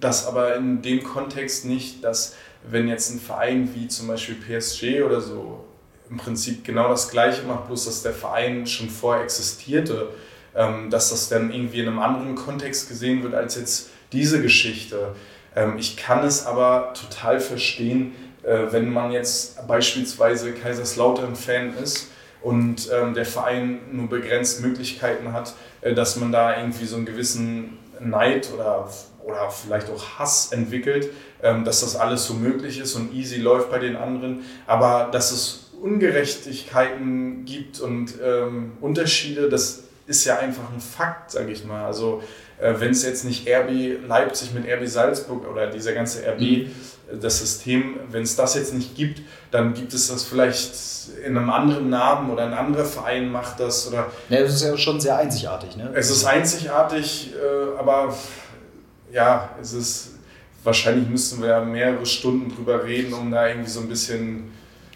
das 0.00 0.26
aber 0.26 0.56
in 0.56 0.80
dem 0.80 1.04
Kontext 1.04 1.66
nicht, 1.66 2.02
dass 2.02 2.36
wenn 2.66 2.88
jetzt 2.88 3.10
ein 3.10 3.20
Verein 3.20 3.68
wie 3.74 3.86
zum 3.86 4.08
Beispiel 4.08 4.36
PSG 4.36 5.02
oder 5.02 5.20
so 5.20 5.62
im 6.08 6.16
Prinzip 6.16 6.64
genau 6.64 6.88
das 6.88 7.10
Gleiche 7.10 7.42
macht, 7.42 7.66
bloß 7.66 7.84
dass 7.84 8.02
der 8.02 8.14
Verein 8.14 8.66
schon 8.66 8.88
vorher 8.88 9.22
existierte, 9.22 10.08
ähm, 10.54 10.88
dass 10.88 11.10
das 11.10 11.28
dann 11.28 11.52
irgendwie 11.52 11.80
in 11.80 11.88
einem 11.88 11.98
anderen 11.98 12.34
Kontext 12.34 12.88
gesehen 12.88 13.22
wird 13.22 13.34
als 13.34 13.56
jetzt 13.56 13.90
diese 14.12 14.40
Geschichte. 14.40 15.14
Ähm, 15.54 15.76
ich 15.76 15.98
kann 15.98 16.24
es 16.24 16.46
aber 16.46 16.94
total 16.94 17.40
verstehen, 17.40 18.14
äh, 18.42 18.68
wenn 18.70 18.90
man 18.90 19.12
jetzt 19.12 19.66
beispielsweise 19.66 20.52
Kaiserslautern-Fan 20.52 21.76
ist 21.76 22.08
und 22.40 22.88
ähm, 22.90 23.12
der 23.12 23.26
Verein 23.26 23.80
nur 23.92 24.08
begrenzt 24.08 24.62
Möglichkeiten 24.62 25.34
hat, 25.34 25.52
dass 25.92 26.16
man 26.16 26.32
da 26.32 26.56
irgendwie 26.56 26.86
so 26.86 26.96
einen 26.96 27.04
gewissen 27.04 27.78
Neid 28.00 28.48
oder, 28.54 28.88
oder 29.24 29.50
vielleicht 29.50 29.90
auch 29.90 30.18
Hass 30.18 30.52
entwickelt, 30.52 31.10
ähm, 31.42 31.64
dass 31.64 31.80
das 31.80 31.96
alles 31.96 32.26
so 32.26 32.34
möglich 32.34 32.80
ist 32.80 32.94
und 32.94 33.12
easy 33.12 33.36
läuft 33.36 33.70
bei 33.70 33.78
den 33.78 33.96
anderen, 33.96 34.44
aber 34.66 35.10
dass 35.12 35.30
es 35.32 35.72
Ungerechtigkeiten 35.80 37.44
gibt 37.44 37.80
und 37.80 38.14
ähm, 38.22 38.72
Unterschiede, 38.80 39.50
das 39.50 39.84
ist 40.06 40.24
ja 40.24 40.38
einfach 40.38 40.72
ein 40.72 40.80
Fakt, 40.80 41.30
sage 41.30 41.52
ich 41.52 41.64
mal. 41.64 41.84
Also 41.84 42.22
äh, 42.58 42.74
wenn 42.78 42.90
es 42.90 43.02
jetzt 43.04 43.24
nicht 43.24 43.48
RB 43.48 44.06
Leipzig 44.06 44.54
mit 44.54 44.66
RB 44.66 44.86
Salzburg 44.86 45.46
oder 45.50 45.66
dieser 45.66 45.92
ganze 45.92 46.26
RB. 46.26 46.40
Äh, 46.40 46.66
das 47.20 47.38
System, 47.38 47.96
wenn 48.10 48.22
es 48.22 48.36
das 48.36 48.54
jetzt 48.54 48.74
nicht 48.74 48.94
gibt, 48.96 49.22
dann 49.50 49.74
gibt 49.74 49.92
es 49.92 50.08
das 50.08 50.24
vielleicht 50.24 50.74
in 51.24 51.36
einem 51.36 51.50
anderen 51.50 51.90
Namen 51.90 52.30
oder 52.30 52.44
ein 52.44 52.54
anderer 52.54 52.84
Verein 52.84 53.30
macht 53.30 53.60
das. 53.60 53.88
Oder 53.88 54.10
ja, 54.28 54.40
das 54.40 54.54
ist 54.54 54.62
ja 54.62 54.76
schon 54.76 55.00
sehr 55.00 55.16
einzigartig. 55.16 55.76
Ne? 55.76 55.90
Es 55.94 56.10
ist 56.10 56.24
einzigartig, 56.24 57.32
äh, 57.34 57.78
aber 57.78 58.14
ja, 59.12 59.50
es 59.60 59.72
ist 59.72 60.10
wahrscheinlich 60.64 61.08
müssten 61.08 61.42
wir 61.42 61.50
ja 61.50 61.60
mehrere 61.60 62.06
Stunden 62.06 62.54
drüber 62.54 62.84
reden, 62.84 63.12
um 63.12 63.30
da 63.30 63.48
irgendwie 63.48 63.70
so 63.70 63.80
ein 63.80 63.88
bisschen 63.88 64.50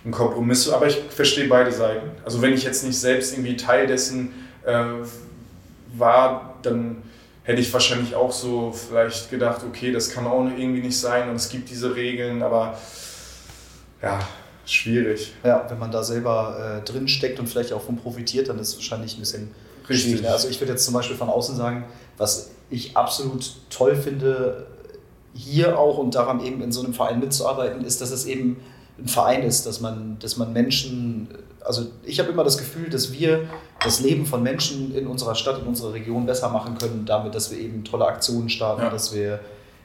einen 0.04 0.12
Kompromiss 0.12 0.64
zu. 0.64 0.74
Aber 0.74 0.86
ich 0.86 0.98
verstehe 1.10 1.46
beide 1.46 1.70
Seiten. 1.70 2.10
Also 2.24 2.40
wenn 2.40 2.54
ich 2.54 2.64
jetzt 2.64 2.84
nicht 2.84 2.98
selbst 2.98 3.34
irgendwie 3.34 3.56
Teil 3.56 3.86
dessen 3.86 4.32
äh, 4.64 4.84
war, 5.96 6.54
dann 6.62 7.02
hätte 7.48 7.62
ich 7.62 7.72
wahrscheinlich 7.72 8.14
auch 8.14 8.30
so 8.30 8.72
vielleicht 8.72 9.30
gedacht, 9.30 9.62
okay, 9.66 9.90
das 9.90 10.10
kann 10.10 10.26
auch 10.26 10.44
irgendwie 10.44 10.82
nicht 10.82 10.98
sein 10.98 11.30
und 11.30 11.36
es 11.36 11.48
gibt 11.48 11.70
diese 11.70 11.96
Regeln, 11.96 12.42
aber 12.42 12.78
ja, 14.02 14.20
schwierig. 14.66 15.32
Ja, 15.42 15.64
wenn 15.66 15.78
man 15.78 15.90
da 15.90 16.02
selber 16.02 16.82
äh, 16.82 16.84
drin 16.84 17.08
steckt 17.08 17.40
und 17.40 17.46
vielleicht 17.46 17.72
auch 17.72 17.80
von 17.80 17.96
profitiert, 17.96 18.50
dann 18.50 18.58
ist 18.58 18.68
es 18.68 18.76
wahrscheinlich 18.76 19.16
ein 19.16 19.20
bisschen 19.20 19.50
Richtig. 19.88 20.18
schwierig. 20.18 20.28
Also 20.28 20.48
ich 20.48 20.60
würde 20.60 20.72
jetzt 20.72 20.84
zum 20.84 20.92
Beispiel 20.92 21.16
von 21.16 21.30
außen 21.30 21.56
sagen, 21.56 21.86
was 22.18 22.50
ich 22.68 22.94
absolut 22.98 23.50
toll 23.70 23.96
finde, 23.96 24.66
hier 25.32 25.78
auch 25.78 25.96
und 25.96 26.14
daran 26.14 26.44
eben 26.44 26.60
in 26.60 26.70
so 26.70 26.84
einem 26.84 26.92
Verein 26.92 27.18
mitzuarbeiten, 27.18 27.82
ist, 27.82 28.02
dass 28.02 28.10
es 28.10 28.26
eben 28.26 28.60
ein 28.98 29.08
Verein 29.08 29.42
ist, 29.42 29.66
dass 29.66 29.80
man, 29.80 30.18
dass 30.20 30.36
man 30.36 30.52
Menschen, 30.52 31.28
also 31.64 31.86
ich 32.04 32.18
habe 32.18 32.30
immer 32.30 32.44
das 32.44 32.58
Gefühl, 32.58 32.90
dass 32.90 33.12
wir 33.12 33.48
das 33.84 34.00
Leben 34.00 34.26
von 34.26 34.42
Menschen 34.42 34.94
in 34.94 35.06
unserer 35.06 35.34
Stadt, 35.34 35.60
in 35.60 35.66
unserer 35.66 35.92
Region 35.92 36.26
besser 36.26 36.48
machen 36.48 36.76
können, 36.78 37.04
damit, 37.06 37.34
dass 37.34 37.50
wir 37.50 37.58
eben 37.58 37.84
tolle 37.84 38.06
Aktionen 38.06 38.48
starten, 38.48 38.82
ja. 38.82 38.90
dass 38.90 39.14
wir 39.14 39.40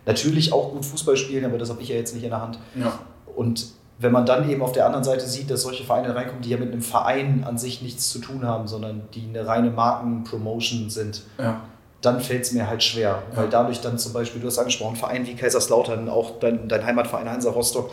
natürlich 0.05 0.51
auch 0.51 0.71
gut 0.71 0.85
Fußball 0.85 1.15
spielen, 1.15 1.45
aber 1.45 1.57
das 1.57 1.69
habe 1.69 1.81
ich 1.81 1.89
ja 1.89 1.95
jetzt 1.95 2.13
nicht 2.13 2.23
in 2.23 2.31
der 2.31 2.41
Hand. 2.41 2.59
Ja. 2.75 2.99
Und 3.35 3.67
wenn 3.99 4.11
man 4.11 4.25
dann 4.25 4.49
eben 4.49 4.61
auf 4.61 4.71
der 4.71 4.85
anderen 4.85 5.03
Seite 5.03 5.27
sieht, 5.27 5.49
dass 5.49 5.61
solche 5.61 5.83
Vereine 5.83 6.13
reinkommen, 6.15 6.41
die 6.41 6.49
ja 6.49 6.57
mit 6.57 6.71
einem 6.71 6.81
Verein 6.81 7.43
an 7.47 7.57
sich 7.57 7.81
nichts 7.81 8.09
zu 8.09 8.19
tun 8.19 8.45
haben, 8.45 8.67
sondern 8.67 9.03
die 9.13 9.27
eine 9.29 9.47
reine 9.47 9.69
Markenpromotion 9.69 10.89
sind, 10.89 11.23
ja. 11.37 11.61
dann 12.01 12.19
fällt 12.19 12.43
es 12.43 12.51
mir 12.51 12.67
halt 12.67 12.83
schwer. 12.83 13.21
Weil 13.35 13.49
dadurch 13.49 13.79
dann 13.81 13.97
zum 13.97 14.11
Beispiel, 14.11 14.41
du 14.41 14.47
hast 14.47 14.57
angesprochen, 14.57 14.95
Verein 14.95 15.25
wie 15.27 15.35
Kaiserslautern, 15.35 16.09
auch 16.09 16.39
dein, 16.39 16.67
dein 16.67 16.85
Heimatverein 16.85 17.29
Hansa 17.29 17.51
Rostock, 17.51 17.91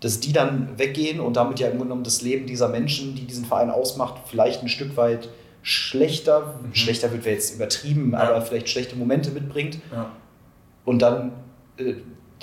dass 0.00 0.20
die 0.20 0.32
dann 0.32 0.78
weggehen 0.78 1.20
und 1.20 1.36
damit 1.36 1.60
ja 1.60 1.66
im 1.66 1.72
Grunde 1.72 1.86
genommen 1.86 2.04
das 2.04 2.22
Leben 2.22 2.46
dieser 2.46 2.68
Menschen, 2.68 3.14
die 3.14 3.26
diesen 3.26 3.44
Verein 3.44 3.70
ausmacht, 3.70 4.22
vielleicht 4.26 4.62
ein 4.62 4.68
Stück 4.68 4.96
weit 4.96 5.28
schlechter, 5.62 6.58
mhm. 6.62 6.74
schlechter 6.74 7.12
wird 7.12 7.26
jetzt 7.26 7.54
übertrieben, 7.54 8.12
ja. 8.12 8.20
aber 8.20 8.42
vielleicht 8.42 8.68
schlechte 8.68 8.96
Momente 8.96 9.30
mitbringt. 9.30 9.78
Ja. 9.92 10.10
Und 10.84 11.00
dann 11.02 11.32
äh, 11.76 11.94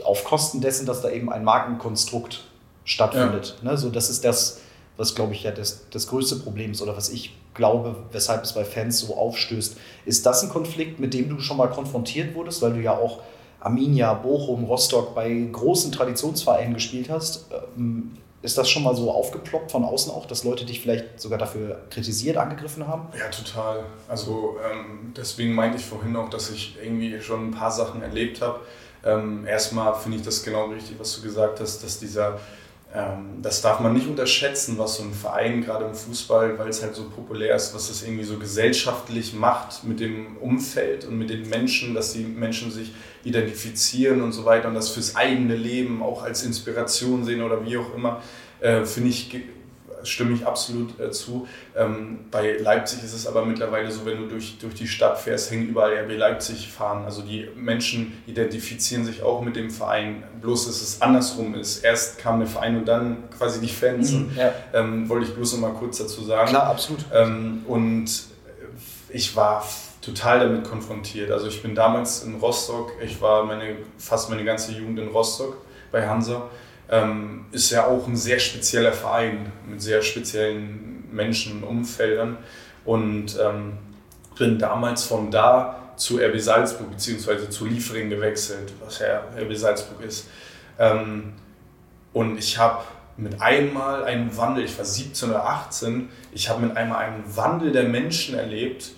auf 0.04 0.24
Kosten 0.24 0.62
dessen, 0.62 0.86
dass 0.86 1.02
da 1.02 1.10
eben 1.10 1.32
ein 1.32 1.44
Markenkonstrukt 1.44 2.46
stattfindet. 2.86 3.58
Ja. 3.64 3.72
Ne? 3.72 3.78
So, 3.78 3.90
das 3.90 4.12
ist 4.12 4.24
das, 4.24 4.62
was, 4.96 5.16
glaube 5.16 5.34
ich, 5.34 5.44
ja 5.44 5.52
das, 5.52 5.88
das 5.90 6.08
größte 6.08 6.38
Problem 6.38 6.72
ist 6.72 6.82
oder 6.82 6.96
was 6.96 7.10
ich 7.10 7.36
glaube, 7.56 7.96
weshalb 8.12 8.44
es 8.44 8.54
bei 8.54 8.64
Fans 8.64 9.00
so 9.00 9.16
aufstößt. 9.16 9.78
Ist 10.06 10.26
das 10.28 10.44
ein 10.44 10.50
Konflikt, 10.50 11.00
mit 11.00 11.16
dem 11.16 11.28
du 11.28 11.40
schon 11.40 11.58
mal 11.58 11.68
konfrontiert 11.68 12.36
wurdest, 12.36 12.62
weil 12.62 12.74
du 12.74 12.82
ja 12.82 12.92
auch 12.92 13.22
Arminia, 13.60 14.14
Bochum, 14.14 14.66
Rostock 14.66 15.16
bei 15.16 15.48
großen 15.52 15.92
Traditionsvereinen 15.92 16.74
gespielt 16.74 17.10
hast. 17.10 17.46
Ähm, 17.78 18.18
ist 18.44 18.58
das 18.58 18.70
schon 18.70 18.84
mal 18.84 18.96
so 18.96 19.12
aufgeploppt 19.12 19.72
von 19.72 19.84
außen 19.84 20.12
auch, 20.12 20.26
dass 20.26 20.44
Leute 20.44 20.64
dich 20.64 20.80
vielleicht 20.82 21.20
sogar 21.20 21.40
dafür 21.40 21.82
kritisiert, 21.90 22.38
angegriffen 22.38 22.88
haben? 22.88 23.08
Ja, 23.18 23.30
total. 23.30 23.84
Also 24.08 24.58
ähm, 24.64 25.12
deswegen 25.18 25.54
meinte 25.54 25.78
ich 25.78 25.86
vorhin 25.86 26.16
auch, 26.16 26.30
dass 26.30 26.50
ich 26.52 26.78
irgendwie 26.82 27.20
schon 27.20 27.50
ein 27.50 27.52
paar 27.52 27.72
Sachen 27.72 28.02
erlebt 28.04 28.42
habe. 28.42 28.60
Ähm, 29.04 29.46
erstmal 29.48 29.96
finde 29.96 30.18
ich 30.18 30.24
das 30.24 30.44
genau 30.44 30.66
richtig, 30.66 31.00
was 31.00 31.16
du 31.16 31.24
gesagt 31.24 31.60
hast, 31.60 31.84
dass 31.84 32.00
dieser 32.00 32.40
ähm, 32.94 33.42
das 33.42 33.62
darf 33.62 33.82
man 33.82 33.94
nicht 33.94 34.08
unterschätzen, 34.08 34.78
was 34.78 34.96
so 34.96 35.04
ein 35.04 35.14
Verein 35.14 35.64
gerade 35.64 35.86
im 35.86 35.94
Fußball, 35.94 36.58
weil 36.58 36.70
es 36.70 36.82
halt 36.82 36.96
so 36.96 37.10
populär 37.10 37.56
ist, 37.56 37.76
was 37.76 37.90
es 37.90 38.04
irgendwie 38.04 38.24
so 38.24 38.40
gesellschaftlich 38.40 39.34
macht 39.34 39.84
mit 39.84 40.00
dem 40.00 40.38
Umfeld 40.38 41.06
und 41.06 41.18
mit 41.18 41.30
den 41.30 41.50
Menschen, 41.50 41.94
dass 41.94 42.14
die 42.14 42.24
Menschen 42.24 42.72
sich 42.72 42.94
identifizieren 43.28 44.22
und 44.22 44.32
so 44.32 44.46
weiter 44.46 44.70
und 44.70 44.76
das 44.76 44.90
fürs 44.90 45.16
eigene 45.16 45.56
Leben 45.56 46.02
auch 46.02 46.24
als 46.24 46.44
Inspiration 46.44 47.26
sehen 47.26 47.42
oder 47.42 47.66
wie 47.66 47.78
auch 47.78 47.94
immer, 47.96 48.22
äh, 48.60 48.86
finde 48.86 49.10
ich 49.10 49.30
stimme 50.04 50.34
ich 50.34 50.46
absolut 50.46 51.00
äh, 51.00 51.12
zu. 51.12 51.48
Ähm, 51.76 52.20
bei 52.32 52.58
Leipzig 52.58 53.04
ist 53.04 53.14
es 53.14 53.28
aber 53.28 53.46
mittlerweile 53.46 53.92
so, 53.92 54.06
wenn 54.06 54.18
du 54.18 54.28
durch, 54.28 54.58
durch 54.60 54.76
die 54.76 54.88
Stadt 54.88 55.20
fährst, 55.20 55.52
hängen 55.52 55.68
überall 55.68 55.92
RB 55.98 56.18
Leipzig 56.18 56.70
fahren. 56.70 57.06
Also 57.06 57.22
die 57.22 57.50
Menschen 57.56 58.14
identifizieren 58.26 59.06
sich 59.06 59.22
auch 59.24 59.42
mit 59.42 59.56
dem 59.56 59.70
Verein. 59.70 60.24
Bloß, 60.42 60.68
dass 60.68 60.82
es 60.82 61.02
andersrum 61.02 61.56
ist. 61.56 61.84
Erst 61.84 62.20
kam 62.20 62.40
der 62.40 62.48
Verein 62.48 62.78
und 62.78 62.86
dann 62.86 63.30
quasi 63.36 63.60
die 63.60 63.68
Fans. 63.68 64.12
Mhm, 64.12 64.32
ja. 64.38 64.54
ähm, 64.74 65.10
wollte 65.10 65.26
ich 65.26 65.34
bloß 65.34 65.54
noch 65.54 65.62
mal 65.62 65.74
kurz 65.74 65.98
dazu 65.98 66.24
sagen. 66.24 66.50
Klar, 66.50 66.68
absolut. 66.68 67.06
Ähm, 67.14 67.64
und 67.68 68.10
ich 69.10 69.36
war 69.36 69.66
total 70.08 70.40
damit 70.40 70.64
konfrontiert. 70.64 71.32
Also 71.32 71.48
ich 71.48 71.62
bin 71.62 71.76
damals 71.76 72.24
in 72.24 72.36
Rostock, 72.36 72.94
ich 73.04 73.22
war 73.22 73.44
meine, 73.44 73.78
fast 73.98 74.30
meine 74.30 74.46
ganze 74.46 74.72
Jugend 74.72 75.00
in 75.00 75.10
Rostock 75.10 75.58
bei 75.92 76.08
Hansa. 76.08 76.50
Ähm, 76.90 77.46
ist 77.52 77.70
ja 77.72 77.86
auch 77.86 78.08
ein 78.08 78.16
sehr 78.16 78.40
spezieller 78.40 78.94
Verein 78.94 79.52
mit 79.70 79.82
sehr 79.82 80.02
speziellen 80.02 81.10
Menschen, 81.12 81.64
Umfeldern. 81.64 82.38
Und 82.86 83.38
ähm, 83.38 83.74
bin 84.38 84.58
damals 84.58 85.04
von 85.04 85.30
da 85.30 85.92
zu 85.98 86.20
RB 86.20 86.40
Salzburg 86.40 86.92
bzw. 86.92 87.50
zu 87.50 87.66
Liefering 87.66 88.10
gewechselt, 88.10 88.72
was 88.84 89.00
ja 89.00 89.24
RB 89.38 89.54
Salzburg 89.56 90.02
ist. 90.02 90.30
Ähm, 90.80 91.34
und 92.14 92.38
ich 92.38 92.58
habe 92.58 92.84
mit 93.18 93.42
einmal 93.42 94.06
einen 94.06 94.38
Wandel, 94.38 94.64
ich 94.64 94.78
war 94.78 94.86
17 94.86 95.32
oder 95.32 95.46
18, 95.46 96.08
ich 96.32 96.50
habe 96.50 96.66
mit 96.66 96.78
einmal 96.78 97.04
einen 97.04 97.24
Wandel 97.36 97.72
der 97.72 97.84
Menschen 97.84 98.38
erlebt, 98.38 98.92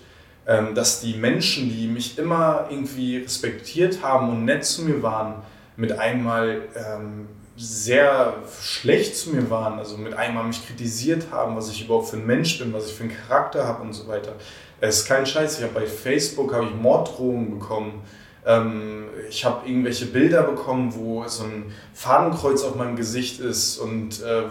dass 0.74 1.00
die 1.00 1.14
Menschen, 1.14 1.68
die 1.68 1.86
mich 1.86 2.18
immer 2.18 2.66
irgendwie 2.70 3.18
respektiert 3.18 4.02
haben 4.02 4.30
und 4.30 4.44
nett 4.44 4.64
zu 4.64 4.82
mir 4.82 5.02
waren, 5.02 5.42
mit 5.76 5.92
einmal 5.92 6.62
ähm, 6.74 7.28
sehr 7.56 8.34
schlecht 8.60 9.16
zu 9.16 9.30
mir 9.30 9.50
waren, 9.50 9.78
also 9.78 9.96
mit 9.96 10.14
einmal 10.14 10.44
mich 10.44 10.66
kritisiert 10.66 11.26
haben, 11.30 11.56
was 11.56 11.70
ich 11.70 11.84
überhaupt 11.84 12.08
für 12.08 12.16
ein 12.16 12.26
Mensch 12.26 12.58
bin, 12.58 12.72
was 12.72 12.86
ich 12.86 12.94
für 12.94 13.04
einen 13.04 13.12
Charakter 13.26 13.66
habe 13.66 13.82
und 13.82 13.92
so 13.92 14.08
weiter. 14.08 14.32
Es 14.80 15.00
ist 15.00 15.06
kein 15.06 15.26
Scheiß, 15.26 15.58
ich 15.58 15.64
habe 15.64 15.74
bei 15.74 15.86
Facebook 15.86 16.54
habe 16.54 16.64
ich 16.64 16.74
Morddrohungen 16.74 17.58
bekommen. 17.58 18.02
Ähm, 18.46 19.04
ich 19.28 19.44
habe 19.44 19.68
irgendwelche 19.68 20.06
Bilder 20.06 20.42
bekommen, 20.42 20.94
wo 20.94 21.26
so 21.28 21.44
ein 21.44 21.72
Fadenkreuz 21.92 22.64
auf 22.64 22.76
meinem 22.76 22.96
Gesicht 22.96 23.40
ist 23.40 23.78
und 23.78 24.22
äh, 24.22 24.44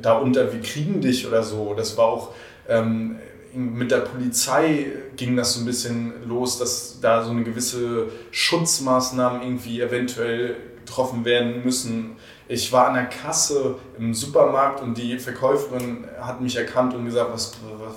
darunter, 0.00 0.52
wir 0.52 0.60
kriegen 0.60 1.00
dich 1.00 1.26
oder 1.26 1.42
so. 1.42 1.74
Das 1.74 1.96
war 1.96 2.04
auch 2.04 2.34
ähm, 2.68 3.18
mit 3.54 3.90
der 3.90 4.00
Polizei 4.00 4.86
ging 5.16 5.36
das 5.36 5.54
so 5.54 5.60
ein 5.60 5.66
bisschen 5.66 6.12
los, 6.26 6.58
dass 6.58 7.00
da 7.00 7.24
so 7.24 7.30
eine 7.30 7.44
gewisse 7.44 8.06
Schutzmaßnahmen 8.30 9.42
irgendwie 9.42 9.80
eventuell 9.80 10.56
getroffen 10.84 11.24
werden 11.24 11.64
müssen. 11.64 12.16
Ich 12.48 12.72
war 12.72 12.88
an 12.88 12.94
der 12.94 13.06
Kasse 13.06 13.76
im 13.98 14.14
Supermarkt 14.14 14.82
und 14.82 14.96
die 14.96 15.18
Verkäuferin 15.18 16.04
hat 16.20 16.40
mich 16.40 16.56
erkannt 16.56 16.94
und 16.94 17.04
gesagt, 17.04 17.30
was, 17.32 17.52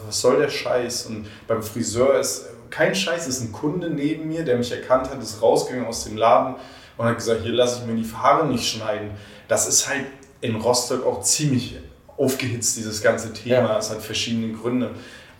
was 0.05 0.19
soll 0.19 0.39
der 0.39 0.49
Scheiß? 0.49 1.05
Und 1.05 1.27
beim 1.47 1.63
Friseur 1.63 2.19
ist 2.19 2.47
kein 2.69 2.93
Scheiß, 2.93 3.27
ist 3.27 3.41
ein 3.41 3.51
Kunde 3.51 3.89
neben 3.89 4.27
mir, 4.27 4.43
der 4.43 4.57
mich 4.57 4.71
erkannt 4.71 5.09
hat, 5.09 5.21
ist 5.21 5.41
rausgegangen 5.41 5.87
aus 5.87 6.03
dem 6.03 6.17
Laden 6.17 6.55
und 6.97 7.05
hat 7.05 7.15
gesagt, 7.15 7.41
hier 7.43 7.53
lasse 7.53 7.81
ich 7.81 7.87
mir 7.87 8.01
die 8.01 8.09
Haare 8.13 8.47
nicht 8.47 8.67
schneiden. 8.67 9.11
Das 9.47 9.67
ist 9.67 9.87
halt 9.87 10.05
in 10.41 10.55
Rostock 10.55 11.05
auch 11.05 11.21
ziemlich 11.21 11.77
aufgehitzt, 12.17 12.77
dieses 12.77 13.01
ganze 13.01 13.33
Thema. 13.33 13.69
Ja. 13.69 13.77
Es 13.77 13.89
hat 13.89 14.01
verschiedene 14.01 14.53
Gründe. 14.53 14.91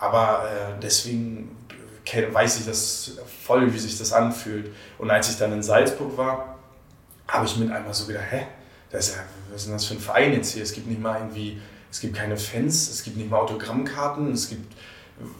Aber 0.01 0.49
äh, 0.49 0.79
deswegen 0.81 1.55
weiß 2.31 2.59
ich 2.59 2.65
das 2.65 3.17
voll, 3.45 3.71
wie 3.71 3.77
sich 3.77 3.97
das 3.97 4.11
anfühlt. 4.11 4.71
Und 4.97 5.11
als 5.11 5.29
ich 5.29 5.37
dann 5.37 5.53
in 5.53 5.61
Salzburg 5.61 6.17
war, 6.17 6.57
habe 7.27 7.45
ich 7.45 7.55
mit 7.57 7.71
einmal 7.71 7.93
so 7.93 8.07
gedacht, 8.07 8.25
hä, 8.31 8.47
das 8.89 9.09
ist 9.09 9.15
ja, 9.15 9.21
was 9.51 9.61
ist 9.61 9.67
denn 9.67 9.73
das 9.75 9.85
für 9.85 9.93
ein 9.93 9.99
Verein 9.99 10.33
jetzt 10.33 10.53
hier? 10.53 10.63
Es 10.63 10.73
gibt 10.73 10.87
nicht 10.87 10.99
mal 10.99 11.19
irgendwie, 11.19 11.61
es 11.91 11.99
gibt 11.99 12.15
keine 12.15 12.35
Fans, 12.35 12.89
es 12.89 13.03
gibt 13.03 13.15
nicht 13.15 13.29
mal 13.29 13.37
Autogrammkarten, 13.37 14.31
es 14.33 14.49
gibt, 14.49 14.73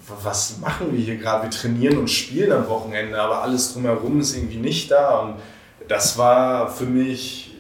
was 0.08 0.60
machen 0.60 0.92
wir 0.92 1.00
hier 1.00 1.18
gerade? 1.18 1.44
Wir 1.44 1.50
trainieren 1.50 1.98
und 1.98 2.08
spielen 2.08 2.52
am 2.52 2.70
Wochenende, 2.70 3.20
aber 3.20 3.42
alles 3.42 3.74
drumherum 3.74 4.22
ist 4.22 4.36
irgendwie 4.36 4.58
nicht 4.58 4.92
da. 4.92 5.22
Und 5.22 5.36
das 5.88 6.20
war 6.20 6.70
für 6.70 6.86
mich 6.86 7.58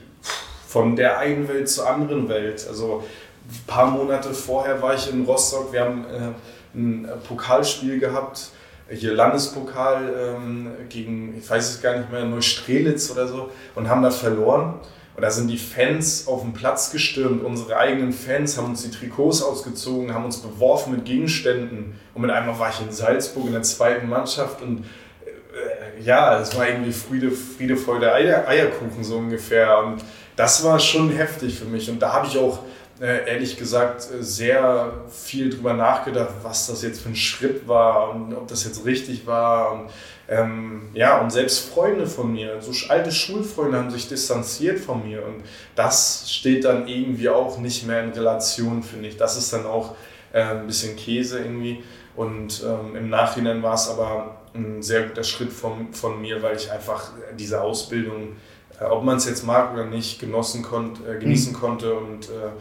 von 0.67 0.95
der 0.95 1.17
einen 1.17 1.47
Welt 1.47 1.67
zur 1.67 1.89
anderen 1.89 2.29
Welt. 2.29 2.65
Also 2.67 3.03
ein 3.49 3.65
paar 3.65 3.87
Monate 3.87 4.35
vorher 4.35 4.83
war 4.83 4.93
ich 4.93 5.11
in 5.11 5.25
Rostock, 5.25 5.73
wir 5.73 5.81
haben 5.81 6.05
äh, 6.05 6.31
ein 6.73 7.07
Pokalspiel 7.27 7.99
gehabt, 7.99 8.49
hier 8.89 9.13
Landespokal 9.13 10.35
ähm, 10.37 10.71
gegen, 10.89 11.37
ich 11.37 11.49
weiß 11.49 11.69
es 11.69 11.81
gar 11.81 11.97
nicht 11.97 12.11
mehr, 12.11 12.25
Neustrelitz 12.25 13.09
oder 13.11 13.27
so 13.27 13.49
und 13.75 13.87
haben 13.87 14.01
da 14.01 14.11
verloren. 14.11 14.79
Und 15.15 15.23
da 15.23 15.29
sind 15.29 15.49
die 15.49 15.57
Fans 15.57 16.27
auf 16.27 16.41
den 16.41 16.53
Platz 16.53 16.91
gestürmt, 16.91 17.43
unsere 17.43 17.77
eigenen 17.77 18.13
Fans 18.13 18.57
haben 18.57 18.67
uns 18.67 18.83
die 18.83 18.91
Trikots 18.91 19.43
ausgezogen, 19.43 20.13
haben 20.13 20.25
uns 20.25 20.37
beworfen 20.37 20.93
mit 20.93 21.05
Gegenständen. 21.05 21.99
Und 22.13 22.21
mit 22.21 22.31
einmal 22.31 22.57
war 22.57 22.69
ich 22.69 22.81
in 22.81 22.91
Salzburg 22.91 23.47
in 23.47 23.51
der 23.51 23.61
zweiten 23.63 24.07
Mannschaft 24.07 24.61
und 24.61 24.85
äh, 25.25 26.01
ja, 26.01 26.39
es 26.39 26.57
war 26.57 26.67
irgendwie 26.67 26.93
Friede, 26.93 27.31
Friede, 27.31 27.75
Freude, 27.75 28.11
Eier, 28.13 28.47
Eierkuchen 28.47 29.03
so 29.03 29.17
ungefähr. 29.17 29.79
Und 29.79 30.01
das 30.35 30.63
war 30.63 30.79
schon 30.79 31.11
heftig 31.11 31.59
für 31.59 31.65
mich. 31.65 31.89
Und 31.89 31.99
da 31.99 32.13
habe 32.13 32.27
ich 32.27 32.37
auch 32.37 32.59
ehrlich 33.05 33.57
gesagt 33.57 34.07
äh, 34.11 34.23
sehr 34.23 34.93
viel 35.09 35.49
drüber 35.49 35.73
nachgedacht, 35.73 36.33
was 36.43 36.67
das 36.67 36.83
jetzt 36.83 37.01
für 37.01 37.09
ein 37.09 37.15
Schritt 37.15 37.67
war 37.67 38.13
und 38.13 38.33
ob 38.33 38.47
das 38.47 38.63
jetzt 38.63 38.85
richtig 38.85 39.25
war. 39.25 39.73
Und, 39.73 39.89
ähm, 40.29 40.89
ja, 40.93 41.19
und 41.19 41.31
selbst 41.31 41.69
Freunde 41.69 42.05
von 42.07 42.31
mir, 42.31 42.61
so 42.61 42.71
alte 42.89 43.11
Schulfreunde 43.11 43.77
haben 43.77 43.89
sich 43.89 44.07
distanziert 44.07 44.79
von 44.79 45.07
mir 45.07 45.25
und 45.25 45.43
das 45.75 46.31
steht 46.31 46.63
dann 46.63 46.87
irgendwie 46.87 47.29
auch 47.29 47.57
nicht 47.57 47.85
mehr 47.87 48.03
in 48.03 48.11
Relation, 48.11 48.83
finde 48.83 49.09
ich. 49.09 49.17
Das 49.17 49.37
ist 49.37 49.51
dann 49.51 49.65
auch 49.65 49.95
äh, 50.31 50.41
ein 50.41 50.67
bisschen 50.67 50.95
Käse 50.95 51.39
irgendwie. 51.39 51.83
Und 52.15 52.63
ähm, 52.63 52.95
im 52.95 53.09
Nachhinein 53.09 53.63
war 53.63 53.73
es 53.73 53.89
aber 53.89 54.37
ein 54.53 54.81
sehr 54.81 55.07
guter 55.07 55.23
Schritt 55.23 55.51
von, 55.51 55.93
von 55.93 56.21
mir, 56.21 56.41
weil 56.43 56.55
ich 56.55 56.71
einfach 56.71 57.11
diese 57.37 57.61
Ausbildung, 57.61 58.35
äh, 58.79 58.83
ob 58.83 59.03
man 59.03 59.17
es 59.17 59.25
jetzt 59.25 59.45
mag 59.45 59.73
oder 59.73 59.85
nicht, 59.85 60.19
genossen 60.19 60.61
konnt, 60.61 60.99
äh, 61.07 61.17
genießen 61.17 61.53
mhm. 61.53 61.57
konnte 61.57 61.93
und 61.93 62.25
äh, 62.29 62.51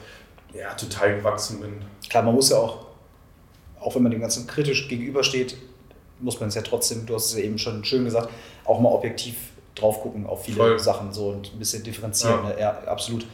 ja, 0.54 0.74
total 0.74 1.16
gewachsen 1.16 1.60
bin. 1.60 1.84
Klar, 2.08 2.22
man 2.22 2.34
muss 2.34 2.50
ja 2.50 2.58
auch, 2.58 2.86
auch 3.80 3.94
wenn 3.94 4.02
man 4.02 4.12
dem 4.12 4.20
Ganzen 4.20 4.46
kritisch 4.46 4.88
gegenübersteht, 4.88 5.56
muss 6.20 6.38
man 6.40 6.48
es 6.48 6.54
ja 6.54 6.62
trotzdem, 6.62 7.06
du 7.06 7.14
hast 7.14 7.26
es 7.26 7.38
ja 7.38 7.44
eben 7.44 7.58
schon 7.58 7.84
schön 7.84 8.04
gesagt, 8.04 8.28
auch 8.64 8.80
mal 8.80 8.90
objektiv 8.90 9.36
drauf 9.74 10.02
gucken 10.02 10.26
auf 10.26 10.44
viele 10.44 10.56
Voll. 10.56 10.78
Sachen 10.78 11.12
so 11.12 11.28
und 11.28 11.52
ein 11.54 11.58
bisschen 11.58 11.82
differenzieren. 11.82 12.44
Ja, 12.44 12.50
ne? 12.50 12.60
ja 12.60 12.70
absolut. 12.86 13.26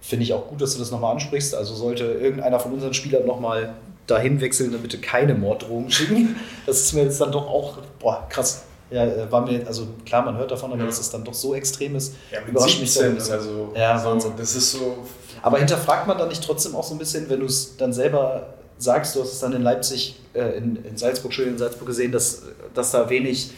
Finde 0.00 0.24
ich 0.24 0.32
auch 0.32 0.46
gut, 0.48 0.60
dass 0.60 0.74
du 0.74 0.78
das 0.78 0.90
nochmal 0.90 1.12
ansprichst. 1.12 1.54
Also 1.54 1.74
sollte 1.74 2.04
irgendeiner 2.04 2.58
von 2.58 2.72
unseren 2.72 2.94
Spielern 2.94 3.26
nochmal 3.26 3.74
dahin 4.06 4.40
wechseln, 4.40 4.72
dann 4.72 4.82
bitte 4.82 4.98
keine 4.98 5.34
Morddrohungen 5.34 5.90
schicken. 5.90 6.36
Das 6.66 6.80
ist 6.80 6.92
mir 6.92 7.02
jetzt 7.02 7.20
dann 7.20 7.32
doch 7.32 7.46
auch, 7.46 7.78
boah, 7.98 8.26
krass. 8.28 8.64
Ja, 8.90 9.04
äh, 9.04 9.30
war 9.30 9.46
mir, 9.46 9.66
also 9.66 9.86
klar, 10.04 10.24
man 10.24 10.36
hört 10.36 10.50
davon, 10.50 10.72
aber 10.72 10.80
ja. 10.80 10.86
dass 10.86 10.98
es 10.98 11.10
dann 11.10 11.24
doch 11.24 11.34
so 11.34 11.54
extrem 11.54 11.96
ist, 11.96 12.14
ja, 12.32 12.40
überrascht 12.46 12.80
mich 12.80 12.92
so. 12.92 13.02
Also, 13.02 13.72
ja, 13.74 14.04
Wahnsinn. 14.04 14.32
das 14.36 14.56
ist 14.56 14.72
so 14.72 14.98
aber 15.42 15.58
hinterfragt 15.58 16.06
man 16.06 16.18
dann 16.18 16.28
nicht 16.28 16.44
trotzdem 16.44 16.74
auch 16.74 16.84
so 16.84 16.94
ein 16.94 16.98
bisschen, 16.98 17.28
wenn 17.28 17.40
du 17.40 17.46
es 17.46 17.76
dann 17.76 17.92
selber 17.92 18.54
sagst, 18.78 19.14
du 19.14 19.20
hast 19.20 19.32
es 19.32 19.40
dann 19.40 19.52
in 19.52 19.62
Leipzig, 19.62 20.16
äh, 20.34 20.56
in, 20.56 20.76
in 20.84 20.96
Salzburg, 20.96 21.32
schön 21.32 21.48
in 21.48 21.58
Salzburg 21.58 21.86
gesehen, 21.86 22.12
dass, 22.12 22.42
dass 22.74 22.90
da 22.90 23.08
wenig 23.10 23.50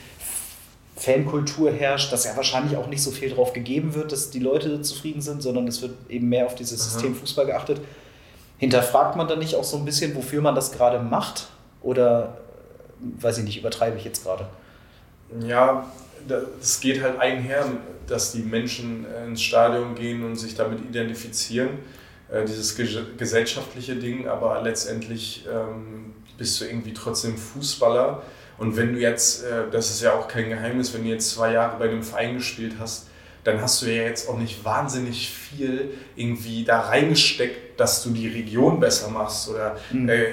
Fankultur 0.97 1.73
herrscht, 1.73 2.13
dass 2.13 2.25
ja 2.25 2.37
wahrscheinlich 2.37 2.77
auch 2.77 2.87
nicht 2.87 3.03
so 3.03 3.11
viel 3.11 3.31
drauf 3.31 3.53
gegeben 3.53 3.95
wird, 3.95 4.13
dass 4.13 4.31
die 4.31 4.39
Leute 4.39 4.83
zufrieden 4.83 5.21
sind, 5.21 5.43
sondern 5.43 5.67
es 5.67 5.83
wird 5.83 5.95
eben 6.09 6.29
mehr 6.29 6.47
auf 6.47 6.55
dieses 6.55 6.81
Aha. 6.81 6.91
System 6.91 7.15
Fußball 7.15 7.47
geachtet. 7.47 7.81
Hinterfragt 8.59 9.17
man 9.17 9.27
dann 9.27 9.41
nicht 9.41 9.57
auch 9.57 9.65
so 9.65 9.77
ein 9.77 9.85
bisschen, 9.85 10.15
wofür 10.15 10.41
man 10.41 10.55
das 10.55 10.71
gerade 10.71 11.01
macht? 11.01 11.49
Oder, 11.81 12.37
weiß 13.01 13.39
ich 13.39 13.45
nicht, 13.45 13.59
übertreibe 13.59 13.97
ich 13.97 14.05
jetzt 14.05 14.23
gerade? 14.23 14.47
Ja, 15.45 15.87
es 16.61 16.79
geht 16.79 17.03
halt 17.03 17.19
einher, 17.19 17.65
dass 18.07 18.33
die 18.33 18.41
Menschen 18.41 19.07
ins 19.27 19.43
Stadion 19.43 19.95
gehen 19.95 20.25
und 20.25 20.37
sich 20.37 20.55
damit 20.55 20.81
identifizieren, 20.81 21.71
äh, 22.33 22.45
dieses 22.45 22.75
gesellschaftliche 23.19 23.97
Ding, 23.97 24.27
aber 24.27 24.63
letztendlich 24.63 25.47
ähm, 25.53 26.15
bist 26.39 26.61
du 26.61 26.65
irgendwie 26.65 26.95
trotzdem 26.95 27.37
Fußballer. 27.37 28.23
Und 28.59 28.77
wenn 28.77 28.95
du 28.95 29.01
jetzt, 29.01 29.45
äh, 29.45 29.71
das 29.71 29.91
ist 29.91 30.03
ja 30.03 30.15
auch 30.15 30.29
kein 30.29 30.49
Geheimnis, 30.49 30.95
wenn 30.95 31.05
du 31.05 31.11
jetzt 31.11 31.31
zwei 31.31 31.53
Jahre 31.53 31.79
bei 31.79 31.91
einem 31.91 32.03
Verein 32.03 32.37
gespielt 32.37 32.75
hast, 32.79 33.09
dann 33.45 33.61
hast 33.61 33.83
du 33.83 33.87
ja 33.87 34.05
jetzt 34.05 34.29
auch 34.29 34.39
nicht 34.39 34.65
wahnsinnig 34.65 35.29
viel 35.31 35.91
irgendwie 36.17 36.65
da 36.65 36.81
reingesteckt, 36.81 37.79
dass 37.79 38.03
du 38.03 38.11
die 38.11 38.29
Region 38.29 38.81
besser 38.81 39.11
machst 39.11 39.49
oder 39.49 39.77
mhm. 39.93 40.09
äh, 40.09 40.25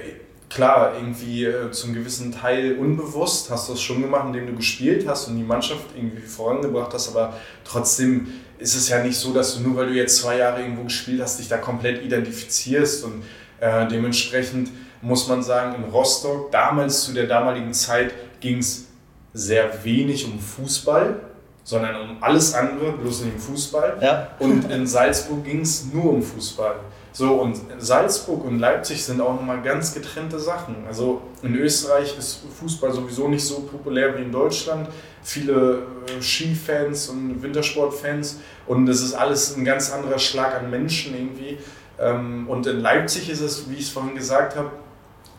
klar, 0.50 0.93
irgendwie 0.95 1.45
äh, 1.45 1.72
zum 1.72 1.93
gewissen 1.93 2.32
Teil 2.32 2.78
unbewusst 2.78 3.50
hast 3.52 3.70
du 3.70 3.74
es 3.74 3.82
schon 3.82 4.02
gemacht, 4.02 4.26
indem 4.28 4.47
du 4.47 4.56
gespielt 4.56 5.08
hast 5.08 5.28
und 5.28 5.38
die 5.38 5.43
Mannschaft 5.43 5.86
irgendwie 5.95 6.22
vorangebracht 6.22 6.93
hast, 6.93 7.10
aber 7.10 7.34
trotzdem 7.64 8.28
ist 8.58 8.76
es 8.76 8.89
ja 8.89 9.02
nicht 9.02 9.18
so, 9.18 9.32
dass 9.34 9.56
du 9.56 9.62
nur 9.62 9.78
weil 9.78 9.88
du 9.88 9.93
jetzt 9.93 10.18
zwei 10.18 10.38
Jahre 10.38 10.62
irgendwo 10.62 10.84
gespielt 10.84 11.22
hast, 11.22 11.39
dich 11.39 11.47
da 11.47 11.58
komplett 11.58 12.04
identifizierst 12.04 13.06
und 13.06 13.24
äh, 13.60 13.88
dementsprechend 13.88 14.70
muss 15.02 15.28
man 15.28 15.41
sagen, 15.43 15.82
in 15.82 15.89
Rostock, 15.89 16.52
damals 16.52 17.04
zu 17.04 17.14
der 17.14 17.28
damaligen 17.28 17.74
Zeit, 17.74 18.14
ging 18.41 18.58
es 18.58 18.88
sehr 19.34 19.84
wenig 19.84 20.26
um 20.26 20.39
Fußball, 20.39 21.22
sondern 21.64 22.10
um 22.10 22.24
alles 22.24 22.54
andere, 22.54 22.93
bloß 22.93 23.22
nicht 23.22 23.36
um 23.36 23.39
Fußball. 23.39 23.97
Ja. 24.02 24.30
Und 24.39 24.70
in 24.72 24.88
Salzburg 24.88 25.45
ging 25.45 25.62
es 25.62 25.86
nur 25.93 26.14
um 26.14 26.22
Fußball. 26.22 26.76
So, 27.12 27.34
und 27.34 27.57
Salzburg 27.80 28.45
und 28.45 28.60
Leipzig 28.60 29.03
sind 29.03 29.20
auch 29.20 29.34
nochmal 29.34 29.62
ganz 29.62 29.93
getrennte 29.93 30.39
Sachen. 30.39 30.76
Also 30.88 31.22
in 31.41 31.55
Österreich 31.55 32.16
ist 32.18 32.41
Fußball 32.60 32.91
sowieso 32.93 33.28
nicht 33.28 33.43
so 33.43 33.62
populär 33.62 34.18
wie 34.18 34.22
in 34.22 34.32
Deutschland. 34.32 34.89
Viele 35.24 35.88
äh, 36.07 36.22
Skifans 36.22 37.10
und 37.10 37.41
Wintersportfans 37.41 38.39
und 38.68 38.88
es 38.88 39.01
ist 39.01 39.16
alles 39.16 39.55
ein 39.55 39.66
ganz 39.66 39.91
anderer 39.91 40.20
Schlag 40.20 40.55
an 40.55 40.70
Menschen 40.70 41.16
irgendwie. 41.16 41.57
Ähm, 41.99 42.47
und 42.47 42.68
in 42.68 42.80
Leipzig 42.80 43.30
ist 43.30 43.41
es, 43.41 43.70
wie 43.70 43.76
ich 43.76 43.82
es 43.82 43.89
vorhin 43.89 44.16
gesagt 44.16 44.55
habe, 44.55 44.72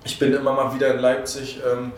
ich 0.05 0.19
bin 0.19 0.33
immer 0.33 0.53
mal 0.53 0.75
wieder 0.75 0.95
in 0.95 1.01
Leipzig, 1.01 1.61
ähm, 1.71 1.93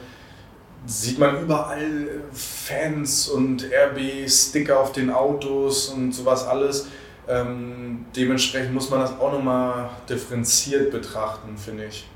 sieht 0.84 1.18
man 1.18 1.40
überall 1.42 2.08
Fans 2.32 3.28
und 3.28 3.64
RB-Sticker 3.64 4.78
auf 4.80 4.92
den 4.92 5.10
Autos 5.10 5.88
und 5.88 6.12
sowas 6.12 6.46
alles. 6.46 6.88
Ähm, 7.28 8.06
dementsprechend 8.16 8.74
muss 8.74 8.90
man 8.90 9.00
das 9.00 9.18
auch 9.18 9.32
nochmal 9.32 9.90
differenziert 10.08 10.90
betrachten, 10.90 11.56
finde 11.56 11.86
ich. 11.86 12.08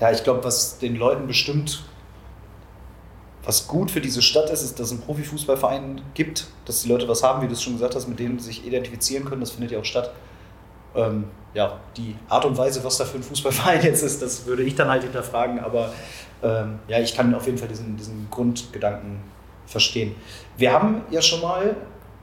Ja, 0.00 0.10
ich 0.10 0.22
glaube, 0.22 0.44
was 0.44 0.78
den 0.78 0.96
Leuten 0.96 1.26
bestimmt, 1.26 1.84
was 3.44 3.66
gut 3.66 3.90
für 3.90 4.00
diese 4.00 4.22
Stadt 4.22 4.50
ist, 4.50 4.62
ist, 4.62 4.78
dass 4.78 4.86
es 4.86 4.92
einen 4.92 5.02
Profifußballverein 5.02 6.00
gibt, 6.14 6.46
dass 6.64 6.82
die 6.82 6.88
Leute 6.88 7.08
was 7.08 7.22
haben, 7.22 7.42
wie 7.42 7.48
du 7.48 7.54
es 7.54 7.62
schon 7.62 7.72
gesagt 7.72 7.94
hast, 7.96 8.08
mit 8.08 8.18
denen 8.20 8.38
sie 8.38 8.46
sich 8.46 8.66
identifizieren 8.66 9.24
können. 9.24 9.40
Das 9.40 9.50
findet 9.50 9.72
ja 9.72 9.80
auch 9.80 9.84
statt. 9.84 10.12
Ähm, 10.94 11.24
ja, 11.54 11.80
die 11.96 12.14
Art 12.28 12.44
und 12.44 12.56
Weise, 12.56 12.82
was 12.84 12.98
da 12.98 13.04
für 13.04 13.18
ein 13.18 13.22
Fußballverein 13.22 13.82
jetzt 13.84 14.02
ist, 14.02 14.22
das 14.22 14.46
würde 14.46 14.62
ich 14.62 14.74
dann 14.74 14.88
halt 14.88 15.02
hinterfragen. 15.02 15.58
Aber 15.58 15.92
ähm, 16.42 16.78
ja, 16.86 17.00
ich 17.00 17.14
kann 17.14 17.34
auf 17.34 17.46
jeden 17.46 17.58
Fall 17.58 17.68
diesen, 17.68 17.96
diesen 17.96 18.28
Grundgedanken 18.30 19.18
verstehen. 19.66 20.14
Wir 20.56 20.72
haben 20.72 21.02
ja 21.10 21.20
schon 21.20 21.40
mal 21.40 21.76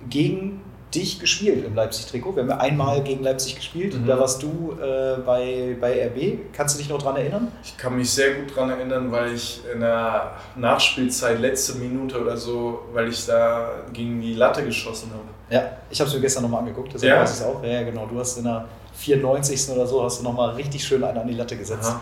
gegen 0.10 0.62
dich 0.94 1.20
gespielt 1.20 1.66
im 1.66 1.76
Leipzig-Trikot. 1.76 2.36
Wir 2.36 2.44
haben 2.44 2.50
ja 2.50 2.58
einmal 2.58 3.04
gegen 3.04 3.24
Leipzig 3.24 3.56
gespielt. 3.56 3.94
Mhm. 3.94 4.08
Da 4.08 4.20
warst 4.20 4.42
du 4.42 4.76
äh, 4.82 5.18
bei, 5.24 5.78
bei 5.80 6.08
RB. 6.08 6.54
Kannst 6.54 6.76
du 6.76 6.80
dich 6.80 6.90
noch 6.90 6.98
daran 7.00 7.18
erinnern? 7.18 7.52
Ich 7.64 7.78
kann 7.78 7.96
mich 7.96 8.10
sehr 8.10 8.34
gut 8.36 8.56
daran 8.56 8.72
erinnern, 8.72 9.12
weil 9.12 9.34
ich 9.34 9.62
in 9.72 9.82
der 9.82 10.34
Nachspielzeit, 10.56 11.40
letzte 11.40 11.78
Minute 11.78 12.20
oder 12.20 12.36
so, 12.36 12.86
weil 12.94 13.10
ich 13.10 13.26
da 13.26 13.72
gegen 13.94 14.20
die 14.22 14.34
Latte 14.34 14.64
geschossen 14.64 15.12
habe. 15.12 15.24
Ja, 15.50 15.78
ich 15.90 16.00
habe 16.00 16.08
es 16.08 16.16
mir 16.16 16.22
gestern 16.22 16.44
nochmal 16.44 16.62
angeguckt. 16.62 16.94
Deswegen 16.94 17.14
ja. 17.14 17.22
weiß 17.22 17.32
ich 17.32 17.38
es 17.38 17.44
auch. 17.44 17.64
Ja, 17.64 17.84
genau. 17.84 18.08
Du 18.08 18.20
hast 18.20 18.38
in 18.38 18.46
der 18.46 18.66
94. 18.96 19.70
oder 19.70 19.86
so 19.86 20.04
hast 20.04 20.20
du 20.20 20.24
nochmal 20.24 20.56
richtig 20.56 20.84
schön 20.84 21.04
einen 21.04 21.20
an 21.20 21.28
die 21.28 21.36
Latte 21.36 21.56
gesetzt. 21.56 21.90
Aha. 21.90 22.02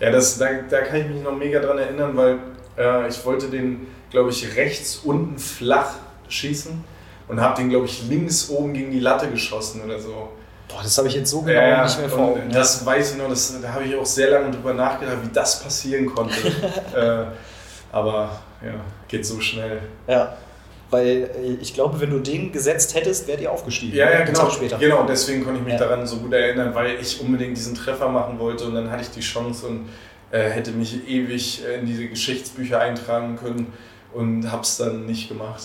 Ja, 0.00 0.10
das, 0.10 0.36
da, 0.36 0.46
da 0.68 0.80
kann 0.82 1.00
ich 1.00 1.08
mich 1.08 1.22
noch 1.22 1.36
mega 1.36 1.60
dran 1.60 1.78
erinnern, 1.78 2.16
weil 2.16 2.38
äh, 2.76 3.08
ich 3.08 3.24
wollte 3.24 3.48
den, 3.48 3.86
glaube 4.10 4.30
ich, 4.30 4.56
rechts 4.56 5.00
unten 5.04 5.38
flach 5.38 5.94
schießen 6.28 6.95
und 7.28 7.40
habe 7.40 7.60
den, 7.60 7.70
glaube 7.70 7.86
ich, 7.86 8.08
links 8.08 8.48
oben 8.50 8.72
gegen 8.72 8.90
die 8.90 9.00
Latte 9.00 9.28
geschossen 9.28 9.82
oder 9.84 9.98
so. 9.98 10.30
Boah, 10.68 10.82
das 10.82 10.96
habe 10.98 11.08
ich 11.08 11.14
jetzt 11.14 11.30
so 11.30 11.42
genau 11.42 11.60
ja, 11.60 11.84
nicht 11.84 11.98
mehr 11.98 12.08
vor 12.08 12.28
Augen. 12.30 12.50
Das 12.50 12.84
weiß 12.84 13.12
ich 13.12 13.18
noch, 13.18 13.28
das, 13.28 13.54
da 13.60 13.72
habe 13.72 13.84
ich 13.84 13.94
auch 13.94 14.06
sehr 14.06 14.30
lange 14.30 14.50
drüber 14.50 14.74
nachgedacht, 14.74 15.18
wie 15.22 15.32
das 15.32 15.62
passieren 15.62 16.06
konnte. 16.06 16.34
äh, 16.94 17.94
aber 17.94 18.40
ja, 18.64 18.74
geht 19.08 19.24
so 19.24 19.40
schnell. 19.40 19.80
Ja. 20.08 20.36
Weil 20.90 21.30
äh, 21.34 21.52
ich 21.60 21.74
glaube, 21.74 22.00
wenn 22.00 22.10
du 22.10 22.18
den 22.18 22.52
gesetzt 22.52 22.94
hättest, 22.94 23.26
wärt 23.28 23.40
ihr 23.40 23.50
aufgestiegen. 23.50 23.96
Ja, 23.96 24.10
ja, 24.10 24.24
genau. 24.24 24.50
Später. 24.50 24.78
Genau, 24.78 25.04
deswegen 25.04 25.44
konnte 25.44 25.60
ich 25.60 25.64
mich 25.64 25.74
ja. 25.74 25.80
daran 25.80 26.06
so 26.06 26.16
gut 26.16 26.32
erinnern, 26.32 26.74
weil 26.74 26.96
ich 27.00 27.20
unbedingt 27.20 27.56
diesen 27.56 27.74
Treffer 27.74 28.08
machen 28.08 28.38
wollte 28.38 28.64
und 28.64 28.74
dann 28.74 28.90
hatte 28.90 29.02
ich 29.02 29.10
die 29.10 29.20
Chance 29.20 29.66
und 29.66 29.88
äh, 30.30 30.50
hätte 30.50 30.72
mich 30.72 31.08
ewig 31.08 31.62
in 31.64 31.86
diese 31.86 32.06
Geschichtsbücher 32.06 32.80
eintragen 32.80 33.36
können 33.36 33.72
und 34.12 34.50
habe 34.50 34.62
es 34.62 34.76
dann 34.76 35.06
nicht 35.06 35.28
gemacht. 35.28 35.62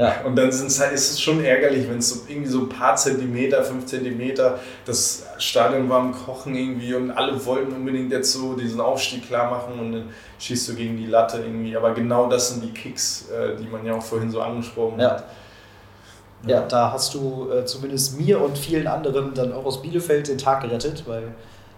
Ja. 0.00 0.22
Und 0.24 0.34
dann 0.34 0.50
halt, 0.50 0.92
ist 0.92 1.10
es 1.10 1.20
schon 1.20 1.44
ärgerlich, 1.44 1.86
wenn 1.86 1.98
es 1.98 2.08
so 2.08 2.20
irgendwie 2.26 2.48
so 2.48 2.60
ein 2.60 2.70
paar 2.70 2.96
Zentimeter, 2.96 3.62
fünf 3.62 3.84
Zentimeter, 3.84 4.58
das 4.86 5.26
Stadion 5.36 5.90
war 5.90 6.00
am 6.00 6.12
Kochen 6.12 6.54
irgendwie 6.54 6.94
und 6.94 7.10
alle 7.10 7.44
wollten 7.44 7.74
unbedingt 7.74 8.10
jetzt 8.10 8.32
so 8.32 8.54
diesen 8.54 8.80
Aufstieg 8.80 9.26
klar 9.26 9.50
machen 9.50 9.78
und 9.78 9.92
dann 9.92 10.08
schießt 10.38 10.70
du 10.70 10.74
gegen 10.74 10.96
die 10.96 11.04
Latte 11.04 11.40
irgendwie. 11.40 11.76
Aber 11.76 11.92
genau 11.92 12.30
das 12.30 12.48
sind 12.48 12.64
die 12.64 12.72
Kicks, 12.72 13.28
äh, 13.28 13.56
die 13.56 13.68
man 13.68 13.84
ja 13.84 13.94
auch 13.94 14.02
vorhin 14.02 14.30
so 14.30 14.40
angesprochen 14.40 14.98
ja. 14.98 15.10
hat. 15.10 15.24
Ja, 16.46 16.62
da 16.62 16.92
hast 16.92 17.12
du 17.12 17.50
äh, 17.52 17.66
zumindest 17.66 18.18
mir 18.18 18.40
und 18.40 18.56
vielen 18.56 18.86
anderen 18.86 19.34
dann 19.34 19.52
auch 19.52 19.66
aus 19.66 19.82
Bielefeld 19.82 20.28
den 20.28 20.38
Tag 20.38 20.62
gerettet, 20.62 21.04
weil 21.06 21.34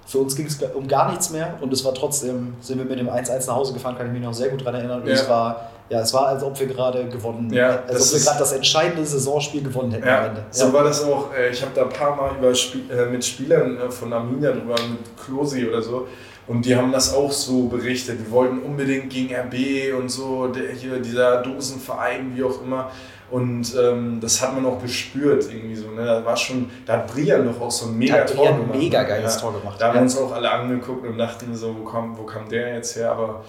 für 0.07 0.19
uns 0.19 0.37
ging 0.37 0.47
es 0.47 0.59
um 0.75 0.89
gar 0.89 1.11
nichts 1.11 1.31
mehr 1.31 1.55
und 1.61 1.73
es 1.73 1.85
war 1.85 1.95
trotzdem, 1.95 2.55
sind 2.61 2.79
wir 2.79 2.85
mit 2.85 2.99
dem 2.99 3.09
1-1 3.09 3.47
nach 3.47 3.57
Hause 3.57 3.73
gefahren, 3.73 3.97
kann 3.97 4.07
ich 4.07 4.13
mich 4.13 4.23
noch 4.23 4.35
sehr 4.35 4.49
gut 4.49 4.61
daran 4.61 4.75
erinnern. 4.75 5.03
Und 5.03 5.09
ja. 5.09 5.15
es 5.15 5.29
war 5.29 5.71
ja, 5.93 6.01
es 6.01 6.15
war, 6.15 6.29
als 6.29 6.43
ob 6.43 6.59
wir 6.59 6.67
gerade 6.69 7.05
gewonnen 7.07 7.53
ja, 7.53 7.83
als 7.87 8.15
ob 8.15 8.19
wir 8.19 8.25
gerade 8.25 8.39
das 8.39 8.53
entscheidende 8.53 9.05
Saisonspiel 9.05 9.63
gewonnen 9.63 9.93
hätten 9.93 10.07
ja, 10.07 10.21
am 10.21 10.27
Ende. 10.29 10.41
Ja. 10.41 10.47
So 10.51 10.73
war 10.73 10.85
das 10.85 11.05
auch. 11.05 11.35
Äh, 11.35 11.51
ich 11.51 11.61
habe 11.61 11.73
da 11.75 11.83
ein 11.83 11.91
paar 11.91 12.17
Mal 12.17 12.31
über 12.39 12.55
Spiel, 12.55 12.91
äh, 12.91 13.07
mit 13.11 13.23
Spielern 13.23 13.77
äh, 13.77 13.91
von 13.91 14.11
Arminia 14.11 14.53
drüber, 14.53 14.75
mit 14.91 15.17
Klosi 15.23 15.69
oder 15.69 15.83
so. 15.83 16.09
Und 16.47 16.65
die 16.65 16.75
haben 16.75 16.93
das 16.93 17.15
auch 17.15 17.31
so 17.31 17.69
berichtet. 17.69 18.19
Die 18.27 18.31
wollten 18.31 18.61
unbedingt 18.61 19.11
gegen 19.11 19.35
RB 19.35 19.95
und 19.99 20.09
so, 20.09 20.49
der, 20.49 20.71
hier 20.73 20.99
dieser 20.99 21.43
Dosenverein, 21.43 22.33
wie 22.35 22.43
auch 22.43 22.63
immer. 22.63 22.91
Und 23.33 23.75
ähm, 23.77 24.21
das 24.21 24.43
hat 24.43 24.55
man 24.55 24.67
auch 24.67 24.79
gespürt 24.83 25.51
irgendwie 25.51 25.75
so. 25.75 25.89
Ne? 25.91 26.05
Da 26.05 26.23
war 26.23 26.37
schon, 26.37 26.71
da 26.85 26.99
hat 26.99 27.07
Brian 27.07 27.47
doch 27.47 27.59
auch 27.63 27.71
so 27.71 27.87
ein 27.87 27.97
mega 27.97 28.25
Tor 28.25 28.59
gemacht. 28.59 28.79
mega 28.79 29.03
geiles 29.05 29.37
ja. 29.37 29.41
Tor 29.41 29.59
gemacht. 29.59 29.81
Da 29.81 29.89
haben 29.89 29.95
wir 29.95 30.03
uns 30.03 30.19
auch 30.19 30.33
alle 30.33 30.51
angeguckt 30.51 31.07
und 31.07 31.17
dachten 31.17 31.57
so, 31.57 31.75
wo 31.79 31.85
kam, 31.85 32.19
wo 32.19 32.25
kam 32.25 32.47
der 32.51 32.75
jetzt 32.75 32.95
her? 32.95 33.11
Aber 33.13 33.43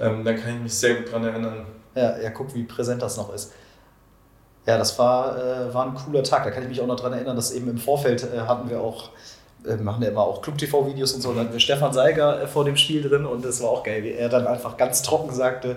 ähm, 0.00 0.24
da 0.24 0.32
kann 0.32 0.54
ich 0.54 0.62
mich 0.62 0.74
sehr 0.74 0.94
gut 0.94 1.12
dran 1.12 1.22
erinnern. 1.24 1.66
Ja, 1.94 2.18
ja, 2.18 2.30
guck, 2.30 2.54
wie 2.54 2.64
präsent 2.64 3.02
das 3.02 3.18
noch 3.18 3.30
ist. 3.34 3.52
Ja, 4.64 4.78
das 4.78 4.98
war, 4.98 5.36
äh, 5.36 5.74
war 5.74 5.84
ein 5.84 5.94
cooler 5.94 6.22
Tag. 6.22 6.44
Da 6.44 6.50
kann 6.50 6.62
ich 6.62 6.70
mich 6.70 6.80
auch 6.80 6.86
noch 6.86 6.96
daran 6.96 7.12
erinnern, 7.12 7.36
dass 7.36 7.52
eben 7.52 7.68
im 7.68 7.78
Vorfeld 7.78 8.22
äh, 8.22 8.40
hatten 8.40 8.70
wir 8.70 8.80
auch, 8.80 9.10
äh, 9.66 9.76
machen 9.76 10.02
ja 10.02 10.08
immer 10.08 10.22
auch 10.22 10.40
Club-TV-Videos 10.40 11.12
und 11.12 11.20
so, 11.20 11.34
da 11.34 11.40
hatten 11.40 11.52
wir 11.52 11.60
Stefan 11.60 11.92
Seiger 11.92 12.40
äh, 12.42 12.46
vor 12.46 12.64
dem 12.64 12.78
Spiel 12.78 13.06
drin 13.06 13.26
und 13.26 13.44
das 13.44 13.62
war 13.62 13.68
auch 13.68 13.82
geil, 13.82 14.02
wie 14.02 14.12
er 14.12 14.30
dann 14.30 14.46
einfach 14.46 14.78
ganz 14.78 15.02
trocken 15.02 15.34
sagte, 15.34 15.76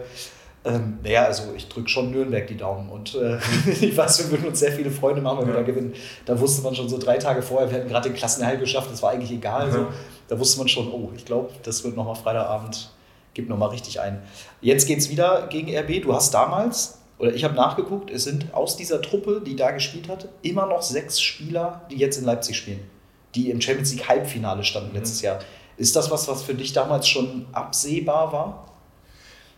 ähm, 0.66 1.00
naja, 1.04 1.24
also 1.26 1.54
ich 1.56 1.68
drücke 1.70 1.88
schon 1.88 2.12
Nürnberg 2.12 2.48
die 2.48 2.58
Daumen 2.58 2.90
und 2.90 3.16
äh, 3.16 3.38
ich 3.82 3.96
weiß, 3.96 4.24
wir 4.24 4.32
würden 4.32 4.50
uns 4.50 4.60
sehr 4.60 4.72
viele 4.72 4.92
Freunde 4.92 5.22
machen, 5.22 5.40
wenn 5.40 5.48
wir 5.48 5.54
da 5.56 5.62
gewinnen. 5.62 5.94
Da 6.26 6.40
wusste 6.40 6.62
man 6.64 6.76
schon 6.76 6.90
so 6.90 6.98
drei 6.98 7.18
Tage 7.18 7.42
vorher, 7.42 7.70
wir 7.72 7.78
hätten 7.78 7.90
gerade 7.90 8.10
den 8.10 8.16
Klassenerhalt 8.16 8.60
geschafft, 8.60 8.92
das 8.92 9.02
war 9.02 9.12
eigentlich 9.12 9.32
egal. 9.32 9.68
Mhm. 9.68 9.72
So. 9.72 9.88
Da 10.28 10.40
wusste 10.40 10.60
man 10.60 10.68
schon, 10.68 10.92
oh, 10.92 11.12
ich 11.16 11.26
glaube, 11.26 11.52
das 11.64 11.84
wird 11.84 11.96
nochmal 11.96 12.16
Freitagabend 12.16 12.92
gib 13.40 13.50
nochmal 13.50 13.70
richtig 13.70 14.00
ein. 14.00 14.22
Jetzt 14.62 14.88
geht 14.88 15.00
es 15.00 15.10
wieder 15.10 15.48
gegen 15.48 15.76
RB. 15.76 16.02
Du 16.02 16.14
hast 16.14 16.34
damals, 16.34 17.00
oder 17.18 17.34
ich 17.34 17.44
habe 17.44 17.56
nachgeguckt, 17.56 18.12
es 18.12 18.24
sind 18.24 18.54
aus 18.54 18.76
dieser 18.76 19.02
Truppe, 19.02 19.42
die 19.46 19.56
da 19.56 19.72
gespielt 19.72 20.10
hat, 20.10 20.28
immer 20.42 20.66
noch 20.66 20.82
sechs 20.82 21.22
Spieler, 21.22 21.82
die 21.90 21.96
jetzt 21.96 22.18
in 22.18 22.26
Leipzig 22.26 22.58
spielen, 22.58 22.82
die 23.36 23.50
im 23.50 23.62
Champions 23.62 23.94
League 23.94 24.08
Halbfinale 24.08 24.64
standen 24.64 24.90
mhm. 24.90 24.96
letztes 24.96 25.22
Jahr. 25.22 25.40
Ist 25.78 25.96
das 25.96 26.12
was, 26.12 26.28
was 26.28 26.44
für 26.44 26.54
dich 26.54 26.74
damals 26.74 27.08
schon 27.08 27.46
absehbar 27.54 28.34
war? 28.34 28.66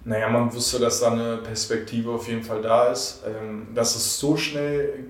Naja, 0.04 0.30
man 0.30 0.54
wusste, 0.54 0.80
dass 0.80 1.00
da 1.00 1.12
eine 1.12 1.38
Perspektive 1.38 2.12
auf 2.12 2.28
jeden 2.28 2.44
Fall 2.44 2.62
da 2.62 2.88
ist. 2.92 3.24
Ähm, 3.26 3.68
dass 3.74 3.96
es 3.96 4.20
so 4.20 4.36
schnell 4.38 5.06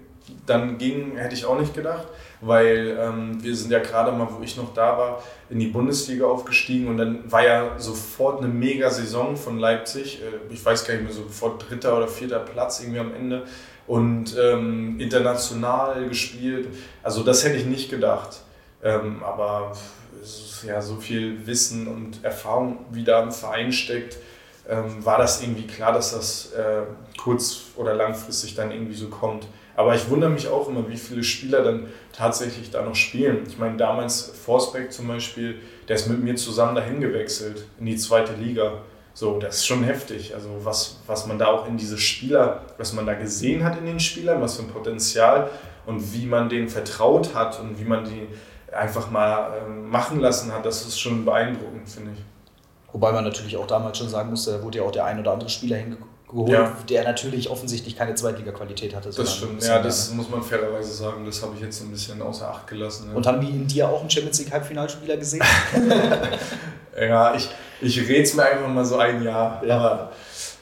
dann 0.45 0.77
ging, 0.77 1.17
hätte 1.17 1.33
ich 1.33 1.45
auch 1.45 1.59
nicht 1.59 1.73
gedacht 1.73 2.07
weil 2.41 2.97
ähm, 2.99 3.41
wir 3.41 3.55
sind 3.55 3.71
ja 3.71 3.79
gerade 3.79 4.11
mal, 4.11 4.27
wo 4.31 4.41
ich 4.43 4.57
noch 4.57 4.73
da 4.73 4.97
war, 4.97 5.23
in 5.49 5.59
die 5.59 5.67
Bundesliga 5.67 6.25
aufgestiegen 6.25 6.87
und 6.87 6.97
dann 6.97 7.31
war 7.31 7.45
ja 7.45 7.79
sofort 7.79 8.39
eine 8.39 8.51
mega 8.51 8.89
Saison 8.89 9.37
von 9.37 9.59
Leipzig. 9.59 10.21
Äh, 10.21 10.51
ich 10.53 10.65
weiß 10.65 10.85
gar 10.85 10.95
nicht 10.95 11.03
mehr, 11.03 11.13
sofort 11.13 11.69
dritter 11.69 11.95
oder 11.95 12.07
vierter 12.07 12.39
Platz 12.39 12.81
irgendwie 12.81 12.99
am 12.99 13.13
Ende 13.13 13.43
und 13.85 14.35
ähm, 14.39 14.99
international 14.99 16.07
gespielt. 16.09 16.67
Also 17.03 17.23
das 17.23 17.45
hätte 17.45 17.57
ich 17.57 17.65
nicht 17.65 17.89
gedacht. 17.89 18.41
Aber 18.83 19.73
ja, 20.65 20.81
so 20.81 20.95
viel 20.95 21.45
Wissen 21.45 21.87
und 21.87 22.23
Erfahrung, 22.23 22.79
wie 22.89 23.03
da 23.03 23.21
im 23.21 23.31
Verein 23.31 23.71
steckt, 23.71 24.17
ähm, 24.69 25.03
war 25.05 25.17
das 25.17 25.41
irgendwie 25.41 25.67
klar, 25.67 25.93
dass 25.93 26.13
das 26.13 26.53
äh, 26.53 26.83
kurz- 27.17 27.71
oder 27.75 27.93
langfristig 27.93 28.55
dann 28.55 28.71
irgendwie 28.71 28.95
so 28.95 29.07
kommt. 29.07 29.47
Aber 29.75 29.95
ich 29.95 30.09
wundere 30.09 30.29
mich 30.29 30.47
auch 30.47 30.67
immer, 30.67 30.87
wie 30.89 30.97
viele 30.97 31.23
Spieler 31.23 31.63
dann 31.63 31.87
tatsächlich 32.11 32.71
da 32.71 32.81
noch 32.81 32.95
spielen. 32.95 33.43
Ich 33.47 33.57
meine, 33.57 33.77
damals 33.77 34.31
Forsbeck 34.45 34.91
zum 34.91 35.07
Beispiel, 35.07 35.59
der 35.87 35.95
ist 35.95 36.07
mit 36.07 36.21
mir 36.21 36.35
zusammen 36.35 36.75
dahin 36.75 37.01
gewechselt 37.01 37.65
in 37.79 37.85
die 37.85 37.95
zweite 37.95 38.33
Liga. 38.33 38.73
So, 39.13 39.39
das 39.39 39.57
ist 39.57 39.67
schon 39.67 39.83
heftig. 39.83 40.33
Also 40.35 40.49
was, 40.63 40.99
was 41.07 41.25
man 41.27 41.39
da 41.39 41.47
auch 41.47 41.67
in 41.67 41.77
diese 41.77 41.97
Spieler, 41.97 42.65
was 42.77 42.93
man 42.93 43.05
da 43.05 43.13
gesehen 43.13 43.63
hat 43.63 43.77
in 43.77 43.85
den 43.85 43.99
Spielern, 43.99 44.41
was 44.41 44.57
für 44.57 44.63
ein 44.63 44.69
Potenzial 44.69 45.49
und 45.85 46.13
wie 46.13 46.25
man 46.25 46.49
denen 46.49 46.69
vertraut 46.69 47.33
hat 47.33 47.59
und 47.59 47.79
wie 47.79 47.85
man 47.85 48.05
die 48.05 48.27
einfach 48.73 49.09
mal 49.09 49.61
ähm, 49.65 49.89
machen 49.89 50.19
lassen 50.19 50.53
hat, 50.53 50.65
das 50.65 50.85
ist 50.85 50.99
schon 50.99 51.25
beeindruckend, 51.25 51.89
finde 51.89 52.11
ich. 52.13 52.23
Wobei 52.93 53.11
man 53.11 53.23
natürlich 53.23 53.57
auch 53.57 53.67
damals 53.67 53.97
schon 53.97 54.09
sagen 54.09 54.29
musste, 54.29 54.51
da 54.51 54.63
wurde 54.63 54.79
ja 54.79 54.83
auch 54.83 54.91
der 54.91 55.05
ein 55.05 55.19
oder 55.19 55.31
andere 55.31 55.49
Spieler 55.49 55.77
hingekommen 55.77 56.11
geholt, 56.31 56.51
ja. 56.51 56.75
der 56.89 57.03
natürlich 57.03 57.49
offensichtlich 57.49 57.95
keine 57.95 58.15
Zweitliga-Qualität 58.15 58.95
hatte. 58.95 59.11
Das 59.11 59.35
stimmt, 59.35 59.63
ja, 59.63 59.81
das 59.81 60.11
muss 60.11 60.29
man 60.29 60.41
fairerweise 60.41 60.93
sagen. 60.93 61.25
Das 61.25 61.41
habe 61.43 61.55
ich 61.55 61.61
jetzt 61.61 61.81
ein 61.81 61.91
bisschen 61.91 62.21
außer 62.21 62.49
Acht 62.49 62.67
gelassen. 62.67 63.09
Ja. 63.09 63.15
Und 63.15 63.27
haben 63.27 63.41
die 63.41 63.49
in 63.49 63.67
dir 63.67 63.89
auch 63.89 63.99
einen 63.99 64.09
Champions 64.09 64.39
League-Halbfinalspieler 64.39 65.17
gesehen? 65.17 65.43
ja, 66.99 67.35
ich, 67.35 67.49
ich 67.81 67.99
rede 67.99 68.23
es 68.23 68.33
mir 68.33 68.43
einfach 68.43 68.67
mal 68.67 68.85
so 68.85 68.97
ein 68.97 69.21
Jahr. 69.23 69.63
Ja. 69.65 69.77
Aber 69.77 70.11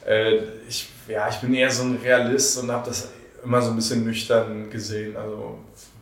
äh, 0.06 0.38
ich, 0.68 0.88
ja, 1.08 1.28
ich 1.28 1.36
bin 1.36 1.54
eher 1.54 1.70
so 1.70 1.84
ein 1.84 1.98
Realist 2.02 2.58
und 2.62 2.70
habe 2.70 2.88
das 2.88 3.08
immer 3.42 3.62
so 3.62 3.70
ein 3.70 3.76
bisschen 3.76 4.04
nüchtern 4.04 4.68
gesehen. 4.70 5.16
Also 5.16 5.58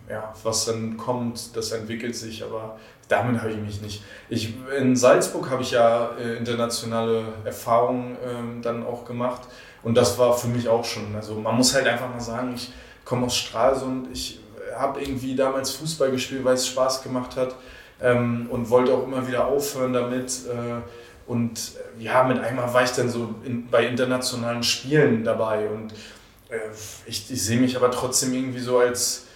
ja, 0.08 0.34
was 0.42 0.64
dann 0.64 0.96
kommt, 0.96 1.54
das 1.54 1.72
entwickelt 1.72 2.16
sich, 2.16 2.42
aber 2.42 2.78
damit 3.08 3.40
habe 3.40 3.50
ich 3.50 3.58
mich 3.58 3.80
nicht. 3.80 4.02
Ich, 4.28 4.54
in 4.78 4.94
Salzburg 4.96 5.50
habe 5.50 5.62
ich 5.62 5.72
ja 5.72 6.10
äh, 6.20 6.36
internationale 6.36 7.24
Erfahrungen 7.44 8.16
äh, 8.16 8.62
dann 8.62 8.86
auch 8.86 9.04
gemacht 9.04 9.42
und 9.82 9.96
das 9.96 10.18
war 10.18 10.36
für 10.36 10.48
mich 10.48 10.68
auch 10.68 10.84
schon. 10.84 11.14
Also 11.16 11.34
man 11.34 11.56
muss 11.56 11.74
halt 11.74 11.86
einfach 11.86 12.10
mal 12.10 12.20
sagen, 12.20 12.52
ich 12.54 12.70
komme 13.04 13.26
aus 13.26 13.36
Stralsund, 13.36 14.08
ich 14.12 14.40
habe 14.76 15.00
irgendwie 15.00 15.34
damals 15.34 15.70
Fußball 15.72 16.10
gespielt, 16.10 16.44
weil 16.44 16.54
es 16.54 16.66
Spaß 16.66 17.02
gemacht 17.02 17.36
hat 17.36 17.54
ähm, 18.00 18.46
und 18.50 18.70
wollte 18.70 18.92
auch 18.92 19.04
immer 19.04 19.26
wieder 19.26 19.46
aufhören 19.46 19.92
damit. 19.92 20.30
Äh, 20.46 20.82
und 21.26 21.58
äh, 21.98 22.02
ja, 22.04 22.22
mit 22.24 22.38
einmal 22.38 22.72
war 22.72 22.82
ich 22.82 22.90
dann 22.90 23.08
so 23.08 23.34
in, 23.44 23.68
bei 23.68 23.86
internationalen 23.86 24.62
Spielen 24.62 25.24
dabei 25.24 25.68
und 25.68 25.92
äh, 26.48 26.58
ich, 27.06 27.30
ich 27.30 27.42
sehe 27.42 27.60
mich 27.60 27.76
aber 27.76 27.90
trotzdem 27.90 28.32
irgendwie 28.32 28.60
so 28.60 28.78
als, 28.78 29.26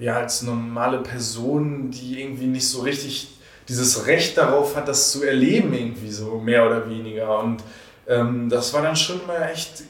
ja, 0.00 0.16
als 0.16 0.42
normale 0.42 0.98
Person, 0.98 1.90
die 1.90 2.20
irgendwie 2.20 2.46
nicht 2.46 2.68
so 2.68 2.80
richtig 2.80 3.36
dieses 3.68 4.06
Recht 4.06 4.36
darauf 4.36 4.74
hat, 4.74 4.88
das 4.88 5.12
zu 5.12 5.22
erleben, 5.22 5.72
irgendwie 5.72 6.10
so 6.10 6.38
mehr 6.38 6.66
oder 6.66 6.88
weniger. 6.88 7.38
Und 7.38 7.62
ähm, 8.08 8.48
das 8.48 8.72
war 8.72 8.82
dann 8.82 8.96
schon 8.96 9.24
mal 9.26 9.50
echt 9.52 9.84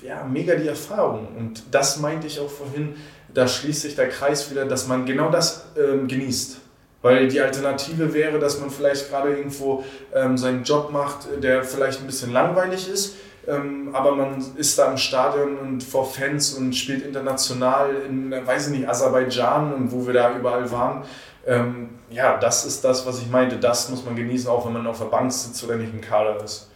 ja, 0.00 0.24
mega 0.24 0.54
die 0.54 0.68
Erfahrung. 0.68 1.28
Und 1.36 1.62
das 1.70 1.98
meinte 1.98 2.26
ich 2.26 2.40
auch 2.40 2.48
vorhin, 2.48 2.94
da 3.34 3.48
schließt 3.48 3.82
sich 3.82 3.96
der 3.96 4.08
Kreis 4.08 4.50
wieder, 4.50 4.64
dass 4.64 4.86
man 4.86 5.04
genau 5.04 5.30
das 5.30 5.66
ähm, 5.76 6.06
genießt. 6.06 6.58
Weil 7.02 7.26
die 7.26 7.40
Alternative 7.40 8.14
wäre, 8.14 8.38
dass 8.38 8.60
man 8.60 8.70
vielleicht 8.70 9.10
gerade 9.10 9.36
irgendwo 9.36 9.84
ähm, 10.14 10.38
seinen 10.38 10.62
Job 10.62 10.92
macht, 10.92 11.26
der 11.42 11.64
vielleicht 11.64 12.00
ein 12.00 12.06
bisschen 12.06 12.32
langweilig 12.32 12.88
ist, 12.88 13.16
ähm, 13.46 13.90
aber 13.92 14.14
man 14.14 14.42
ist 14.56 14.78
da 14.78 14.90
im 14.90 14.96
Stadion 14.96 15.58
und 15.58 15.82
vor 15.82 16.06
Fans 16.06 16.54
und 16.54 16.74
spielt 16.74 17.04
international 17.04 17.90
in, 18.08 18.30
weiß 18.30 18.68
ich 18.68 18.78
nicht, 18.78 18.88
Aserbaidschan 18.88 19.72
und 19.72 19.92
wo 19.92 20.06
wir 20.06 20.14
da 20.14 20.36
überall 20.36 20.70
waren. 20.70 21.04
Ähm, 21.46 21.90
ja, 22.10 22.38
das 22.38 22.64
ist 22.64 22.84
das, 22.84 23.04
was 23.04 23.20
ich 23.20 23.28
meinte. 23.28 23.56
Das 23.56 23.88
muss 23.88 24.04
man 24.04 24.14
genießen, 24.14 24.48
auch 24.48 24.64
wenn 24.66 24.74
man 24.74 24.86
auf 24.86 24.98
der 24.98 25.06
Bank 25.06 25.32
sitzt 25.32 25.62
oder 25.64 25.76
nicht 25.76 25.92
im 25.92 26.00
Kader 26.00 26.42
ist. 26.42 26.68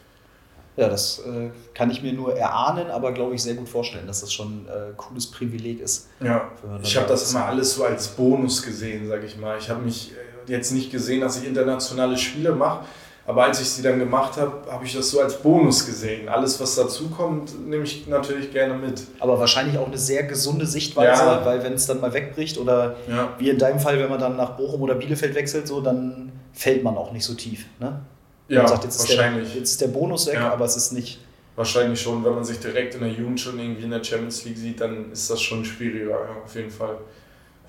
Ja, 0.76 0.88
das 0.88 1.20
äh, 1.20 1.50
kann 1.72 1.90
ich 1.90 2.02
mir 2.02 2.12
nur 2.12 2.36
erahnen, 2.36 2.90
aber 2.90 3.12
glaube 3.12 3.34
ich 3.34 3.42
sehr 3.42 3.54
gut 3.54 3.68
vorstellen, 3.68 4.06
dass 4.06 4.20
das 4.20 4.32
schon 4.32 4.66
ein 4.66 4.68
äh, 4.68 4.92
cooles 4.96 5.30
Privileg 5.30 5.80
ist. 5.80 6.08
Ja, 6.20 6.50
ich 6.82 6.96
habe 6.96 7.06
das 7.06 7.30
immer 7.30 7.46
alles 7.46 7.74
so 7.74 7.84
als 7.84 8.08
Bonus 8.08 8.62
gesehen, 8.62 9.08
sage 9.08 9.24
ich 9.24 9.38
mal. 9.38 9.56
Ich 9.58 9.70
habe 9.70 9.80
mich 9.80 10.12
äh, 10.12 10.52
jetzt 10.52 10.72
nicht 10.72 10.90
gesehen, 10.92 11.22
dass 11.22 11.38
ich 11.38 11.46
internationale 11.46 12.18
Spiele 12.18 12.52
mache, 12.52 12.84
aber 13.26 13.44
als 13.44 13.60
ich 13.60 13.68
sie 13.68 13.82
dann 13.82 13.98
gemacht 13.98 14.36
habe, 14.36 14.70
habe 14.70 14.84
ich 14.84 14.94
das 14.94 15.10
so 15.10 15.20
als 15.20 15.42
Bonus 15.42 15.84
gesehen. 15.84 16.28
Alles, 16.28 16.60
was 16.60 16.76
dazukommt, 16.76 17.68
nehme 17.68 17.82
ich 17.82 18.06
natürlich 18.06 18.52
gerne 18.52 18.74
mit. 18.74 19.02
Aber 19.18 19.40
wahrscheinlich 19.40 19.78
auch 19.78 19.88
eine 19.88 19.98
sehr 19.98 20.22
gesunde 20.22 20.64
Sichtweise, 20.64 21.22
ja. 21.22 21.44
weil 21.44 21.62
wenn 21.64 21.72
es 21.72 21.86
dann 21.86 22.00
mal 22.00 22.12
wegbricht 22.12 22.56
oder 22.56 22.96
ja. 23.08 23.34
wie 23.38 23.50
in 23.50 23.58
deinem 23.58 23.80
Fall, 23.80 23.98
wenn 23.98 24.08
man 24.08 24.20
dann 24.20 24.36
nach 24.36 24.50
Bochum 24.50 24.82
oder 24.82 24.94
Bielefeld 24.94 25.34
wechselt, 25.34 25.66
so, 25.66 25.80
dann 25.80 26.30
fällt 26.52 26.84
man 26.84 26.96
auch 26.96 27.10
nicht 27.10 27.24
so 27.24 27.34
tief. 27.34 27.66
Ne? 27.80 28.00
Ja, 28.48 28.68
sagt, 28.68 28.84
jetzt 28.84 29.00
wahrscheinlich. 29.00 29.44
Ist 29.44 29.52
der, 29.52 29.60
jetzt 29.60 29.70
ist 29.72 29.80
der 29.80 29.88
Bonus 29.88 30.26
weg, 30.28 30.34
ja. 30.34 30.52
aber 30.52 30.64
es 30.64 30.76
ist 30.76 30.92
nicht. 30.92 31.18
Wahrscheinlich 31.56 32.00
schon, 32.00 32.24
wenn 32.24 32.34
man 32.34 32.44
sich 32.44 32.60
direkt 32.60 32.94
in 32.94 33.00
der 33.00 33.10
Jugend 33.10 33.40
schon 33.40 33.58
irgendwie 33.58 33.82
in 33.82 33.90
der 33.90 34.04
Champions 34.04 34.44
League 34.44 34.58
sieht, 34.58 34.80
dann 34.80 35.10
ist 35.10 35.28
das 35.28 35.40
schon 35.40 35.64
schwieriger, 35.64 36.10
ja, 36.10 36.42
auf 36.44 36.54
jeden 36.54 36.70
Fall. 36.70 36.98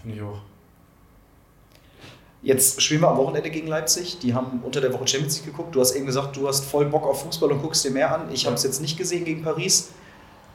Finde 0.02 0.18
ich 0.18 0.22
auch. 0.22 0.40
Jetzt 2.48 2.82
spielen 2.82 3.02
wir 3.02 3.10
am 3.10 3.18
Wochenende 3.18 3.50
gegen 3.50 3.68
Leipzig. 3.68 4.20
Die 4.20 4.34
haben 4.34 4.62
unter 4.64 4.80
der 4.80 4.94
Woche 4.94 5.06
Champions 5.06 5.36
League 5.36 5.48
geguckt. 5.48 5.76
Du 5.76 5.82
hast 5.82 5.94
eben 5.98 6.06
gesagt, 6.06 6.38
du 6.38 6.48
hast 6.48 6.64
voll 6.64 6.86
Bock 6.86 7.06
auf 7.06 7.24
Fußball 7.24 7.52
und 7.52 7.62
guckst 7.62 7.84
dir 7.84 7.92
mehr 7.92 8.16
an. 8.16 8.30
Ich 8.32 8.46
habe 8.46 8.56
es 8.56 8.64
jetzt 8.64 8.80
nicht 8.80 8.98
gesehen 8.98 9.26
gegen 9.26 9.44
Paris. 9.44 9.90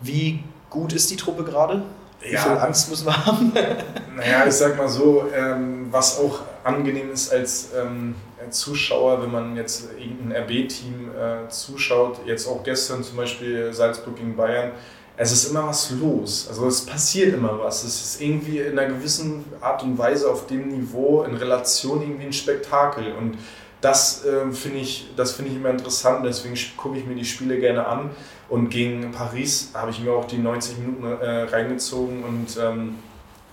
Wie 0.00 0.42
gut 0.70 0.94
ist 0.94 1.10
die 1.10 1.16
Truppe 1.16 1.44
gerade? 1.44 1.82
Wie 2.22 2.32
ja, 2.32 2.40
viel 2.40 2.52
Angst 2.52 2.88
müssen 2.88 3.04
wir 3.04 3.26
haben? 3.26 3.52
naja, 4.16 4.46
ich 4.46 4.54
sag 4.54 4.78
mal 4.78 4.88
so, 4.88 5.26
ähm, 5.36 5.88
was 5.90 6.18
auch 6.18 6.40
angenehm 6.64 7.12
ist 7.12 7.30
als 7.30 7.72
ähm, 7.78 8.14
Zuschauer, 8.48 9.22
wenn 9.22 9.30
man 9.30 9.56
jetzt 9.56 9.90
irgendein 9.98 10.44
RB-Team 10.44 11.10
äh, 11.10 11.50
zuschaut, 11.50 12.20
jetzt 12.24 12.48
auch 12.48 12.62
gestern 12.62 13.04
zum 13.04 13.18
Beispiel 13.18 13.70
Salzburg 13.74 14.16
gegen 14.16 14.34
Bayern, 14.34 14.70
es 15.16 15.32
ist 15.32 15.50
immer 15.50 15.66
was 15.66 15.90
los. 15.90 16.46
Also 16.48 16.66
es 16.66 16.86
passiert 16.86 17.34
immer 17.34 17.58
was. 17.58 17.84
Es 17.84 18.02
ist 18.02 18.20
irgendwie 18.20 18.58
in 18.58 18.78
einer 18.78 18.92
gewissen 18.92 19.44
Art 19.60 19.82
und 19.82 19.98
Weise 19.98 20.30
auf 20.30 20.46
dem 20.46 20.68
Niveau 20.68 21.22
in 21.22 21.36
Relation 21.36 22.00
irgendwie 22.02 22.26
ein 22.26 22.32
Spektakel. 22.32 23.12
Und 23.12 23.36
das 23.80 24.24
äh, 24.24 24.50
finde 24.52 24.78
ich, 24.78 25.10
find 25.16 25.48
ich 25.48 25.56
immer 25.56 25.70
interessant. 25.70 26.24
Deswegen 26.24 26.56
gucke 26.76 26.98
ich 26.98 27.06
mir 27.06 27.14
die 27.14 27.24
Spiele 27.24 27.58
gerne 27.58 27.86
an. 27.86 28.10
Und 28.48 28.70
gegen 28.70 29.12
Paris 29.12 29.70
habe 29.74 29.90
ich 29.90 30.00
mir 30.00 30.12
auch 30.12 30.26
die 30.26 30.38
90 30.38 30.78
Minuten 30.78 31.04
äh, 31.04 31.42
reingezogen 31.44 32.22
und 32.22 32.56
ähm, 32.60 32.98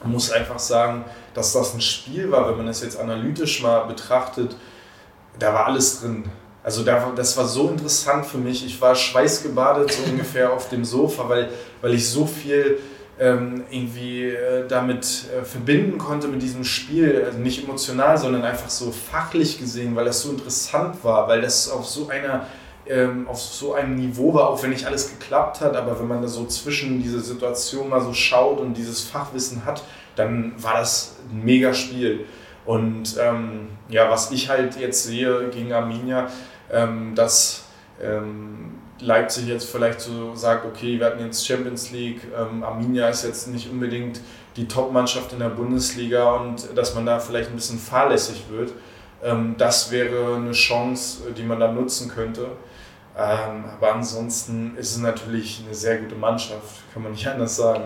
muss 0.03 0.31
einfach 0.31 0.59
sagen, 0.59 1.03
dass 1.33 1.53
das 1.53 1.73
ein 1.73 1.81
Spiel 1.81 2.31
war, 2.31 2.49
wenn 2.49 2.57
man 2.57 2.67
das 2.67 2.81
jetzt 2.81 2.99
analytisch 2.99 3.61
mal 3.61 3.81
betrachtet, 3.81 4.55
da 5.37 5.53
war 5.53 5.67
alles 5.67 6.01
drin. 6.01 6.25
Also 6.69 6.83
da, 6.83 7.11
das 7.15 7.35
war 7.35 7.47
so 7.47 7.67
interessant 7.67 8.27
für 8.27 8.37
mich. 8.37 8.63
Ich 8.63 8.79
war 8.79 8.93
schweißgebadet 8.93 9.91
so 9.91 10.03
ungefähr 10.03 10.53
auf 10.53 10.69
dem 10.69 10.85
Sofa, 10.85 11.27
weil, 11.27 11.49
weil 11.81 11.95
ich 11.95 12.07
so 12.07 12.27
viel 12.27 12.77
ähm, 13.19 13.63
irgendwie 13.71 14.25
äh, 14.25 14.67
damit 14.67 15.25
äh, 15.35 15.43
verbinden 15.43 15.97
konnte 15.97 16.27
mit 16.27 16.43
diesem 16.43 16.63
Spiel. 16.63 17.23
Also 17.25 17.39
nicht 17.39 17.63
emotional, 17.63 18.19
sondern 18.19 18.43
einfach 18.43 18.69
so 18.69 18.91
fachlich 18.91 19.57
gesehen, 19.57 19.95
weil 19.95 20.05
das 20.05 20.21
so 20.21 20.29
interessant 20.29 21.03
war, 21.03 21.27
weil 21.27 21.41
das 21.41 21.71
auf 21.71 21.87
so 21.87 22.07
einer 22.09 22.45
ähm, 22.85 23.27
auf 23.27 23.41
so 23.41 23.73
einem 23.73 23.95
Niveau 23.95 24.35
war, 24.35 24.49
auch 24.49 24.61
wenn 24.61 24.69
nicht 24.69 24.85
alles 24.85 25.09
geklappt 25.09 25.61
hat, 25.61 25.75
aber 25.75 25.99
wenn 25.99 26.07
man 26.07 26.21
da 26.21 26.27
so 26.27 26.45
zwischen 26.45 27.01
diese 27.01 27.19
Situation 27.19 27.89
mal 27.89 28.01
so 28.01 28.13
schaut 28.13 28.59
und 28.59 28.75
dieses 28.75 29.01
Fachwissen 29.01 29.65
hat, 29.65 29.81
dann 30.15 30.53
war 30.61 30.75
das 30.75 31.15
ein 31.31 31.43
mega 31.43 31.73
Spiel. 31.73 32.25
Und 32.67 33.17
ähm, 33.19 33.69
ja, 33.87 34.11
was 34.11 34.29
ich 34.29 34.49
halt 34.49 34.79
jetzt 34.79 35.05
sehe 35.05 35.49
gegen 35.49 35.73
Arminia, 35.73 36.27
ähm, 36.71 37.15
dass 37.15 37.65
ähm, 38.01 38.75
Leipzig 38.99 39.47
jetzt 39.47 39.69
vielleicht 39.69 40.01
so 40.01 40.35
sagt, 40.35 40.65
okay, 40.65 40.99
wir 40.99 41.05
hatten 41.05 41.23
jetzt 41.23 41.45
Champions 41.45 41.91
League, 41.91 42.21
ähm, 42.37 42.63
Arminia 42.63 43.09
ist 43.09 43.23
jetzt 43.23 43.47
nicht 43.47 43.69
unbedingt 43.69 44.19
die 44.55 44.67
Top-Mannschaft 44.67 45.31
in 45.33 45.39
der 45.39 45.49
Bundesliga 45.49 46.35
und 46.35 46.75
dass 46.75 46.95
man 46.95 47.05
da 47.05 47.19
vielleicht 47.19 47.49
ein 47.49 47.55
bisschen 47.55 47.79
fahrlässig 47.79 48.45
wird. 48.49 48.73
Ähm, 49.23 49.55
das 49.57 49.91
wäre 49.91 50.35
eine 50.35 50.51
Chance, 50.51 51.31
die 51.37 51.43
man 51.43 51.59
da 51.59 51.71
nutzen 51.71 52.09
könnte. 52.09 52.47
Ähm, 53.17 53.65
aber 53.77 53.95
ansonsten 53.95 54.75
ist 54.77 54.91
es 54.91 54.97
natürlich 54.97 55.61
eine 55.65 55.75
sehr 55.75 55.97
gute 55.97 56.15
Mannschaft, 56.15 56.83
kann 56.93 57.03
man 57.03 57.11
nicht 57.11 57.27
anders 57.31 57.55
sagen. 57.55 57.83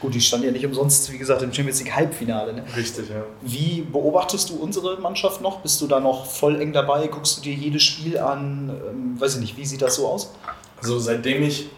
Gut, 0.00 0.14
die 0.14 0.20
stand 0.20 0.44
ja 0.44 0.50
nicht 0.50 0.64
umsonst, 0.64 1.12
wie 1.12 1.18
gesagt, 1.18 1.42
im 1.42 1.52
Champions 1.52 1.80
League 1.80 1.94
Halbfinale. 1.94 2.54
Ne? 2.54 2.64
Richtig, 2.74 3.10
ja. 3.10 3.22
Wie 3.42 3.82
beobachtest 3.82 4.48
du 4.48 4.56
unsere 4.56 4.98
Mannschaft 4.98 5.42
noch? 5.42 5.60
Bist 5.60 5.80
du 5.82 5.86
da 5.86 6.00
noch 6.00 6.24
voll 6.24 6.60
eng 6.60 6.72
dabei? 6.72 7.06
Guckst 7.08 7.38
du 7.38 7.42
dir 7.42 7.52
jedes 7.52 7.82
Spiel 7.82 8.18
an? 8.18 8.70
Ähm, 8.88 9.20
weiß 9.20 9.34
ich 9.34 9.40
nicht, 9.40 9.56
wie 9.58 9.66
sieht 9.66 9.82
das 9.82 9.96
so 9.96 10.08
aus? 10.08 10.32
Also 10.80 10.98
seitdem 10.98 11.42
ich 11.42 11.68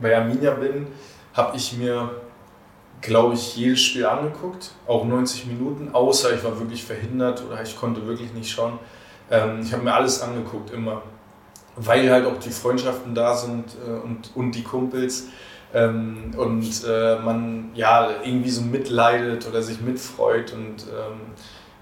bei 0.00 0.16
Arminia 0.16 0.52
bin, 0.54 0.88
habe 1.34 1.56
ich 1.56 1.76
mir, 1.76 2.10
glaube 3.00 3.34
ich, 3.34 3.56
jedes 3.56 3.80
Spiel 3.80 4.06
angeguckt, 4.06 4.72
auch 4.88 5.04
90 5.04 5.46
Minuten, 5.46 5.90
außer 5.92 6.34
ich 6.34 6.42
war 6.42 6.58
wirklich 6.58 6.82
verhindert 6.82 7.44
oder 7.46 7.62
ich 7.62 7.76
konnte 7.76 8.04
wirklich 8.08 8.32
nicht 8.32 8.50
schauen. 8.50 8.80
Ähm, 9.30 9.60
ich 9.62 9.72
habe 9.72 9.84
mir 9.84 9.94
alles 9.94 10.20
angeguckt, 10.20 10.70
immer. 10.72 11.02
Weil 11.76 12.10
halt 12.10 12.26
auch 12.26 12.38
die 12.40 12.50
Freundschaften 12.50 13.14
da 13.14 13.36
sind 13.36 13.76
äh, 13.86 13.90
und, 13.90 14.32
und 14.34 14.50
die 14.52 14.64
Kumpels. 14.64 15.26
Ähm, 15.74 16.32
und 16.36 16.84
äh, 16.88 17.16
man 17.16 17.70
ja 17.74 18.08
irgendwie 18.24 18.50
so 18.50 18.62
mitleidet 18.62 19.46
oder 19.46 19.62
sich 19.62 19.80
mitfreut 19.80 20.54
und 20.54 20.84
ähm, 20.84 21.20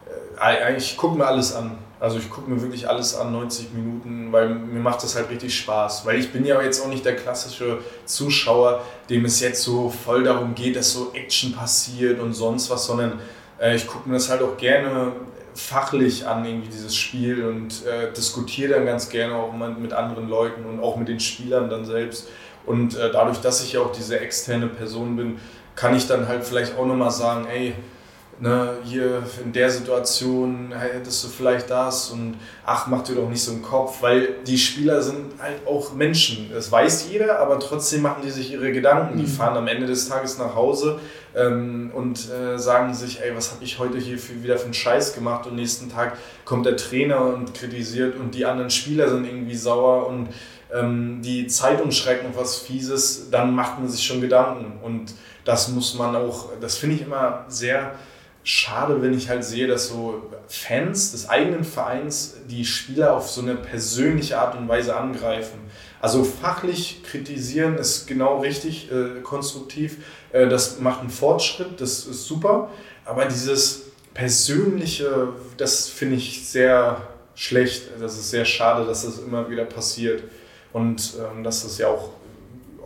äh, 0.07 0.41
eigentlich 0.41 0.97
gucke 0.97 1.17
mir 1.17 1.27
alles 1.27 1.55
an. 1.55 1.79
Also 1.99 2.19
ich 2.19 2.29
gucke 2.29 2.51
mir 2.51 2.61
wirklich 2.61 2.89
alles 2.89 3.15
an, 3.15 3.33
90 3.33 3.73
Minuten, 3.73 4.31
weil 4.31 4.49
mir 4.51 4.81
macht 4.81 5.03
das 5.03 5.17
halt 5.17 5.31
richtig 5.31 5.57
Spaß. 5.57 6.05
Weil 6.05 6.19
ich 6.19 6.31
bin 6.31 6.45
ja 6.45 6.61
jetzt 6.61 6.85
auch 6.85 6.89
nicht 6.89 7.05
der 7.05 7.17
klassische 7.17 7.79
Zuschauer, 8.05 8.83
dem 9.09 9.25
es 9.25 9.41
jetzt 9.41 9.63
so 9.63 9.89
voll 9.89 10.25
darum 10.25 10.55
geht, 10.55 10.77
dass 10.77 10.93
so 10.93 11.13
Action 11.15 11.53
passiert 11.53 12.21
und 12.21 12.35
sonst 12.35 12.69
was, 12.71 12.87
sondern 12.87 13.21
äh, 13.59 13.77
ich 13.77 13.87
gucke 13.87 14.09
mir 14.09 14.17
das 14.17 14.29
halt 14.29 14.43
auch 14.43 14.57
gerne 14.57 15.13
fachlich 15.55 16.27
an, 16.27 16.45
irgendwie 16.45 16.69
dieses 16.69 16.95
Spiel 16.95 17.45
und 17.45 17.87
äh, 17.87 18.13
diskutiere 18.13 18.75
dann 18.75 18.85
ganz 18.85 19.09
gerne 19.09 19.35
auch 19.35 19.53
mit 19.53 19.93
anderen 19.95 20.29
Leuten 20.29 20.67
und 20.67 20.81
auch 20.81 20.97
mit 20.97 21.09
den 21.09 21.21
Spielern 21.21 21.71
dann 21.71 21.87
selbst. 21.87 22.29
Und 22.67 22.97
äh, 22.97 23.11
dadurch, 23.13 23.39
dass 23.39 23.63
ich 23.63 23.73
ja 23.73 23.81
auch 23.81 23.93
diese 23.93 24.21
externe 24.21 24.67
Person 24.67 25.17
bin, 25.17 25.39
kann 25.75 25.95
ich 25.95 26.07
dann 26.07 26.27
halt 26.27 26.45
vielleicht 26.45 26.77
auch 26.77 26.87
nochmal 26.87 27.11
sagen, 27.11 27.47
ey, 27.47 27.75
ne, 28.41 28.79
hier 28.85 29.23
in 29.43 29.53
der 29.53 29.71
Situation 29.71 30.73
hättest 30.73 31.25
du 31.25 31.29
vielleicht 31.29 31.71
das 31.71 32.11
und 32.11 32.37
ach, 32.65 32.87
mach 32.87 33.03
dir 33.03 33.15
doch 33.15 33.29
nicht 33.29 33.43
so 33.43 33.53
einen 33.53 33.63
Kopf, 33.63 34.03
weil 34.03 34.37
die 34.47 34.59
Spieler 34.59 35.01
sind 35.03 35.41
halt 35.41 35.67
auch 35.67 35.95
Menschen. 35.95 36.51
Das 36.53 36.71
weiß 36.71 37.09
jeder, 37.11 37.39
aber 37.39 37.59
trotzdem 37.59 38.03
machen 38.03 38.23
die 38.25 38.31
sich 38.31 38.53
ihre 38.53 38.73
Gedanken. 38.73 39.19
Die 39.19 39.25
mhm. 39.25 39.29
fahren 39.29 39.57
am 39.57 39.69
Ende 39.69 39.87
des 39.87 40.09
Tages 40.09 40.39
nach 40.39 40.55
Hause 40.55 40.99
ähm, 41.35 41.91
und 41.95 42.31
äh, 42.31 42.59
sagen 42.59 42.95
sich, 42.95 43.23
ey, 43.23 43.35
was 43.35 43.53
habe 43.53 43.65
ich 43.65 43.79
heute 43.79 43.99
hier 43.99 44.19
für, 44.19 44.43
wieder 44.43 44.59
für 44.59 44.65
einen 44.65 44.75
Scheiß 44.75 45.15
gemacht 45.15 45.47
und 45.47 45.57
nächsten 45.57 45.91
Tag 45.91 46.17
kommt 46.45 46.67
der 46.67 46.77
Trainer 46.77 47.21
und 47.21 47.55
kritisiert 47.55 48.17
und 48.17 48.35
die 48.35 48.45
anderen 48.45 48.71
Spieler 48.71 49.09
sind 49.09 49.27
irgendwie 49.27 49.57
sauer 49.57 50.07
und 50.07 50.29
ähm, 50.75 51.21
die 51.23 51.47
Zeitung 51.47 51.91
schreibt 51.91 52.25
noch 52.29 52.41
was 52.41 52.59
Fieses, 52.59 53.31
dann 53.31 53.55
macht 53.55 53.79
man 53.79 53.89
sich 53.89 54.05
schon 54.05 54.21
Gedanken. 54.21 54.81
Und 54.83 55.15
das 55.45 55.69
muss 55.69 55.95
man 55.95 56.17
auch, 56.17 56.51
das 56.61 56.77
finde 56.77 56.97
ich 56.97 57.03
immer 57.03 57.45
sehr 57.49 57.95
schade, 58.43 59.03
wenn 59.03 59.13
ich 59.13 59.29
halt 59.29 59.45
sehe, 59.45 59.67
dass 59.67 59.89
so 59.89 60.31
Fans 60.49 61.13
des 61.13 61.29
eigenen 61.29 61.65
Vereins 61.65 62.35
die 62.49 62.65
Spieler 62.65 63.15
auf 63.15 63.29
so 63.29 63.41
eine 63.41 63.57
persönliche 63.57 64.39
Art 64.39 64.57
und 64.57 64.69
Weise 64.69 64.97
angreifen. 64.97 65.59
Also 66.01 66.23
fachlich 66.23 67.03
kritisieren 67.03 67.77
ist 67.77 68.07
genau 68.07 68.39
richtig, 68.39 68.91
äh, 68.93 69.21
konstruktiv. 69.23 69.97
Äh, 70.33 70.49
das 70.49 70.79
macht 70.79 71.01
einen 71.01 71.11
Fortschritt, 71.11 71.81
das 71.81 72.07
ist 72.07 72.27
super. 72.27 72.71
Aber 73.05 73.25
dieses 73.25 73.87
persönliche, 74.15 75.29
das 75.57 75.89
finde 75.89 76.17
ich 76.17 76.47
sehr 76.49 77.01
schlecht. 77.35 77.91
Das 78.01 78.15
ist 78.15 78.31
sehr 78.31 78.45
schade, 78.45 78.87
dass 78.87 79.05
das 79.05 79.19
immer 79.19 79.51
wieder 79.51 79.65
passiert. 79.65 80.23
Und 80.77 81.15
ähm, 81.19 81.43
dass 81.43 81.63
das 81.63 81.79
ja 81.79 81.89
auch 81.89 82.11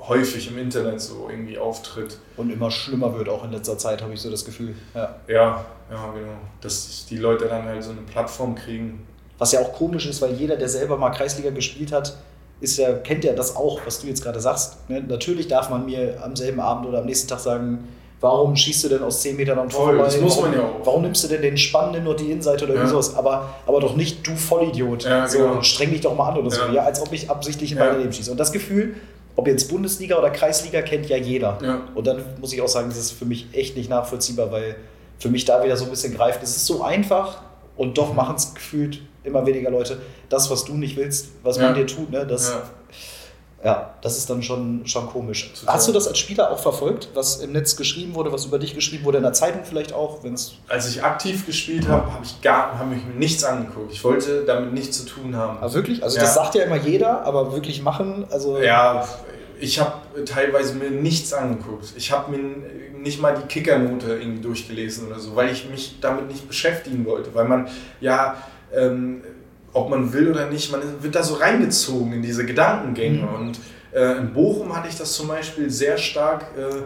häufig 0.08 0.48
im 0.48 0.58
Internet 0.58 1.00
so 1.00 1.26
irgendwie 1.28 1.58
auftritt. 1.58 2.18
Und 2.36 2.50
immer 2.50 2.70
schlimmer 2.70 3.18
wird 3.18 3.28
auch 3.28 3.44
in 3.44 3.50
letzter 3.50 3.76
Zeit, 3.78 4.00
habe 4.00 4.14
ich 4.14 4.20
so 4.20 4.30
das 4.30 4.44
Gefühl. 4.44 4.76
Ja, 4.94 5.16
ja, 5.26 5.64
ja 5.90 6.12
genau. 6.12 6.38
Dass 6.60 7.06
die 7.06 7.16
Leute 7.16 7.46
dann 7.46 7.64
halt 7.64 7.82
so 7.82 7.90
eine 7.90 8.02
Plattform 8.02 8.54
kriegen. 8.54 9.04
Was 9.38 9.50
ja 9.50 9.60
auch 9.60 9.72
komisch 9.72 10.06
ist, 10.06 10.22
weil 10.22 10.34
jeder, 10.34 10.54
der 10.54 10.68
selber 10.68 10.96
mal 10.98 11.10
Kreisliga 11.10 11.50
gespielt 11.50 11.90
hat, 11.90 12.16
ist 12.60 12.76
ja, 12.76 12.92
kennt 12.92 13.24
ja 13.24 13.32
das 13.32 13.56
auch, 13.56 13.80
was 13.84 14.00
du 14.00 14.06
jetzt 14.06 14.22
gerade 14.22 14.38
sagst. 14.40 14.88
Ne? 14.88 15.02
Natürlich 15.02 15.48
darf 15.48 15.68
man 15.68 15.84
mir 15.84 16.22
am 16.22 16.36
selben 16.36 16.60
Abend 16.60 16.86
oder 16.86 16.98
am 17.00 17.06
nächsten 17.06 17.26
Tag 17.26 17.40
sagen, 17.40 17.88
warum 18.20 18.54
schießt 18.56 18.84
du 18.84 18.88
denn 18.88 19.02
aus 19.02 19.22
10 19.22 19.36
Metern 19.36 19.58
am 19.58 19.68
Tor 19.68 19.86
Voll, 19.86 19.98
das 19.98 20.20
muss 20.20 20.36
warum, 20.36 20.50
man 20.50 20.60
ja 20.60 20.66
auch. 20.66 20.84
Warum 20.86 21.02
nimmst 21.02 21.24
du 21.24 21.28
denn 21.28 21.42
den 21.42 21.56
Spannenden 21.56 22.04
nur 22.04 22.14
die 22.16 22.26
Innenseite 22.30 22.64
oder 22.66 22.74
Ja. 22.74 22.86
sowas? 22.86 23.14
Aber, 23.16 23.54
aber 23.66 23.80
doch 23.80 23.96
nicht 23.96 24.26
du 24.26 24.36
Vollidiot. 24.36 25.04
Ja, 25.04 25.26
so, 25.26 25.38
genau. 25.38 25.62
streng 25.62 25.90
dich 25.90 26.00
doch 26.02 26.14
mal 26.14 26.28
an 26.30 26.38
oder 26.38 26.50
so. 26.50 26.60
Ja. 26.62 26.72
Ja, 26.72 26.82
als 26.84 27.00
ob 27.00 27.12
ich 27.12 27.30
absichtlich 27.30 27.72
in 27.72 27.78
Ja. 27.78 27.86
meine 27.86 27.98
Leben 27.98 28.12
schieße. 28.12 28.30
Und 28.30 28.38
das 28.38 28.52
Gefühl, 28.52 28.94
ob 29.36 29.46
jetzt 29.46 29.70
Bundesliga 29.70 30.18
oder 30.18 30.30
Kreisliga, 30.30 30.82
kennt 30.82 31.08
ja 31.08 31.16
jeder. 31.16 31.58
Ja. 31.62 31.80
Und 31.94 32.06
dann 32.06 32.22
muss 32.40 32.52
ich 32.52 32.60
auch 32.60 32.68
sagen, 32.68 32.88
das 32.90 32.98
ist 32.98 33.12
für 33.12 33.24
mich 33.24 33.46
echt 33.52 33.76
nicht 33.76 33.88
nachvollziehbar, 33.88 34.50
weil 34.52 34.76
für 35.18 35.28
mich 35.30 35.44
da 35.46 35.62
wieder 35.64 35.76
so 35.76 35.84
ein 35.84 35.90
bisschen 35.90 36.14
greift. 36.14 36.42
Es 36.42 36.56
ist 36.56 36.66
so 36.66 36.82
einfach 36.82 37.40
und 37.76 37.96
doch 37.96 38.12
machen 38.12 38.36
es 38.36 38.52
gefühlt 38.54 39.00
immer 39.24 39.46
weniger 39.46 39.70
Leute. 39.70 39.98
Das, 40.28 40.50
was 40.50 40.64
du 40.64 40.74
nicht 40.74 40.96
willst, 40.96 41.28
was 41.42 41.58
man 41.58 41.74
dir 41.74 41.86
tut, 41.86 42.10
ne, 42.10 42.26
das, 42.26 42.54
Ja. 43.62 43.94
das 44.00 44.16
ist 44.16 44.30
dann 44.30 44.42
schon, 44.42 44.86
schon 44.86 45.06
komisch. 45.08 45.52
Total. 45.52 45.74
Hast 45.74 45.86
du 45.88 45.92
das 45.92 46.08
als 46.08 46.18
Spieler 46.18 46.50
auch 46.50 46.58
verfolgt, 46.58 47.10
was 47.14 47.36
im 47.40 47.52
Netz 47.52 47.76
geschrieben 47.76 48.14
wurde, 48.14 48.32
was 48.32 48.46
über 48.46 48.58
dich 48.58 48.74
geschrieben 48.74 49.04
wurde, 49.04 49.18
in 49.18 49.24
der 49.24 49.34
Zeitung 49.34 49.62
vielleicht 49.64 49.92
auch? 49.92 50.24
Wenn's 50.24 50.54
Als 50.68 50.88
ich 50.88 51.04
aktiv 51.04 51.44
gespielt 51.46 51.86
habe, 51.88 52.10
habe 52.12 52.24
ich 52.24 52.40
gar, 52.40 52.78
habe 52.78 52.94
ich 52.94 53.04
mir 53.04 53.14
nichts 53.14 53.44
angeguckt. 53.44 53.92
Ich 53.92 54.02
wollte 54.02 54.44
damit 54.44 54.72
nichts 54.72 54.98
zu 54.98 55.06
tun 55.06 55.36
haben. 55.36 55.58
ah, 55.60 55.72
wirklich? 55.72 56.02
Also 56.02 56.16
Ja. 56.16 56.22
das 56.22 56.34
sagt 56.34 56.54
ja 56.54 56.64
immer 56.64 56.76
jeder, 56.76 57.24
aber 57.24 57.52
wirklich 57.52 57.82
machen, 57.82 58.24
also 58.30 58.58
Ja, 58.58 59.06
ich 59.60 59.78
habe 59.78 60.24
teilweise 60.24 60.74
mir 60.74 60.90
nichts 60.90 61.32
angeguckt. 61.34 61.92
Ich 61.96 62.10
habe 62.12 62.30
mir 62.30 62.38
nicht 62.98 63.20
mal 63.20 63.34
die 63.34 63.46
Kickernote 63.46 64.14
irgendwie 64.14 64.40
durchgelesen 64.42 65.06
oder 65.08 65.18
so, 65.18 65.36
weil 65.36 65.50
ich 65.50 65.68
mich 65.68 65.96
damit 66.00 66.28
nicht 66.28 66.48
beschäftigen 66.48 67.04
wollte. 67.04 67.34
Weil 67.34 67.44
man 67.44 67.68
ja, 68.00 68.36
ähm, 68.74 69.22
ob 69.72 69.90
man 69.90 70.12
will 70.12 70.30
oder 70.30 70.48
nicht, 70.50 70.72
man 70.72 70.80
wird 71.02 71.14
da 71.14 71.22
so 71.22 71.34
reingezogen 71.34 72.12
in 72.12 72.22
diese 72.22 72.44
Gedankengänge. 72.44 73.22
Mhm. 73.22 73.34
Und 73.34 73.60
äh, 73.92 74.18
in 74.18 74.32
Bochum 74.32 74.74
hatte 74.74 74.88
ich 74.88 74.96
das 74.96 75.12
zum 75.12 75.28
Beispiel 75.28 75.70
sehr 75.70 75.98
stark. 75.98 76.42
Äh, 76.56 76.82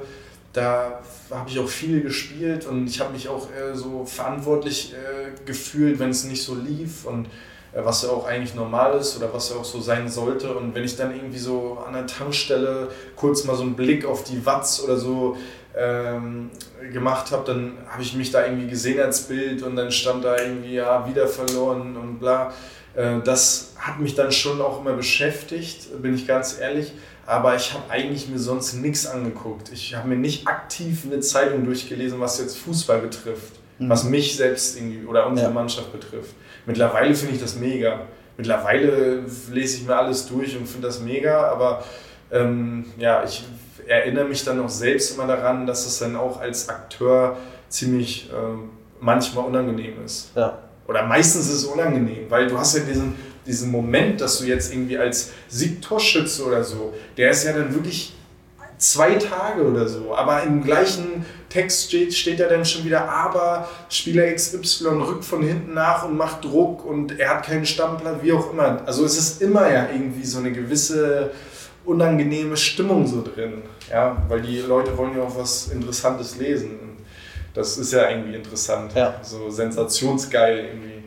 da 0.52 1.00
habe 1.30 1.50
ich 1.50 1.58
auch 1.58 1.68
viel 1.68 2.02
gespielt 2.02 2.66
und 2.66 2.86
ich 2.86 3.00
habe 3.00 3.12
mich 3.12 3.28
auch 3.28 3.48
äh, 3.50 3.74
so 3.74 4.04
verantwortlich 4.04 4.92
äh, 4.92 5.44
gefühlt, 5.44 5.98
wenn 5.98 6.10
es 6.10 6.24
nicht 6.24 6.44
so 6.44 6.54
lief 6.54 7.06
und 7.06 7.26
äh, 7.72 7.84
was 7.84 8.02
ja 8.02 8.10
auch 8.10 8.26
eigentlich 8.26 8.54
normal 8.54 8.98
ist 8.98 9.16
oder 9.16 9.32
was 9.32 9.50
ja 9.50 9.56
auch 9.56 9.64
so 9.64 9.80
sein 9.80 10.08
sollte. 10.08 10.54
Und 10.54 10.74
wenn 10.74 10.84
ich 10.84 10.96
dann 10.96 11.14
irgendwie 11.14 11.38
so 11.38 11.78
an 11.84 11.94
der 11.94 12.06
Tankstelle 12.06 12.88
kurz 13.16 13.44
mal 13.44 13.56
so 13.56 13.62
einen 13.62 13.74
Blick 13.74 14.04
auf 14.04 14.24
die 14.24 14.44
Watts 14.46 14.82
oder 14.82 14.96
so 14.96 15.36
ähm, 15.76 16.50
gemacht 16.92 17.30
habe, 17.32 17.44
dann 17.46 17.72
habe 17.88 18.02
ich 18.02 18.14
mich 18.14 18.30
da 18.30 18.44
irgendwie 18.44 18.68
gesehen 18.68 19.00
als 19.00 19.22
Bild 19.22 19.62
und 19.62 19.76
dann 19.76 19.90
stand 19.90 20.24
da 20.24 20.36
irgendwie, 20.38 20.74
ja, 20.74 21.06
wieder 21.08 21.26
verloren 21.26 21.96
und 21.96 22.18
bla. 22.18 22.52
Äh, 22.94 23.20
das 23.24 23.74
hat 23.78 23.98
mich 23.98 24.14
dann 24.14 24.30
schon 24.32 24.60
auch 24.60 24.80
immer 24.80 24.92
beschäftigt, 24.94 26.00
bin 26.00 26.14
ich 26.14 26.26
ganz 26.26 26.58
ehrlich. 26.58 26.92
Aber 27.26 27.56
ich 27.56 27.72
habe 27.72 27.90
eigentlich 27.90 28.28
mir 28.28 28.38
sonst 28.38 28.74
nichts 28.74 29.06
angeguckt. 29.06 29.72
Ich 29.72 29.94
habe 29.94 30.08
mir 30.08 30.16
nicht 30.16 30.46
aktiv 30.46 31.04
eine 31.06 31.20
Zeitung 31.20 31.64
durchgelesen, 31.64 32.20
was 32.20 32.38
jetzt 32.38 32.58
Fußball 32.58 32.98
betrifft. 32.98 33.54
Mhm. 33.78 33.88
Was 33.88 34.04
mich 34.04 34.36
selbst 34.36 34.76
irgendwie 34.76 35.06
oder 35.06 35.26
unsere 35.26 35.48
Ja. 35.48 35.54
Mannschaft 35.54 35.90
betrifft. 35.90 36.34
Mittlerweile 36.66 37.14
finde 37.14 37.34
ich 37.34 37.40
das 37.40 37.56
mega. 37.56 38.02
Mittlerweile 38.36 39.24
lese 39.50 39.78
ich 39.78 39.86
mir 39.86 39.96
alles 39.96 40.26
durch 40.26 40.56
und 40.56 40.66
finde 40.68 40.88
das 40.88 41.00
mega, 41.00 41.48
aber 41.48 41.84
ähm, 42.30 42.86
ja, 42.98 43.24
ich 43.24 43.44
erinnere 43.86 44.24
mich 44.24 44.44
dann 44.44 44.60
auch 44.60 44.68
selbst 44.68 45.14
immer 45.14 45.26
daran, 45.26 45.66
dass 45.66 45.86
es 45.86 45.98
dann 45.98 46.16
auch 46.16 46.40
als 46.40 46.68
Akteur 46.68 47.36
ziemlich 47.68 48.30
ähm, 48.32 48.70
manchmal 49.00 49.46
unangenehm 49.46 50.04
ist. 50.04 50.30
ja. 50.34 50.58
Oder 50.86 51.04
meistens 51.04 51.48
ist 51.48 51.54
es 51.54 51.64
unangenehm, 51.64 52.26
weil 52.28 52.46
du 52.46 52.58
hast 52.58 52.76
ja 52.76 52.82
diesen, 52.82 53.14
diesen 53.46 53.70
Moment, 53.70 54.20
dass 54.20 54.38
du 54.38 54.44
jetzt 54.44 54.72
irgendwie 54.72 54.98
als 54.98 55.30
Siegtorschütze 55.48 56.44
oder 56.44 56.62
so, 56.62 56.92
der 57.16 57.30
ist 57.30 57.44
ja 57.44 57.52
dann 57.52 57.74
wirklich 57.74 58.14
zwei 58.76 59.14
Tage 59.14 59.62
oder 59.62 59.88
so, 59.88 60.14
aber 60.14 60.42
im 60.42 60.62
gleichen 60.62 61.24
Text 61.48 61.88
steht, 61.88 62.12
steht 62.12 62.38
ja 62.38 62.48
dann 62.48 62.64
schon 62.64 62.84
wieder, 62.84 63.08
aber 63.08 63.68
Spieler 63.88 64.30
XY 64.32 64.88
rückt 64.88 65.24
von 65.24 65.42
hinten 65.42 65.74
nach 65.74 66.04
und 66.04 66.16
macht 66.16 66.44
Druck 66.44 66.84
und 66.84 67.18
er 67.18 67.30
hat 67.30 67.46
keinen 67.46 67.64
Stammplan, 67.64 68.22
wie 68.22 68.32
auch 68.32 68.52
immer. 68.52 68.82
Also 68.86 69.04
es 69.04 69.16
ist 69.16 69.40
immer 69.40 69.70
ja 69.70 69.88
irgendwie 69.90 70.24
so 70.24 70.38
eine 70.38 70.52
gewisse 70.52 71.30
unangenehme 71.84 72.56
Stimmung 72.56 73.06
so 73.06 73.22
drin, 73.22 73.62
ja, 73.90 74.16
weil 74.28 74.42
die 74.42 74.58
Leute 74.60 74.96
wollen 74.96 75.16
ja 75.16 75.22
auch 75.24 75.36
was 75.38 75.68
Interessantes 75.68 76.36
lesen. 76.36 76.78
Das 77.54 77.76
ist 77.78 77.92
ja 77.92 78.08
irgendwie 78.10 78.34
interessant, 78.34 78.92
Ja. 78.94 79.14
so 79.22 79.48
sensationsgeil 79.50 80.58
irgendwie. 80.66 81.04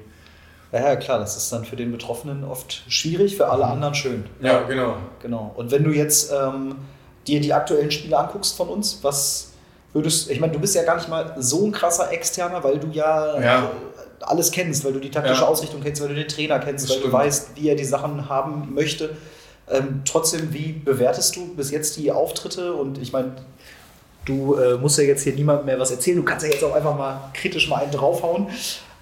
Ja, 0.71 0.79
ja, 0.89 0.95
klar, 0.95 1.19
das 1.19 1.35
ist 1.37 1.51
dann 1.51 1.65
für 1.65 1.75
den 1.75 1.91
Betroffenen 1.91 2.43
oft 2.43 2.83
schwierig, 2.87 3.37
für 3.37 3.47
alle 3.49 3.65
anderen 3.65 3.95
schön. 3.95 4.25
Ja, 4.41 4.63
genau. 4.63 4.97
Genau. 5.21 5.53
Und 5.55 5.71
wenn 5.71 5.83
du 5.83 5.91
jetzt 5.91 6.31
ähm, 6.31 6.75
dir 7.25 7.39
die 7.41 7.53
aktuellen 7.53 7.89
Spiele 7.91 8.17
anguckst 8.17 8.55
von 8.55 8.67
uns, 8.69 8.99
was 9.01 9.51
würdest 9.93 10.29
ich 10.29 10.39
meine, 10.39 10.53
du 10.53 10.59
bist 10.59 10.75
ja 10.75 10.83
gar 10.83 10.95
nicht 10.97 11.09
mal 11.09 11.35
so 11.37 11.65
ein 11.65 11.71
krasser 11.71 12.11
Externer, 12.11 12.63
weil 12.63 12.79
du 12.79 12.87
ja, 12.91 13.39
Ja. 13.41 13.71
alles 14.21 14.51
kennst, 14.51 14.83
weil 14.85 14.93
du 14.93 14.99
die 14.99 15.09
taktische 15.11 15.41
Ja. 15.41 15.47
Ausrichtung 15.47 15.81
kennst, 15.81 16.01
weil 16.01 16.09
du 16.09 16.15
den 16.15 16.27
Trainer 16.27 16.59
kennst, 16.59 16.83
Das 16.85 16.89
weil 16.91 16.97
du 16.97 17.01
stimmt. 17.07 17.13
weißt, 17.13 17.49
wie 17.55 17.69
er 17.69 17.75
die 17.75 17.85
Sachen 17.85 18.27
haben 18.29 18.73
möchte. 18.73 19.15
Ähm, 19.69 20.01
trotzdem, 20.05 20.53
wie 20.53 20.73
bewertest 20.73 21.35
du 21.35 21.53
bis 21.55 21.71
jetzt 21.71 21.97
die 21.97 22.11
Auftritte? 22.11 22.73
Und 22.73 22.97
ich 22.97 23.11
meine, 23.11 23.33
du 24.25 24.55
äh, 24.55 24.77
musst 24.77 24.97
ja 24.97 25.03
jetzt 25.03 25.23
hier 25.23 25.33
niemandem 25.33 25.65
mehr 25.65 25.79
was 25.79 25.91
erzählen. 25.91 26.17
Du 26.17 26.23
kannst 26.23 26.45
ja 26.45 26.51
jetzt 26.51 26.63
auch 26.63 26.73
einfach 26.73 26.97
mal 26.97 27.31
kritisch 27.33 27.69
mal 27.69 27.77
einen 27.77 27.91
draufhauen. 27.91 28.47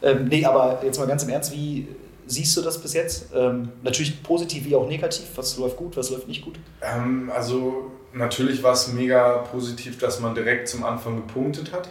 Ähm, 0.02 0.28
nee, 0.28 0.46
aber 0.46 0.82
jetzt 0.84 1.00
mal 1.00 1.08
ganz 1.08 1.24
im 1.24 1.30
Ernst, 1.30 1.52
wie 1.54 1.88
siehst 2.28 2.56
du 2.58 2.62
das 2.62 2.82
bis 2.82 2.94
jetzt? 2.94 3.28
Ähm, 3.36 3.70
natürlich 3.84 4.24
positiv 4.24 4.66
wie 4.66 4.76
auch 4.76 4.88
negativ. 4.88 5.26
Was 5.36 5.58
läuft 5.58 5.78
gut, 5.78 5.98
was 5.98 6.10
läuft 6.10 6.28
nicht 6.28 6.44
gut? 6.44 6.56
Ähm, 6.82 7.32
also 7.34 7.92
natürlich 8.14 8.64
war 8.64 8.74
es 8.74 8.88
mega 8.88 9.38
positiv, 9.38 9.98
dass 10.00 10.20
man 10.20 10.34
direkt 10.34 10.68
zum 10.68 10.84
Anfang 10.84 11.16
gepunktet 11.16 11.72
hat. 11.72 11.90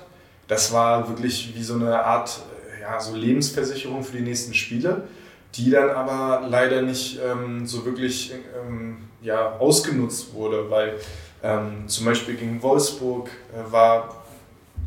Das 0.48 0.72
war 0.72 1.09
wirklich 1.09 1.55
wie 1.56 1.62
so 1.62 1.74
eine 1.74 2.05
Art 2.05 2.40
ja, 2.80 3.01
so 3.01 3.16
Lebensversicherung 3.16 4.05
für 4.05 4.18
die 4.18 4.22
nächsten 4.22 4.52
Spiele, 4.52 5.05
die 5.56 5.70
dann 5.70 5.90
aber 5.90 6.47
leider 6.48 6.82
nicht 6.82 7.20
ähm, 7.24 7.66
so 7.66 7.85
wirklich 7.85 8.32
ähm, 8.66 8.97
ja, 9.22 9.56
ausgenutzt 9.59 10.35
wurde, 10.35 10.68
weil 10.70 10.94
ähm, 11.43 11.86
zum 11.86 12.06
Beispiel 12.06 12.35
gegen 12.35 12.62
Wolfsburg 12.62 13.28
äh, 13.52 13.72
war 13.72 14.24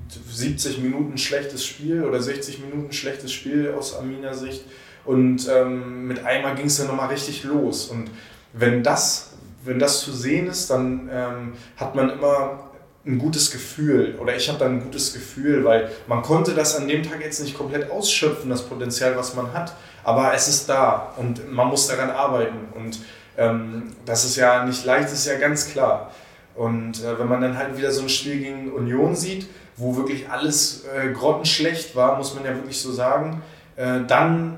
70 0.10 0.80
Minuten 0.80 1.18
schlechtes 1.18 1.66
Spiel 1.66 2.04
oder 2.04 2.22
60 2.22 2.60
Minuten 2.60 2.92
schlechtes 2.92 3.32
Spiel 3.32 3.74
aus 3.78 3.96
Arminia 3.96 4.34
Sicht. 4.34 4.64
Und 5.06 5.48
ähm, 5.50 6.08
mit 6.08 6.26
einmal 6.26 6.56
ging 6.56 6.66
es 6.66 6.78
dann 6.78 6.88
nochmal 6.88 7.10
richtig 7.10 7.44
los. 7.44 7.88
Und 7.88 8.10
wenn 8.54 8.84
das, 8.84 9.34
wenn 9.64 9.80
das 9.80 10.02
zu 10.02 10.12
sehen 10.12 10.48
ist, 10.48 10.70
dann 10.70 11.10
ähm, 11.12 11.54
hat 11.78 11.96
man 11.96 12.10
immer 12.10 12.67
ein 13.08 13.18
gutes 13.20 13.52
Gefühl 13.52 14.16
oder 14.20 14.36
ich 14.36 14.50
habe 14.50 14.60
dann 14.60 14.74
ein 14.74 14.84
gutes 14.84 15.14
Gefühl, 15.14 15.64
weil 15.64 15.90
man 16.08 16.22
konnte 16.22 16.54
das 16.54 16.76
an 16.76 16.88
dem 16.88 17.04
Tag 17.04 17.22
jetzt 17.22 17.42
nicht 17.42 17.58
komplett 17.58 17.90
ausschöpfen, 17.90 18.50
das 18.50 18.64
Potenzial, 18.64 19.16
was 19.16 19.34
man 19.34 19.54
hat, 19.54 19.74
aber 20.04 20.34
es 20.34 20.48
ist 20.48 20.68
da 20.68 21.14
und 21.18 21.52
man 21.52 21.68
muss 21.68 21.88
daran 21.88 22.10
arbeiten 22.10 22.58
und 22.76 23.00
ähm, 23.38 23.96
das 24.06 24.26
ist 24.26 24.36
ja 24.36 24.66
nicht 24.66 24.84
leicht, 24.86 25.12
ist 25.12 25.26
ja 25.26 25.38
ganz 25.38 25.70
klar. 25.70 26.12
Und 26.56 27.04
äh, 27.04 27.20
wenn 27.20 27.28
man 27.28 27.40
dann 27.40 27.58
halt 27.58 27.78
wieder 27.78 27.92
so 27.92 28.02
ein 28.02 28.10
Spiel 28.10 28.40
gegen 28.40 28.72
Union 28.72 29.16
sieht, 29.16 29.48
wo 29.78 29.96
wirklich 29.96 30.30
alles 30.30 30.86
äh, 30.86 31.12
grottenschlecht 31.12 31.96
war, 31.96 32.18
muss 32.18 32.34
man 32.34 32.44
ja 32.44 32.56
wirklich 32.56 32.82
so 32.82 32.92
sagen, 32.92 33.44
äh, 33.76 34.00
dann 34.08 34.58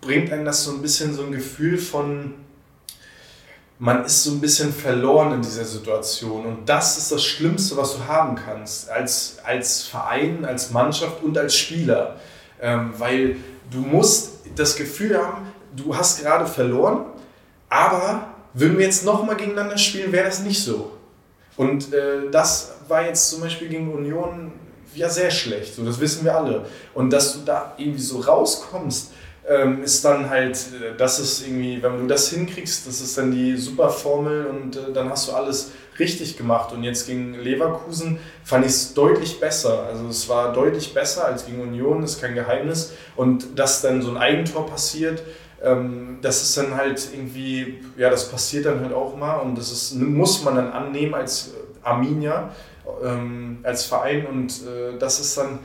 bringt 0.00 0.32
einem 0.32 0.44
das 0.44 0.64
so 0.64 0.72
ein 0.72 0.82
bisschen 0.82 1.14
so 1.14 1.24
ein 1.24 1.32
Gefühl 1.32 1.78
von, 1.78 2.34
man 3.82 4.04
ist 4.04 4.22
so 4.22 4.30
ein 4.30 4.40
bisschen 4.40 4.72
verloren 4.72 5.32
in 5.32 5.42
dieser 5.42 5.64
Situation. 5.64 6.46
Und 6.46 6.68
das 6.68 6.98
ist 6.98 7.10
das 7.10 7.24
Schlimmste, 7.24 7.76
was 7.76 7.96
du 7.96 8.04
haben 8.06 8.36
kannst, 8.36 8.88
als, 8.88 9.38
als 9.42 9.82
Verein, 9.82 10.44
als 10.44 10.70
Mannschaft 10.70 11.20
und 11.24 11.36
als 11.36 11.56
Spieler. 11.56 12.14
Ähm, 12.60 12.92
weil 12.98 13.38
du 13.72 13.78
musst 13.78 14.34
das 14.54 14.76
Gefühl 14.76 15.18
haben, 15.18 15.48
du 15.74 15.96
hast 15.96 16.22
gerade 16.22 16.46
verloren, 16.46 17.06
aber 17.68 18.28
würden 18.54 18.78
wir 18.78 18.84
jetzt 18.84 19.04
nochmal 19.04 19.34
gegeneinander 19.34 19.78
spielen, 19.78 20.12
wäre 20.12 20.26
das 20.26 20.44
nicht 20.44 20.62
so. 20.62 20.92
Und 21.56 21.92
äh, 21.92 22.30
das 22.30 22.74
war 22.86 23.04
jetzt 23.04 23.30
zum 23.30 23.40
Beispiel 23.40 23.68
gegen 23.68 23.92
Union, 23.92 24.52
ja 24.94 25.08
sehr 25.08 25.32
schlecht. 25.32 25.74
So, 25.74 25.84
das 25.84 25.98
wissen 25.98 26.24
wir 26.24 26.36
alle. 26.36 26.66
Und 26.94 27.12
dass 27.12 27.32
du 27.32 27.40
da 27.44 27.74
irgendwie 27.78 28.00
so 28.00 28.20
rauskommst, 28.20 29.11
ähm, 29.52 29.82
ist 29.82 30.04
dann 30.04 30.30
halt, 30.30 30.56
äh, 30.56 30.96
das 30.96 31.18
ist 31.18 31.46
irgendwie, 31.46 31.82
wenn 31.82 31.98
du 31.98 32.06
das 32.06 32.30
hinkriegst, 32.30 32.86
das 32.86 33.00
ist 33.00 33.18
dann 33.18 33.30
die 33.32 33.56
super 33.56 33.90
Formel 33.90 34.46
und 34.46 34.76
äh, 34.76 34.92
dann 34.92 35.10
hast 35.10 35.28
du 35.28 35.32
alles 35.32 35.72
richtig 35.98 36.36
gemacht. 36.36 36.72
Und 36.72 36.84
jetzt 36.84 37.06
gegen 37.06 37.34
Leverkusen 37.34 38.18
fand 38.44 38.64
ich 38.64 38.72
es 38.72 38.94
deutlich 38.94 39.40
besser. 39.40 39.84
Also 39.86 40.08
es 40.08 40.28
war 40.28 40.52
deutlich 40.52 40.94
besser 40.94 41.26
als 41.26 41.46
gegen 41.46 41.60
Union, 41.60 42.02
ist 42.02 42.20
kein 42.20 42.34
Geheimnis. 42.34 42.92
Und 43.16 43.58
dass 43.58 43.82
dann 43.82 44.02
so 44.02 44.10
ein 44.10 44.16
Eigentor 44.16 44.66
passiert, 44.66 45.22
ähm, 45.62 46.18
das 46.22 46.42
ist 46.42 46.56
dann 46.56 46.76
halt 46.76 47.08
irgendwie, 47.12 47.80
ja, 47.96 48.10
das 48.10 48.30
passiert 48.30 48.66
dann 48.66 48.80
halt 48.80 48.92
auch 48.92 49.16
mal 49.16 49.36
und 49.36 49.56
das 49.56 49.70
ist, 49.70 49.94
muss 49.94 50.42
man 50.42 50.56
dann 50.56 50.72
annehmen 50.72 51.14
als 51.14 51.52
Arminia, 51.82 52.50
ähm, 53.04 53.58
als 53.62 53.84
Verein 53.84 54.26
und 54.26 54.50
äh, 54.66 54.98
das 54.98 55.20
ist 55.20 55.36
dann 55.36 55.60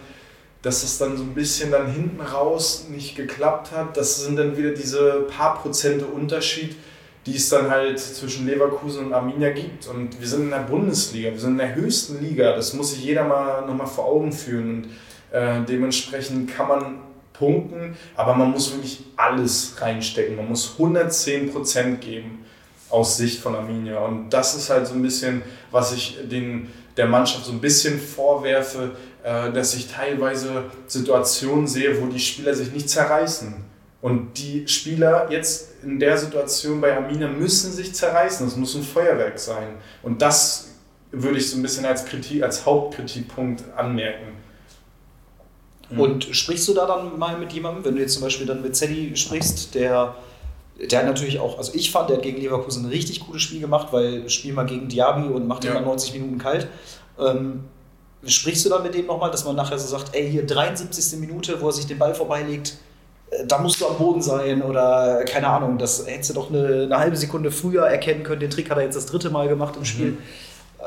dass 0.61 0.83
es 0.83 0.97
dann 0.97 1.17
so 1.17 1.23
ein 1.23 1.33
bisschen 1.33 1.71
dann 1.71 1.91
hinten 1.91 2.21
raus 2.21 2.87
nicht 2.89 3.15
geklappt 3.15 3.71
hat. 3.71 3.95
Das 3.95 4.23
sind 4.23 4.37
dann 4.37 4.57
wieder 4.57 4.71
diese 4.71 5.27
paar 5.29 5.61
Prozente 5.61 6.05
Unterschied, 6.05 6.75
die 7.25 7.35
es 7.35 7.49
dann 7.49 7.69
halt 7.69 7.99
zwischen 7.99 8.47
Leverkusen 8.47 9.07
und 9.07 9.13
Arminia 9.13 9.51
gibt. 9.51 9.87
Und 9.87 10.19
wir 10.19 10.27
sind 10.27 10.43
in 10.43 10.49
der 10.49 10.59
Bundesliga, 10.59 11.31
wir 11.31 11.39
sind 11.39 11.51
in 11.51 11.57
der 11.57 11.75
höchsten 11.75 12.23
Liga. 12.23 12.55
Das 12.55 12.73
muss 12.73 12.91
sich 12.91 13.03
jeder 13.03 13.23
mal 13.23 13.65
nochmal 13.65 13.87
vor 13.87 14.05
Augen 14.05 14.31
führen. 14.31 14.69
Und 14.69 14.87
äh, 15.31 15.61
dementsprechend 15.67 16.55
kann 16.55 16.67
man 16.67 16.99
punkten, 17.33 17.95
aber 18.15 18.33
man 18.33 18.51
muss 18.51 18.73
wirklich 18.73 19.03
alles 19.15 19.75
reinstecken. 19.79 20.35
Man 20.35 20.49
muss 20.49 20.73
110 20.73 21.51
Prozent 21.51 22.01
geben 22.01 22.45
aus 22.89 23.17
Sicht 23.17 23.39
von 23.41 23.55
Arminia. 23.55 23.99
Und 23.99 24.29
das 24.29 24.55
ist 24.55 24.69
halt 24.69 24.87
so 24.87 24.93
ein 24.93 25.01
bisschen, 25.01 25.41
was 25.71 25.93
ich 25.93 26.17
den, 26.23 26.69
der 26.95 27.07
Mannschaft 27.07 27.45
so 27.45 27.51
ein 27.51 27.61
bisschen 27.61 27.99
vorwerfe, 27.99 28.91
dass 29.23 29.75
ich 29.75 29.87
teilweise 29.87 30.65
Situationen 30.87 31.67
sehe, 31.67 32.01
wo 32.01 32.07
die 32.07 32.19
Spieler 32.19 32.53
sich 32.53 32.71
nicht 32.71 32.89
zerreißen. 32.89 33.65
Und 34.01 34.37
die 34.37 34.67
Spieler 34.67 35.27
jetzt 35.31 35.83
in 35.83 35.99
der 35.99 36.17
Situation 36.17 36.79
bei 36.79 36.95
Amina 36.95 37.27
müssen 37.27 37.71
sich 37.71 37.93
zerreißen. 37.93 38.45
Das 38.45 38.55
muss 38.55 38.75
ein 38.75 38.83
Feuerwerk 38.83 39.39
sein. 39.39 39.75
Und 40.03 40.21
das 40.21 40.69
würde 41.11 41.37
ich 41.37 41.49
so 41.49 41.57
ein 41.57 41.61
bisschen 41.61 41.85
als, 41.85 42.05
Kritik, 42.05 42.43
als 42.43 42.65
Hauptkritikpunkt 42.65 43.63
anmerken. 43.75 44.33
Mhm. 45.89 45.99
Und 45.99 46.23
sprichst 46.25 46.67
du 46.67 46.73
da 46.73 46.85
dann 46.85 47.17
mal 47.17 47.37
mit 47.37 47.51
jemandem, 47.53 47.85
wenn 47.85 47.95
du 47.95 48.01
jetzt 48.01 48.13
zum 48.13 48.23
Beispiel 48.23 48.45
dann 48.45 48.61
mit 48.61 48.75
Zeddy 48.75 49.15
sprichst, 49.15 49.73
der, 49.73 50.15
der 50.91 51.03
natürlich 51.03 51.39
auch, 51.39 51.57
also 51.57 51.73
ich 51.73 51.91
fand, 51.91 52.09
der 52.09 52.17
hat 52.17 52.23
gegen 52.23 52.39
Leverkusen 52.39 52.85
ein 52.85 52.89
richtig 52.89 53.21
gutes 53.21 53.41
Spiel 53.41 53.61
gemacht, 53.61 53.87
weil 53.91 54.29
spiel 54.29 54.53
mal 54.53 54.65
gegen 54.65 54.89
Diaby 54.89 55.27
und 55.27 55.47
macht 55.47 55.63
ja. 55.63 55.75
ihn 55.75 55.83
90 55.83 56.13
Minuten 56.13 56.37
kalt. 56.37 56.67
Ähm, 57.19 57.63
Sprichst 58.25 58.65
du 58.65 58.69
dann 58.69 58.83
mit 58.83 58.95
dem 58.95 59.05
nochmal, 59.05 59.31
dass 59.31 59.45
man 59.45 59.55
nachher 59.55 59.77
so 59.77 59.87
sagt, 59.87 60.15
ey, 60.15 60.29
hier 60.29 60.45
73. 60.45 61.19
Minute, 61.19 61.61
wo 61.61 61.67
er 61.67 61.73
sich 61.73 61.85
den 61.85 61.99
Ball 61.99 62.15
vorbeilegt, 62.15 62.77
äh, 63.29 63.45
da 63.45 63.59
musst 63.59 63.79
du 63.79 63.87
am 63.87 63.97
Boden 63.97 64.21
sein 64.21 64.61
oder 64.61 65.23
keine 65.25 65.47
Ahnung, 65.47 65.77
das 65.77 66.05
hättest 66.07 66.31
du 66.31 66.33
doch 66.33 66.49
eine, 66.49 66.83
eine 66.83 66.97
halbe 66.97 67.15
Sekunde 67.15 67.51
früher 67.51 67.85
erkennen 67.85 68.23
können. 68.23 68.39
Den 68.39 68.49
Trick 68.49 68.69
hat 68.69 68.77
er 68.77 68.83
jetzt 68.83 68.95
das 68.95 69.05
dritte 69.05 69.29
Mal 69.29 69.47
gemacht 69.47 69.75
im 69.77 69.85
Spiel. 69.85 70.11
Mhm. 70.11 70.17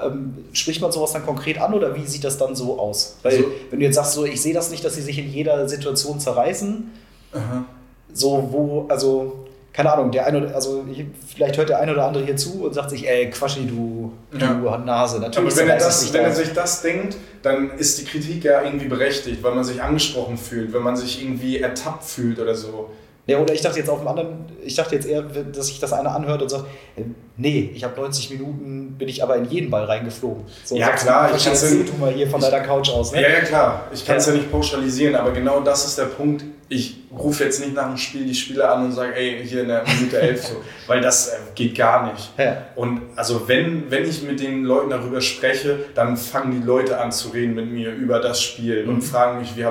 Ähm, 0.02 0.34
spricht 0.52 0.80
man 0.80 0.92
sowas 0.92 1.12
dann 1.12 1.26
konkret 1.26 1.60
an 1.60 1.74
oder 1.74 1.94
wie 1.96 2.06
sieht 2.06 2.24
das 2.24 2.38
dann 2.38 2.54
so 2.54 2.78
aus? 2.78 3.16
Weil, 3.22 3.36
also, 3.36 3.50
wenn 3.70 3.80
du 3.80 3.84
jetzt 3.86 3.96
sagst, 3.96 4.12
so, 4.12 4.24
ich 4.24 4.40
sehe 4.40 4.54
das 4.54 4.70
nicht, 4.70 4.84
dass 4.84 4.94
sie 4.94 5.02
sich 5.02 5.18
in 5.18 5.30
jeder 5.30 5.68
Situation 5.68 6.20
zerreißen, 6.20 6.90
Aha. 7.32 7.64
so, 8.12 8.48
wo, 8.50 8.86
also, 8.88 9.46
keine 9.72 9.92
Ahnung, 9.92 10.10
der 10.10 10.26
eine, 10.26 10.52
also 10.54 10.84
vielleicht 11.28 11.56
hört 11.56 11.68
der 11.68 11.80
eine 11.80 11.92
oder 11.92 12.06
andere 12.06 12.24
hier 12.24 12.36
zu 12.36 12.64
und 12.64 12.74
sagt 12.74 12.90
sich, 12.90 13.08
ey, 13.08 13.30
Quaschi, 13.30 13.66
du, 13.66 14.12
ja. 14.36 14.52
du 14.54 14.84
Nase. 14.84 15.20
Natürlich 15.20 15.52
Aber 15.52 15.60
wenn 15.60 15.68
er, 15.68 15.78
das, 15.78 16.12
wenn 16.12 16.24
er 16.24 16.34
sich 16.34 16.52
das 16.52 16.82
denkt, 16.82 17.16
dann 17.42 17.70
ist 17.78 18.00
die 18.00 18.04
Kritik 18.04 18.44
ja 18.44 18.62
irgendwie 18.62 18.88
berechtigt, 18.88 19.42
weil 19.42 19.54
man 19.54 19.64
sich 19.64 19.82
angesprochen 19.82 20.36
fühlt, 20.36 20.72
wenn 20.72 20.82
man 20.82 20.96
sich 20.96 21.22
irgendwie 21.22 21.58
ertappt 21.58 22.04
fühlt 22.04 22.38
oder 22.40 22.54
so. 22.54 22.90
Ja, 23.26 23.38
oder 23.38 23.54
ich 23.54 23.60
dachte 23.60 23.78
jetzt 23.78 23.88
auf 23.88 24.00
dem 24.00 24.08
anderen, 24.08 24.46
ich 24.64 24.74
dachte 24.74 24.94
jetzt 24.94 25.06
eher, 25.06 25.22
dass 25.22 25.66
sich 25.66 25.78
das 25.78 25.92
einer 25.92 26.14
anhört 26.14 26.42
und 26.42 26.48
sagt, 26.48 26.64
äh, 26.96 27.02
nee, 27.36 27.70
ich 27.74 27.84
habe 27.84 28.00
90 28.00 28.30
Minuten, 28.30 28.96
bin 28.98 29.08
ich 29.08 29.22
aber 29.22 29.36
in 29.36 29.44
jeden 29.44 29.70
Ball 29.70 29.84
reingeflogen. 29.84 30.44
So, 30.64 30.76
ja, 30.76 30.88
klar, 30.90 31.30
ich 31.36 31.44
kann 31.44 31.52
es 31.52 31.62
ja, 31.62 31.94
mal 32.00 32.12
hier 32.12 32.28
von 32.28 32.40
deiner 32.40 32.60
Couch 32.60 32.90
aus. 32.90 33.12
Ne? 33.12 33.22
Ja, 33.22 33.28
ja, 33.28 33.40
klar, 33.40 33.84
ich 33.92 34.04
kann 34.04 34.16
es 34.16 34.26
ja. 34.26 34.32
ja 34.32 34.38
nicht 34.38 34.50
pauschalisieren, 34.50 35.14
aber 35.14 35.32
genau 35.32 35.60
das 35.60 35.86
ist 35.86 35.98
der 35.98 36.06
Punkt. 36.06 36.44
Ich 36.68 36.98
rufe 37.16 37.44
jetzt 37.44 37.60
nicht 37.60 37.74
nach 37.74 37.88
dem 37.88 37.96
Spiel 37.96 38.24
die 38.24 38.34
Spieler 38.34 38.74
an 38.74 38.86
und 38.86 38.92
sage, 38.92 39.14
ey, 39.14 39.44
hier 39.46 39.62
in 39.62 39.68
der 39.68 39.84
Minute 39.84 40.20
11 40.20 40.46
so, 40.46 40.56
weil 40.86 41.00
das 41.00 41.28
äh, 41.28 41.36
geht 41.54 41.76
gar 41.76 42.10
nicht. 42.10 42.32
Ja. 42.38 42.66
Und 42.74 43.02
also 43.16 43.46
wenn, 43.48 43.90
wenn 43.90 44.08
ich 44.08 44.22
mit 44.22 44.40
den 44.40 44.64
Leuten 44.64 44.90
darüber 44.90 45.20
spreche, 45.20 45.78
dann 45.94 46.16
fangen 46.16 46.60
die 46.60 46.66
Leute 46.66 46.98
an 46.98 47.12
zu 47.12 47.28
reden 47.28 47.54
mit 47.54 47.70
mir 47.70 47.92
über 47.92 48.18
das 48.18 48.42
Spiel 48.42 48.84
mhm. 48.84 48.94
und 48.94 49.02
fragen 49.02 49.40
mich, 49.40 49.56
wie, 49.56 49.64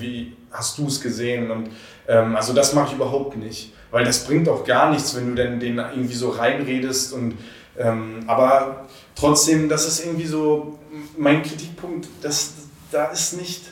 wie 0.00 0.32
hast 0.50 0.78
du 0.78 0.86
es 0.86 1.00
gesehen 1.00 1.50
und 1.50 1.70
ähm, 2.08 2.36
also 2.36 2.52
das 2.52 2.72
mache 2.72 2.88
ich 2.88 2.94
überhaupt 2.94 3.36
nicht, 3.36 3.72
weil 3.90 4.04
das 4.04 4.24
bringt 4.24 4.48
auch 4.48 4.64
gar 4.64 4.90
nichts, 4.90 5.14
wenn 5.16 5.28
du 5.28 5.34
denn 5.34 5.60
den 5.60 5.78
irgendwie 5.78 6.14
so 6.14 6.30
reinredest 6.30 7.12
und 7.12 7.34
ähm, 7.78 8.24
aber 8.26 8.86
trotzdem, 9.14 9.68
das 9.68 9.86
ist 9.86 10.04
irgendwie 10.04 10.26
so 10.26 10.78
mein 11.16 11.42
Kritikpunkt, 11.42 12.08
dass 12.22 12.52
da 12.90 13.06
ist 13.06 13.36
nicht 13.36 13.62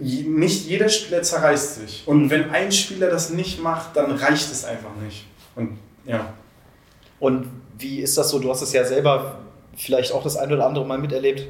nicht 0.00 0.66
jeder 0.66 0.88
Spieler 0.90 1.22
zerreißt 1.22 1.76
sich 1.76 2.02
und 2.06 2.30
wenn 2.30 2.50
ein 2.50 2.70
Spieler 2.70 3.10
das 3.10 3.30
nicht 3.30 3.62
macht, 3.62 3.96
dann 3.96 4.12
reicht 4.12 4.52
es 4.52 4.64
einfach 4.64 4.94
nicht 5.02 5.26
und 5.56 5.78
ja. 6.04 6.32
Und 7.20 7.48
wie 7.78 8.00
ist 8.00 8.16
das 8.16 8.30
so? 8.30 8.38
Du 8.38 8.50
hast 8.50 8.62
es 8.62 8.72
ja 8.72 8.84
selber 8.84 9.40
vielleicht 9.76 10.12
auch 10.12 10.22
das 10.22 10.36
ein 10.36 10.52
oder 10.52 10.66
andere 10.66 10.84
Mal 10.84 10.98
miterlebt, 10.98 11.46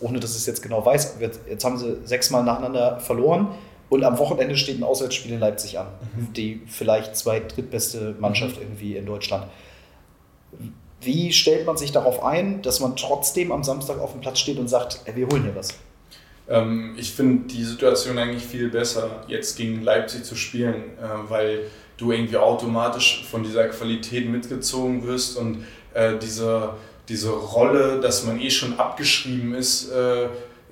ohne 0.00 0.20
dass 0.20 0.32
ich 0.32 0.38
es 0.38 0.46
jetzt 0.46 0.62
genau 0.62 0.84
weiß. 0.84 1.16
Jetzt 1.48 1.64
haben 1.64 1.78
sie 1.78 1.98
sechsmal 2.04 2.44
nacheinander 2.44 3.00
verloren. 3.00 3.48
Und 3.88 4.04
am 4.04 4.18
Wochenende 4.18 4.56
steht 4.56 4.78
ein 4.78 4.84
Auswärtsspiel 4.84 5.32
in 5.32 5.40
Leipzig 5.40 5.78
an. 5.78 5.86
Mhm. 6.16 6.32
Die 6.34 6.62
vielleicht 6.66 7.16
zweit 7.16 7.56
drittbeste 7.56 8.14
Mannschaft 8.18 8.56
mhm. 8.56 8.62
irgendwie 8.62 8.96
in 8.96 9.06
Deutschland. 9.06 9.46
Wie 11.00 11.32
stellt 11.32 11.66
man 11.66 11.76
sich 11.76 11.92
darauf 11.92 12.22
ein, 12.22 12.60
dass 12.62 12.80
man 12.80 12.96
trotzdem 12.96 13.52
am 13.52 13.62
Samstag 13.62 13.98
auf 14.00 14.12
dem 14.12 14.20
Platz 14.20 14.40
steht 14.40 14.58
und 14.58 14.68
sagt, 14.68 15.00
ey, 15.04 15.14
wir 15.16 15.28
holen 15.28 15.44
hier 15.44 15.54
was? 15.54 15.74
Ähm, 16.48 16.94
ich 16.98 17.12
finde 17.12 17.46
die 17.46 17.62
Situation 17.62 18.18
eigentlich 18.18 18.44
viel 18.44 18.68
besser, 18.68 19.22
jetzt 19.28 19.56
gegen 19.56 19.82
Leipzig 19.82 20.24
zu 20.24 20.34
spielen, 20.34 20.74
äh, 20.98 21.30
weil 21.30 21.60
du 21.98 22.12
irgendwie 22.12 22.36
automatisch 22.36 23.24
von 23.30 23.42
dieser 23.42 23.68
Qualität 23.68 24.28
mitgezogen 24.28 25.06
wirst 25.06 25.36
und 25.36 25.64
äh, 25.94 26.16
diese, 26.18 26.74
diese 27.08 27.30
Rolle, 27.30 28.00
dass 28.00 28.24
man 28.24 28.40
eh 28.40 28.50
schon 28.50 28.78
abgeschrieben 28.78 29.54
ist, 29.54 29.90
äh, 29.90 30.28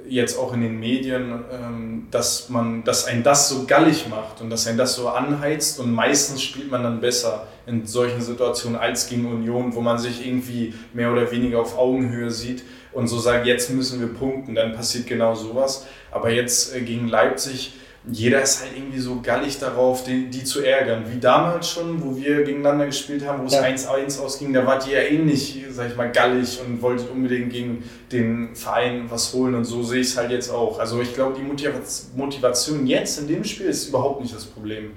jetzt 0.09 0.39
auch 0.39 0.53
in 0.53 0.63
den 0.63 0.79
Medien, 0.79 1.45
ähm, 1.53 2.07
dass 2.11 2.49
man, 2.49 2.85
dass 2.85 3.07
ein 3.07 3.23
das 3.23 3.49
so 3.49 3.65
gallig 3.67 4.09
macht 4.09 4.41
und 4.41 4.51
dass 4.51 4.67
ein 4.67 4.77
das 4.77 4.95
so 4.95 5.09
anheizt 5.09 5.81
und 5.81 5.93
meistens 5.93 6.43
spielt 6.43 6.71
man 6.71 6.83
dann 6.83 7.01
besser 7.01 7.47
in 7.67 7.87
solchen 7.87 8.21
Situationen 8.21 8.79
als 8.79 9.09
gegen 9.09 9.27
Union, 9.27 9.75
wo 9.75 9.81
man 9.81 9.99
sich 9.99 10.27
irgendwie 10.27 10.75
mehr 10.93 11.13
oder 11.13 11.31
weniger 11.31 11.61
auf 11.61 11.77
Augenhöhe 11.79 12.31
sieht 12.31 12.63
und 12.93 13.09
so 13.09 13.19
sagt, 13.19 13.47
jetzt 13.47 13.71
müssen 13.71 14.01
wir 14.01 14.09
punkten, 14.09 14.55
dann 14.55 14.75
passiert 14.75 15.07
genau 15.07 15.35
sowas. 15.35 15.87
Aber 16.11 16.31
jetzt 16.31 16.75
äh, 16.75 16.81
gegen 16.81 17.09
Leipzig 17.09 17.75
jeder 18.09 18.41
ist 18.41 18.63
halt 18.63 18.77
irgendwie 18.77 19.01
so 19.01 19.21
gallig 19.21 19.59
darauf, 19.59 20.05
die, 20.05 20.31
die, 20.31 20.45
zu 20.45 20.65
ärgern. 20.65 21.05
Wie 21.13 21.19
damals 21.19 21.69
schon, 21.69 22.03
wo 22.05 22.17
wir 22.17 22.45
gegeneinander 22.45 22.87
gespielt 22.87 23.27
haben, 23.27 23.43
wo 23.43 23.47
es 23.47 23.55
ja. 23.55 23.63
1-1 23.63 24.21
ausging, 24.21 24.53
da 24.53 24.65
wart 24.65 24.87
ihr 24.87 25.03
ja 25.03 25.09
ähnlich, 25.09 25.65
sag 25.71 25.91
ich 25.91 25.97
mal, 25.97 26.13
gallig 26.13 26.61
und 26.65 26.81
wolltet 26.83 27.11
unbedingt 27.11 27.51
gegen 27.51 27.83
den 28.13 28.55
Verein 28.55 29.11
was 29.11 29.33
holen 29.33 29.57
und 29.57 29.65
so 29.65 29.83
sehe 29.83 30.03
ich 30.03 30.09
es 30.09 30.17
halt 30.17 30.31
jetzt 30.31 30.51
auch. 30.51 30.79
Also 30.79 31.01
ich 31.01 31.15
glaube, 31.15 31.37
die 31.37 32.17
Motivation 32.17 32.87
jetzt 32.87 33.19
in 33.19 33.27
dem 33.27 33.43
Spiel 33.43 33.67
ist 33.67 33.89
überhaupt 33.89 34.21
nicht 34.21 34.35
das 34.35 34.45
Problem. 34.45 34.93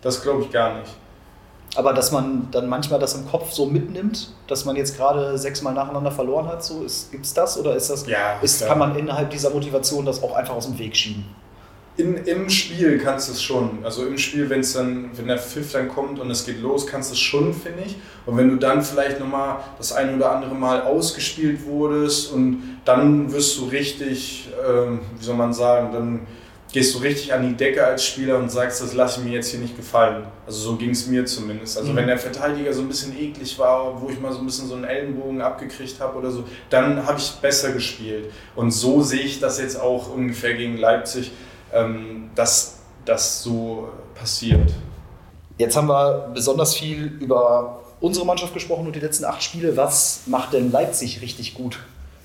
Das 0.00 0.22
glaube 0.22 0.42
ich 0.42 0.50
gar 0.52 0.78
nicht. 0.78 0.90
Aber 1.74 1.94
dass 1.94 2.12
man 2.12 2.48
dann 2.52 2.68
manchmal 2.68 3.00
das 3.00 3.14
im 3.14 3.26
Kopf 3.26 3.50
so 3.50 3.66
mitnimmt, 3.66 4.34
dass 4.46 4.64
man 4.64 4.76
jetzt 4.76 4.96
gerade 4.96 5.38
sechsmal 5.38 5.72
nacheinander 5.72 6.12
verloren 6.12 6.46
hat, 6.46 6.62
so 6.62 6.86
gibt 7.10 7.24
es 7.24 7.34
das 7.34 7.58
oder 7.58 7.74
ist 7.74 7.88
das, 7.88 8.06
ja, 8.06 8.38
ist, 8.42 8.66
kann 8.66 8.78
man 8.78 8.96
innerhalb 8.96 9.30
dieser 9.30 9.50
Motivation 9.50 10.04
das 10.04 10.22
auch 10.22 10.34
einfach 10.34 10.54
aus 10.54 10.66
dem 10.66 10.78
Weg 10.78 10.94
schieben? 10.94 11.24
In, 11.96 12.16
im 12.16 12.48
Spiel 12.48 12.98
kannst 12.98 13.28
du 13.28 13.32
es 13.32 13.42
schon. 13.42 13.84
Also 13.84 14.06
im 14.06 14.16
Spiel, 14.16 14.48
wenn 14.48 14.60
es 14.60 14.72
dann, 14.72 15.10
wenn 15.14 15.28
der 15.28 15.38
Pfiff 15.38 15.72
dann 15.72 15.88
kommt 15.88 16.18
und 16.18 16.30
es 16.30 16.46
geht 16.46 16.60
los, 16.60 16.86
kannst 16.86 17.10
du 17.10 17.14
es 17.14 17.20
schon, 17.20 17.52
finde 17.52 17.82
ich. 17.84 17.96
Und 18.24 18.36
wenn 18.36 18.48
du 18.48 18.56
dann 18.56 18.82
vielleicht 18.82 19.20
nochmal 19.20 19.58
das 19.76 19.92
ein 19.92 20.16
oder 20.16 20.32
andere 20.32 20.54
Mal 20.54 20.82
ausgespielt 20.82 21.66
wurdest 21.66 22.32
und 22.32 22.78
dann 22.84 23.30
wirst 23.32 23.58
du 23.58 23.66
richtig, 23.66 24.48
ähm, 24.66 25.00
wie 25.18 25.24
soll 25.24 25.36
man 25.36 25.52
sagen, 25.52 25.92
dann 25.92 26.26
gehst 26.72 26.94
du 26.94 27.00
richtig 27.00 27.34
an 27.34 27.46
die 27.46 27.54
Decke 27.54 27.84
als 27.84 28.06
Spieler 28.06 28.38
und 28.38 28.50
sagst, 28.50 28.80
das 28.80 28.94
lasse 28.94 29.20
ich 29.20 29.26
mir 29.26 29.34
jetzt 29.34 29.50
hier 29.50 29.60
nicht 29.60 29.76
gefallen. 29.76 30.24
Also 30.46 30.70
so 30.70 30.76
ging 30.76 30.90
es 30.90 31.06
mir 31.06 31.26
zumindest. 31.26 31.76
Also 31.76 31.92
mhm. 31.92 31.96
wenn 31.96 32.06
der 32.06 32.16
Verteidiger 32.16 32.72
so 32.72 32.80
ein 32.80 32.88
bisschen 32.88 33.14
eklig 33.18 33.58
war, 33.58 34.00
wo 34.00 34.08
ich 34.08 34.18
mal 34.18 34.32
so 34.32 34.38
ein 34.38 34.46
bisschen 34.46 34.66
so 34.66 34.74
einen 34.76 34.84
Ellenbogen 34.84 35.42
abgekriegt 35.42 36.00
habe 36.00 36.16
oder 36.16 36.30
so, 36.30 36.44
dann 36.70 37.06
habe 37.06 37.18
ich 37.18 37.30
besser 37.42 37.72
gespielt. 37.72 38.30
Und 38.56 38.70
so 38.70 39.02
sehe 39.02 39.20
ich 39.20 39.38
das 39.38 39.60
jetzt 39.60 39.78
auch 39.78 40.10
ungefähr 40.14 40.54
gegen 40.54 40.78
Leipzig 40.78 41.32
dass 42.34 42.78
das 43.04 43.42
so 43.42 43.88
passiert. 44.14 44.72
Jetzt 45.58 45.76
haben 45.76 45.88
wir 45.88 46.30
besonders 46.34 46.74
viel 46.74 47.06
über 47.20 47.80
unsere 48.00 48.26
Mannschaft 48.26 48.52
gesprochen 48.52 48.86
und 48.86 48.94
die 48.94 49.00
letzten 49.00 49.24
acht 49.24 49.42
Spiele. 49.42 49.76
Was 49.76 50.22
macht 50.26 50.52
denn 50.52 50.70
Leipzig 50.70 51.22
richtig 51.22 51.54
gut? 51.54 51.78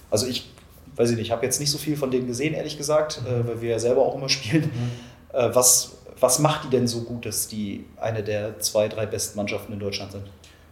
Also 0.10 0.28
ich 0.28 0.50
weiß 0.98 1.12
ich 1.12 1.16
nicht, 1.16 1.28
ich 1.28 1.32
habe 1.32 1.46
jetzt 1.46 1.60
nicht 1.60 1.72
so 1.72 1.78
viel 1.78 1.96
von 1.96 2.12
denen 2.12 2.28
gesehen, 2.28 2.54
ehrlich 2.54 2.78
gesagt, 2.78 3.22
äh, 3.26 3.48
weil 3.48 3.62
wir 3.62 3.72
ja 3.72 3.80
selber 3.80 4.02
auch 4.02 4.16
immer 4.16 4.30
spielen. 4.30 4.64
Mhm. 4.64 5.40
Äh, 5.40 5.56
was, 5.56 5.98
was 6.20 6.40
macht 6.40 6.66
die 6.66 6.70
denn 6.70 6.88
so 6.88 7.02
gut, 7.02 7.26
dass 7.26 7.48
die 7.48 7.86
eine 7.98 8.24
der 8.24 8.60
zwei, 8.60 8.88
drei 8.88 9.06
besten 9.06 9.38
Mannschaften 9.38 9.74
in 9.74 9.80
Deutschland 9.80 10.12
sind? 10.12 10.24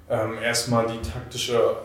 Ähm, 0.10 0.36
erstmal 0.44 0.88
die 0.88 1.10
taktische 1.10 1.78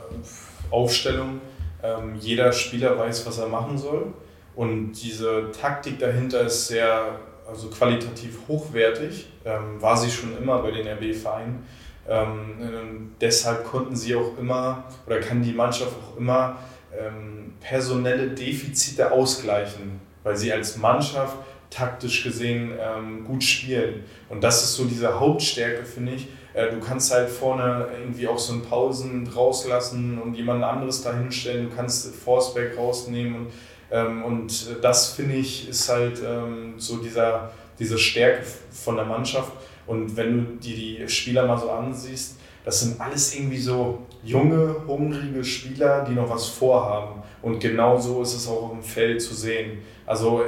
Aufstellung. 0.71 1.41
Ähm, 1.83 2.17
jeder 2.21 2.53
Spieler 2.53 2.99
weiß, 2.99 3.27
was 3.27 3.39
er 3.39 3.49
machen 3.49 3.79
soll. 3.79 4.13
Und 4.61 4.93
diese 4.93 5.51
Taktik 5.59 5.99
dahinter 6.01 6.43
ist 6.43 6.67
sehr 6.67 7.19
also 7.49 7.71
qualitativ 7.71 8.41
hochwertig, 8.47 9.31
ähm, 9.47 9.81
war 9.81 9.97
sie 9.97 10.11
schon 10.11 10.37
immer 10.37 10.59
bei 10.59 10.71
den 10.71 10.87
RB-Vereinen. 10.87 11.65
Ähm, 12.07 13.13
deshalb 13.23 13.65
konnten 13.65 13.97
sie 13.97 14.15
auch 14.15 14.37
immer 14.39 14.85
oder 15.07 15.19
kann 15.21 15.43
die 15.43 15.55
Mannschaft 15.55 15.93
auch 16.03 16.19
immer 16.19 16.59
ähm, 16.95 17.55
personelle 17.59 18.33
Defizite 18.33 19.11
ausgleichen, 19.11 19.99
weil 20.25 20.37
sie 20.37 20.53
als 20.53 20.77
Mannschaft 20.77 21.39
taktisch 21.71 22.23
gesehen 22.23 22.73
ähm, 22.79 23.25
gut 23.25 23.43
spielen. 23.43 24.05
Und 24.29 24.45
das 24.45 24.63
ist 24.63 24.75
so 24.75 24.85
diese 24.85 25.19
Hauptstärke, 25.19 25.87
finde 25.87 26.13
ich. 26.13 26.29
Äh, 26.53 26.71
du 26.71 26.81
kannst 26.81 27.15
halt 27.15 27.31
vorne 27.31 27.87
irgendwie 27.99 28.29
auch 28.29 28.39
so 28.39 28.53
einen 28.53 28.63
Pausen 28.63 29.27
rauslassen 29.27 30.21
und 30.21 30.35
jemand 30.35 30.63
anderes 30.63 31.01
da 31.01 31.15
hinstellen. 31.15 31.71
Du 31.71 31.75
kannst 31.75 32.15
Forceback 32.15 32.77
rausnehmen. 32.77 33.37
Und, 33.37 33.47
ähm, 33.91 34.25
und 34.25 34.77
das, 34.83 35.13
finde 35.13 35.35
ich, 35.35 35.69
ist 35.69 35.89
halt 35.89 36.21
ähm, 36.25 36.75
so 36.79 36.99
dieser, 36.99 37.51
diese 37.79 37.99
Stärke 37.99 38.45
von 38.71 38.97
der 38.97 39.05
Mannschaft. 39.05 39.53
Und 39.87 40.17
wenn 40.17 40.33
du 40.33 40.57
dir 40.57 40.77
die 40.77 41.09
Spieler 41.09 41.47
mal 41.47 41.59
so 41.59 41.71
ansiehst, 41.71 42.37
das 42.65 42.81
sind 42.81 43.01
alles 43.01 43.35
irgendwie 43.35 43.59
so 43.59 44.07
junge, 44.23 44.77
hungrige 44.87 45.43
Spieler, 45.43 46.05
die 46.05 46.13
noch 46.13 46.29
was 46.29 46.47
vorhaben. 46.47 47.23
Und 47.43 47.59
genau 47.59 47.99
so 47.99 48.23
ist 48.23 48.35
es 48.35 48.47
auch 48.47 48.73
im 48.73 48.83
Feld 48.83 49.21
zu 49.23 49.35
sehen. 49.35 49.79
Also 50.07 50.43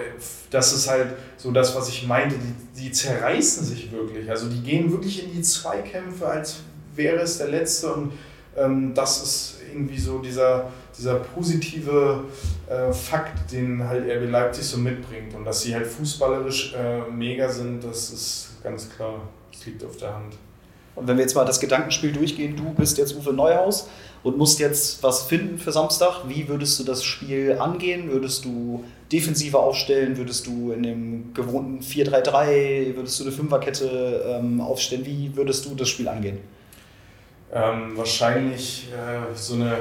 das 0.50 0.72
ist 0.72 0.88
halt 0.88 1.08
so 1.36 1.50
das, 1.52 1.74
was 1.74 1.88
ich 1.88 2.06
meinte, 2.06 2.36
die, 2.36 2.82
die 2.82 2.92
zerreißen 2.92 3.64
sich 3.64 3.90
wirklich. 3.90 4.28
Also 4.28 4.48
die 4.48 4.60
gehen 4.60 4.92
wirklich 4.92 5.24
in 5.24 5.32
die 5.32 5.42
Zweikämpfe, 5.42 6.26
als 6.26 6.60
wäre 6.94 7.20
es 7.20 7.38
der 7.38 7.48
letzte. 7.48 7.92
Und 7.92 8.12
ähm, 8.56 8.92
das 8.94 9.22
ist 9.22 9.56
irgendwie 9.72 9.98
so 9.98 10.18
dieser, 10.18 10.70
dieser 10.96 11.16
positive 11.16 12.24
äh, 12.68 12.92
Fakt, 12.92 13.52
den 13.52 13.86
halt 13.86 14.04
RB 14.04 14.30
Leipzig 14.30 14.64
so 14.64 14.78
mitbringt. 14.78 15.34
Und 15.34 15.44
dass 15.44 15.62
sie 15.62 15.74
halt 15.74 15.86
fußballerisch 15.86 16.74
äh, 16.74 17.10
mega 17.10 17.48
sind, 17.48 17.82
das 17.84 18.10
ist 18.10 18.62
ganz 18.62 18.88
klar. 18.90 19.20
Das 19.52 19.66
liegt 19.66 19.84
auf 19.84 19.96
der 19.96 20.14
Hand. 20.14 20.34
Und 20.94 21.08
wenn 21.08 21.16
wir 21.16 21.22
jetzt 21.22 21.34
mal 21.34 21.44
das 21.44 21.58
Gedankenspiel 21.58 22.12
durchgehen, 22.12 22.54
du 22.56 22.74
bist 22.74 22.98
jetzt 22.98 23.16
Uwe 23.16 23.32
Neuhaus 23.32 23.88
und 24.22 24.36
musst 24.36 24.58
jetzt 24.58 25.02
was 25.02 25.22
finden 25.22 25.58
für 25.58 25.72
Samstag. 25.72 26.24
Wie 26.28 26.48
würdest 26.48 26.78
du 26.78 26.84
das 26.84 27.02
Spiel 27.02 27.56
angehen? 27.58 28.10
Würdest 28.10 28.44
du 28.44 28.84
defensiver 29.10 29.60
aufstellen? 29.60 30.16
Würdest 30.16 30.46
du 30.46 30.72
in 30.72 30.82
dem 30.82 31.34
gewohnten 31.34 31.82
4-3-3, 31.82 32.94
würdest 32.96 33.18
du 33.20 33.24
eine 33.24 33.32
Fünferkette 33.32 34.38
ähm, 34.38 34.60
aufstellen? 34.60 35.06
Wie 35.06 35.34
würdest 35.34 35.64
du 35.64 35.74
das 35.74 35.88
Spiel 35.88 36.08
angehen? 36.08 36.38
Ähm, 37.54 37.96
wahrscheinlich 37.96 38.88
äh, 38.92 39.34
so 39.34 39.54
eine 39.54 39.76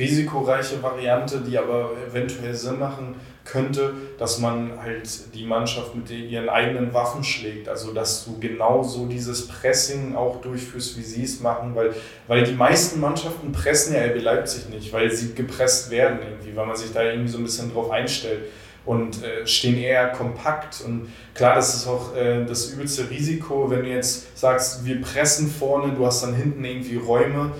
risikoreiche 0.00 0.82
Variante, 0.82 1.40
die 1.40 1.56
aber 1.56 1.90
eventuell 2.08 2.54
Sinn 2.54 2.78
machen 2.78 3.14
könnte, 3.44 3.92
dass 4.18 4.38
man 4.38 4.72
halt 4.80 5.34
die 5.34 5.44
Mannschaft 5.44 5.94
mit 5.94 6.10
ihren 6.10 6.48
eigenen 6.48 6.92
Waffen 6.92 7.24
schlägt. 7.24 7.68
Also 7.68 7.92
dass 7.92 8.24
du 8.24 8.38
genau 8.38 8.82
so 8.82 9.06
dieses 9.06 9.48
Pressing 9.48 10.14
auch 10.14 10.40
durchführst, 10.40 10.96
wie 10.98 11.02
sie 11.02 11.24
es 11.24 11.40
machen, 11.40 11.74
weil, 11.74 11.94
weil 12.26 12.44
die 12.44 12.52
meisten 12.52 13.00
Mannschaften 13.00 13.52
pressen 13.52 13.94
ja 13.94 14.04
RB 14.04 14.22
Leipzig 14.22 14.68
nicht, 14.68 14.92
weil 14.92 15.10
sie 15.10 15.34
gepresst 15.34 15.90
werden 15.90 16.18
irgendwie, 16.22 16.56
weil 16.56 16.66
man 16.66 16.76
sich 16.76 16.92
da 16.92 17.02
irgendwie 17.02 17.30
so 17.30 17.38
ein 17.38 17.44
bisschen 17.44 17.72
drauf 17.72 17.90
einstellt 17.90 18.42
und 18.84 19.22
äh, 19.22 19.46
stehen 19.46 19.78
eher 19.78 20.08
kompakt. 20.08 20.82
Und 20.84 21.08
klar, 21.34 21.54
das 21.54 21.74
ist 21.74 21.86
auch 21.86 22.14
äh, 22.16 22.44
das 22.44 22.70
übelste 22.70 23.10
Risiko, 23.10 23.70
wenn 23.70 23.82
du 23.82 23.88
jetzt 23.88 24.38
sagst, 24.38 24.84
wir 24.84 25.00
pressen 25.00 25.50
vorne, 25.50 25.92
du 25.94 26.06
hast 26.06 26.22
dann 26.22 26.34
hinten 26.34 26.64
irgendwie 26.64 26.96
Räume, 26.96 27.52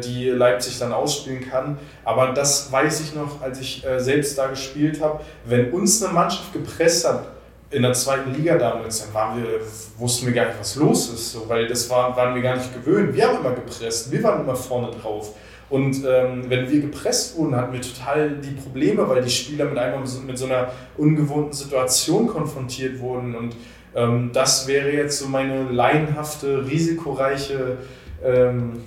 die 0.00 0.28
Leipzig 0.30 0.78
dann 0.78 0.92
ausspielen 0.92 1.48
kann. 1.48 1.78
Aber 2.04 2.32
das 2.32 2.70
weiß 2.72 3.00
ich 3.00 3.14
noch, 3.14 3.40
als 3.42 3.60
ich 3.60 3.86
äh, 3.86 4.00
selbst 4.00 4.36
da 4.36 4.48
gespielt 4.48 5.00
habe. 5.00 5.20
Wenn 5.44 5.70
uns 5.72 6.02
eine 6.02 6.12
Mannschaft 6.12 6.52
gepresst 6.52 7.06
hat, 7.08 7.26
in 7.70 7.82
der 7.82 7.92
zweiten 7.92 8.34
Liga 8.34 8.56
damals, 8.56 9.04
dann 9.04 9.12
waren 9.12 9.42
wir, 9.42 9.60
wussten 9.98 10.26
wir 10.26 10.32
gar 10.32 10.46
nicht, 10.46 10.58
was 10.58 10.76
los 10.76 11.12
ist, 11.12 11.32
so, 11.32 11.48
weil 11.48 11.66
das 11.66 11.88
war, 11.90 12.16
waren 12.16 12.34
wir 12.34 12.40
gar 12.40 12.56
nicht 12.56 12.72
gewöhnt. 12.72 13.14
Wir 13.14 13.28
haben 13.28 13.40
immer 13.40 13.52
gepresst, 13.52 14.10
wir 14.10 14.22
waren 14.22 14.40
immer 14.40 14.56
vorne 14.56 14.90
drauf. 14.90 15.34
Und 15.70 16.02
ähm, 16.06 16.44
wenn 16.48 16.70
wir 16.70 16.80
gepresst 16.80 17.36
wurden, 17.36 17.54
hatten 17.54 17.74
wir 17.74 17.82
total 17.82 18.30
die 18.30 18.52
Probleme, 18.52 19.06
weil 19.06 19.22
die 19.22 19.30
Spieler 19.30 19.66
mit 19.66 19.76
einmal 19.76 20.00
mit 20.00 20.38
so 20.38 20.46
einer 20.46 20.72
ungewohnten 20.96 21.52
Situation 21.52 22.26
konfrontiert 22.26 22.98
wurden. 23.00 23.34
Und 23.34 23.54
ähm, 23.94 24.30
das 24.32 24.66
wäre 24.66 24.90
jetzt 24.90 25.18
so 25.18 25.28
meine 25.28 25.64
laienhafte, 25.64 26.66
risikoreiche 26.66 27.76
ähm, 28.24 28.82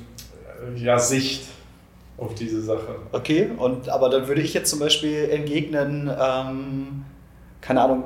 ja, 0.76 1.00
Sicht 1.00 1.48
auf 2.18 2.36
diese 2.36 2.62
Sache. 2.62 2.96
Okay, 3.12 3.50
und 3.58 3.90
aber 3.90 4.10
dann 4.10 4.28
würde 4.28 4.42
ich 4.42 4.54
jetzt 4.54 4.70
zum 4.70 4.80
Beispiel 4.80 5.30
entgegnen, 5.30 6.12
ähm, 6.20 7.06
keine 7.62 7.82
Ahnung, 7.82 8.04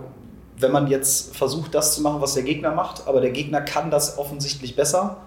wenn 0.57 0.72
man 0.72 0.88
jetzt 0.88 1.36
versucht, 1.36 1.76
das 1.76 1.95
zu 1.95 2.02
machen, 2.02 2.22
was 2.22 2.34
der 2.34 2.44
Gegner 2.44 2.72
macht, 2.72 3.07
aber 3.07 3.19
der 3.19 3.32
Gegner 3.32 3.61
kann 3.61 3.91
das 3.91 4.18
offensichtlich 4.18 4.76
besser, 4.76 5.18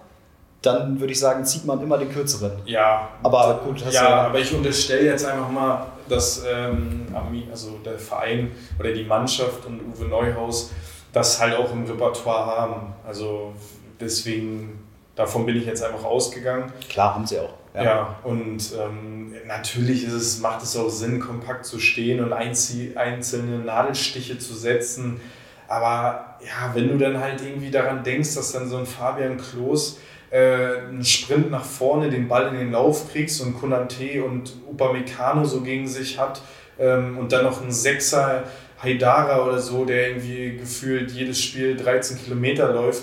dann 0.63 0.99
würde 0.99 1.13
ich 1.13 1.21
sagen, 1.21 1.45
zieht 1.45 1.65
man 1.67 1.81
immer 1.83 1.99
den 1.99 2.11
kürzeren. 2.11 2.53
Ja, 2.65 3.11
aber 3.23 3.61
gut. 3.65 3.81
ja, 3.83 3.91
ja, 3.91 4.09
aber 4.23 4.39
ich 4.41 4.53
unterstelle 4.53 5.05
jetzt 5.05 5.25
einfach 5.25 5.51
mal, 5.51 5.87
dass 6.09 6.43
ähm, 6.51 7.07
also 7.51 7.79
der 7.85 7.99
Verein 7.99 8.51
oder 8.79 8.93
die 8.93 9.05
Mannschaft 9.05 9.67
und 9.67 9.81
Uwe 9.81 10.07
Neuhaus 10.07 10.73
das 11.13 11.41
halt 11.41 11.55
auch 11.57 11.73
im 11.73 11.85
Repertoire 11.85 12.47
haben. 12.47 12.95
Also 13.07 13.53
deswegen 14.01 14.78
Davon 15.19 15.47
bin 15.47 15.57
ich 15.57 15.67
jetzt 15.67 15.83
einfach 15.83 16.05
ausgegangen. 16.05 16.73
Klar, 16.89 17.17
haben 17.17 17.27
sie 17.27 17.41
auch. 17.41 17.53
Ja, 17.75 17.83
ja 17.83 18.17
und 18.23 18.73
ähm, 18.81 19.35
natürlich 19.49 20.05
ist 20.05 20.13
es, 20.13 20.39
macht 20.39 20.63
es 20.63 20.77
auch 20.77 20.91
Sinn, 20.91 21.19
kompakt 21.19 21.67
zu 21.67 21.81
stehen 21.81 22.23
und 22.23 22.33
einzelne 22.33 23.59
Nadelstiche 23.59 24.39
zu 24.39 24.55
setzen. 24.55 25.21
Aber 25.67 26.37
ja, 26.41 26.73
wenn 26.73 26.87
du 26.87 26.99
dann 26.99 27.19
halt 27.19 27.43
irgendwie 27.43 27.73
daran 27.73 28.05
denkst, 28.05 28.37
dass 28.37 28.53
dann 28.53 28.69
so 28.69 28.77
ein 28.77 28.87
Fabian 28.87 29.39
Klos 29.39 29.99
äh, 30.31 30.87
einen 30.89 31.05
Sprint 31.05 31.51
nach 31.51 31.65
vorne, 31.65 32.11
den 32.11 32.29
Ball 32.29 32.47
in 32.47 32.55
den 32.55 32.71
Lauf 32.71 33.11
kriegst 33.11 33.41
und 33.41 33.59
Konate 33.59 34.23
und 34.23 34.53
Upamecano 34.71 35.45
so 35.45 35.63
gegen 35.63 35.89
sich 35.89 36.17
hat 36.17 36.43
ähm, 36.79 37.19
und 37.19 37.33
dann 37.33 37.43
noch 37.43 37.61
ein 37.61 37.73
Sechser 37.73 38.45
Haidara 38.81 39.45
oder 39.45 39.59
so, 39.59 39.85
der 39.85 40.11
irgendwie 40.11 40.59
gefühlt 40.59 41.11
jedes 41.11 41.43
Spiel 41.43 41.77
13 41.77 42.19
Kilometer 42.19 42.73
läuft, 42.73 43.03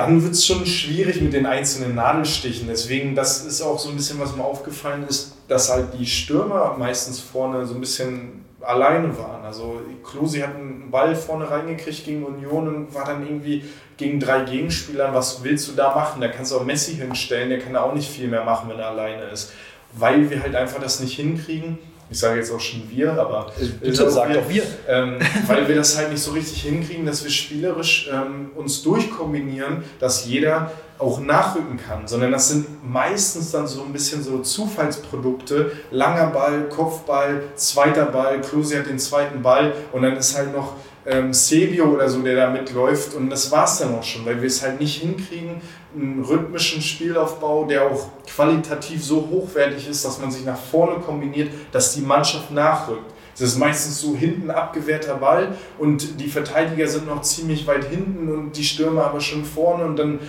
dann 0.00 0.22
wird 0.22 0.32
es 0.32 0.46
schon 0.46 0.64
schwierig 0.64 1.20
mit 1.20 1.32
den 1.32 1.46
einzelnen 1.46 1.94
Nadelstichen. 1.94 2.68
Deswegen, 2.68 3.14
das 3.14 3.44
ist 3.44 3.60
auch 3.60 3.78
so 3.78 3.90
ein 3.90 3.96
bisschen, 3.96 4.18
was 4.18 4.34
mir 4.34 4.44
aufgefallen 4.44 5.04
ist, 5.08 5.34
dass 5.48 5.70
halt 5.70 5.88
die 5.98 6.06
Stürmer 6.06 6.76
meistens 6.78 7.20
vorne 7.20 7.66
so 7.66 7.74
ein 7.74 7.80
bisschen 7.80 8.44
alleine 8.60 9.16
waren. 9.18 9.44
Also 9.44 9.80
Klosi 10.04 10.40
hat 10.40 10.54
einen 10.54 10.90
Ball 10.90 11.14
vorne 11.14 11.50
reingekriegt 11.50 12.04
gegen 12.04 12.24
Union 12.24 12.68
und 12.68 12.94
war 12.94 13.04
dann 13.04 13.26
irgendwie 13.26 13.64
gegen 13.96 14.20
drei 14.20 14.42
Gegenspieler. 14.42 15.12
Was 15.12 15.44
willst 15.44 15.68
du 15.68 15.72
da 15.72 15.94
machen? 15.94 16.20
Da 16.20 16.28
kannst 16.28 16.52
du 16.52 16.56
auch 16.56 16.64
Messi 16.64 16.94
hinstellen, 16.94 17.50
der 17.50 17.58
kann 17.58 17.76
auch 17.76 17.94
nicht 17.94 18.10
viel 18.10 18.28
mehr 18.28 18.44
machen, 18.44 18.70
wenn 18.70 18.78
er 18.78 18.88
alleine 18.88 19.24
ist. 19.24 19.52
Weil 19.92 20.30
wir 20.30 20.42
halt 20.42 20.54
einfach 20.54 20.80
das 20.80 21.00
nicht 21.00 21.16
hinkriegen 21.16 21.78
ich 22.10 22.18
sage 22.18 22.38
jetzt 22.40 22.52
auch 22.52 22.60
schon 22.60 22.82
wir, 22.90 23.12
aber 23.12 23.52
bitte 23.80 24.10
sagt 24.10 24.34
doch 24.34 24.48
wir, 24.48 24.64
ähm, 24.88 25.18
weil 25.46 25.68
wir 25.68 25.76
das 25.76 25.96
halt 25.96 26.10
nicht 26.10 26.22
so 26.22 26.32
richtig 26.32 26.62
hinkriegen, 26.62 27.06
dass 27.06 27.22
wir 27.22 27.30
spielerisch 27.30 28.10
ähm, 28.12 28.50
uns 28.56 28.82
durchkombinieren, 28.82 29.84
dass 30.00 30.26
jeder 30.26 30.72
auch 30.98 31.20
nachrücken 31.20 31.78
kann, 31.78 32.06
sondern 32.06 32.32
das 32.32 32.50
sind 32.50 32.66
meistens 32.84 33.52
dann 33.52 33.66
so 33.66 33.82
ein 33.82 33.92
bisschen 33.92 34.22
so 34.22 34.40
Zufallsprodukte, 34.40 35.72
langer 35.90 36.26
Ball, 36.26 36.68
Kopfball, 36.68 37.42
zweiter 37.54 38.06
Ball, 38.06 38.40
Klose 38.40 38.78
hat 38.78 38.86
den 38.86 38.98
zweiten 38.98 39.40
Ball 39.40 39.72
und 39.92 40.02
dann 40.02 40.16
ist 40.16 40.36
halt 40.36 40.54
noch 40.54 40.74
ähm, 41.10 41.32
Sebio 41.32 41.86
oder 41.86 42.08
so, 42.08 42.22
der 42.22 42.36
da 42.36 42.50
mitläuft 42.50 43.14
und 43.14 43.30
das 43.30 43.50
war 43.50 43.64
es 43.64 43.78
dann 43.78 43.94
auch 43.94 44.02
schon, 44.02 44.24
weil 44.24 44.40
wir 44.40 44.46
es 44.46 44.62
halt 44.62 44.80
nicht 44.80 45.00
hinkriegen, 45.00 45.60
einen 45.94 46.24
rhythmischen 46.24 46.80
Spielaufbau, 46.80 47.64
der 47.64 47.86
auch 47.86 48.08
qualitativ 48.26 49.04
so 49.04 49.28
hochwertig 49.30 49.88
ist, 49.88 50.04
dass 50.04 50.20
man 50.20 50.30
sich 50.30 50.44
nach 50.44 50.58
vorne 50.58 51.00
kombiniert, 51.00 51.50
dass 51.72 51.94
die 51.94 52.02
Mannschaft 52.02 52.52
nachrückt. 52.52 53.12
Es 53.34 53.40
ist 53.40 53.58
meistens 53.58 54.00
so 54.00 54.14
hinten 54.14 54.50
abgewehrter 54.50 55.14
Ball 55.14 55.56
und 55.78 56.20
die 56.20 56.28
Verteidiger 56.28 56.86
sind 56.86 57.06
noch 57.06 57.22
ziemlich 57.22 57.66
weit 57.66 57.86
hinten 57.86 58.28
und 58.30 58.56
die 58.56 58.64
Stürmer 58.64 59.06
aber 59.06 59.20
schon 59.20 59.44
vorne 59.44 59.84
und 59.84 59.96
dann 59.96 60.20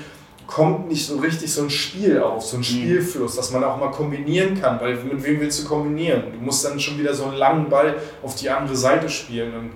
kommt 0.47 0.89
nicht 0.89 1.05
so 1.05 1.17
richtig 1.17 1.51
so 1.51 1.63
ein 1.63 1.69
Spiel 1.69 2.19
auf, 2.19 2.43
so 2.43 2.57
ein 2.57 2.59
mhm. 2.59 2.63
Spielfluss, 2.63 3.35
dass 3.35 3.51
man 3.51 3.63
auch 3.63 3.77
mal 3.77 3.91
kombinieren 3.91 4.59
kann, 4.59 4.79
weil 4.81 4.95
mit 4.95 5.23
wem 5.23 5.39
willst 5.39 5.63
du 5.63 5.67
kombinieren? 5.67 6.23
Du 6.33 6.43
musst 6.43 6.65
dann 6.65 6.79
schon 6.79 6.97
wieder 6.99 7.13
so 7.13 7.25
einen 7.25 7.37
langen 7.37 7.69
Ball 7.69 7.95
auf 8.21 8.35
die 8.35 8.49
andere 8.49 8.75
Seite 8.75 9.09
spielen 9.09 9.53
und 9.55 9.71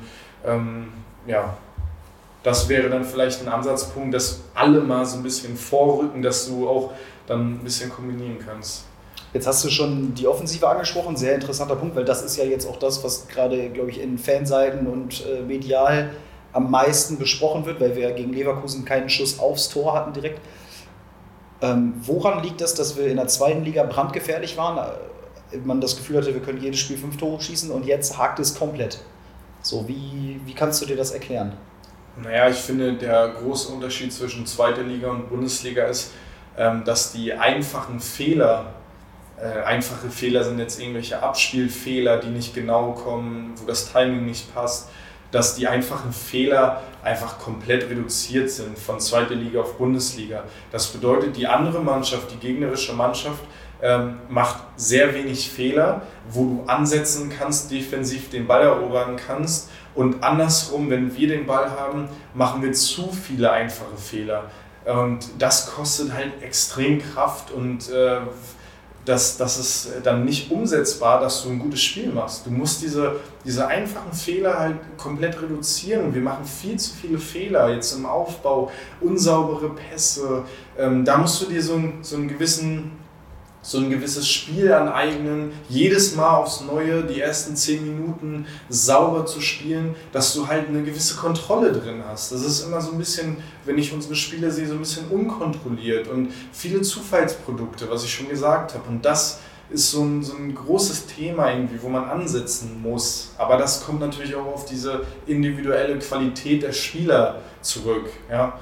ähm, 0.46 0.88
ja, 1.28 1.58
das 2.44 2.70
wäre 2.70 2.90
dann 2.90 3.04
vielleicht 3.04 3.42
ein 3.42 3.48
Ansatzpunkt, 3.48 4.14
dass 4.14 4.42
alle 4.54 4.80
mal 4.82 5.06
so 5.06 5.18
ein 5.18 5.24
bisschen 5.24 5.58
vorrücken, 5.58 6.22
dass 6.22 6.48
du 6.48 6.70
auch 6.70 6.92
dann 7.26 7.54
ein 7.54 7.60
bisschen 7.64 7.90
kombinieren 7.90 8.38
kannst. 8.38 8.84
Jetzt 9.34 9.48
hast 9.48 9.66
du 9.66 9.70
schon 9.70 10.14
die 10.14 10.28
Offensive 10.28 10.68
angesprochen, 10.68 11.18
sehr 11.18 11.36
interessanter 11.36 11.76
Punkt, 11.76 11.96
weil 11.96 12.06
das 12.06 12.22
ist 12.22 12.38
ja 12.38 12.46
jetzt 12.46 12.70
auch 12.70 12.78
das, 12.78 13.04
was 13.04 13.28
gerade, 13.28 13.70
glaube 13.70 13.90
ich, 13.90 14.00
in 14.00 14.18
Fanseiten 14.18 14.88
und 14.88 15.26
äh, 15.26 15.42
medial 15.42 16.12
am 16.54 16.72
meisten 16.72 17.18
besprochen 17.18 17.66
wird, 17.66 17.82
weil 17.82 17.96
wir 17.96 18.12
gegen 18.12 18.32
Leverkusen 18.32 18.86
keinen 18.86 19.10
Schuss 19.10 19.40
aufs 19.40 19.68
Tor 19.68 19.94
hatten 19.94 20.14
direkt. 20.14 20.40
Ähm, 21.62 21.96
woran 22.02 22.44
liegt 22.44 22.62
das, 22.62 22.76
dass 22.76 22.96
wir 22.96 23.08
in 23.08 23.18
der 23.18 23.28
zweiten 23.28 23.66
Liga 23.66 23.84
brandgefährlich 23.84 24.56
waren? 24.56 24.78
Äh, 25.52 25.58
man 25.66 25.82
das 25.82 25.98
Gefühl 25.98 26.18
hatte, 26.18 26.34
wir 26.34 26.42
können 26.42 26.62
jedes 26.62 26.80
Spiel 26.80 26.98
fünf 26.98 27.18
Tore 27.18 27.42
schießen 27.42 27.72
und 27.72 27.86
jetzt 27.86 28.18
hakt 28.18 28.40
es 28.40 28.56
komplett. 28.56 29.00
So, 29.66 29.88
wie, 29.88 30.40
wie 30.46 30.54
kannst 30.54 30.80
du 30.84 30.86
dir 30.86 30.96
das 30.96 31.10
erklären? 31.10 31.54
Naja, 32.22 32.48
ich 32.50 32.58
finde, 32.58 32.94
der 32.94 33.30
große 33.30 33.74
Unterschied 33.74 34.14
zwischen 34.14 34.46
zweiter 34.46 34.84
Liga 34.84 35.10
und 35.10 35.28
Bundesliga 35.28 35.86
ist, 35.86 36.12
ähm, 36.56 36.84
dass 36.86 37.14
die 37.14 37.34
einfachen 37.34 38.00
Fehler, 38.00 38.76
äh, 39.42 39.64
einfache 39.64 40.12
Fehler 40.12 40.44
sind 40.44 40.60
jetzt 40.60 40.80
irgendwelche 40.80 41.20
Abspielfehler, 41.24 42.18
die 42.18 42.28
nicht 42.28 42.54
genau 42.54 42.92
kommen, 42.92 43.56
wo 43.56 43.66
das 43.66 43.92
Timing 43.92 44.28
nicht 44.28 44.54
passt, 44.54 44.90
dass 45.32 45.56
die 45.56 45.68
einfachen 45.68 46.14
Fehler 46.14 46.84
einfach 47.04 47.40
komplett 47.40 47.90
reduziert 47.90 48.52
sind 48.52 48.78
von 48.78 49.00
zweiter 49.00 49.34
Liga 49.34 49.62
auf 49.62 49.80
Bundesliga. 49.80 50.44
Das 50.72 50.86
bedeutet, 50.94 51.38
die 51.38 51.48
andere 51.48 51.82
Mannschaft, 51.82 52.32
die 52.32 52.38
gegnerische 52.38 52.94
Mannschaft, 52.94 53.44
ähm, 53.82 54.18
macht 54.30 54.64
sehr 54.76 55.14
wenig 55.14 55.50
Fehler, 55.50 56.02
wo 56.30 56.44
du 56.46 56.64
ansetzen 56.68 57.32
kannst, 57.36 57.72
defensiv 57.72 58.30
den 58.30 58.48
Ball 58.48 58.64
erobern 58.64 59.16
kannst. 59.16 59.70
Und 59.94 60.24
andersrum, 60.24 60.90
wenn 60.90 61.16
wir 61.16 61.28
den 61.28 61.46
Ball 61.46 61.72
haben, 61.72 62.10
machen 62.34 62.62
wir 62.62 62.74
zu 62.74 63.12
viele 63.12 63.52
einfache 63.52 63.98
Fehler. 63.98 64.46
Und 64.86 65.26
das 65.40 65.72
kostet 65.72 66.14
halt 66.14 66.42
extrem 66.42 67.02
Kraft 67.02 67.52
und 67.52 67.90
äh, 67.90 68.20
das, 69.06 69.38
das 69.38 69.58
ist 69.60 69.90
dann 70.04 70.26
nicht 70.26 70.52
umsetzbar, 70.52 71.22
dass 71.22 71.44
du 71.44 71.50
ein 71.50 71.60
gutes 71.60 71.82
Spiel 71.82 72.12
machst. 72.12 72.46
Du 72.46 72.50
musst 72.52 72.82
diese, 72.82 73.18
diese 73.46 73.68
einfachen 73.68 74.14
Fehler 74.14 74.58
halt 74.58 74.78
komplett 74.98 75.40
reduzieren. 75.42 76.14
Wir 76.14 76.22
machen 76.22 76.44
viel 76.46 76.78
zu 76.78 76.94
viele 76.96 77.20
Fehler 77.20 77.70
jetzt 77.70 77.94
im 77.94 78.06
Aufbau, 78.06 78.72
unsaubere 79.02 79.70
Pässe. 79.70 80.44
Ähm, 80.78 81.06
da 81.06 81.18
musst 81.18 81.42
du 81.42 81.46
dir 81.46 81.62
so, 81.62 81.80
so 82.02 82.16
einen 82.16 82.28
gewissen 82.28 82.92
so 83.66 83.80
ein 83.80 83.90
gewisses 83.90 84.30
Spiel 84.30 84.72
aneignen, 84.72 85.52
jedes 85.70 86.16
Mal 86.16 86.38
aufs 86.38 86.62
Neue 86.62 87.04
die 87.04 87.20
ersten 87.20 87.56
zehn 87.56 87.84
Minuten 87.84 88.46
sauber 88.70 89.26
zu 89.26 89.42
spielen, 89.42 89.96
dass 90.12 90.36
du 90.36 90.48
halt 90.48 90.68
eine 90.68 90.84
gewisse 90.84 91.16
Kontrolle 91.16 91.72
drin 91.72 92.04
hast. 92.08 92.32
Das 92.32 92.44
ist 92.44 92.62
immer 92.62 92.80
so 92.80 92.92
ein 92.92 93.00
bisschen, 93.00 93.38
wenn 93.66 93.80
ich 93.80 93.92
unsere 93.92 94.16
Spiele 94.16 94.52
sehe, 94.52 94.68
so 94.68 94.76
ein 94.76 94.80
bisschen 94.80 95.08
unkontrolliert 95.08 96.08
und 96.08 96.32
viele 96.52 96.84
Zufallsprodukte, 96.84 97.90
was 97.90 98.04
ich 98.04 98.14
schon 98.14 98.30
gesagt 98.30 98.76
habe. 98.76 98.88
Und 98.88 99.04
das 99.04 99.40
ist 99.72 99.90
so 99.90 100.04
ein, 100.04 100.22
so 100.22 100.36
ein 100.38 100.54
großes 100.54 101.08
Thema 101.08 101.52
irgendwie, 101.52 101.82
wo 101.82 101.90
man 101.90 102.06
ansetzen 102.06 102.80
muss. 102.84 103.32
Aber 103.40 103.58
das 103.58 103.84
kommt 103.84 104.00
natürlich 104.00 104.36
auch 104.36 104.46
auf 104.46 104.66
diese 104.66 105.02
individuelle 105.26 105.98
Qualität 105.98 106.62
der 106.62 106.72
Spieler 106.72 107.42
zurück. 107.62 108.12
Ja. 108.30 108.60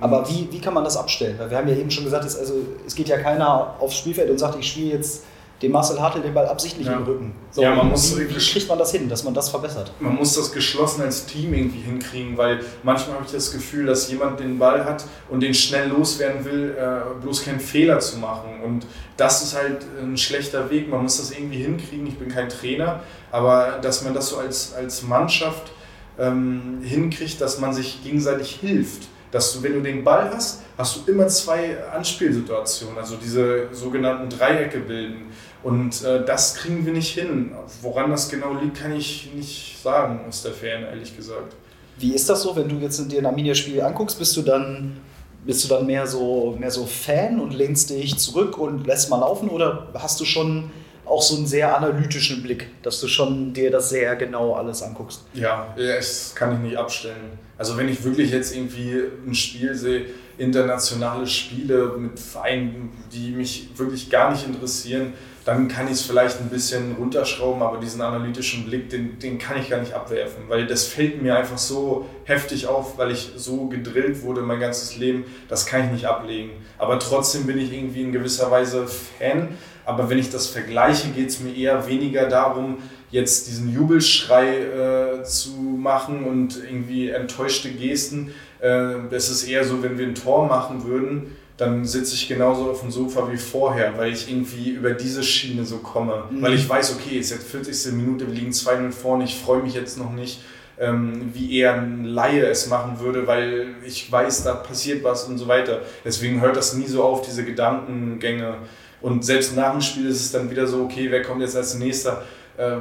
Aber 0.00 0.28
wie, 0.28 0.48
wie 0.50 0.60
kann 0.60 0.74
man 0.74 0.84
das 0.84 0.96
abstellen? 0.96 1.36
Weil 1.38 1.50
wir 1.50 1.56
haben 1.56 1.68
ja 1.68 1.76
eben 1.76 1.90
schon 1.90 2.04
gesagt, 2.04 2.24
es, 2.24 2.36
also, 2.36 2.54
es 2.86 2.94
geht 2.94 3.08
ja 3.08 3.18
keiner 3.18 3.74
aufs 3.78 3.96
Spielfeld 3.96 4.30
und 4.30 4.38
sagt, 4.38 4.58
ich 4.58 4.68
spiele 4.68 4.94
jetzt 4.94 5.22
dem 5.62 5.72
Marcel 5.72 6.00
Hartl 6.00 6.20
den 6.20 6.34
Ball 6.34 6.46
absichtlich 6.46 6.86
ja. 6.86 6.94
im 6.94 7.04
Rücken. 7.04 7.32
So, 7.50 7.62
ja, 7.62 7.74
man 7.74 7.88
muss 7.88 8.18
wie, 8.18 8.28
wie 8.28 8.34
kriegt 8.34 8.68
man 8.68 8.78
das 8.78 8.90
hin, 8.90 9.08
dass 9.08 9.22
man 9.24 9.34
das 9.34 9.48
verbessert? 9.48 9.92
Man 10.00 10.16
muss 10.16 10.34
das 10.34 10.52
geschlossen 10.52 11.02
als 11.02 11.26
Team 11.26 11.54
irgendwie 11.54 11.80
hinkriegen, 11.80 12.36
weil 12.36 12.60
manchmal 12.82 13.16
habe 13.16 13.26
ich 13.26 13.32
das 13.32 13.52
Gefühl, 13.52 13.86
dass 13.86 14.10
jemand 14.10 14.40
den 14.40 14.58
Ball 14.58 14.84
hat 14.84 15.04
und 15.30 15.40
den 15.40 15.54
schnell 15.54 15.88
loswerden 15.88 16.44
will, 16.44 16.76
äh, 16.76 17.22
bloß 17.22 17.44
keinen 17.44 17.60
Fehler 17.60 18.00
zu 18.00 18.18
machen. 18.18 18.60
Und 18.64 18.86
das 19.16 19.42
ist 19.42 19.56
halt 19.56 19.86
ein 20.02 20.16
schlechter 20.16 20.70
Weg. 20.70 20.88
Man 20.88 21.02
muss 21.02 21.18
das 21.18 21.30
irgendwie 21.30 21.62
hinkriegen. 21.62 22.06
Ich 22.06 22.18
bin 22.18 22.28
kein 22.28 22.48
Trainer, 22.48 23.00
aber 23.30 23.78
dass 23.80 24.02
man 24.02 24.12
das 24.12 24.28
so 24.28 24.38
als, 24.38 24.74
als 24.74 25.02
Mannschaft 25.02 25.70
ähm, 26.18 26.80
hinkriegt, 26.82 27.40
dass 27.40 27.60
man 27.60 27.72
sich 27.72 28.02
gegenseitig 28.02 28.58
hilft 28.60 29.08
dass 29.34 29.52
du, 29.52 29.64
wenn 29.64 29.72
du 29.72 29.80
den 29.80 30.04
Ball 30.04 30.30
hast, 30.32 30.62
hast 30.78 30.96
du 30.96 31.10
immer 31.10 31.26
zwei 31.26 31.76
Anspielsituationen, 31.92 32.96
also 32.96 33.16
diese 33.16 33.66
sogenannten 33.72 34.28
Dreiecke 34.30 34.78
bilden. 34.78 35.32
Und 35.64 36.04
äh, 36.04 36.24
das 36.24 36.54
kriegen 36.54 36.86
wir 36.86 36.92
nicht 36.92 37.18
hin. 37.18 37.50
Woran 37.82 38.12
das 38.12 38.28
genau 38.28 38.54
liegt, 38.54 38.80
kann 38.80 38.92
ich 38.92 39.32
nicht 39.34 39.82
sagen 39.82 40.20
aus 40.28 40.44
der 40.44 40.52
Ferne, 40.52 40.86
ehrlich 40.86 41.16
gesagt. 41.16 41.56
Wie 41.98 42.14
ist 42.14 42.30
das 42.30 42.42
so, 42.42 42.54
wenn 42.54 42.68
du 42.68 42.76
jetzt 42.76 43.10
dir 43.10 43.18
ein 43.18 43.26
Arminia-Spiel 43.26 43.80
anguckst, 43.80 44.20
bist 44.20 44.36
du 44.36 44.42
dann 44.42 44.98
bist 45.44 45.64
du 45.64 45.68
dann 45.68 45.84
mehr 45.84 46.06
so, 46.06 46.56
mehr 46.58 46.70
so 46.70 46.86
Fan 46.86 47.38
und 47.38 47.52
lehnst 47.52 47.90
dich 47.90 48.16
zurück 48.16 48.56
und 48.56 48.86
lässt 48.86 49.10
mal 49.10 49.18
laufen 49.18 49.50
oder 49.50 49.88
hast 49.92 50.18
du 50.20 50.24
schon 50.24 50.70
auch 51.04 51.20
so 51.20 51.36
einen 51.36 51.46
sehr 51.46 51.76
analytischen 51.76 52.42
Blick, 52.42 52.68
dass 52.82 52.98
du 53.00 53.08
schon 53.08 53.52
dir 53.52 53.70
das 53.70 53.90
sehr 53.90 54.16
genau 54.16 54.54
alles 54.54 54.82
anguckst? 54.82 55.22
Ja, 55.34 55.74
das 55.76 56.34
kann 56.34 56.54
ich 56.54 56.60
nicht 56.60 56.76
abstellen. 56.78 57.38
Also 57.56 57.76
wenn 57.76 57.88
ich 57.88 58.02
wirklich 58.02 58.30
jetzt 58.30 58.54
irgendwie 58.54 59.00
ein 59.26 59.34
Spiel 59.34 59.74
sehe, 59.74 60.06
internationale 60.38 61.26
Spiele 61.26 61.94
mit 61.96 62.18
Vereinen, 62.18 62.92
die 63.12 63.30
mich 63.30 63.68
wirklich 63.76 64.10
gar 64.10 64.32
nicht 64.32 64.46
interessieren, 64.46 65.12
dann 65.44 65.68
kann 65.68 65.86
ich 65.86 65.94
es 65.94 66.02
vielleicht 66.02 66.40
ein 66.40 66.48
bisschen 66.48 66.96
runterschrauben, 66.96 67.62
aber 67.62 67.78
diesen 67.78 68.00
analytischen 68.00 68.64
Blick, 68.64 68.88
den, 68.88 69.18
den 69.18 69.38
kann 69.38 69.60
ich 69.60 69.68
gar 69.68 69.78
nicht 69.78 69.92
abwerfen, 69.92 70.44
weil 70.48 70.66
das 70.66 70.86
fällt 70.86 71.22
mir 71.22 71.36
einfach 71.36 71.58
so 71.58 72.08
heftig 72.24 72.66
auf, 72.66 72.96
weil 72.96 73.10
ich 73.10 73.32
so 73.36 73.66
gedrillt 73.66 74.22
wurde 74.22 74.40
mein 74.40 74.58
ganzes 74.58 74.96
Leben, 74.96 75.24
das 75.48 75.66
kann 75.66 75.84
ich 75.84 75.92
nicht 75.92 76.06
ablegen. 76.06 76.52
Aber 76.78 76.98
trotzdem 76.98 77.46
bin 77.46 77.58
ich 77.58 77.72
irgendwie 77.72 78.02
in 78.02 78.12
gewisser 78.12 78.50
Weise 78.50 78.86
Fan, 78.86 79.48
aber 79.84 80.08
wenn 80.08 80.18
ich 80.18 80.30
das 80.30 80.46
vergleiche, 80.46 81.10
geht 81.10 81.28
es 81.28 81.40
mir 81.40 81.54
eher 81.54 81.86
weniger 81.86 82.26
darum, 82.26 82.78
jetzt 83.14 83.46
diesen 83.46 83.72
Jubelschrei 83.72 85.20
äh, 85.20 85.22
zu 85.22 85.52
machen 85.52 86.24
und 86.24 86.58
irgendwie 86.64 87.10
enttäuschte 87.10 87.70
Gesten. 87.70 88.34
Äh, 88.58 88.94
das 89.08 89.30
ist 89.30 89.44
eher 89.44 89.64
so, 89.64 89.84
wenn 89.84 89.96
wir 89.96 90.08
ein 90.08 90.16
Tor 90.16 90.46
machen 90.46 90.82
würden, 90.84 91.36
dann 91.56 91.84
sitze 91.84 92.14
ich 92.14 92.26
genauso 92.26 92.68
auf 92.68 92.80
dem 92.80 92.90
Sofa 92.90 93.30
wie 93.30 93.36
vorher, 93.36 93.96
weil 93.96 94.12
ich 94.12 94.28
irgendwie 94.28 94.70
über 94.70 94.90
diese 94.90 95.22
Schiene 95.22 95.64
so 95.64 95.78
komme. 95.78 96.24
Mhm. 96.28 96.42
Weil 96.42 96.54
ich 96.54 96.68
weiß, 96.68 96.96
okay, 96.96 97.20
es 97.20 97.30
ist 97.30 97.38
jetzt 97.38 97.50
40. 97.50 97.92
Minute, 97.92 98.26
wir 98.26 98.34
liegen 98.34 98.50
2-0 98.50 98.90
vorne, 98.90 99.22
ich 99.22 99.36
freue 99.36 99.62
mich 99.62 99.74
jetzt 99.74 99.96
noch 99.96 100.10
nicht, 100.10 100.40
ähm, 100.80 101.30
wie 101.34 101.56
eher 101.56 101.74
ein 101.74 102.04
Laie 102.04 102.44
es 102.46 102.66
machen 102.66 102.98
würde, 102.98 103.28
weil 103.28 103.76
ich 103.86 104.10
weiß, 104.10 104.42
da 104.42 104.54
passiert 104.54 105.04
was 105.04 105.22
und 105.28 105.38
so 105.38 105.46
weiter. 105.46 105.82
Deswegen 106.04 106.40
hört 106.40 106.56
das 106.56 106.74
nie 106.74 106.88
so 106.88 107.04
auf, 107.04 107.22
diese 107.22 107.44
Gedankengänge. 107.44 108.56
Und 109.00 109.24
selbst 109.24 109.54
nach 109.54 109.70
dem 109.70 109.82
Spiel 109.82 110.08
ist 110.08 110.20
es 110.20 110.32
dann 110.32 110.50
wieder 110.50 110.66
so, 110.66 110.82
okay, 110.82 111.06
wer 111.10 111.22
kommt 111.22 111.42
jetzt 111.42 111.54
als 111.54 111.76
nächster? 111.76 112.24
Äh, 112.56 112.76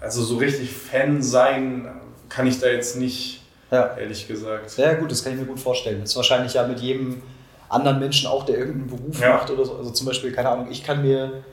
also 0.00 0.22
so 0.22 0.36
richtig 0.36 0.72
Fan 0.72 1.22
sein 1.22 1.88
kann 2.28 2.46
ich 2.46 2.58
da 2.58 2.66
jetzt 2.66 2.96
nicht, 2.96 3.42
ja. 3.70 3.96
ehrlich 3.96 4.26
gesagt. 4.26 4.76
Ja, 4.76 4.94
gut, 4.94 5.10
das 5.10 5.22
kann 5.22 5.32
ich 5.32 5.38
mir 5.38 5.46
gut 5.46 5.60
vorstellen. 5.60 6.00
Das 6.00 6.10
ist 6.10 6.16
wahrscheinlich 6.16 6.54
ja 6.54 6.66
mit 6.66 6.80
jedem 6.80 7.22
anderen 7.68 7.98
Menschen 7.98 8.26
auch, 8.26 8.44
der 8.44 8.58
irgendeinen 8.58 8.88
Beruf 8.88 9.20
ja. 9.20 9.34
macht 9.34 9.50
oder 9.50 9.64
so. 9.64 9.76
Also 9.76 9.90
zum 9.90 10.06
Beispiel, 10.06 10.32
keine 10.32 10.48
Ahnung, 10.50 10.68
ich 10.70 10.82
kann 10.82 11.02
mir, 11.02 11.44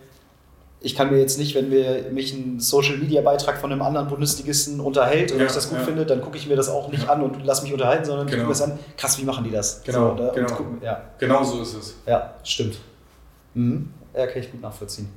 ich 0.81 0.95
kann 0.95 1.11
mir 1.11 1.19
jetzt 1.19 1.37
nicht, 1.37 1.55
wenn 1.55 1.71
wir 1.71 2.11
mich 2.11 2.33
einen 2.33 2.59
Social 2.59 2.97
Media 2.97 3.21
Beitrag 3.21 3.57
von 3.57 3.71
einem 3.71 3.81
anderen 3.81 4.07
Bundesligisten 4.07 4.79
unterhält 4.79 5.31
und 5.31 5.39
ja, 5.39 5.45
ich 5.45 5.51
das 5.51 5.69
gut 5.69 5.79
finde, 5.79 6.05
dann 6.05 6.21
gucke 6.21 6.37
ich 6.37 6.47
mir 6.47 6.55
das 6.55 6.69
auch 6.69 6.89
nicht 6.89 7.07
an 7.09 7.21
und 7.21 7.45
lasse 7.45 7.63
mich 7.63 7.73
unterhalten, 7.73 8.05
sondern 8.05 8.27
genau. 8.27 8.43
gucke 8.43 8.47
mir 8.47 8.53
das 8.53 8.61
an, 8.61 8.79
krass, 8.97 9.17
wie 9.19 9.23
machen 9.23 9.43
die 9.43 9.51
das? 9.51 9.83
Genau, 9.83 10.17
so, 10.17 10.31
genau. 10.33 10.55
Gucken, 10.55 10.81
genau 11.17 11.43
so 11.43 11.61
ist 11.61 11.73
es. 11.73 11.95
Ja, 12.05 12.33
stimmt. 12.43 12.79
Mhm. 13.53 13.91
Ja, 14.15 14.27
kann 14.27 14.41
ich 14.41 14.51
gut 14.51 14.61
nachvollziehen. 14.61 15.09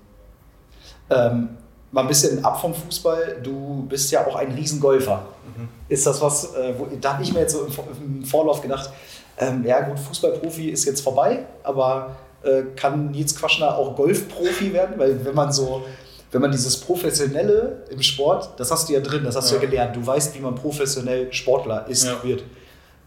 Ähm, 1.10 1.50
mal 1.92 2.00
ein 2.00 2.08
bisschen 2.08 2.44
ab 2.44 2.60
vom 2.60 2.74
Fußball. 2.74 3.38
Du 3.42 3.86
bist 3.88 4.10
ja 4.10 4.26
auch 4.26 4.34
ein 4.34 4.50
Riesengolfer. 4.52 5.26
Mhm. 5.56 5.68
Ist 5.88 6.06
das 6.06 6.20
was, 6.20 6.54
äh, 6.54 6.74
wo, 6.76 6.88
da 7.00 7.14
habe 7.14 7.22
ich 7.22 7.32
mir 7.32 7.40
jetzt 7.40 7.52
so 7.52 7.66
im, 8.04 8.24
Vorlauf 8.24 8.60
gedacht, 8.60 8.90
ähm, 9.38 9.64
ja 9.64 9.80
gut, 9.82 9.98
Fußballprofi 9.98 10.70
ist 10.70 10.84
jetzt 10.84 11.02
vorbei, 11.02 11.46
aber 11.62 12.16
äh, 12.42 12.62
kann 12.76 13.10
Nils 13.10 13.36
Quaschner 13.36 13.76
auch 13.76 13.94
Golfprofi 13.94 14.72
werden? 14.72 14.98
Weil 14.98 15.24
wenn 15.24 15.34
man 15.34 15.52
so, 15.52 15.82
wenn 16.30 16.40
man 16.40 16.50
dieses 16.50 16.78
Professionelle 16.80 17.84
im 17.90 18.02
Sport, 18.02 18.54
das 18.56 18.70
hast 18.70 18.88
du 18.88 18.94
ja 18.94 19.00
drin, 19.00 19.24
das 19.24 19.36
hast 19.36 19.50
ja. 19.50 19.58
du 19.58 19.64
ja 19.64 19.70
gelernt. 19.70 19.96
Du 19.96 20.06
weißt, 20.06 20.34
wie 20.34 20.40
man 20.40 20.54
professionell 20.54 21.32
Sportler 21.32 21.86
ist, 21.88 22.04
ja. 22.04 22.22
wird. 22.22 22.44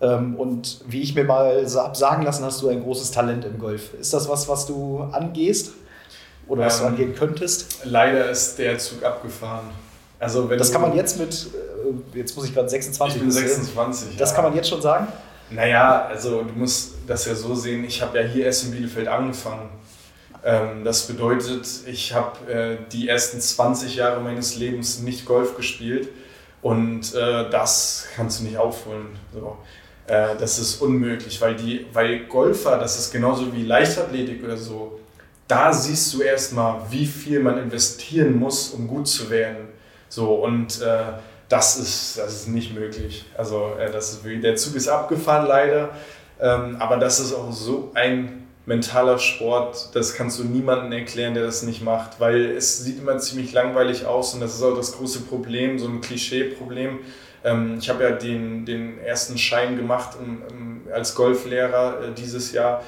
Ähm, 0.02 0.36
und 0.36 0.82
wie 0.88 1.02
ich 1.02 1.16
mir 1.16 1.24
mal 1.24 1.68
sagen 1.68 2.24
lassen, 2.24 2.44
hast 2.44 2.62
du 2.62 2.70
ein 2.70 2.84
großes 2.84 3.12
Talent 3.12 3.46
im 3.46 3.58
Golf. 3.58 3.94
Ist 4.00 4.14
das 4.14 4.30
was, 4.30 4.48
was 4.48 4.68
du 4.68 5.00
angehst? 5.12 5.72
Oder 6.48 6.66
was 6.66 6.80
ähm, 6.80 6.84
du 6.84 6.88
angehen 6.90 7.16
könntest? 7.16 7.80
Leider 7.84 8.30
ist 8.30 8.58
der 8.58 8.78
Zug 8.78 9.04
abgefahren. 9.04 9.70
Also 10.20 10.50
wenn 10.50 10.58
das 10.58 10.72
kann 10.72 10.82
man 10.82 10.96
jetzt 10.96 11.20
mit, 11.20 11.34
äh, 12.14 12.18
jetzt 12.18 12.36
muss 12.36 12.46
ich 12.46 12.54
gerade 12.54 12.70
26. 12.70 13.18
Ich 13.18 13.22
bin 13.22 13.32
26. 13.32 14.18
Das 14.18 14.30
ja. 14.30 14.36
kann 14.36 14.46
man 14.46 14.56
jetzt 14.56 14.70
schon 14.70 14.82
sagen? 14.82 15.08
Naja, 15.50 16.06
also 16.06 16.42
du 16.44 16.54
musst 16.54 16.94
das 17.06 17.26
ja 17.26 17.36
so 17.36 17.54
sehen, 17.54 17.84
ich 17.84 18.02
habe 18.02 18.20
ja 18.20 18.26
hier 18.26 18.46
erst 18.46 18.66
in 18.66 18.72
Bielefeld 18.72 19.08
angefangen. 19.08 19.70
Ähm, 20.44 20.84
das 20.84 21.08
bedeutet, 21.08 21.68
ich 21.86 22.14
habe 22.14 22.52
äh, 22.52 22.78
die 22.92 23.08
ersten 23.08 23.40
20 23.40 23.96
Jahre 23.96 24.22
meines 24.22 24.56
Lebens 24.58 25.00
nicht 25.00 25.26
Golf 25.26 25.56
gespielt 25.56 26.10
und 26.62 27.14
äh, 27.14 27.50
das 27.50 28.06
kannst 28.16 28.40
du 28.40 28.46
nicht 28.46 28.58
aufholen. 28.58 29.08
So. 29.34 29.58
Das 30.08 30.60
ist 30.60 30.84
unmöglich, 30.84 31.42
weil, 31.42 31.56
die, 31.56 31.88
weil 31.92 32.28
Golfer, 32.28 32.78
das 32.78 33.00
ist 33.00 33.12
genauso 33.12 33.52
wie 33.56 33.64
Leichtathletik 33.64 34.44
oder 34.44 34.56
so, 34.56 35.00
da 35.48 35.72
siehst 35.74 36.14
du 36.14 36.22
erstmal, 36.22 36.82
wie 36.90 37.06
viel 37.06 37.40
man 37.40 37.58
investieren 37.58 38.38
muss, 38.38 38.70
um 38.70 38.88
gut 38.88 39.08
zu 39.08 39.30
werden. 39.30 39.68
So, 40.10 40.36
und 40.36 40.82
äh, 40.82 41.04
das, 41.50 41.78
ist, 41.78 42.18
das 42.18 42.34
ist 42.34 42.48
nicht 42.48 42.74
möglich. 42.74 43.26
Also, 43.38 43.74
äh, 43.80 43.92
das 43.92 44.14
ist, 44.14 44.22
der 44.26 44.56
Zug 44.56 44.76
ist 44.76 44.88
abgefahren 44.88 45.48
leider, 45.48 45.90
ähm, 46.40 46.78
aber 46.80 46.98
das 46.98 47.20
ist 47.20 47.34
auch 47.34 47.52
so 47.52 47.92
ein 47.94 48.48
mentaler 48.66 49.20
Sport, 49.20 49.96
das 49.96 50.16
kannst 50.16 50.40
du 50.40 50.44
niemandem 50.44 50.92
erklären, 50.92 51.36
der 51.36 51.44
das 51.44 51.62
nicht 51.62 51.84
macht, 51.84 52.20
weil 52.20 52.52
es 52.52 52.84
sieht 52.84 52.98
immer 52.98 53.18
ziemlich 53.20 53.54
langweilig 53.54 54.06
aus 54.06 54.34
und 54.34 54.40
das 54.40 54.56
ist 54.56 54.64
auch 54.64 54.76
das 54.76 54.94
große 54.94 55.22
Problem, 55.22 55.78
so 55.78 55.88
ein 55.88 56.02
Klischee-Problem. 56.02 57.00
Ähm, 57.44 57.78
ich 57.80 57.90
habe 57.90 58.04
ja 58.04 58.12
den, 58.12 58.66
den 58.66 59.00
ersten 59.00 59.38
Schein 59.38 59.78
gemacht 59.78 60.18
als 60.92 61.14
Golflehrer 61.14 62.02
äh, 62.02 62.14
dieses 62.14 62.52
Jahr. 62.52 62.84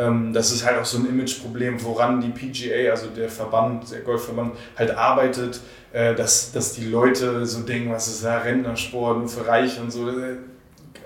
Ähm, 0.00 0.32
das 0.32 0.50
ist 0.50 0.64
halt 0.64 0.78
auch 0.78 0.84
so 0.84 0.98
ein 0.98 1.06
Imageproblem, 1.06 1.82
woran 1.84 2.20
die 2.22 2.30
PGA, 2.30 2.90
also 2.90 3.08
der 3.08 3.28
Verband, 3.28 3.92
der 3.92 4.00
Golfverband, 4.00 4.56
halt 4.76 4.96
arbeitet, 4.96 5.60
äh, 5.92 6.14
dass, 6.14 6.52
dass 6.52 6.72
die 6.72 6.86
Leute 6.86 7.44
so 7.44 7.60
denken, 7.60 7.92
was 7.92 8.08
ist 8.08 8.24
ja 8.24 8.38
Rentnersport, 8.38 9.18
nur 9.18 9.28
für 9.28 9.46
Reiche 9.46 9.82
und 9.82 9.90
so. 9.90 10.08
Äh, 10.08 10.36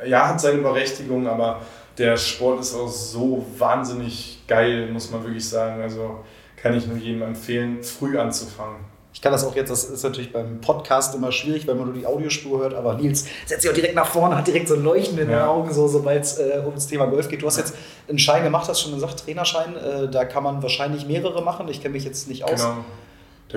ja, 0.06 0.28
hat 0.28 0.40
seine 0.40 0.58
Berechtigung, 0.58 1.26
aber 1.26 1.60
der 1.98 2.16
Sport 2.16 2.60
ist 2.60 2.74
auch 2.74 2.88
so 2.88 3.44
wahnsinnig 3.58 4.44
geil, 4.46 4.88
muss 4.92 5.10
man 5.10 5.24
wirklich 5.24 5.48
sagen. 5.48 5.82
Also 5.82 6.20
kann 6.56 6.74
ich 6.74 6.86
nur 6.86 6.96
jedem 6.96 7.22
empfehlen, 7.22 7.82
früh 7.82 8.16
anzufangen. 8.16 8.93
Ich 9.14 9.20
kann 9.20 9.30
das 9.30 9.44
auch 9.44 9.54
jetzt, 9.54 9.70
das 9.70 9.84
ist 9.84 10.02
natürlich 10.02 10.32
beim 10.32 10.60
Podcast 10.60 11.14
immer 11.14 11.30
schwierig, 11.30 11.68
weil 11.68 11.76
man 11.76 11.86
nur 11.86 11.94
die 11.94 12.04
Audiospur 12.04 12.58
hört, 12.58 12.74
aber 12.74 12.94
Nils 12.94 13.26
setzt 13.46 13.62
sich 13.62 13.70
auch 13.70 13.74
direkt 13.74 13.94
nach 13.94 14.08
vorne, 14.08 14.36
hat 14.36 14.46
direkt 14.46 14.66
so 14.66 14.74
ein 14.74 14.82
Leuchten 14.82 15.16
in 15.16 15.28
den 15.28 15.38
ja. 15.38 15.46
Augen, 15.46 15.72
so, 15.72 15.86
sobald 15.86 16.24
es 16.24 16.38
äh, 16.38 16.60
ums 16.66 16.88
Thema 16.88 17.06
Golf 17.06 17.28
geht. 17.28 17.40
Du 17.40 17.46
hast 17.46 17.56
jetzt 17.56 17.74
einen 18.08 18.18
Schein 18.18 18.42
gemacht, 18.42 18.68
hast 18.68 18.80
schon 18.80 18.92
gesagt, 18.92 19.20
Trainerschein, 19.20 19.76
äh, 19.76 20.08
da 20.08 20.24
kann 20.24 20.42
man 20.42 20.62
wahrscheinlich 20.62 21.06
mehrere 21.06 21.42
machen, 21.42 21.68
ich 21.68 21.80
kenne 21.80 21.92
mich 21.92 22.04
jetzt 22.04 22.28
nicht 22.28 22.42
aus. 22.42 22.60
Genau. 22.60 22.84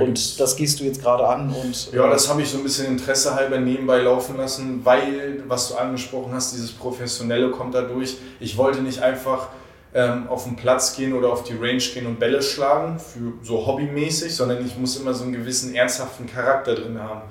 Und 0.03 0.39
das 0.39 0.55
gehst 0.55 0.79
du 0.79 0.83
jetzt 0.83 1.01
gerade 1.01 1.27
an 1.27 1.51
und. 1.51 1.91
Ja, 1.91 2.07
das 2.07 2.29
habe 2.29 2.43
ich 2.43 2.49
so 2.49 2.57
ein 2.57 2.63
bisschen 2.63 2.85
Interesse 2.85 3.33
halber 3.33 3.57
nebenbei 3.57 3.97
laufen 4.01 4.37
lassen, 4.37 4.81
weil, 4.83 5.43
was 5.47 5.69
du 5.69 5.75
angesprochen 5.75 6.33
hast, 6.33 6.53
dieses 6.53 6.71
Professionelle 6.71 7.49
kommt 7.49 7.73
dadurch. 7.73 8.17
Ich 8.39 8.57
wollte 8.57 8.81
nicht 8.81 9.01
einfach 9.01 9.47
ähm, 9.93 10.27
auf 10.27 10.43
den 10.43 10.55
Platz 10.55 10.95
gehen 10.95 11.13
oder 11.13 11.31
auf 11.31 11.43
die 11.43 11.53
Range 11.53 11.77
gehen 11.77 12.05
und 12.05 12.19
Bälle 12.19 12.41
schlagen, 12.41 12.99
für 12.99 13.33
so 13.43 13.65
hobbymäßig, 13.65 14.35
sondern 14.35 14.65
ich 14.65 14.77
muss 14.77 14.97
immer 14.97 15.13
so 15.13 15.23
einen 15.23 15.33
gewissen 15.33 15.75
ernsthaften 15.75 16.27
Charakter 16.27 16.75
drin 16.75 16.99
haben. 17.01 17.21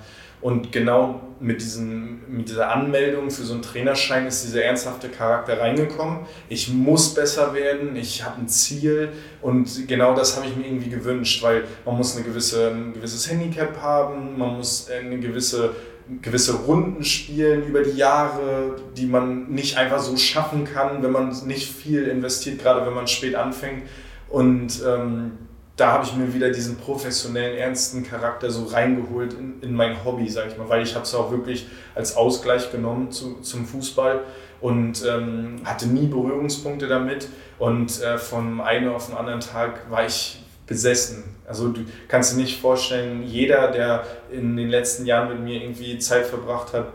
Und 0.42 0.70
genau 0.70 1.22
mit, 1.40 1.60
diesen, 1.60 2.20
mit 2.28 2.48
dieser 2.48 2.70
Anmeldung 2.70 3.30
für 3.30 3.42
so 3.42 3.54
einen 3.54 3.62
Trainerschein 3.62 4.26
ist 4.26 4.44
dieser 4.44 4.64
ernsthafte 4.64 5.08
Charakter 5.08 5.58
reingekommen. 5.58 6.20
Ich 6.48 6.68
muss 6.68 7.14
besser 7.14 7.54
werden, 7.54 7.96
ich 7.96 8.22
habe 8.22 8.40
ein 8.40 8.48
Ziel 8.48 9.08
und 9.40 9.88
genau 9.88 10.14
das 10.14 10.36
habe 10.36 10.46
ich 10.46 10.56
mir 10.56 10.66
irgendwie 10.66 10.90
gewünscht, 10.90 11.42
weil 11.42 11.64
man 11.84 11.96
muss 11.96 12.14
eine 12.14 12.24
gewisse, 12.24 12.70
ein 12.70 12.92
gewisses 12.92 13.30
Handicap 13.30 13.80
haben, 13.80 14.38
man 14.38 14.56
muss 14.56 14.88
eine 14.90 15.18
gewisse, 15.18 15.74
gewisse 16.22 16.54
Runden 16.54 17.04
spielen 17.04 17.64
über 17.66 17.82
die 17.82 17.96
Jahre, 17.96 18.76
die 18.96 19.06
man 19.06 19.48
nicht 19.48 19.76
einfach 19.76 19.98
so 19.98 20.16
schaffen 20.16 20.64
kann, 20.64 21.02
wenn 21.02 21.10
man 21.10 21.28
nicht 21.46 21.70
viel 21.70 22.04
investiert, 22.04 22.60
gerade 22.60 22.86
wenn 22.86 22.94
man 22.94 23.08
spät 23.08 23.34
anfängt. 23.34 23.84
Und 24.28 24.82
ähm, 24.86 25.32
da 25.76 25.92
habe 25.92 26.04
ich 26.04 26.14
mir 26.14 26.32
wieder 26.32 26.50
diesen 26.50 26.76
professionellen, 26.76 27.56
ernsten 27.58 28.02
Charakter 28.02 28.50
so 28.50 28.64
reingeholt 28.64 29.34
in, 29.34 29.60
in 29.60 29.74
mein 29.74 30.04
Hobby, 30.04 30.28
sage 30.28 30.50
ich 30.50 30.58
mal, 30.58 30.68
weil 30.68 30.82
ich 30.82 30.94
habe 30.94 31.04
es 31.04 31.14
auch 31.14 31.30
wirklich 31.30 31.66
als 31.94 32.16
Ausgleich 32.16 32.72
genommen 32.72 33.10
zu, 33.10 33.40
zum 33.40 33.66
Fußball 33.66 34.20
und 34.60 35.04
ähm, 35.06 35.60
hatte 35.64 35.86
nie 35.86 36.06
Berührungspunkte 36.06 36.86
damit 36.86 37.28
und 37.58 38.00
äh, 38.00 38.16
von 38.16 38.60
einem 38.60 38.94
auf 38.94 39.06
den 39.06 39.16
anderen 39.16 39.40
Tag 39.40 39.90
war 39.90 40.06
ich 40.06 40.42
besessen. 40.66 41.35
Also 41.46 41.68
du 41.68 41.80
kannst 42.08 42.32
dir 42.32 42.38
nicht 42.38 42.60
vorstellen, 42.60 43.22
jeder, 43.22 43.70
der 43.70 44.04
in 44.30 44.56
den 44.56 44.68
letzten 44.68 45.06
Jahren 45.06 45.28
mit 45.28 45.40
mir 45.40 45.62
irgendwie 45.62 45.98
Zeit 45.98 46.26
verbracht 46.26 46.72
hat, 46.72 46.88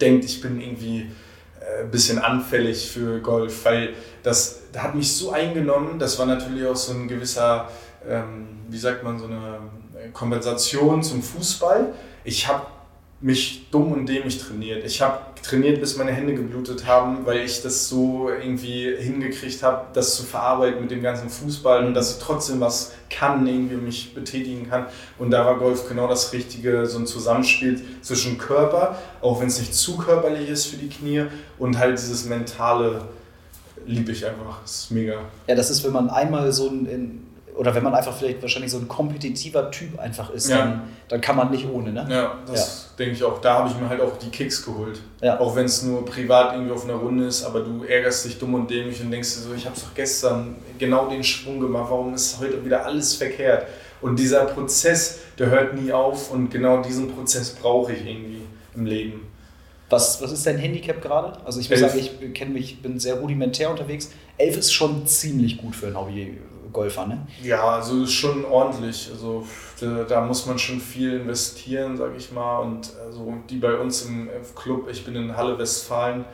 denkt, 0.00 0.24
ich 0.24 0.40
bin 0.40 0.60
irgendwie 0.60 1.10
äh, 1.60 1.82
ein 1.82 1.90
bisschen 1.90 2.18
anfällig 2.18 2.90
für 2.90 3.20
Golf, 3.20 3.64
weil 3.64 3.94
das, 4.22 4.62
das 4.72 4.82
hat 4.82 4.94
mich 4.94 5.14
so 5.14 5.30
eingenommen, 5.30 5.98
das 5.98 6.18
war 6.18 6.26
natürlich 6.26 6.66
auch 6.66 6.76
so 6.76 6.92
ein 6.92 7.08
gewisser 7.08 7.68
ähm, 8.08 8.46
wie 8.68 8.78
sagt 8.78 9.02
man, 9.02 9.18
so 9.18 9.26
eine 9.26 9.58
Kompensation 10.12 11.02
zum 11.02 11.22
Fußball. 11.22 11.92
Ich 12.24 12.48
habe 12.48 12.66
mich 13.20 13.68
dumm 13.70 13.92
und 13.92 14.06
dämlich 14.06 14.38
trainiert. 14.38 14.84
Ich 14.84 15.00
habe 15.00 15.18
trainiert, 15.42 15.80
bis 15.80 15.96
meine 15.96 16.12
Hände 16.12 16.34
geblutet 16.34 16.86
haben, 16.86 17.24
weil 17.24 17.38
ich 17.38 17.62
das 17.62 17.88
so 17.88 18.28
irgendwie 18.28 18.94
hingekriegt 18.98 19.62
habe, 19.62 19.86
das 19.94 20.16
zu 20.16 20.24
verarbeiten 20.24 20.80
mit 20.80 20.90
dem 20.90 21.02
ganzen 21.02 21.30
Fußball 21.30 21.86
und 21.86 21.94
dass 21.94 22.16
ich 22.16 22.22
trotzdem 22.22 22.60
was 22.60 22.92
kann, 23.08 23.46
irgendwie 23.46 23.76
mich 23.76 24.14
betätigen 24.14 24.68
kann. 24.68 24.86
Und 25.18 25.30
da 25.30 25.44
war 25.46 25.58
Golf 25.58 25.88
genau 25.88 26.08
das 26.08 26.32
Richtige, 26.32 26.86
so 26.86 26.98
ein 26.98 27.06
Zusammenspiel 27.06 27.80
zwischen 28.02 28.38
Körper, 28.38 28.98
auch 29.22 29.40
wenn 29.40 29.46
es 29.46 29.58
nicht 29.58 29.74
zu 29.74 29.96
körperlich 29.96 30.48
ist 30.48 30.66
für 30.66 30.76
die 30.76 30.88
Knie, 30.88 31.24
und 31.58 31.78
halt 31.78 31.98
dieses 31.98 32.26
mentale 32.26 33.02
liebe 33.86 34.12
ich 34.12 34.26
einfach. 34.26 34.60
Das 34.62 34.82
ist 34.82 34.90
mega. 34.90 35.20
Ja, 35.46 35.54
das 35.54 35.70
ist, 35.70 35.84
wenn 35.84 35.92
man 35.92 36.10
einmal 36.10 36.52
so 36.52 36.68
ein, 36.68 37.26
oder 37.56 37.74
wenn 37.74 37.82
man 37.82 37.94
einfach 37.94 38.14
vielleicht 38.14 38.42
wahrscheinlich 38.42 38.70
so 38.70 38.78
ein 38.78 38.86
kompetitiver 38.86 39.70
Typ 39.70 39.98
einfach 39.98 40.30
ist, 40.30 40.48
ja. 40.48 40.58
dann, 40.58 40.82
dann 41.08 41.20
kann 41.20 41.36
man 41.36 41.50
nicht 41.50 41.66
ohne, 41.66 41.90
ne? 41.90 42.06
Ja, 42.08 42.38
das 42.46 42.90
ja. 42.90 43.04
denke 43.04 43.14
ich 43.14 43.24
auch. 43.24 43.40
Da 43.40 43.58
habe 43.58 43.70
ich 43.70 43.80
mir 43.80 43.88
halt 43.88 44.00
auch 44.00 44.18
die 44.18 44.28
Kicks 44.28 44.64
geholt. 44.64 45.00
Ja. 45.22 45.40
Auch 45.40 45.56
wenn 45.56 45.64
es 45.64 45.82
nur 45.82 46.04
privat 46.04 46.52
irgendwie 46.52 46.72
auf 46.72 46.84
einer 46.84 46.94
Runde 46.94 47.26
ist, 47.26 47.44
aber 47.44 47.60
du 47.60 47.84
ärgerst 47.84 48.26
dich 48.26 48.38
dumm 48.38 48.54
und 48.54 48.70
dämlich 48.70 49.00
und 49.00 49.10
denkst 49.10 49.34
dir 49.34 49.40
so, 49.40 49.54
ich 49.54 49.64
habe 49.64 49.74
doch 49.74 49.94
gestern 49.94 50.56
genau 50.78 51.08
den 51.08 51.24
Schwung 51.24 51.58
gemacht, 51.58 51.86
warum 51.88 52.14
ist 52.14 52.38
heute 52.38 52.62
wieder 52.64 52.84
alles 52.84 53.14
verkehrt? 53.14 53.66
Und 54.02 54.18
dieser 54.18 54.44
Prozess, 54.44 55.20
der 55.38 55.46
hört 55.46 55.74
nie 55.74 55.90
auf 55.92 56.30
und 56.30 56.50
genau 56.50 56.82
diesen 56.82 57.10
Prozess 57.10 57.54
brauche 57.54 57.92
ich 57.92 58.06
irgendwie 58.06 58.42
im 58.74 58.84
Leben. 58.84 59.26
Was, 59.88 60.20
was 60.20 60.32
ist 60.32 60.44
dein 60.46 60.58
Handicap 60.58 61.00
gerade? 61.00 61.38
Also 61.44 61.60
ich 61.60 61.70
muss 61.70 61.80
Elf. 61.80 61.92
sagen, 61.92 62.06
ich 62.20 62.34
kenne 62.34 62.50
mich, 62.50 62.82
bin 62.82 62.98
sehr 62.98 63.14
rudimentär 63.14 63.70
unterwegs. 63.70 64.10
Elf 64.36 64.56
ist 64.56 64.72
schon 64.72 65.06
ziemlich 65.06 65.58
gut 65.58 65.74
für 65.74 65.86
ein 65.86 65.96
Hobby 65.96 66.36
Golfer, 66.76 67.06
ne? 67.06 67.26
Ja, 67.42 67.64
also 67.64 68.02
ist 68.02 68.12
schon 68.12 68.44
ordentlich. 68.44 69.08
Also 69.10 69.46
da, 69.80 70.04
da 70.04 70.20
muss 70.20 70.44
man 70.44 70.58
schon 70.58 70.78
viel 70.78 71.14
investieren, 71.20 71.96
sag 71.96 72.10
ich 72.16 72.30
mal. 72.30 72.58
Und 72.58 72.92
also 73.06 73.32
die 73.48 73.56
bei 73.56 73.74
uns 73.76 74.04
im 74.04 74.28
Club, 74.54 74.88
ich 74.90 75.04
bin 75.04 75.16
in 75.16 75.36
Halle 75.36 75.58
Westfalen. 75.58 76.26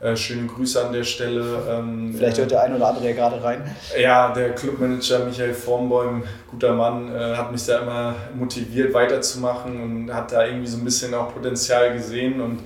Äh, 0.00 0.16
schöne 0.16 0.48
Grüße 0.48 0.84
an 0.84 0.92
der 0.92 1.04
Stelle. 1.04 1.44
Ähm, 1.68 2.12
Vielleicht 2.16 2.38
hört 2.38 2.50
der 2.50 2.62
ein 2.62 2.74
oder 2.74 2.88
andere 2.88 3.06
ja 3.06 3.12
gerade 3.12 3.44
rein. 3.44 3.62
Ja, 3.96 4.32
der 4.32 4.54
Clubmanager 4.54 5.26
Michael 5.26 5.54
Formbäum, 5.54 6.24
guter 6.50 6.72
Mann, 6.74 7.14
äh, 7.14 7.36
hat 7.36 7.52
mich 7.52 7.64
da 7.66 7.78
immer 7.80 8.14
motiviert 8.34 8.92
weiterzumachen 8.94 9.80
und 9.80 10.12
hat 10.12 10.32
da 10.32 10.44
irgendwie 10.44 10.66
so 10.66 10.78
ein 10.78 10.84
bisschen 10.84 11.14
auch 11.14 11.32
Potenzial 11.32 11.92
gesehen 11.92 12.40
und 12.40 12.60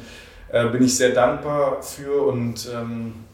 äh, 0.50 0.66
bin 0.68 0.82
ich 0.82 0.96
sehr 0.96 1.10
dankbar 1.10 1.82
für 1.82 2.22
und 2.22 2.70
ähm, 2.74 3.25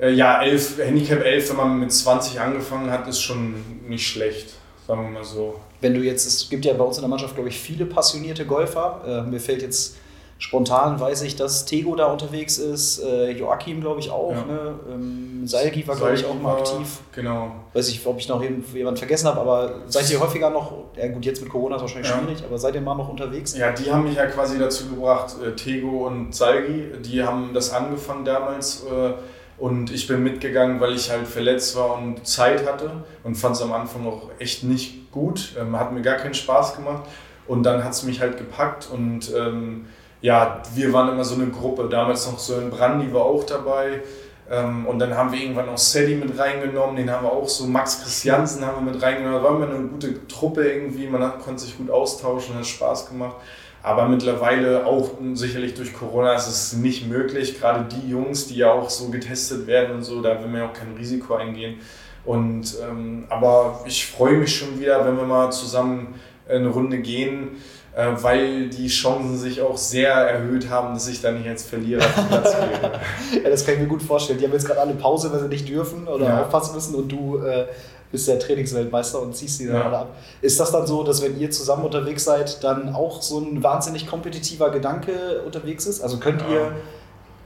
äh, 0.00 0.10
ja, 0.12 0.42
11, 0.42 0.78
Handicap 0.78 1.22
11, 1.22 1.50
wenn 1.50 1.56
man 1.56 1.78
mit 1.78 1.92
20 1.92 2.40
angefangen 2.40 2.90
hat, 2.90 3.06
ist 3.06 3.20
schon 3.20 3.54
nicht 3.88 4.06
schlecht, 4.06 4.54
sagen 4.86 5.02
wir 5.02 5.10
mal 5.10 5.24
so. 5.24 5.56
Wenn 5.80 5.94
du 5.94 6.00
jetzt, 6.00 6.26
es 6.26 6.48
gibt 6.48 6.64
ja 6.64 6.72
bei 6.74 6.84
uns 6.84 6.96
in 6.96 7.02
der 7.02 7.08
Mannschaft, 7.08 7.34
glaube 7.34 7.48
ich, 7.48 7.58
viele 7.58 7.86
passionierte 7.86 8.46
Golfer. 8.46 9.00
Äh, 9.06 9.30
mir 9.30 9.40
fällt 9.40 9.62
jetzt 9.62 9.96
spontan, 10.38 10.98
weiß 10.98 11.22
ich, 11.22 11.36
dass 11.36 11.66
Tego 11.66 11.94
da 11.96 12.06
unterwegs 12.06 12.56
ist, 12.56 12.98
äh, 13.00 13.30
Joachim, 13.30 13.82
glaube 13.82 14.00
ich, 14.00 14.10
auch. 14.10 14.32
Ja. 14.32 14.44
Ne? 14.44 14.74
Ähm, 14.90 15.46
Salgi 15.46 15.86
war, 15.86 15.96
glaube 15.96 16.14
ich, 16.14 16.24
auch 16.24 16.34
mal 16.34 16.56
aktiv. 16.56 17.00
Genau. 17.12 17.52
Weiß 17.74 17.88
ich, 17.90 18.04
ob 18.06 18.18
ich 18.18 18.28
noch 18.28 18.42
jemanden 18.42 18.96
vergessen 18.96 19.28
habe, 19.28 19.40
aber 19.40 19.82
seid 19.86 20.10
ihr 20.10 20.18
häufiger 20.18 20.48
noch, 20.48 20.72
ja 20.96 21.08
gut, 21.08 21.26
jetzt 21.26 21.42
mit 21.42 21.50
Corona 21.50 21.76
ist 21.76 21.82
wahrscheinlich 21.82 22.10
ja. 22.10 22.18
schwierig, 22.18 22.42
aber 22.42 22.58
seid 22.58 22.74
ihr 22.74 22.80
mal 22.80 22.94
noch 22.94 23.10
unterwegs? 23.10 23.56
Ja, 23.56 23.70
die 23.72 23.92
haben 23.92 24.04
mich 24.04 24.14
ja 24.14 24.26
quasi 24.26 24.58
dazu 24.58 24.88
gebracht, 24.88 25.36
äh, 25.46 25.54
Tego 25.54 26.06
und 26.06 26.34
Salgi, 26.34 26.90
die 27.04 27.22
haben 27.22 27.50
das 27.52 27.72
angefangen 27.72 28.24
damals. 28.24 28.84
Äh, 28.84 29.12
und 29.60 29.92
ich 29.92 30.08
bin 30.08 30.22
mitgegangen, 30.22 30.80
weil 30.80 30.94
ich 30.94 31.10
halt 31.10 31.26
verletzt 31.26 31.76
war 31.76 31.98
und 31.98 32.26
Zeit 32.26 32.66
hatte 32.66 33.04
und 33.24 33.36
fand 33.36 33.56
es 33.56 33.62
am 33.62 33.72
Anfang 33.72 34.06
auch 34.06 34.30
echt 34.38 34.64
nicht 34.64 35.12
gut. 35.12 35.54
Ähm, 35.60 35.78
hat 35.78 35.92
mir 35.92 36.00
gar 36.00 36.16
keinen 36.16 36.34
Spaß 36.34 36.76
gemacht. 36.76 37.04
Und 37.46 37.64
dann 37.64 37.84
hat 37.84 37.92
es 37.92 38.02
mich 38.04 38.20
halt 38.20 38.38
gepackt 38.38 38.88
und 38.92 39.34
ähm, 39.34 39.86
ja, 40.20 40.62
wir 40.74 40.92
waren 40.92 41.08
immer 41.08 41.24
so 41.24 41.34
eine 41.34 41.48
Gruppe. 41.48 41.88
Damals 41.88 42.30
noch 42.30 42.38
so 42.38 42.54
ein 42.54 42.70
Brandi 42.70 43.12
war 43.12 43.22
auch 43.22 43.44
dabei. 43.44 44.02
Ähm, 44.50 44.86
und 44.86 44.98
dann 44.98 45.16
haben 45.16 45.32
wir 45.32 45.40
irgendwann 45.40 45.66
noch 45.66 45.78
Sadie 45.78 46.14
mit 46.14 46.38
reingenommen, 46.38 46.96
den 46.96 47.10
haben 47.10 47.24
wir 47.24 47.32
auch 47.32 47.48
so, 47.48 47.66
Max 47.66 48.02
Christiansen 48.02 48.66
haben 48.66 48.84
wir 48.84 48.92
mit 48.92 49.02
reingenommen. 49.02 49.42
Da 49.42 49.42
war 49.42 49.56
immer 49.56 49.68
eine 49.68 49.88
gute 49.88 50.26
Truppe 50.26 50.68
irgendwie, 50.68 51.06
man 51.06 51.22
hat, 51.22 51.40
konnte 51.40 51.62
sich 51.62 51.76
gut 51.76 51.90
austauschen, 51.90 52.56
hat 52.56 52.66
Spaß 52.66 53.08
gemacht. 53.08 53.36
Aber 53.82 54.08
mittlerweile 54.08 54.84
auch 54.84 55.12
sicherlich 55.32 55.74
durch 55.74 55.94
Corona 55.94 56.34
ist 56.34 56.48
es 56.48 56.72
nicht 56.74 57.08
möglich. 57.08 57.58
Gerade 57.58 57.86
die 57.88 58.10
Jungs, 58.10 58.46
die 58.46 58.56
ja 58.56 58.72
auch 58.72 58.90
so 58.90 59.08
getestet 59.08 59.66
werden 59.66 59.96
und 59.96 60.02
so, 60.02 60.20
da 60.20 60.38
will 60.40 60.48
man 60.48 60.60
ja 60.60 60.68
auch 60.68 60.74
kein 60.74 60.94
Risiko 60.98 61.34
eingehen. 61.34 61.78
Und, 62.24 62.76
ähm, 62.86 63.24
aber 63.30 63.80
ich 63.86 64.06
freue 64.06 64.34
mich 64.34 64.54
schon 64.54 64.78
wieder, 64.78 65.04
wenn 65.06 65.16
wir 65.16 65.24
mal 65.24 65.50
zusammen 65.50 66.14
eine 66.46 66.68
Runde 66.68 66.98
gehen, 66.98 67.52
äh, 67.96 68.08
weil 68.20 68.68
die 68.68 68.88
Chancen 68.88 69.38
sich 69.38 69.62
auch 69.62 69.78
sehr 69.78 70.12
erhöht 70.12 70.68
haben, 70.68 70.92
dass 70.92 71.08
ich 71.08 71.22
da 71.22 71.32
nicht 71.32 71.48
als 71.48 71.64
Verlierer 71.64 72.04
auf 72.04 72.14
den 72.14 72.26
Platz 72.28 72.54
gehe. 72.54 73.42
ja, 73.42 73.50
das 73.50 73.64
kann 73.64 73.74
ich 73.74 73.80
mir 73.80 73.86
gut 73.86 74.02
vorstellen. 74.02 74.38
Die 74.38 74.44
haben 74.44 74.52
jetzt 74.52 74.66
gerade 74.66 74.80
alle 74.80 74.94
Pause, 74.94 75.32
weil 75.32 75.40
sie 75.40 75.48
nicht 75.48 75.68
dürfen 75.68 76.06
oder 76.06 76.26
ja. 76.26 76.42
aufpassen 76.42 76.74
müssen 76.74 76.94
und 76.94 77.10
du. 77.10 77.38
Äh 77.38 77.66
bist 78.12 78.26
der 78.28 78.38
Trainingsweltmeister 78.38 79.20
und 79.22 79.36
ziehst 79.36 79.60
die 79.60 79.66
dann 79.66 79.76
Ja. 79.76 79.82
alle 79.86 79.98
ab. 79.98 80.08
Ist 80.40 80.58
das 80.58 80.72
dann 80.72 80.86
so, 80.86 81.02
dass 81.04 81.22
wenn 81.22 81.38
ihr 81.38 81.50
zusammen 81.50 81.84
unterwegs 81.84 82.24
seid, 82.24 82.62
dann 82.64 82.94
auch 82.94 83.22
so 83.22 83.38
ein 83.38 83.62
wahnsinnig 83.62 84.06
kompetitiver 84.06 84.70
Gedanke 84.70 85.42
unterwegs 85.46 85.86
ist? 85.86 86.00
Also 86.02 86.18
könnt 86.18 86.42
Ja. 86.42 86.48
ihr 86.48 86.72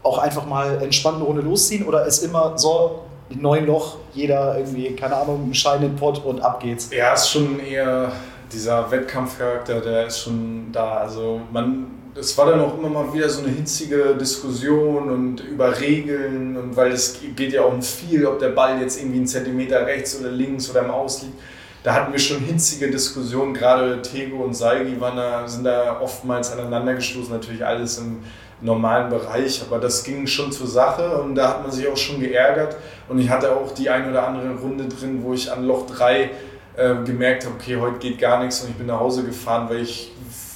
auch 0.03 0.19
einfach 0.19 0.47
mal 0.47 0.83
entspannt 0.83 1.17
eine 1.17 1.25
Runde 1.25 1.43
losziehen 1.43 1.87
oder 1.87 2.05
ist 2.07 2.23
immer 2.23 2.57
so, 2.59 3.01
neun 3.31 3.67
Loch, 3.67 3.97
jeder 4.13 4.57
irgendwie, 4.59 4.95
keine 4.95 5.17
Ahnung, 5.17 5.43
einen 5.45 5.55
Schein 5.55 5.83
in 5.83 5.91
den 5.93 5.97
Pott 5.97 6.23
und 6.25 6.41
ab 6.43 6.61
geht's? 6.61 6.91
Ja, 6.93 7.15
ist 7.15 7.31
schon 7.31 7.59
eher 7.59 8.13
dieser 8.53 8.91
Wettkampfcharakter, 8.91 9.81
der 9.81 10.07
ist 10.07 10.21
schon 10.21 10.71
da. 10.73 10.99
Also 10.99 11.41
man, 11.51 11.87
es 12.17 12.39
war 12.39 12.47
dann 12.47 12.61
auch 12.61 12.79
immer 12.79 12.89
mal 12.89 13.13
wieder 13.13 13.29
so 13.29 13.43
eine 13.43 13.53
hitzige 13.53 14.15
Diskussion 14.15 15.11
und 15.11 15.41
über 15.41 15.81
Regeln 15.81 16.57
und 16.57 16.77
weil 16.77 16.93
es 16.93 17.19
geht 17.35 17.53
ja 17.53 17.63
auch 17.63 17.73
um 17.73 17.83
viel, 17.83 18.27
ob 18.27 18.39
der 18.39 18.51
Ball 18.51 18.81
jetzt 18.81 19.01
irgendwie 19.01 19.19
einen 19.19 19.27
Zentimeter 19.27 19.85
rechts 19.87 20.19
oder 20.21 20.31
links 20.31 20.71
oder 20.71 20.85
im 20.85 20.91
Aus 20.91 21.23
liegt. 21.23 21.35
Da 21.83 21.95
hatten 21.95 22.13
wir 22.13 22.19
schon 22.19 22.39
hitzige 22.39 22.91
Diskussionen, 22.91 23.53
gerade 23.53 24.01
Tego 24.01 24.45
und 24.45 24.55
Salgi 24.55 24.99
waren 25.01 25.17
da, 25.17 25.47
sind 25.47 25.65
da 25.65 26.01
oftmals 26.01 26.53
aneinander 26.53 26.95
gestoßen, 26.95 27.31
natürlich 27.31 27.65
alles 27.65 27.99
im 27.99 28.21
normalen 28.61 29.11
Bereich, 29.11 29.63
aber 29.67 29.79
das 29.81 30.05
ging 30.05 30.27
schon 30.27 30.51
zur 30.51 30.69
Sache 30.69 31.21
und 31.21 31.35
da 31.35 31.49
hat 31.49 31.63
man 31.63 31.71
sich 31.71 31.87
auch 31.87 31.97
schon 31.97 32.21
geärgert. 32.21 32.77
Und 33.09 33.19
ich 33.19 33.29
hatte 33.29 33.55
auch 33.55 33.75
die 33.75 33.91
ein 33.91 34.09
oder 34.09 34.27
andere 34.27 34.55
Runde 34.55 34.87
drin, 34.87 35.19
wo 35.23 35.35
ich 35.35 35.53
an 35.53 35.67
Loch 35.67 35.87
3 35.87 36.31
äh, 36.77 36.95
gemerkt 37.05 37.45
habe, 37.45 37.57
okay, 37.57 37.77
heute 37.77 37.99
geht 37.99 38.19
gar 38.19 38.43
nichts 38.43 38.63
und 38.63 38.71
ich 38.71 38.77
bin 38.77 38.87
nach 38.87 39.01
Hause 39.01 39.25
gefahren, 39.25 39.69
weil 39.69 39.83
ich 39.83 40.13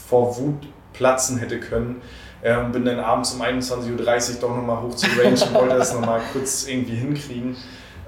vor 0.08 0.38
Wut 0.38 0.66
platzen 0.98 1.38
hätte 1.38 1.58
können. 1.60 2.02
Ähm, 2.42 2.70
bin 2.70 2.84
dann 2.84 3.00
abends 3.00 3.32
um 3.32 3.42
21.30 3.42 4.34
Uhr 4.34 4.40
doch 4.40 4.54
nochmal 4.56 4.82
hoch 4.82 4.94
zur 4.94 5.08
Range 5.10 5.40
und 5.46 5.54
wollte 5.54 5.76
das 5.78 5.94
nochmal 5.94 6.20
kurz 6.32 6.68
irgendwie 6.68 6.94
hinkriegen. 6.96 7.56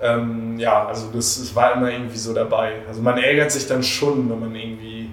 Ähm, 0.03 0.59
ja, 0.59 0.87
also 0.87 1.09
das, 1.13 1.39
das 1.39 1.55
war 1.55 1.75
immer 1.75 1.91
irgendwie 1.91 2.17
so 2.19 2.33
dabei. 2.33 2.83
Also 2.89 3.03
man 3.03 3.19
ärgert 3.19 3.51
sich 3.51 3.67
dann 3.67 3.83
schon, 3.83 4.31
wenn 4.31 4.39
man 4.39 4.55
irgendwie 4.55 5.11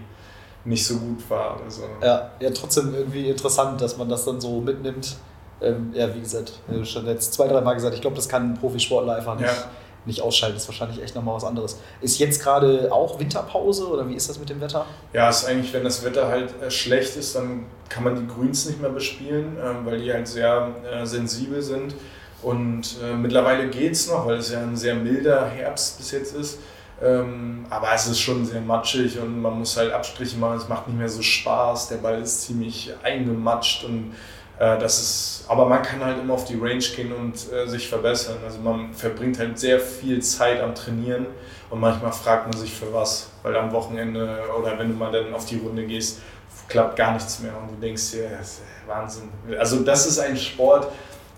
nicht 0.65 0.85
so 0.85 0.97
gut 0.97 1.29
war. 1.29 1.59
Also, 1.63 1.83
Ja, 2.01 2.31
ja, 2.39 2.49
trotzdem 2.51 2.93
irgendwie 2.93 3.29
interessant, 3.29 3.81
dass 3.81 3.97
man 3.97 4.09
das 4.09 4.25
dann 4.25 4.39
so 4.39 4.59
mitnimmt. 4.61 5.17
Ähm, 5.61 5.91
ja, 5.93 6.13
wie 6.13 6.19
gesagt, 6.19 6.59
äh, 6.69 6.85
schon 6.85 7.07
jetzt 7.07 7.33
zwei, 7.33 7.47
drei 7.47 7.61
Mal 7.61 7.73
gesagt, 7.73 7.95
ich 7.95 8.01
glaube, 8.01 8.15
das 8.15 8.29
kann 8.29 8.51
ein 8.51 8.53
Profisportler 8.53 9.15
einfach 9.15 9.35
nicht, 9.35 9.47
Ja. 9.47 9.69
Nicht 10.07 10.21
ausschalten. 10.21 10.57
Ist 10.57 10.67
wahrscheinlich 10.67 11.01
echt 11.01 11.15
nochmal 11.15 11.35
was 11.35 11.43
anderes. 11.43 11.79
Ist 12.01 12.17
jetzt 12.17 12.41
gerade 12.41 12.89
auch 12.91 13.19
Winterpause 13.19 13.87
oder 13.87 14.07
wie 14.09 14.15
ist 14.15 14.29
das 14.29 14.39
mit 14.39 14.49
dem 14.49 14.59
Wetter? 14.61 14.85
Ja, 15.13 15.29
ist 15.29 15.45
eigentlich, 15.45 15.71
wenn 15.73 15.83
das 15.83 16.03
Wetter 16.03 16.27
halt 16.27 16.59
äh, 16.61 16.71
schlecht 16.71 17.15
ist, 17.15 17.35
dann 17.35 17.65
kann 17.89 18.03
man 18.03 18.15
die 18.15 18.27
Grüns 18.27 18.65
nicht 18.65 18.81
mehr 18.81 18.89
bespielen, 18.89 19.57
ähm, 19.63 19.85
weil 19.85 19.99
die 19.99 20.11
halt 20.11 20.27
sehr 20.27 20.69
äh, 20.91 21.05
sensibel 21.05 21.61
sind. 21.61 21.93
Und 22.41 22.97
äh, 23.03 23.13
mittlerweile 23.13 23.67
geht 23.67 23.93
es 23.93 24.07
noch, 24.07 24.25
weil 24.25 24.37
es 24.37 24.51
ja 24.51 24.61
ein 24.61 24.75
sehr 24.75 24.95
milder 24.95 25.45
Herbst 25.45 25.97
bis 25.97 26.11
jetzt 26.11 26.35
ist. 26.35 26.59
Ähm, 27.01 27.65
aber 27.69 27.89
es 27.93 28.07
ist 28.07 28.19
schon 28.19 28.45
sehr 28.45 28.61
matschig 28.61 29.19
und 29.19 29.41
man 29.41 29.59
muss 29.59 29.77
halt 29.77 29.91
Abstriche 29.91 30.37
machen. 30.37 30.57
Es 30.57 30.67
macht 30.67 30.87
nicht 30.87 30.97
mehr 30.97 31.09
so 31.09 31.21
Spaß. 31.21 31.89
Der 31.89 31.97
Ball 31.97 32.21
ist 32.21 32.43
ziemlich 32.43 32.91
eingematscht 33.03 33.83
und 33.83 34.15
äh, 34.59 34.77
das 34.77 34.99
ist. 34.99 35.45
Aber 35.47 35.65
man 35.65 35.81
kann 35.81 36.03
halt 36.03 36.19
immer 36.19 36.33
auf 36.33 36.45
die 36.45 36.55
Range 36.55 36.83
gehen 36.95 37.13
und 37.13 37.51
äh, 37.53 37.67
sich 37.67 37.87
verbessern. 37.87 38.37
Also 38.43 38.59
man 38.59 38.93
verbringt 38.93 39.39
halt 39.39 39.57
sehr 39.57 39.79
viel 39.79 40.21
Zeit 40.21 40.61
am 40.61 40.75
Trainieren 40.75 41.27
und 41.69 41.79
manchmal 41.79 42.11
fragt 42.11 42.47
man 42.47 42.57
sich 42.57 42.73
für 42.73 42.93
was, 42.93 43.29
weil 43.43 43.55
am 43.55 43.71
Wochenende 43.71 44.41
oder 44.59 44.77
wenn 44.77 44.89
du 44.89 44.95
mal 44.95 45.11
dann 45.11 45.33
auf 45.33 45.45
die 45.45 45.57
Runde 45.57 45.85
gehst, 45.85 46.19
klappt 46.67 46.97
gar 46.97 47.13
nichts 47.13 47.39
mehr 47.39 47.53
und 47.57 47.69
du 47.69 47.75
denkst 47.81 48.11
dir, 48.11 48.29
das 48.29 48.47
ist 48.49 48.61
Wahnsinn. 48.87 49.29
Also 49.57 49.81
das 49.83 50.05
ist 50.05 50.19
ein 50.19 50.35
Sport, 50.35 50.91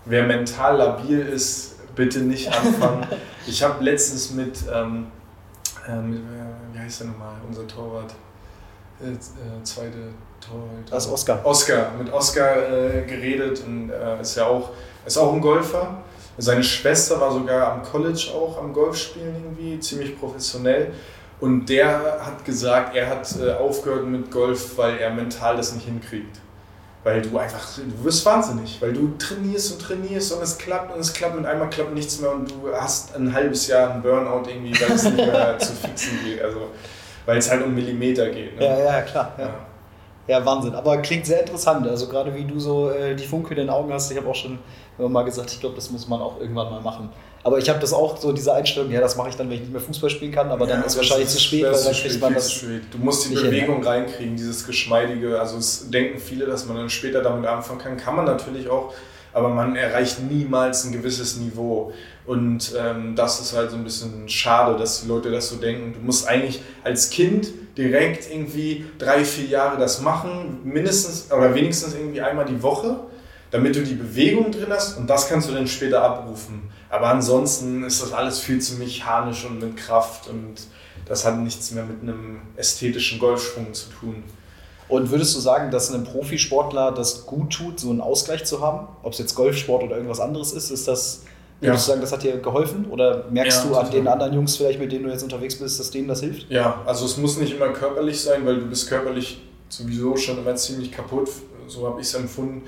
wer 0.04 0.24
mental 0.24 0.76
labil 0.76 1.20
ist, 1.20 1.94
bitte 1.94 2.20
nicht 2.20 2.48
anfangen. 2.48 3.06
ich 3.46 3.62
habe 3.62 3.82
letztens 3.84 4.30
mit, 4.32 4.58
ähm, 4.72 5.06
ähm, 5.88 6.14
äh, 6.14 6.74
wie 6.74 6.78
heißt 6.80 7.00
der 7.00 7.08
nochmal, 7.08 7.34
unser 7.46 7.66
Torwart, 7.66 8.12
äh, 9.00 9.10
äh, 9.10 9.62
Torwart. 10.40 10.90
Das 10.90 11.06
ist 11.06 11.12
Oscar. 11.12 11.40
Oscar, 11.44 11.92
mit 11.98 12.12
Oscar 12.12 12.68
äh, 12.68 13.02
geredet 13.02 13.62
und 13.66 13.90
äh, 13.90 14.20
ist 14.20 14.36
ja 14.36 14.46
auch, 14.46 14.70
ist 15.06 15.18
auch 15.18 15.32
ein 15.32 15.40
Golfer. 15.40 16.02
Seine 16.38 16.64
Schwester 16.64 17.20
war 17.20 17.32
sogar 17.32 17.72
am 17.72 17.82
College 17.82 18.30
auch 18.34 18.58
am 18.58 18.72
Golfspielen 18.72 19.34
irgendwie, 19.34 19.78
ziemlich 19.80 20.18
professionell. 20.18 20.92
Und 21.40 21.66
der 21.66 22.20
hat 22.24 22.44
gesagt, 22.44 22.94
er 22.94 23.08
hat 23.08 23.28
äh, 23.40 23.52
aufgehört 23.52 24.06
mit 24.06 24.30
Golf, 24.30 24.76
weil 24.76 24.98
er 24.98 25.10
mental 25.10 25.56
das 25.56 25.74
nicht 25.74 25.86
hinkriegt. 25.86 26.38
Weil 27.02 27.22
du 27.22 27.38
einfach, 27.38 27.66
du 27.76 28.04
wirst 28.04 28.26
wahnsinnig, 28.26 28.76
weil 28.80 28.92
du 28.92 29.14
trainierst 29.16 29.72
und 29.72 29.80
trainierst 29.80 30.32
und 30.32 30.42
es 30.42 30.58
klappt 30.58 30.94
und 30.94 31.00
es 31.00 31.14
klappt 31.14 31.34
und 31.34 31.46
einmal 31.46 31.70
klappt 31.70 31.94
nichts 31.94 32.20
mehr 32.20 32.30
und 32.30 32.50
du 32.50 32.70
hast 32.74 33.16
ein 33.16 33.32
halbes 33.32 33.68
Jahr 33.68 33.90
einen 33.90 34.02
Burnout 34.02 34.46
irgendwie, 34.50 34.78
weil 34.78 34.92
es 34.92 35.04
nicht 35.04 35.16
mehr 35.16 35.58
zu 35.58 35.72
fixen 35.72 36.18
geht. 36.24 36.42
Also, 36.42 36.68
weil 37.24 37.38
es 37.38 37.50
halt 37.50 37.64
um 37.64 37.74
Millimeter 37.74 38.28
geht. 38.28 38.58
Ne? 38.58 38.66
Ja, 38.66 38.78
ja, 38.78 39.02
klar. 39.02 39.32
Ja. 39.38 39.44
Ja. 39.44 39.54
Ja, 40.30 40.46
Wahnsinn. 40.46 40.74
Aber 40.76 40.96
klingt 40.98 41.26
sehr 41.26 41.40
interessant. 41.40 41.86
Also 41.88 42.06
gerade 42.06 42.32
wie 42.36 42.44
du 42.44 42.60
so 42.60 42.88
äh, 42.90 43.16
die 43.16 43.24
Funke 43.24 43.50
in 43.50 43.56
den 43.56 43.70
Augen 43.70 43.92
hast, 43.92 44.10
ich 44.12 44.16
habe 44.16 44.28
auch 44.28 44.34
schon 44.34 44.60
immer 44.96 45.08
mal 45.08 45.22
gesagt, 45.24 45.50
ich 45.52 45.58
glaube, 45.58 45.74
das 45.74 45.90
muss 45.90 46.06
man 46.06 46.20
auch 46.20 46.38
irgendwann 46.40 46.70
mal 46.70 46.80
machen. 46.80 47.08
Aber 47.42 47.58
ich 47.58 47.68
habe 47.68 47.80
das 47.80 47.92
auch 47.92 48.16
so, 48.16 48.32
diese 48.32 48.52
Einstellung, 48.52 48.90
ja, 48.92 49.00
das 49.00 49.16
mache 49.16 49.30
ich 49.30 49.34
dann, 49.34 49.48
wenn 49.48 49.54
ich 49.56 49.62
nicht 49.62 49.72
mehr 49.72 49.80
Fußball 49.80 50.08
spielen 50.10 50.30
kann, 50.30 50.50
aber 50.50 50.66
dann 50.66 50.80
Ja, 50.80 50.86
ist 50.86 50.92
das 50.94 50.98
wahrscheinlich 50.98 51.26
ist- 51.28 51.34
zu 51.34 51.40
spät, 51.40 51.64
weil 51.64 51.72
dann 51.82 51.92
kriegt 51.94 52.20
man 52.20 52.34
das. 52.34 52.52
spät. 52.52 52.82
Du 52.92 52.98
musst 52.98 53.24
die 53.24 53.30
nicht 53.30 53.40
hin, 53.40 53.50
Bewegung 53.50 53.82
reinkriegen, 53.82 54.36
dieses 54.36 54.64
Geschmeidige. 54.66 55.40
Also 55.40 55.56
es 55.56 55.90
denken 55.90 56.18
viele, 56.20 56.46
dass 56.46 56.66
man 56.66 56.76
dann 56.76 56.90
später 56.90 57.22
damit 57.22 57.46
anfangen 57.48 57.78
kann. 57.80 57.96
Kann 57.96 58.14
man 58.14 58.26
natürlich 58.26 58.68
auch, 58.68 58.92
aber 59.32 59.48
man 59.48 59.76
erreicht 59.76 60.20
niemals 60.20 60.84
ein 60.84 60.92
gewisses 60.92 61.36
Niveau. 61.36 61.92
Und 62.26 62.74
ähm, 62.78 63.14
das 63.16 63.40
ist 63.40 63.56
halt 63.56 63.70
so 63.70 63.76
ein 63.76 63.84
bisschen 63.84 64.28
schade, 64.28 64.78
dass 64.78 65.02
die 65.02 65.08
Leute 65.08 65.30
das 65.30 65.48
so 65.48 65.56
denken. 65.56 65.94
Du 65.94 66.00
musst 66.00 66.28
eigentlich 66.28 66.60
als 66.84 67.10
Kind 67.10 67.48
direkt 67.76 68.30
irgendwie 68.30 68.84
drei, 68.98 69.24
vier 69.24 69.46
Jahre 69.46 69.78
das 69.78 70.00
machen, 70.00 70.60
mindestens 70.64 71.32
oder 71.32 71.54
wenigstens 71.54 71.94
irgendwie 71.94 72.20
einmal 72.20 72.44
die 72.44 72.62
Woche, 72.62 73.00
damit 73.50 73.74
du 73.74 73.82
die 73.82 73.94
Bewegung 73.94 74.52
drin 74.52 74.66
hast 74.70 74.98
und 74.98 75.08
das 75.08 75.28
kannst 75.28 75.48
du 75.48 75.54
dann 75.54 75.66
später 75.66 76.02
abrufen. 76.02 76.70
Aber 76.88 77.08
ansonsten 77.08 77.84
ist 77.84 78.02
das 78.02 78.12
alles 78.12 78.40
viel 78.40 78.60
zu 78.60 78.74
mechanisch 78.74 79.44
und 79.44 79.60
mit 79.60 79.76
Kraft 79.76 80.28
und 80.28 80.54
das 81.06 81.24
hat 81.24 81.38
nichts 81.38 81.70
mehr 81.72 81.84
mit 81.84 82.02
einem 82.02 82.40
ästhetischen 82.56 83.18
Golfschwung 83.18 83.72
zu 83.72 83.90
tun. 83.90 84.22
Und 84.90 85.10
würdest 85.10 85.34
du 85.36 85.40
sagen, 85.40 85.70
dass 85.70 85.92
einem 85.92 86.04
Profisportler 86.04 86.92
das 86.92 87.24
gut 87.24 87.52
tut, 87.52 87.78
so 87.80 87.90
einen 87.90 88.00
Ausgleich 88.00 88.44
zu 88.44 88.60
haben? 88.60 88.88
Ob 89.02 89.12
es 89.12 89.18
jetzt 89.20 89.34
Golfsport 89.36 89.82
oder 89.84 89.94
irgendwas 89.96 90.20
anderes 90.20 90.52
ist, 90.52 90.70
ist 90.70 90.88
das, 90.88 91.22
würdest 91.60 91.62
Ja. 91.62 91.72
du 91.72 91.78
sagen, 91.78 92.00
das 92.00 92.12
hat 92.12 92.22
dir 92.24 92.36
geholfen? 92.38 92.86
Oder 92.90 93.24
merkst 93.30 93.64
Ja, 93.64 93.70
du 93.70 93.76
an 93.76 93.90
den 93.90 94.08
anderen 94.08 94.34
Jungs 94.34 94.56
vielleicht, 94.56 94.80
mit 94.80 94.90
denen 94.90 95.04
du 95.04 95.10
jetzt 95.10 95.22
unterwegs 95.22 95.56
bist, 95.56 95.78
dass 95.78 95.90
denen 95.90 96.08
das 96.08 96.20
hilft? 96.20 96.50
Ja, 96.50 96.82
also 96.86 97.04
es 97.06 97.16
muss 97.16 97.38
nicht 97.38 97.54
immer 97.54 97.68
körperlich 97.68 98.20
sein, 98.20 98.44
weil 98.44 98.56
du 98.58 98.66
bist 98.66 98.88
körperlich 98.88 99.40
sowieso 99.68 100.16
schon 100.16 100.38
immer 100.38 100.56
ziemlich 100.56 100.90
kaputt, 100.90 101.30
so 101.68 101.86
habe 101.86 102.00
ich 102.00 102.06
es 102.08 102.14
empfunden. 102.14 102.62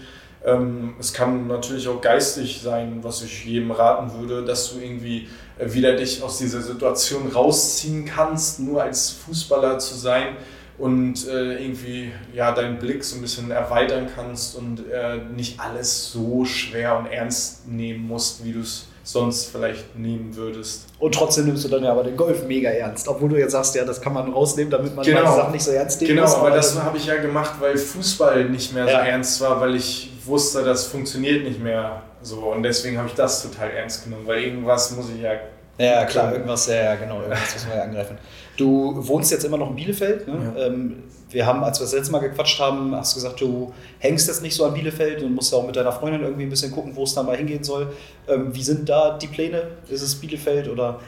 Ähm, 0.45 0.95
es 1.01 1.13
kann 1.13 1.47
natürlich 1.49 1.87
auch 1.89 2.01
geistig 2.01 2.61
sein, 2.63 2.99
was 3.03 3.23
ich 3.23 3.45
jedem 3.45 3.71
raten 3.73 4.11
würde, 4.21 4.45
dass 4.45 4.73
du 4.73 4.81
irgendwie 4.81 5.29
äh, 5.59 5.73
wieder 5.73 5.95
dich 5.97 6.23
aus 6.23 6.39
dieser 6.39 6.61
Situation 6.61 7.29
rausziehen 7.33 8.05
kannst, 8.05 8.59
nur 8.61 8.83
als 8.83 9.11
Fußballer 9.11 9.79
zu 9.79 9.95
sein 9.97 10.37
und 10.79 11.29
äh, 11.29 11.63
irgendwie 11.63 12.13
ja, 12.33 12.53
deinen 12.53 12.79
Blick 12.79 13.05
so 13.05 13.17
ein 13.17 13.23
bisschen 13.23 13.51
erweitern 13.51 14.09
kannst 14.15 14.57
und 14.57 14.81
äh, 14.91 15.19
nicht 15.37 15.61
alles 15.61 16.11
so 16.11 16.45
schwer 16.45 16.99
und 16.99 17.07
ernst 17.07 17.69
nehmen 17.69 18.07
musst, 18.07 18.45
wie 18.45 18.53
du 18.53 18.61
es 18.61 18.89
sonst 19.05 19.47
vielleicht 19.51 19.97
nehmen 19.99 20.35
würdest. 20.37 20.87
Und 21.01 21.15
trotzdem 21.15 21.47
nimmst 21.47 21.65
du 21.65 21.69
dann 21.69 21.83
ja 21.83 21.91
aber 21.91 22.05
den 22.05 22.17
Golf 22.17 22.45
mega 22.47 22.71
ernst. 22.71 23.09
Obwohl 23.09 23.31
du 23.31 23.37
jetzt 23.37 23.51
sagst, 23.53 23.75
ja, 23.75 23.85
das 23.85 24.01
kann 24.01 24.13
man 24.13 24.33
rausnehmen, 24.33 24.71
damit 24.71 24.95
man 24.95 25.05
Genau. 25.05 25.35
Sachen 25.37 25.53
nicht 25.53 25.65
so 25.65 25.73
ernst 25.73 26.01
nehmen 26.01 26.15
Genau, 26.15 26.23
muss. 26.29 26.35
aber 26.37 26.51
das 26.51 26.81
habe 26.81 26.97
ich 26.97 27.07
ja 27.07 27.17
gemacht, 27.17 27.55
weil 27.61 27.77
Fußball 27.77 28.45
nicht 28.45 28.73
mehr 28.73 28.85
so 28.85 28.91
Ja. 28.93 29.01
ernst 29.05 29.41
war, 29.41 29.61
weil 29.61 29.75
ich 29.75 30.11
wusste, 30.25 30.63
das 30.63 30.87
funktioniert 30.87 31.43
nicht 31.45 31.61
mehr 31.61 32.03
so. 32.23 32.37
Und 32.53 32.63
deswegen 32.63 32.97
habe 32.97 33.09
ich 33.09 33.15
das 33.15 33.43
total 33.43 33.71
ernst 33.71 34.05
genommen, 34.05 34.25
weil 34.27 34.41
irgendwas 34.45 34.93
muss 34.93 35.07
ich 35.15 35.21
ja. 35.21 35.33
Ja, 35.79 36.05
klar, 36.05 36.33
irgendwas, 36.33 36.69
ja, 36.69 36.75
ja, 36.77 36.95
genau, 36.95 37.17
irgendwas 37.23 37.55
müssen 37.55 37.71
wir 37.71 37.77
ja 37.79 37.83
angreifen. 37.83 38.19
Du 38.57 38.95
wohnst 39.07 39.31
jetzt 39.31 39.45
immer 39.45 39.57
noch 39.57 39.71
in 39.71 39.77
Bielefeld. 39.77 40.29
Ne? 40.29 40.55
Ähm, 40.59 41.03
wir 41.31 41.47
haben, 41.47 41.65
als 41.65 41.81
wir 41.81 41.85
das 41.85 41.95
letzte 41.95 42.13
Mal 42.13 42.19
gequatscht 42.19 42.61
haben, 42.61 42.95
hast 42.95 43.15
du 43.15 43.21
gesagt, 43.21 43.41
du 43.41 43.73
hängst 43.99 44.29
jetzt 44.29 44.43
nicht 44.43 44.55
so 44.55 44.65
an 44.65 44.75
Bielefeld 44.75 45.23
und 45.23 45.35
musst 45.35 45.53
ja 45.53 45.59
auch 45.59 45.67
mit 45.67 45.77
deiner 45.77 45.93
Freundin 45.93 46.23
irgendwie 46.23 46.45
ein 46.45 46.51
bisschen 46.51 46.73
gucken, 46.73 46.95
wo 46.95 47.05
es 47.05 47.15
dann 47.15 47.27
mal 47.27 47.37
hingehen 47.37 47.65
soll. 47.65 47.93
Ähm, 48.29 48.55
wie 48.55 48.63
sind 48.63 48.89
da 48.89 49.17
die 49.17 49.29
Pläne? 49.29 49.69
Ist 49.89 50.03
es 50.03 50.15
Bielefeld 50.15 50.69
oder? 50.69 51.01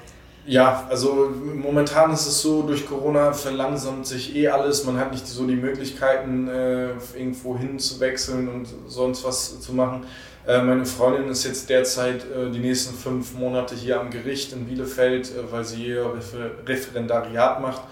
Ja, 0.46 0.86
also 0.90 1.30
momentan 1.54 2.12
ist 2.12 2.26
es 2.26 2.42
so, 2.42 2.62
durch 2.62 2.86
Corona 2.86 3.32
verlangsamt 3.32 4.06
sich 4.06 4.36
eh 4.36 4.48
alles. 4.48 4.84
Man 4.84 4.98
hat 4.98 5.12
nicht 5.12 5.26
so 5.26 5.46
die 5.46 5.56
Möglichkeiten, 5.56 6.48
äh, 6.48 6.88
irgendwo 7.16 7.56
hinzuwechseln 7.56 8.48
und 8.48 8.68
sonst 8.86 9.24
was 9.24 9.60
zu 9.60 9.72
machen. 9.72 10.04
Äh, 10.46 10.60
meine 10.60 10.84
Freundin 10.84 11.28
ist 11.30 11.44
jetzt 11.44 11.70
derzeit 11.70 12.24
äh, 12.24 12.50
die 12.50 12.58
nächsten 12.58 12.94
fünf 12.94 13.34
Monate 13.34 13.74
hier 13.74 13.98
am 13.98 14.10
Gericht 14.10 14.52
in 14.52 14.66
Bielefeld, 14.66 15.30
äh, 15.30 15.50
weil 15.50 15.64
sie 15.64 15.86
ihr 15.86 16.04
Refer 16.14 16.50
Referendariat 16.66 17.60
macht. 17.60 17.82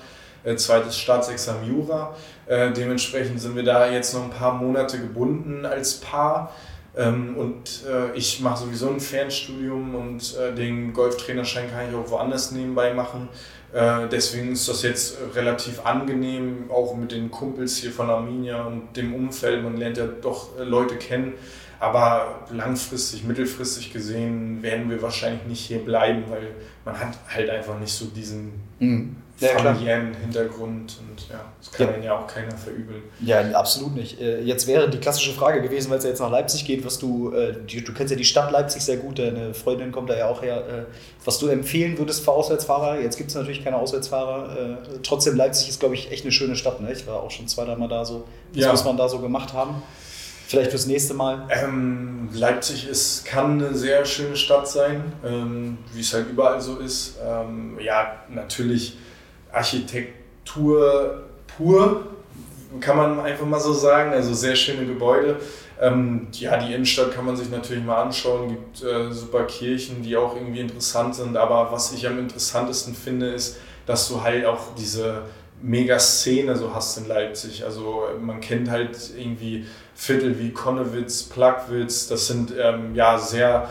Zweites 0.56 0.98
Staatsexamen 0.98 1.68
Jura. 1.68 2.16
Dementsprechend 2.48 3.40
sind 3.40 3.54
wir 3.54 3.62
da 3.62 3.88
jetzt 3.88 4.12
noch 4.12 4.24
ein 4.24 4.30
paar 4.30 4.54
Monate 4.54 4.98
gebunden 4.98 5.64
als 5.64 6.00
Paar. 6.00 6.52
Ähm, 6.96 7.36
und 7.36 7.84
ich 8.16 8.40
mache 8.40 8.64
sowieso 8.64 8.90
ein 8.90 8.98
Fernstudium 8.98 9.94
und 9.94 10.36
den 10.58 10.92
Golftrainerschein 10.94 11.70
kann 11.70 11.88
ich 11.88 11.94
auch 11.94 12.10
woanders 12.10 12.50
nebenbei 12.50 12.92
machen. 12.92 13.28
Deswegen 14.10 14.50
ist 14.50 14.68
das 14.68 14.82
jetzt 14.82 15.16
relativ 15.36 15.86
angenehm, 15.86 16.68
auch 16.72 16.96
mit 16.96 17.12
den 17.12 17.30
Kumpels 17.30 17.76
hier 17.76 17.92
von 17.92 18.10
Arminia 18.10 18.64
und 18.64 18.96
dem 18.96 19.14
Umfeld. 19.14 19.62
Man 19.62 19.76
lernt 19.76 19.96
ja 19.96 20.06
doch 20.06 20.58
Leute 20.58 20.96
kennen. 20.96 21.34
Aber 21.82 22.46
langfristig, 22.52 23.24
mittelfristig 23.24 23.92
gesehen 23.92 24.62
werden 24.62 24.88
wir 24.88 25.02
wahrscheinlich 25.02 25.42
nicht 25.46 25.66
hier 25.66 25.80
bleiben, 25.80 26.22
weil 26.28 26.54
man 26.84 26.96
hat 26.96 27.18
halt 27.28 27.50
einfach 27.50 27.76
nicht 27.80 27.92
so 27.92 28.04
diesen 28.04 28.52
mhm. 28.78 29.16
ja, 29.40 29.48
familiären 29.48 30.14
Hintergrund 30.14 31.00
und 31.00 31.28
ja, 31.28 31.44
das 31.58 31.72
kann 31.72 31.88
ja. 32.00 32.04
ja 32.04 32.18
auch 32.20 32.28
keiner 32.28 32.56
verübeln. 32.56 33.02
Ja, 33.20 33.40
absolut 33.50 33.96
nicht. 33.96 34.20
Äh, 34.20 34.42
jetzt 34.42 34.68
wäre 34.68 34.88
die 34.88 34.98
klassische 34.98 35.32
Frage 35.32 35.60
gewesen, 35.60 35.90
weil 35.90 35.98
es 35.98 36.04
ja 36.04 36.10
jetzt 36.10 36.20
nach 36.20 36.30
Leipzig 36.30 36.64
geht, 36.64 36.84
was 36.84 37.00
du, 37.00 37.32
äh, 37.32 37.52
du 37.52 37.92
kennst 37.92 38.12
ja 38.12 38.16
die 38.16 38.24
Stadt 38.24 38.52
Leipzig 38.52 38.82
sehr 38.82 38.98
gut, 38.98 39.18
deine 39.18 39.52
Freundin 39.52 39.90
kommt 39.90 40.08
da 40.08 40.16
ja 40.16 40.28
auch 40.28 40.40
her, 40.40 40.58
äh, 40.58 40.84
was 41.24 41.40
du 41.40 41.48
empfehlen 41.48 41.98
würdest 41.98 42.24
für 42.24 42.30
Auswärtsfahrer. 42.30 43.00
Jetzt 43.00 43.16
gibt 43.16 43.30
es 43.30 43.34
natürlich 43.34 43.64
keine 43.64 43.78
Auswärtsfahrer. 43.78 44.78
Trotzdem, 45.02 45.34
Leipzig 45.34 45.70
ist, 45.70 45.80
glaube 45.80 45.96
ich, 45.96 46.12
echt 46.12 46.22
eine 46.22 46.30
schöne 46.30 46.54
Stadt. 46.54 46.80
Ne? 46.80 46.92
Ich 46.92 47.08
war 47.08 47.24
auch 47.24 47.32
schon 47.32 47.48
zwei, 47.48 47.64
dreimal 47.64 47.88
da 47.88 48.04
so. 48.04 48.22
Was 48.52 48.62
ja. 48.62 48.70
muss 48.70 48.84
man 48.84 48.96
da 48.96 49.08
so 49.08 49.18
gemacht 49.18 49.52
haben? 49.52 49.82
Vielleicht 50.52 50.70
fürs 50.70 50.84
nächste 50.84 51.14
Mal? 51.14 51.48
Ähm, 51.48 52.28
Leipzig 52.34 52.86
ist, 52.86 53.24
kann 53.24 53.52
eine 53.52 53.74
sehr 53.74 54.04
schöne 54.04 54.36
Stadt 54.36 54.68
sein, 54.68 55.10
ähm, 55.24 55.78
wie 55.94 56.02
es 56.02 56.12
halt 56.12 56.28
überall 56.28 56.60
so 56.60 56.76
ist. 56.76 57.16
Ähm, 57.26 57.78
ja, 57.80 58.16
natürlich 58.28 58.98
Architektur 59.50 61.22
pur, 61.56 62.02
kann 62.80 62.98
man 62.98 63.20
einfach 63.20 63.46
mal 63.46 63.60
so 63.60 63.72
sagen. 63.72 64.12
Also 64.12 64.34
sehr 64.34 64.54
schöne 64.54 64.84
Gebäude. 64.84 65.40
Ähm, 65.80 66.26
ja, 66.32 66.58
die 66.58 66.74
Innenstadt 66.74 67.14
kann 67.14 67.24
man 67.24 67.34
sich 67.34 67.48
natürlich 67.48 67.82
mal 67.82 68.02
anschauen. 68.02 68.50
Gibt 68.50 68.84
äh, 68.84 69.10
super 69.10 69.44
Kirchen, 69.44 70.02
die 70.02 70.18
auch 70.18 70.36
irgendwie 70.36 70.60
interessant 70.60 71.14
sind. 71.14 71.34
Aber 71.34 71.72
was 71.72 71.94
ich 71.94 72.06
am 72.06 72.18
interessantesten 72.18 72.94
finde, 72.94 73.28
ist, 73.28 73.56
dass 73.86 74.06
du 74.06 74.22
halt 74.22 74.44
auch 74.44 74.74
diese 74.76 75.22
Mega-Szene 75.62 76.56
so 76.56 76.74
hast 76.74 76.98
in 76.98 77.08
Leipzig. 77.08 77.64
Also 77.64 78.02
man 78.20 78.42
kennt 78.42 78.70
halt 78.70 78.98
irgendwie 79.16 79.64
Viertel 79.94 80.38
wie 80.38 80.50
Konnewitz, 80.50 81.24
Plagwitz, 81.24 82.08
das 82.08 82.26
sind 82.26 82.52
ähm, 82.58 82.94
ja 82.94 83.18
sehr 83.18 83.68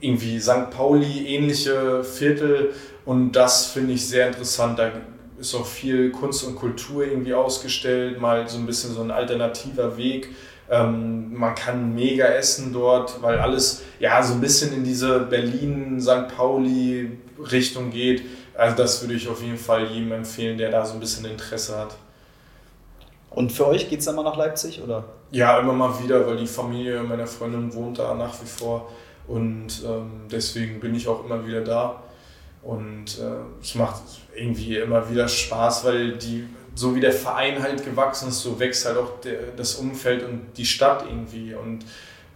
irgendwie 0.00 0.38
St. 0.38 0.70
Pauli 0.70 1.26
ähnliche 1.26 2.04
Viertel 2.04 2.72
und 3.04 3.32
das 3.32 3.66
finde 3.66 3.94
ich 3.94 4.06
sehr 4.06 4.28
interessant. 4.28 4.78
Da 4.78 4.90
ist 5.38 5.54
auch 5.54 5.66
viel 5.66 6.10
Kunst 6.10 6.44
und 6.44 6.56
Kultur 6.56 7.04
irgendwie 7.04 7.34
ausgestellt, 7.34 8.20
mal 8.20 8.48
so 8.48 8.58
ein 8.58 8.66
bisschen 8.66 8.94
so 8.94 9.02
ein 9.02 9.10
alternativer 9.10 9.96
Weg. 9.96 10.30
Ähm, 10.68 11.32
man 11.34 11.54
kann 11.54 11.94
mega 11.94 12.26
essen 12.26 12.72
dort, 12.72 13.22
weil 13.22 13.38
alles 13.38 13.82
ja 14.00 14.22
so 14.22 14.34
ein 14.34 14.40
bisschen 14.40 14.72
in 14.72 14.84
diese 14.84 15.20
Berlin-St. 15.20 16.28
Pauli-Richtung 16.36 17.90
geht. 17.90 18.22
Also 18.54 18.76
das 18.76 19.02
würde 19.02 19.14
ich 19.14 19.28
auf 19.28 19.42
jeden 19.42 19.58
Fall 19.58 19.86
jedem 19.86 20.12
empfehlen, 20.12 20.58
der 20.58 20.70
da 20.70 20.84
so 20.84 20.94
ein 20.94 21.00
bisschen 21.00 21.24
Interesse 21.26 21.76
hat. 21.78 21.96
Und 23.30 23.52
für 23.52 23.66
euch 23.66 23.88
geht 23.88 24.00
es 24.00 24.06
dann 24.06 24.16
mal 24.16 24.22
nach 24.22 24.36
Leipzig, 24.36 24.82
oder? 24.82 25.04
Ja, 25.30 25.58
immer 25.58 25.72
mal 25.72 26.02
wieder, 26.02 26.26
weil 26.26 26.36
die 26.36 26.46
Familie 26.46 27.02
meiner 27.02 27.26
Freundin 27.26 27.72
wohnt 27.74 27.98
da 27.98 28.14
nach 28.14 28.40
wie 28.40 28.46
vor. 28.46 28.90
Und 29.26 29.82
ähm, 29.84 30.22
deswegen 30.30 30.78
bin 30.80 30.94
ich 30.94 31.08
auch 31.08 31.24
immer 31.24 31.44
wieder 31.46 31.62
da. 31.62 32.02
Und 32.62 33.18
äh, 33.18 33.60
es 33.60 33.74
macht 33.74 34.02
irgendwie 34.34 34.76
immer 34.76 35.08
wieder 35.10 35.28
Spaß, 35.28 35.84
weil 35.84 36.12
die, 36.16 36.48
so 36.74 36.94
wie 36.94 37.00
der 37.00 37.12
Verein 37.12 37.62
halt 37.62 37.84
gewachsen 37.84 38.28
ist, 38.28 38.40
so 38.40 38.58
wächst 38.58 38.86
halt 38.86 38.98
auch 38.98 39.20
der, 39.20 39.52
das 39.56 39.76
Umfeld 39.76 40.24
und 40.24 40.56
die 40.56 40.66
Stadt 40.66 41.04
irgendwie. 41.08 41.54
Und 41.54 41.84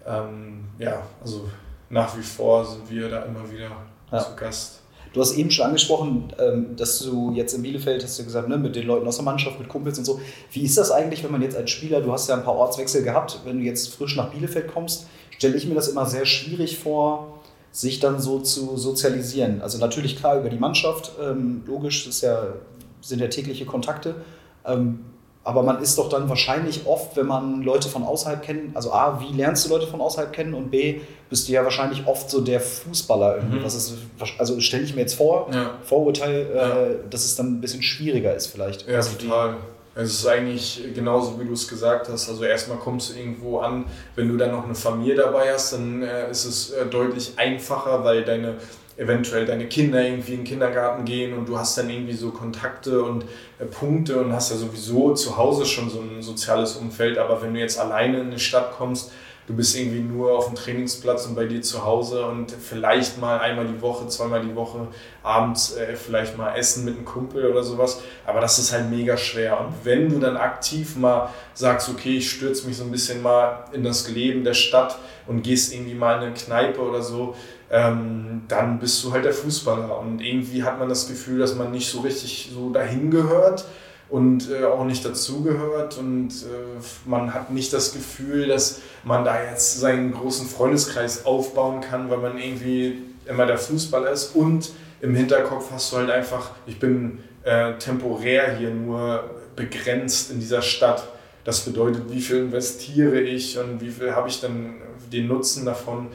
ähm, 0.07 0.65
ja, 0.79 1.03
also 1.21 1.49
nach 1.89 2.17
wie 2.17 2.23
vor 2.23 2.65
sind 2.65 2.89
wir 2.91 3.09
da 3.09 3.23
immer 3.23 3.51
wieder 3.51 3.71
ja. 4.11 4.19
zu 4.19 4.37
Gast. 4.37 4.80
Du 5.13 5.21
hast 5.21 5.37
eben 5.37 5.51
schon 5.51 5.67
angesprochen, 5.67 6.33
ähm, 6.39 6.77
dass 6.77 7.01
du 7.01 7.33
jetzt 7.33 7.53
in 7.55 7.63
Bielefeld, 7.63 8.03
hast 8.03 8.19
du 8.19 8.25
gesagt, 8.25 8.49
ne, 8.49 8.57
mit 8.57 8.77
den 8.77 8.87
Leuten 8.87 9.07
aus 9.09 9.17
der 9.17 9.25
Mannschaft, 9.25 9.59
mit 9.59 9.69
Kumpels 9.69 9.99
und 9.99 10.05
so. 10.05 10.21
Wie 10.53 10.63
ist 10.63 10.79
das 10.79 10.91
eigentlich, 10.91 11.25
wenn 11.25 11.33
man 11.33 11.43
jetzt 11.43 11.57
als 11.57 11.71
Spieler, 11.71 12.01
du 12.01 12.13
hast 12.13 12.29
ja 12.29 12.37
ein 12.37 12.45
paar 12.45 12.55
Ortswechsel 12.55 13.03
gehabt, 13.03 13.41
wenn 13.45 13.59
du 13.59 13.65
jetzt 13.65 13.95
frisch 13.95 14.17
nach 14.17 14.31
Bielefeld 14.31 14.73
kommst, 14.73 15.07
stelle 15.31 15.57
ich 15.57 15.67
mir 15.67 15.75
das 15.75 15.89
immer 15.89 16.07
sehr 16.07 16.27
schwierig 16.27 16.79
vor, 16.79 17.41
sich 17.73 17.99
dann 18.01 18.21
so 18.21 18.41
zu 18.41 18.77
sozialisieren. 18.77 19.63
Also 19.63 19.79
natürlich 19.79 20.17
klar 20.17 20.39
über 20.39 20.51
die 20.51 20.59
Mannschaft, 20.59 21.13
ähm, 21.21 21.63
logisch, 21.67 22.07
das 22.07 22.21
ja, 22.21 22.55
sind 23.01 23.21
ja 23.21 23.29
tägliche 23.29 23.65
Kontakte. 23.65 24.17
Ähm, 24.65 25.01
aber 25.43 25.63
man 25.63 25.83
ist 25.83 25.97
doch 25.97 26.09
dann 26.09 26.29
wahrscheinlich 26.29 26.87
oft, 26.87 27.17
wenn 27.17 27.27
man 27.27 27.63
Leute 27.63 27.89
von 27.89 28.03
außerhalb 28.03 28.43
kennt, 28.43 28.77
also 28.77 28.93
A, 28.93 29.21
wie 29.21 29.35
lernst 29.35 29.65
du 29.65 29.71
Leute 29.71 29.87
von 29.87 30.01
außerhalb 30.01 30.33
kennen 30.33 30.53
und 30.53 30.71
B, 30.71 31.01
bist 31.31 31.49
du 31.49 31.53
ja 31.53 31.65
wahrscheinlich 31.65 32.07
oft 32.07 32.29
so 32.29 32.41
der 32.41 32.61
Fußballer 32.61 33.37
irgendwie. 33.37 33.59
Mhm. 33.59 33.65
Was 33.65 33.75
ist, 33.75 33.95
also 34.39 34.61
stelle 34.61 34.83
ich 34.83 34.95
mir 34.95 35.03
jetzt 35.03 35.15
vor, 35.15 35.49
ja. 35.53 35.79
Vorurteil, 35.83 36.47
äh, 36.53 36.57
ja. 36.57 36.87
dass 37.09 37.25
es 37.25 37.37
dann 37.37 37.55
ein 37.55 37.61
bisschen 37.61 37.83
schwieriger 37.83 38.35
ist 38.35 38.49
vielleicht. 38.49 38.87
Ja, 38.87 38.97
also 38.97 39.17
total. 39.17 39.57
Es 39.95 40.13
ist 40.13 40.27
eigentlich 40.27 40.83
genauso, 40.95 41.41
wie 41.41 41.45
du 41.45 41.53
es 41.53 41.67
gesagt 41.67 42.09
hast. 42.09 42.29
Also 42.29 42.45
erstmal 42.45 42.79
kommst 42.79 43.11
du 43.11 43.19
irgendwo 43.19 43.59
an, 43.59 43.87
wenn 44.15 44.29
du 44.29 44.37
dann 44.37 44.53
noch 44.53 44.65
eine 44.65 44.75
Familie 44.75 45.17
dabei 45.17 45.53
hast, 45.53 45.73
dann 45.73 46.03
äh, 46.03 46.31
ist 46.31 46.45
es 46.45 46.71
äh, 46.71 46.87
deutlich 46.87 47.33
einfacher, 47.37 48.05
weil 48.05 48.25
deine 48.25 48.55
eventuell 49.01 49.47
deine 49.47 49.67
Kinder 49.67 50.03
irgendwie 50.05 50.33
in 50.33 50.41
den 50.41 50.45
Kindergarten 50.45 51.07
gehen 51.07 51.33
und 51.33 51.49
du 51.49 51.59
hast 51.59 51.79
dann 51.79 51.89
irgendwie 51.89 52.13
so 52.13 52.31
Kontakte 52.31 53.03
und 53.03 53.25
äh, 53.59 53.65
Punkte 53.65 54.21
und 54.21 54.33
hast 54.35 54.51
ja 54.51 54.59
sowieso 54.59 55.15
zu 55.15 55.39
Hause 55.39 55.65
schon 55.65 55.89
so 55.89 56.01
ein 56.01 56.21
soziales 56.21 56.77
Umfeld. 56.77 57.17
Aber 57.17 57.41
wenn 57.41 57.55
du 57.55 57.61
jetzt 57.61 57.81
alleine 57.81 58.21
in 58.21 58.27
eine 58.27 58.39
Stadt 58.39 58.73
kommst, 58.73 59.11
du 59.47 59.57
bist 59.57 59.75
irgendwie 59.75 60.01
nur 60.01 60.37
auf 60.37 60.49
dem 60.49 60.55
Trainingsplatz 60.55 61.27
und 61.27 61.35
bei 61.35 61.47
dir 61.47 61.63
zu 61.63 61.83
Hause 61.83 62.27
und 62.27 62.53
vielleicht 62.53 63.19
mal 63.19 63.39
einmal 63.41 63.67
die 63.67 63.81
Woche, 63.81 64.07
zweimal 64.09 64.43
die 64.43 64.55
Woche 64.55 64.89
abends 65.23 65.77
äh, 65.77 65.97
vielleicht 65.97 66.37
mal 66.37 66.55
essen 66.55 66.85
mit 66.85 66.97
einem 66.97 67.07
Kumpel 67.07 67.47
oder 67.47 67.63
sowas. 67.63 68.03
Aber 68.27 68.43
das 68.43 68.59
ist 68.59 68.71
halt 68.71 68.91
mega 68.91 69.17
schwer. 69.17 69.59
Und 69.61 69.73
wenn 69.83 70.11
du 70.11 70.19
dann 70.19 70.37
aktiv 70.37 70.97
mal 70.97 71.31
sagst, 71.55 71.89
okay, 71.89 72.19
ich 72.19 72.31
stürze 72.31 72.67
mich 72.67 72.77
so 72.77 72.85
ein 72.85 72.91
bisschen 72.91 73.23
mal 73.23 73.65
in 73.73 73.83
das 73.83 74.11
Leben 74.11 74.45
der 74.45 74.55
Stadt 74.55 74.99
und 75.27 75.41
gehst 75.41 75.73
irgendwie 75.73 75.95
mal 75.95 76.19
in 76.19 76.25
eine 76.25 76.35
Kneipe 76.35 76.83
oder 76.83 77.01
so, 77.01 77.35
ähm, 77.71 78.43
dann 78.49 78.79
bist 78.81 79.03
du 79.05 79.13
halt 79.13 79.25
der 79.25 79.33
Fußballer. 79.33 79.99
Und 79.99 80.21
irgendwie 80.21 80.63
hat 80.65 80.79
man 80.79 80.89
das 80.89 81.09
Gefühl, 81.09 81.39
dass 81.39 81.55
man 81.55 81.71
nicht 81.71 81.89
so 81.89 82.01
richtig 82.01 82.51
so 82.53 82.71
dahin 82.71 83.11
gehört 83.11 83.65
und 84.09 84.51
äh, 84.51 84.65
auch 84.65 84.85
nicht 84.85 85.05
dazugehört. 85.05 85.97
Und 85.99 86.31
äh, 86.31 86.81
man 87.05 87.33
hat 87.33 87.51
nicht 87.51 87.73
das 87.73 87.93
Gefühl, 87.93 88.49
dass 88.49 88.81
man 89.05 89.25
da 89.25 89.43
jetzt 89.43 89.79
seinen 89.79 90.13
großen 90.13 90.47
Freundeskreis 90.47 91.25
aufbauen 91.25 91.81
kann, 91.81 92.11
weil 92.11 92.19
man 92.19 92.39
irgendwie 92.39 92.99
immer 93.27 93.47
der 93.47 93.59
Fußballer 93.59 94.11
ist. 94.11 94.35
Und 94.35 94.73
im 95.01 95.15
Hinterkopf 95.15 95.71
hast 95.73 95.93
du 95.93 95.99
halt 95.99 96.11
einfach, 96.11 96.51
ich 96.67 96.79
bin 96.79 97.21
äh, 97.45 97.75
temporär 97.75 98.57
hier 98.57 98.71
nur 98.71 99.31
begrenzt 99.55 100.31
in 100.33 100.41
dieser 100.41 100.63
Stadt. 100.63 101.07
Das 101.45 101.61
bedeutet, 101.61 102.11
wie 102.11 102.21
viel 102.21 102.39
investiere 102.39 103.21
ich 103.21 103.59
und 103.59 103.81
wie 103.81 103.91
viel 103.91 104.15
habe 104.15 104.29
ich 104.29 104.41
dann 104.41 104.75
den 105.13 105.29
Nutzen 105.29 105.65
davon. 105.65 106.09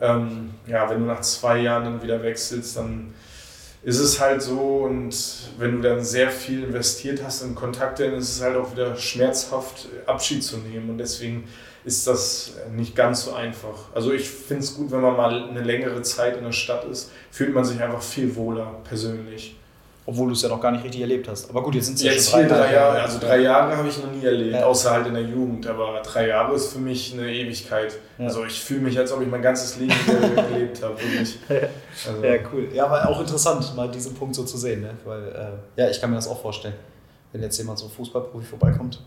Ähm, 0.00 0.50
ja, 0.66 0.88
wenn 0.88 1.00
du 1.00 1.06
nach 1.06 1.20
zwei 1.20 1.58
Jahren 1.58 1.84
dann 1.84 2.02
wieder 2.02 2.22
wechselst, 2.22 2.76
dann 2.76 3.12
ist 3.82 3.98
es 3.98 4.20
halt 4.20 4.42
so 4.42 4.84
und 4.84 5.14
wenn 5.58 5.76
du 5.76 5.88
dann 5.88 6.04
sehr 6.04 6.30
viel 6.30 6.64
investiert 6.64 7.22
hast 7.24 7.42
in 7.42 7.54
Kontakte, 7.54 8.04
dann 8.04 8.18
ist 8.18 8.36
es 8.36 8.42
halt 8.42 8.56
auch 8.56 8.72
wieder 8.72 8.96
schmerzhaft, 8.96 9.88
Abschied 10.06 10.44
zu 10.44 10.58
nehmen 10.58 10.90
und 10.90 10.98
deswegen 10.98 11.44
ist 11.84 12.06
das 12.06 12.52
nicht 12.76 12.94
ganz 12.94 13.24
so 13.24 13.32
einfach. 13.32 13.94
Also 13.94 14.12
ich 14.12 14.28
finde 14.28 14.64
es 14.64 14.74
gut, 14.74 14.90
wenn 14.90 15.00
man 15.00 15.16
mal 15.16 15.48
eine 15.48 15.62
längere 15.62 16.02
Zeit 16.02 16.36
in 16.36 16.44
der 16.44 16.52
Stadt 16.52 16.84
ist, 16.84 17.10
fühlt 17.30 17.54
man 17.54 17.64
sich 17.64 17.80
einfach 17.80 18.02
viel 18.02 18.36
wohler 18.36 18.80
persönlich. 18.84 19.56
Obwohl 20.10 20.26
du 20.26 20.32
es 20.32 20.42
ja 20.42 20.48
noch 20.48 20.60
gar 20.60 20.72
nicht 20.72 20.82
richtig 20.82 21.02
erlebt 21.02 21.28
hast. 21.28 21.48
Aber 21.50 21.62
gut, 21.62 21.76
jetzt 21.76 21.86
sind 21.86 21.94
es 21.94 22.02
ja 22.02 22.10
jetzt 22.10 22.28
schon 22.28 22.40
drei, 22.40 22.48
drei 22.48 22.72
Jahre. 22.72 23.00
Also 23.00 23.20
drei 23.20 23.38
Jahre 23.42 23.76
habe 23.76 23.86
ich 23.86 23.96
noch 24.02 24.10
nie 24.10 24.24
erlebt, 24.24 24.54
ja. 24.54 24.64
außer 24.64 24.90
halt 24.90 25.06
in 25.06 25.14
der 25.14 25.22
Jugend. 25.22 25.68
Aber 25.68 26.02
drei 26.02 26.26
Jahre 26.26 26.52
ist 26.56 26.72
für 26.72 26.80
mich 26.80 27.12
eine 27.12 27.32
Ewigkeit. 27.32 27.96
Ja. 28.18 28.24
Also 28.24 28.44
ich 28.44 28.58
fühle 28.60 28.80
mich, 28.80 28.98
als 28.98 29.12
ob 29.12 29.22
ich 29.22 29.28
mein 29.28 29.40
ganzes 29.40 29.76
Leben 29.76 29.94
gelebt 30.52 30.82
habe. 30.82 30.96
Wirklich. 31.00 31.38
Also. 31.48 32.24
Ja, 32.24 32.34
cool. 32.52 32.68
Ja, 32.74 32.86
aber 32.86 33.08
auch 33.08 33.20
interessant, 33.20 33.72
mal 33.76 33.88
diesen 33.88 34.14
Punkt 34.14 34.34
so 34.34 34.42
zu 34.42 34.58
sehen. 34.58 34.80
Ne? 34.80 34.90
Weil, 35.04 35.28
äh, 35.28 35.80
ja, 35.80 35.88
ich 35.88 36.00
kann 36.00 36.10
mir 36.10 36.16
das 36.16 36.26
auch 36.26 36.42
vorstellen, 36.42 36.74
wenn 37.30 37.42
jetzt 37.42 37.56
jemand 37.58 37.78
so 37.78 37.88
Fußballprofi 37.88 38.46
vorbeikommt. 38.46 39.00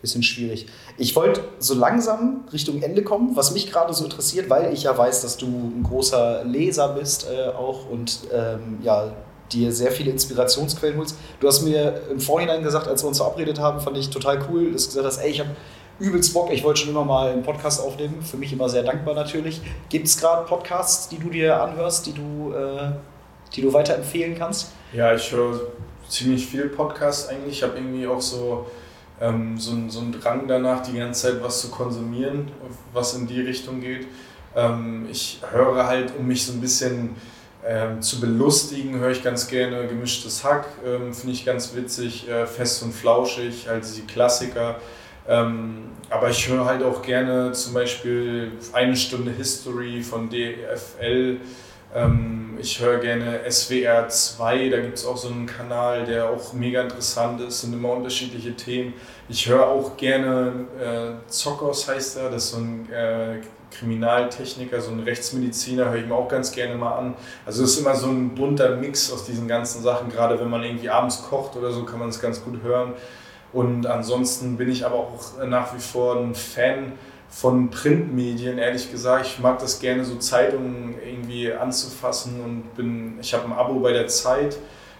Bisschen 0.00 0.22
schwierig. 0.22 0.66
Ich 0.98 1.16
wollte 1.16 1.42
so 1.58 1.74
langsam 1.74 2.44
Richtung 2.52 2.80
Ende 2.80 3.02
kommen, 3.02 3.34
was 3.34 3.52
mich 3.52 3.72
gerade 3.72 3.92
so 3.92 4.04
interessiert, 4.04 4.50
weil 4.50 4.72
ich 4.72 4.84
ja 4.84 4.96
weiß, 4.96 5.22
dass 5.22 5.36
du 5.36 5.46
ein 5.46 5.82
großer 5.82 6.44
Leser 6.44 6.90
bist 6.90 7.26
äh, 7.28 7.48
auch 7.48 7.88
und 7.88 8.20
ähm, 8.32 8.78
ja, 8.82 9.10
dir 9.52 9.72
sehr 9.72 9.92
viele 9.92 10.10
Inspirationsquellen 10.10 10.96
holst. 10.96 11.16
Du 11.40 11.48
hast 11.48 11.62
mir 11.62 12.00
im 12.10 12.20
Vorhinein 12.20 12.62
gesagt, 12.62 12.88
als 12.88 13.02
wir 13.02 13.08
uns 13.08 13.18
verabredet 13.18 13.58
haben, 13.58 13.80
fand 13.80 13.96
ich 13.96 14.10
total 14.10 14.44
cool, 14.50 14.72
dass 14.72 14.84
du 14.84 14.88
gesagt 14.88 15.06
hast, 15.06 15.18
ey, 15.18 15.30
ich 15.30 15.40
habe 15.40 15.50
übelst 15.98 16.34
Bock, 16.34 16.50
ich 16.52 16.64
wollte 16.64 16.80
schon 16.80 16.90
immer 16.90 17.04
mal 17.04 17.30
einen 17.30 17.42
Podcast 17.42 17.80
aufnehmen. 17.80 18.22
Für 18.22 18.36
mich 18.36 18.52
immer 18.52 18.68
sehr 18.68 18.82
dankbar 18.82 19.14
natürlich. 19.14 19.60
Gibt 19.88 20.06
es 20.06 20.18
gerade 20.18 20.46
Podcasts, 20.46 21.08
die 21.08 21.18
du 21.18 21.30
dir 21.30 21.62
anhörst, 21.62 22.06
die 22.06 22.12
du, 22.12 22.52
äh, 22.52 22.92
die 23.54 23.62
du 23.62 23.72
weiterempfehlen 23.72 24.36
kannst? 24.36 24.72
Ja, 24.92 25.14
ich 25.14 25.30
höre 25.30 25.60
ziemlich 26.08 26.46
viel 26.46 26.68
Podcasts 26.68 27.28
eigentlich. 27.28 27.58
Ich 27.58 27.62
habe 27.62 27.76
irgendwie 27.76 28.06
auch 28.06 28.20
so 28.20 28.66
ähm, 29.20 29.58
so, 29.58 29.72
so 29.88 30.00
ein 30.00 30.12
Drang 30.12 30.48
danach, 30.48 30.82
die 30.82 30.98
ganze 30.98 31.28
Zeit 31.28 31.42
was 31.42 31.60
zu 31.60 31.70
konsumieren, 31.70 32.50
was 32.92 33.14
in 33.14 33.26
die 33.26 33.40
Richtung 33.40 33.80
geht. 33.80 34.06
Ähm, 34.56 35.06
ich 35.10 35.40
höre 35.50 35.86
halt, 35.86 36.12
um 36.18 36.26
mich 36.26 36.44
so 36.44 36.52
ein 36.52 36.60
bisschen 36.60 37.16
ähm, 37.66 38.02
zu 38.02 38.20
belustigen, 38.20 38.98
höre 38.98 39.10
ich 39.10 39.22
ganz 39.22 39.48
gerne 39.48 39.86
gemischtes 39.86 40.44
Hack, 40.44 40.66
ähm, 40.84 41.14
finde 41.14 41.32
ich 41.32 41.44
ganz 41.44 41.74
witzig, 41.74 42.28
äh, 42.28 42.46
fest 42.46 42.82
und 42.82 42.92
flauschig, 42.92 43.68
also 43.68 43.94
die 43.96 44.06
Klassiker. 44.06 44.76
Ähm, 45.26 45.90
aber 46.10 46.28
ich 46.28 46.48
höre 46.48 46.66
halt 46.66 46.82
auch 46.82 47.00
gerne 47.00 47.52
zum 47.52 47.72
Beispiel 47.72 48.52
eine 48.72 48.94
Stunde 48.94 49.30
History 49.30 50.02
von 50.02 50.28
DFL. 50.28 51.38
Ähm, 51.94 52.58
ich 52.60 52.80
höre 52.80 52.98
gerne 52.98 53.40
SWR 53.50 54.08
2, 54.08 54.68
da 54.68 54.80
gibt 54.80 54.98
es 54.98 55.06
auch 55.06 55.16
so 55.16 55.28
einen 55.28 55.46
Kanal, 55.46 56.04
der 56.04 56.28
auch 56.28 56.52
mega 56.52 56.82
interessant 56.82 57.40
ist, 57.40 57.62
sind 57.62 57.72
immer 57.72 57.90
unterschiedliche 57.90 58.54
Themen. 58.54 58.94
Ich 59.28 59.48
höre 59.48 59.66
auch 59.66 59.96
gerne 59.96 60.66
äh, 60.78 61.30
Zockers 61.30 61.88
heißt 61.88 62.18
er, 62.18 62.30
das 62.30 62.44
ist 62.44 62.50
so 62.50 62.58
ein 62.58 62.92
äh, 62.92 63.38
Kriminaltechniker, 63.74 64.80
so 64.80 64.90
ein 64.90 65.00
Rechtsmediziner, 65.00 65.90
höre 65.90 65.96
ich 65.96 66.06
mir 66.06 66.14
auch 66.14 66.28
ganz 66.28 66.52
gerne 66.52 66.74
mal 66.76 66.96
an. 66.96 67.14
Also 67.44 67.64
es 67.64 67.72
ist 67.72 67.80
immer 67.80 67.94
so 67.94 68.08
ein 68.08 68.34
bunter 68.34 68.76
Mix 68.76 69.12
aus 69.12 69.24
diesen 69.24 69.48
ganzen 69.48 69.82
Sachen, 69.82 70.10
gerade 70.10 70.38
wenn 70.40 70.48
man 70.48 70.62
irgendwie 70.62 70.88
abends 70.88 71.22
kocht 71.22 71.56
oder 71.56 71.72
so, 71.72 71.84
kann 71.84 71.98
man 71.98 72.08
es 72.08 72.20
ganz 72.20 72.42
gut 72.42 72.62
hören. 72.62 72.94
Und 73.52 73.86
ansonsten 73.86 74.56
bin 74.56 74.68
ich 74.68 74.84
aber 74.84 74.96
auch 74.96 75.44
nach 75.46 75.74
wie 75.74 75.80
vor 75.80 76.16
ein 76.16 76.34
Fan 76.34 76.92
von 77.28 77.70
Printmedien, 77.70 78.58
ehrlich 78.58 78.90
gesagt. 78.90 79.26
Ich 79.26 79.38
mag 79.40 79.58
das 79.58 79.80
gerne, 79.80 80.04
so 80.04 80.16
Zeitungen 80.16 80.94
irgendwie 81.04 81.52
anzufassen 81.52 82.40
und 82.40 82.76
bin, 82.76 83.18
ich 83.20 83.34
habe 83.34 83.46
ein 83.46 83.52
Abo 83.52 83.80
bei 83.80 83.92
der 83.92 84.06
Zeit, 84.06 84.56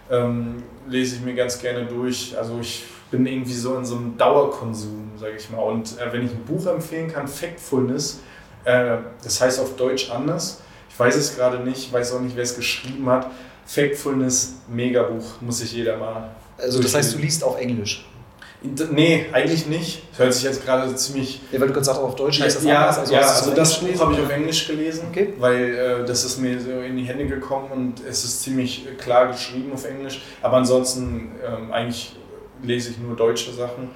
ähm, 0.09 0.63
lese 0.87 1.15
ich 1.15 1.21
mir 1.21 1.33
ganz 1.33 1.59
gerne 1.59 1.85
durch. 1.85 2.37
Also 2.37 2.59
ich 2.59 2.85
bin 3.11 3.25
irgendwie 3.25 3.53
so 3.53 3.75
in 3.75 3.85
so 3.85 3.95
einem 3.95 4.17
Dauerkonsum, 4.17 5.11
sage 5.17 5.35
ich 5.37 5.49
mal. 5.49 5.61
Und 5.61 5.97
äh, 5.99 6.11
wenn 6.11 6.25
ich 6.25 6.31
ein 6.31 6.43
Buch 6.45 6.65
empfehlen 6.65 7.11
kann, 7.11 7.27
Factfulness, 7.27 8.21
äh, 8.65 8.97
das 9.23 9.39
heißt 9.41 9.59
auf 9.59 9.75
Deutsch 9.75 10.11
anders. 10.11 10.61
Ich 10.89 10.99
weiß 10.99 11.15
es 11.15 11.35
gerade 11.35 11.59
nicht, 11.59 11.91
weiß 11.91 12.13
auch 12.13 12.21
nicht, 12.21 12.35
wer 12.35 12.43
es 12.43 12.55
geschrieben 12.55 13.09
hat. 13.09 13.29
Factfulness, 13.65 14.55
Megabuch, 14.67 15.41
muss 15.41 15.59
sich 15.59 15.73
jeder 15.73 15.97
mal. 15.97 16.29
Also, 16.57 16.81
das 16.81 16.93
heißt, 16.95 17.15
du 17.15 17.17
liest 17.19 17.43
auf 17.43 17.59
Englisch? 17.59 18.05
Nee, 18.91 19.25
eigentlich 19.31 19.67
nicht. 19.67 20.03
Das 20.11 20.19
hört 20.19 20.33
sich 20.33 20.43
jetzt 20.43 20.65
gerade 20.65 20.95
ziemlich. 20.95 21.41
Ja, 21.51 21.59
weil 21.59 21.67
du 21.67 21.73
gerade 21.73 21.85
sagst, 21.85 21.99
auch 21.99 22.05
auf 22.05 22.15
Deutsch 22.15 22.41
heißt 22.41 22.57
das 22.57 22.63
ja, 22.63 22.81
anders. 22.81 22.99
Also, 22.99 23.13
ja, 23.13 23.19
also 23.21 23.51
das 23.51 23.79
Buch 23.79 23.99
habe 23.99 24.13
ich 24.13 24.19
auf 24.19 24.29
Englisch 24.29 24.67
gelesen, 24.67 25.07
okay. 25.11 25.33
weil 25.37 25.75
äh, 25.75 26.05
das 26.05 26.23
ist 26.23 26.39
mir 26.39 26.59
so 26.59 26.71
in 26.71 26.97
die 26.97 27.03
Hände 27.03 27.27
gekommen 27.27 27.69
und 27.71 28.05
es 28.07 28.23
ist 28.23 28.41
ziemlich 28.41 28.87
klar 28.97 29.27
geschrieben 29.27 29.71
auf 29.73 29.85
Englisch. 29.85 30.21
Aber 30.41 30.57
ansonsten 30.57 31.31
ähm, 31.45 31.71
eigentlich 31.71 32.15
lese 32.63 32.91
ich 32.91 32.97
nur 32.97 33.15
deutsche 33.15 33.51
Sachen. 33.51 33.89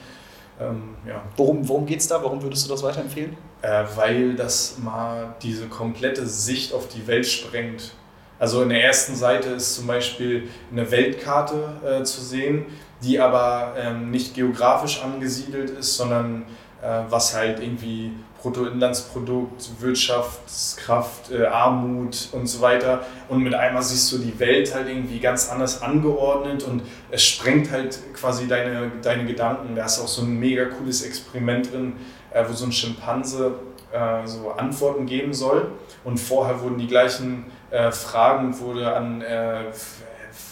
Ähm, 0.60 0.95
ja. 1.07 1.22
Worum, 1.38 1.68
worum 1.68 1.86
geht 1.86 1.99
es 1.99 2.07
da? 2.07 2.22
Warum 2.23 2.41
würdest 2.41 2.65
du 2.65 2.69
das 2.69 2.84
weiterempfehlen? 2.84 3.38
Äh, 3.61 3.84
weil 3.95 4.36
das 4.36 4.77
mal 4.77 5.36
diese 5.41 5.68
komplette 5.68 6.26
Sicht 6.26 6.73
auf 6.73 6.88
die 6.88 7.06
Welt 7.07 7.26
sprengt. 7.26 7.94
Also 8.40 8.61
in 8.61 8.69
der 8.69 8.84
ersten 8.84 9.15
Seite 9.15 9.49
ist 9.49 9.76
zum 9.76 9.88
Beispiel 9.88 10.48
eine 10.72 10.90
Weltkarte 10.90 11.73
äh, 11.86 12.03
zu 12.03 12.22
sehen, 12.22 12.65
die 13.03 13.19
aber 13.19 13.73
ähm, 13.77 14.11
nicht 14.11 14.34
geografisch 14.34 15.03
angesiedelt 15.03 15.69
ist, 15.69 15.95
sondern 15.95 16.45
äh, 16.81 17.02
was 17.10 17.36
halt 17.36 17.60
irgendwie 17.60 18.14
Bruttoinlandsprodukt, 18.41 19.82
Wirtschaftskraft, 19.82 21.32
äh, 21.32 21.45
Armut 21.45 22.30
und 22.32 22.48
so 22.48 22.61
weiter. 22.61 23.02
Und 23.28 23.44
mit 23.44 23.53
einmal 23.53 23.84
siehst 23.84 24.11
du 24.11 24.18
die 24.18 24.40
Welt 24.40 24.74
halt 24.74 24.88
irgendwie 24.88 25.20
ganz 25.20 25.49
anders 25.49 25.82
angeordnet 25.82 26.64
und 26.64 26.84
es 27.11 27.24
sprengt 27.24 27.72
halt 27.72 27.99
quasi 28.14 28.48
deine, 28.48 28.91
deine 29.02 29.26
Gedanken. 29.26 29.76
Da 29.76 29.86
ist 29.86 29.99
auch 29.99 30.07
so 30.07 30.22
ein 30.22 30.40
mega 30.40 30.66
cooles 30.66 31.03
Experiment 31.03 31.72
drin, 31.72 31.94
äh, 32.32 32.44
wo 32.48 32.53
so 32.53 32.66
ein 32.66 32.72
Schimpanse 32.72 33.56
äh, 33.91 34.26
so 34.26 34.52
Antworten 34.52 35.06
geben 35.06 35.34
soll. 35.34 35.72
Und 36.03 36.18
vorher 36.18 36.61
wurden 36.61 36.78
die 36.78 36.88
gleichen 36.88 37.45
äh, 37.72 37.91
Fragen 37.91 38.57
wurde 38.60 38.94
an 38.94 39.22
äh, 39.22 39.66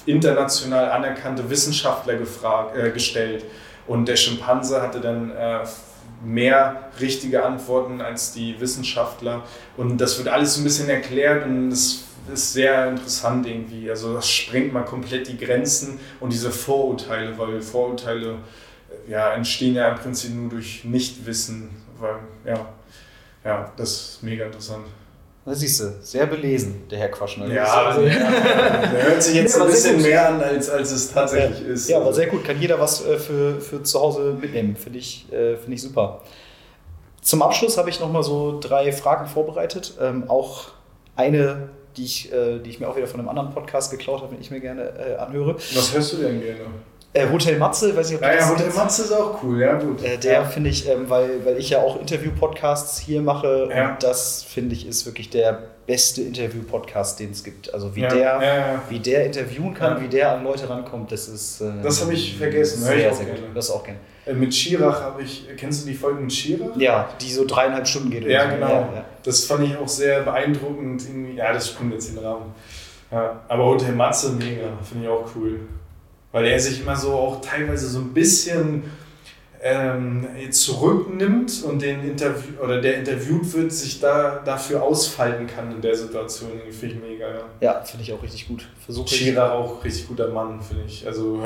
international 0.06 0.92
anerkannte 0.92 1.50
Wissenschaftler 1.50 2.16
gefragt, 2.16 2.78
äh, 2.78 2.92
gestellt. 2.92 3.46
Und 3.88 4.08
der 4.08 4.18
Schimpanse 4.18 4.82
hatte 4.82 5.00
dann 5.00 5.32
mehr 6.24 6.90
richtige 7.00 7.46
Antworten 7.46 8.02
als 8.02 8.34
die 8.34 8.60
Wissenschaftler. 8.60 9.44
Und 9.76 10.00
das 10.00 10.18
wird 10.18 10.28
alles 10.28 10.56
so 10.56 10.62
ein 10.62 10.64
bisschen 10.64 10.90
erklärt 10.90 11.46
und 11.46 11.70
das 11.70 12.04
ist 12.34 12.54
sehr 12.54 12.90
interessant 12.90 13.48
irgendwie. 13.48 13.90
Also 13.90 14.14
das 14.14 14.30
sprengt 14.30 14.74
mal 14.74 14.84
komplett 14.84 15.28
die 15.28 15.38
Grenzen 15.38 16.00
und 16.20 16.34
diese 16.34 16.52
Vorurteile, 16.52 17.38
weil 17.38 17.62
Vorurteile 17.62 18.40
äh, 19.08 19.12
ja, 19.12 19.34
entstehen 19.34 19.76
ja 19.76 19.90
im 19.90 19.98
Prinzip 19.98 20.34
nur 20.34 20.50
durch 20.50 20.84
Nichtwissen. 20.84 21.70
Weil, 22.00 22.20
ja, 22.46 22.68
ja, 23.44 23.72
das 23.78 23.92
ist 23.92 24.24
mega 24.24 24.46
interessant. 24.46 24.86
Da 25.48 25.56
siehst 25.56 25.80
du, 25.80 25.94
sehr 26.02 26.26
belesen, 26.26 26.90
der 26.92 27.00
Herr 27.00 27.08
Quaschner. 27.08 27.48
Ja, 27.48 27.64
also, 27.64 28.02
ja, 28.02 28.10
der 28.20 29.04
hört 29.12 29.24
sich 29.24 29.34
jetzt 29.34 29.56
ja, 29.56 29.64
ein 29.64 29.70
bisschen 29.70 30.02
mehr 30.02 30.28
an, 30.28 30.42
als, 30.42 30.70
als 30.70 30.92
es 30.92 31.14
tatsächlich 31.14 31.62
ja, 31.62 31.74
ist. 31.74 31.88
Ja, 31.88 32.02
aber 32.02 32.12
sehr 32.12 32.28
gut. 32.28 32.44
Kann 32.44 32.60
jeder 32.60 32.78
was 32.82 33.06
äh, 33.06 33.18
für, 33.18 33.62
für 33.62 33.82
zu 33.82 33.98
Hause 33.98 34.36
mitnehmen. 34.42 34.76
Finde 34.76 35.00
ich, 35.00 35.32
äh, 35.32 35.56
find 35.56 35.74
ich 35.74 35.82
super. 35.82 36.20
Zum 37.22 37.42
Abschluss 37.44 37.78
habe 37.78 37.90
ich 37.90 38.02
nochmal 38.02 38.24
so 38.24 38.60
drei 38.60 38.92
Fragen 38.92 39.26
vorbereitet. 39.26 39.94
Ähm, 40.02 40.30
auch 40.30 40.66
eine, 41.16 41.70
die 41.96 42.04
ich, 42.04 42.34
äh, 42.34 42.60
die 42.60 42.70
ich 42.70 42.82
mir 42.82 42.90
auch 42.90 42.98
wieder 42.98 43.08
von 43.08 43.22
einem 43.22 43.30
anderen 43.30 43.52
Podcast 43.52 43.90
geklaut 43.90 44.22
habe, 44.24 44.34
den 44.34 44.42
ich 44.42 44.52
mir 44.52 44.60
gerne 44.60 44.82
äh, 45.00 45.16
anhöre. 45.16 45.56
Was 45.56 45.94
hörst 45.94 46.12
du 46.12 46.18
denn 46.18 46.42
gerne? 46.42 46.60
Äh, 47.18 47.32
Hotel 47.32 47.58
Matze, 47.58 47.96
weiß 47.96 48.12
ich, 48.12 48.18
ob 48.18 48.22
ja, 48.22 48.36
ja, 48.36 48.50
Hotel 48.50 48.72
Matze 48.72 49.04
ist 49.04 49.12
auch 49.12 49.42
cool, 49.42 49.60
ja 49.60 49.74
gut. 49.74 50.04
Äh, 50.04 50.18
der 50.18 50.34
ja. 50.34 50.44
finde 50.46 50.70
ich, 50.70 50.88
ähm, 50.88 51.10
weil, 51.10 51.44
weil 51.46 51.58
ich 51.58 51.72
ja 51.72 51.80
auch 51.80 52.00
Interview-Podcasts 52.00 53.00
hier 53.00 53.22
mache 53.22 53.70
ja. 53.74 53.92
und 53.92 54.04
das 54.04 54.44
finde 54.44 54.76
ich 54.76 54.88
ist 54.88 55.06
wirklich 55.06 55.32
der 55.32 55.64
beste 55.88 56.22
Interview-Podcast, 56.22 57.20
den 57.20 57.32
es 57.32 57.44
gibt. 57.44 57.74
Also 57.74 57.96
wie, 57.96 58.02
der, 58.02 58.82
wie 58.90 59.00
der 59.00 59.26
interviewen 59.26 59.74
kann, 59.74 60.02
wie 60.02 60.10
der 60.10 60.34
an 60.34 60.44
Leute 60.44 60.70
rankommt, 60.70 61.12
das 61.12 61.28
ist. 61.28 61.62
Äh, 61.62 61.82
das 61.82 62.02
habe 62.02 62.14
ich 62.14 62.38
vergessen, 62.38 62.84
sehr, 62.84 62.98
sehr, 62.98 63.14
sehr 63.14 63.26
gut. 63.26 63.40
Das 63.56 63.72
auch 63.72 63.84
gerne. 63.84 64.00
Äh, 64.26 64.34
mit 64.34 64.54
Schirach 64.54 65.02
habe 65.02 65.24
ich, 65.24 65.48
kennst 65.58 65.84
du 65.84 65.90
die 65.90 65.96
Folge 65.96 66.22
mit 66.22 66.32
Schirach? 66.32 66.76
Ja, 66.78 67.10
die 67.20 67.32
so 67.32 67.46
dreieinhalb 67.46 67.88
Stunden 67.88 68.12
geht. 68.12 68.26
Ja, 68.26 68.44
so. 68.44 68.56
genau. 68.56 68.90
Das 69.24 69.46
fand 69.46 69.64
ich 69.64 69.76
auch 69.76 69.88
sehr 69.88 70.22
beeindruckend. 70.22 71.04
Ja, 71.36 71.52
das 71.52 71.70
springt 71.70 71.94
jetzt 71.94 72.10
in 72.10 72.16
den 72.16 72.26
Rahmen. 72.26 72.54
aber 73.48 73.66
Hotel 73.66 73.94
Matze, 73.94 74.34
mega, 74.34 74.68
finde 74.84 75.06
ich 75.06 75.10
auch 75.10 75.26
cool 75.36 75.62
weil 76.32 76.46
er 76.46 76.60
sich 76.60 76.82
immer 76.82 76.96
so 76.96 77.14
auch 77.14 77.42
teilweise 77.42 77.88
so 77.88 78.00
ein 78.00 78.14
bisschen 78.14 78.84
ähm, 79.62 80.28
zurücknimmt 80.52 81.64
und 81.64 81.82
den 81.82 82.04
Interview 82.04 82.62
oder 82.64 82.80
der 82.80 82.98
interviewt 82.98 83.54
wird, 83.54 83.72
sich 83.72 84.00
da 84.00 84.40
dafür 84.46 84.84
ausfalten 84.84 85.48
kann 85.48 85.72
in 85.72 85.82
der 85.82 85.96
Situation. 85.96 86.52
Finde 86.70 86.96
ich 86.96 87.02
mega. 87.02 87.28
Ja, 87.28 87.42
ja 87.62 87.84
finde 87.84 88.04
ich 88.04 88.14
auch 88.14 88.22
richtig 88.22 88.48
gut. 88.48 88.68
Versuche 88.84 89.08
Chira 89.08 89.52
auch 89.52 89.84
richtig 89.84 90.08
guter 90.08 90.30
Mann, 90.30 90.62
finde 90.62 90.84
ich. 90.86 91.06
Also 91.08 91.44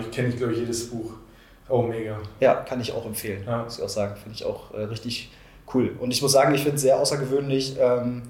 ich 0.00 0.10
kenne 0.10 0.28
ich 0.28 0.36
glaube 0.36 0.52
ich 0.52 0.58
jedes 0.60 0.90
Buch. 0.90 1.12
Auch 1.68 1.86
mega. 1.86 2.18
Ja, 2.40 2.54
kann 2.56 2.80
ich 2.80 2.92
auch 2.92 3.06
empfehlen. 3.06 3.42
Ja. 3.46 3.62
Muss 3.62 3.78
ich 3.78 3.84
auch 3.84 3.88
sagen. 3.88 4.16
Finde 4.16 4.36
ich 4.36 4.44
auch 4.44 4.74
äh, 4.74 4.84
richtig 4.84 5.30
cool. 5.72 5.96
Und 5.98 6.10
ich 6.10 6.20
muss 6.20 6.32
sagen, 6.32 6.54
ich 6.54 6.60
finde 6.60 6.76
es 6.76 6.82
sehr 6.82 6.98
außergewöhnlich. 6.98 7.76
Ähm, 7.80 8.22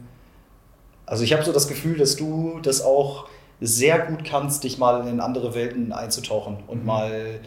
also 1.07 1.25
ich 1.25 1.33
habe 1.33 1.43
so 1.43 1.53
das 1.53 1.67
Gefühl, 1.67 1.99
dass 1.99 2.17
du 2.17 2.61
das 2.63 2.81
auch 2.83 3.29
sehr 3.61 3.99
gut 4.01 4.25
kannst, 4.25 4.65
dich 4.65 4.79
mal 4.79 5.07
in 5.07 5.21
andere 5.21 5.55
Welten 5.55 5.93
einzutauchen 5.93 6.59
und 6.67 6.81
mhm. 6.81 6.87
mal 6.87 7.41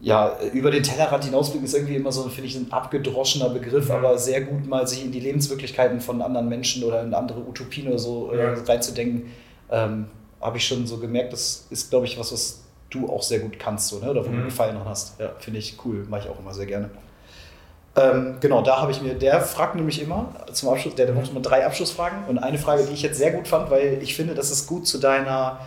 ja, 0.00 0.36
über 0.52 0.70
den 0.70 0.82
Tellerrand 0.82 1.24
hinausblicken 1.24 1.64
ist 1.64 1.74
irgendwie 1.74 1.96
immer 1.96 2.12
so, 2.12 2.28
finde 2.28 2.48
ich, 2.48 2.56
ein 2.56 2.70
abgedroschener 2.70 3.48
Begriff, 3.48 3.88
mhm. 3.88 3.94
aber 3.94 4.18
sehr 4.18 4.42
gut 4.42 4.66
mal 4.66 4.86
sich 4.86 5.04
in 5.04 5.10
die 5.10 5.20
Lebenswirklichkeiten 5.20 6.00
von 6.00 6.20
anderen 6.20 6.48
Menschen 6.48 6.84
oder 6.84 7.02
in 7.02 7.14
andere 7.14 7.40
Utopien 7.40 7.88
oder 7.88 7.98
so 7.98 8.30
äh, 8.32 8.38
ja. 8.38 8.54
reinzudenken, 8.54 9.32
ähm, 9.70 10.06
habe 10.40 10.58
ich 10.58 10.66
schon 10.66 10.86
so 10.86 10.98
gemerkt, 10.98 11.32
das 11.32 11.66
ist, 11.70 11.90
glaube 11.90 12.04
ich, 12.06 12.18
was, 12.18 12.32
was 12.32 12.62
du 12.90 13.08
auch 13.08 13.22
sehr 13.22 13.40
gut 13.40 13.58
kannst, 13.58 13.88
so, 13.88 13.98
ne? 13.98 14.10
oder 14.10 14.24
wo 14.24 14.30
mhm. 14.30 14.38
du 14.38 14.44
Gefallen 14.44 14.78
hast. 14.84 15.18
Ja, 15.18 15.32
finde 15.38 15.60
ich 15.60 15.76
cool, 15.84 16.04
mache 16.08 16.22
ich 16.24 16.28
auch 16.28 16.38
immer 16.38 16.52
sehr 16.52 16.66
gerne. 16.66 16.90
Ähm, 17.96 18.36
genau, 18.40 18.60
da 18.60 18.80
habe 18.80 18.92
ich 18.92 19.00
mir, 19.00 19.14
der 19.14 19.40
fragt 19.40 19.74
nämlich 19.74 20.02
immer 20.02 20.28
zum 20.52 20.68
Abschluss, 20.68 20.94
der, 20.94 21.06
der 21.06 21.14
macht 21.14 21.30
immer 21.30 21.40
drei 21.40 21.64
Abschlussfragen 21.64 22.24
und 22.28 22.38
eine 22.38 22.58
Frage, 22.58 22.84
die 22.84 22.92
ich 22.92 23.02
jetzt 23.02 23.16
sehr 23.16 23.32
gut 23.32 23.48
fand, 23.48 23.70
weil 23.70 23.98
ich 24.02 24.14
finde, 24.14 24.34
dass 24.34 24.50
es 24.50 24.66
gut 24.66 24.86
zu 24.86 24.98
deiner 24.98 25.60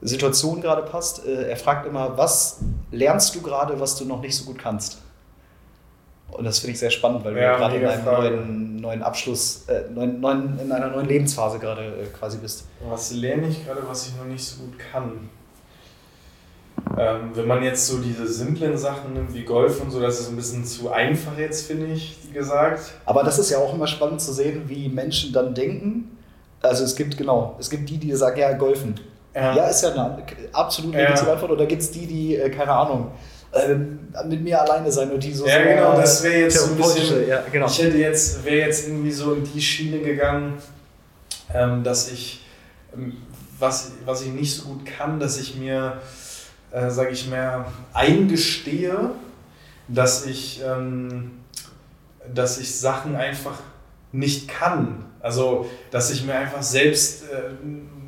Situation 0.00 0.60
gerade 0.60 0.82
passt. 0.82 1.26
Äh, 1.26 1.50
er 1.50 1.56
fragt 1.56 1.86
immer, 1.86 2.16
was 2.16 2.60
lernst 2.92 3.34
du 3.34 3.42
gerade, 3.42 3.80
was 3.80 3.96
du 3.96 4.04
noch 4.04 4.20
nicht 4.20 4.36
so 4.36 4.44
gut 4.44 4.58
kannst? 4.58 4.98
Und 6.30 6.44
das 6.44 6.58
finde 6.58 6.72
ich 6.72 6.78
sehr 6.78 6.90
spannend, 6.90 7.24
weil 7.24 7.36
ja, 7.36 7.52
du 7.52 7.58
gerade 7.58 7.76
in 7.76 7.86
einem 7.86 8.04
neuen, 8.04 8.76
neuen 8.76 9.02
Abschluss, 9.02 9.64
äh, 9.68 9.90
neuen, 9.90 10.20
neuen, 10.20 10.58
in 10.60 10.70
einer 10.70 10.88
neuen 10.88 11.06
Lebensphase 11.06 11.58
gerade 11.58 11.82
äh, 11.82 12.06
quasi 12.06 12.38
bist. 12.38 12.66
Was 12.88 13.12
lerne 13.12 13.48
ich 13.48 13.64
gerade, 13.64 13.82
was 13.88 14.08
ich 14.08 14.16
noch 14.16 14.24
nicht 14.24 14.44
so 14.44 14.62
gut 14.62 14.78
kann? 14.78 15.30
Ähm, 16.98 17.30
wenn 17.34 17.46
man 17.46 17.62
jetzt 17.62 17.86
so 17.86 17.98
diese 17.98 18.26
simplen 18.26 18.76
Sachen 18.78 19.12
nimmt 19.12 19.34
wie 19.34 19.44
Golf 19.44 19.82
und 19.82 19.90
so, 19.90 20.00
das 20.00 20.20
ist 20.20 20.30
ein 20.30 20.36
bisschen 20.36 20.64
zu 20.64 20.90
einfach 20.90 21.36
jetzt, 21.36 21.66
finde 21.66 21.86
ich, 21.86 22.16
gesagt. 22.32 22.92
Aber 23.04 23.22
das 23.22 23.38
ist 23.38 23.50
ja 23.50 23.58
auch 23.58 23.74
immer 23.74 23.86
spannend 23.86 24.20
zu 24.20 24.32
sehen, 24.32 24.62
wie 24.66 24.88
Menschen 24.88 25.32
dann 25.32 25.54
denken. 25.54 26.16
Also 26.62 26.84
es 26.84 26.96
gibt, 26.96 27.16
genau, 27.16 27.56
es 27.58 27.70
gibt 27.70 27.88
die, 27.88 27.98
die 27.98 28.14
sagen, 28.14 28.38
ja, 28.38 28.52
golfen. 28.52 28.94
Ja, 29.34 29.54
ja 29.54 29.66
ist 29.68 29.82
ja 29.82 29.92
eine 29.92 30.18
absolut 30.52 30.94
legitime 30.94 31.26
ja. 31.26 31.32
Antwort. 31.32 31.50
Oder 31.50 31.66
gibt 31.66 31.82
es 31.82 31.90
die, 31.90 32.06
die, 32.06 32.36
äh, 32.36 32.50
keine 32.50 32.72
Ahnung, 32.72 33.10
ähm, 33.52 34.08
mit 34.26 34.42
mir 34.42 34.60
alleine 34.60 34.90
sein 34.90 35.10
und 35.10 35.22
die 35.22 35.32
so. 35.32 35.46
Ja, 35.46 35.58
so, 35.58 35.68
genau, 35.68 35.92
äh, 35.92 36.00
das 36.00 36.22
wäre 36.22 36.40
jetzt 36.40 36.58
so 36.58 36.70
ein 36.70 36.76
bisschen. 36.76 37.28
Ja, 37.28 37.42
genau. 37.50 37.66
Ich 37.66 37.82
hätte 37.82 37.98
jetzt, 37.98 38.44
wäre 38.44 38.66
jetzt 38.66 38.88
irgendwie 38.88 39.12
so 39.12 39.34
in 39.34 39.44
die 39.44 39.60
Schiene 39.60 40.00
gegangen, 40.00 40.54
ähm, 41.54 41.82
dass 41.84 42.10
ich, 42.10 42.44
ähm, 42.94 43.18
was, 43.58 43.92
was 44.04 44.22
ich 44.22 44.32
nicht 44.32 44.54
so 44.54 44.68
gut 44.68 44.86
kann, 44.86 45.20
dass 45.20 45.38
ich 45.38 45.56
mir, 45.56 46.00
äh, 46.76 46.90
sage 46.90 47.10
ich 47.10 47.28
mal, 47.28 47.66
eingestehe, 47.94 49.10
dass 49.88 50.26
ich, 50.26 50.60
ähm, 50.62 51.30
dass 52.34 52.58
ich 52.58 52.74
Sachen 52.74 53.16
einfach 53.16 53.58
nicht 54.12 54.46
kann. 54.46 55.06
Also, 55.20 55.70
dass 55.90 56.10
ich 56.10 56.24
mir 56.24 56.34
einfach 56.34 56.62
selbst, 56.62 57.24
äh, 57.30 57.54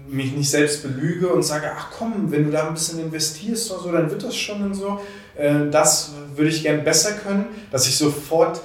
mich 0.07 0.33
nicht 0.33 0.51
selbst 0.51 0.83
belüge 0.83 1.29
und 1.29 1.43
sage, 1.43 1.71
ach 1.75 1.89
komm, 1.97 2.31
wenn 2.31 2.45
du 2.45 2.51
da 2.51 2.69
ein 2.69 2.75
bisschen 2.75 3.01
investierst 3.01 3.71
oder 3.73 3.83
so, 3.83 3.93
dann 3.93 4.11
wird 4.11 4.23
das 4.23 4.37
schon 4.37 4.63
und 4.63 4.75
so. 4.75 5.01
Äh, 5.37 5.71
das 5.71 6.13
würde 6.37 6.51
ich 6.51 6.63
gern 6.63 6.85
besser 6.85 7.13
können, 7.13 7.47
dass 7.71 7.89
ich 7.89 7.97
sofort 7.97 8.61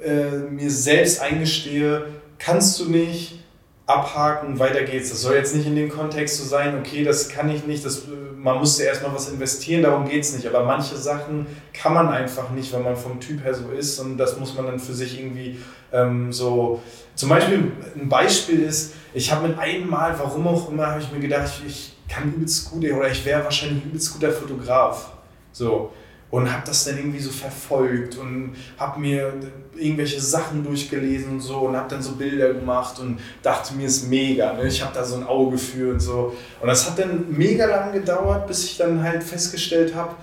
äh, 0.00 0.38
mir 0.38 0.70
selbst 0.70 1.20
eingestehe, 1.20 2.06
kannst 2.38 2.78
du 2.78 2.84
nicht, 2.84 3.41
abhaken, 3.86 4.58
weiter 4.58 4.82
geht's. 4.82 5.10
Das 5.10 5.22
soll 5.22 5.34
jetzt 5.34 5.54
nicht 5.54 5.66
in 5.66 5.74
dem 5.74 5.88
Kontext 5.88 6.38
so 6.38 6.44
sein, 6.44 6.78
okay, 6.78 7.04
das 7.04 7.28
kann 7.28 7.50
ich 7.50 7.66
nicht, 7.66 7.84
das, 7.84 8.02
man 8.36 8.58
musste 8.58 8.84
erstmal 8.84 9.14
was 9.14 9.28
investieren, 9.28 9.82
darum 9.82 10.08
geht 10.08 10.22
es 10.22 10.34
nicht. 10.34 10.46
Aber 10.46 10.64
manche 10.64 10.96
Sachen 10.96 11.46
kann 11.72 11.94
man 11.94 12.08
einfach 12.08 12.50
nicht, 12.50 12.72
wenn 12.72 12.82
man 12.82 12.96
vom 12.96 13.20
Typ 13.20 13.44
her 13.44 13.54
so 13.54 13.70
ist 13.70 13.98
und 13.98 14.18
das 14.18 14.38
muss 14.38 14.54
man 14.54 14.66
dann 14.66 14.78
für 14.78 14.94
sich 14.94 15.18
irgendwie 15.18 15.58
ähm, 15.92 16.32
so. 16.32 16.82
Zum 17.14 17.28
Beispiel 17.28 17.72
ein 17.94 18.08
Beispiel 18.08 18.62
ist, 18.62 18.94
ich 19.12 19.30
habe 19.30 19.48
mit 19.48 19.58
einem 19.58 19.90
Mal, 19.90 20.14
warum 20.18 20.46
auch 20.46 20.70
immer, 20.70 20.86
habe 20.86 21.00
ich 21.00 21.12
mir 21.12 21.20
gedacht, 21.20 21.50
ich, 21.66 21.92
ich 22.06 22.14
kann 22.14 22.32
übelst 22.32 22.70
gut 22.70 22.84
oder 22.84 23.10
ich 23.10 23.24
wäre 23.24 23.44
wahrscheinlich 23.44 23.84
ein 23.84 23.88
übelst 23.88 24.12
guter 24.14 24.30
Fotograf. 24.30 25.12
So 25.52 25.92
und 26.32 26.50
habe 26.50 26.62
das 26.64 26.86
dann 26.86 26.96
irgendwie 26.96 27.18
so 27.18 27.30
verfolgt 27.30 28.16
und 28.16 28.56
habe 28.78 28.98
mir 28.98 29.34
irgendwelche 29.76 30.18
Sachen 30.18 30.64
durchgelesen 30.64 31.32
und 31.32 31.40
so 31.40 31.58
und 31.58 31.76
habe 31.76 31.90
dann 31.90 32.00
so 32.00 32.12
Bilder 32.12 32.54
gemacht 32.54 32.98
und 33.00 33.20
dachte 33.42 33.74
mir 33.74 33.86
ist 33.86 34.08
mega, 34.08 34.54
ne? 34.54 34.66
ich 34.66 34.82
habe 34.82 34.94
da 34.94 35.04
so 35.04 35.16
ein 35.16 35.24
Auge 35.24 35.58
für 35.58 35.92
und 35.92 36.00
so 36.00 36.34
und 36.62 36.68
das 36.68 36.88
hat 36.88 36.98
dann 36.98 37.26
mega 37.28 37.66
lang 37.66 37.92
gedauert, 37.92 38.46
bis 38.46 38.64
ich 38.64 38.78
dann 38.78 39.02
halt 39.02 39.22
festgestellt 39.22 39.94
habe, 39.94 40.14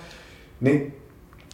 nee, 0.60 0.92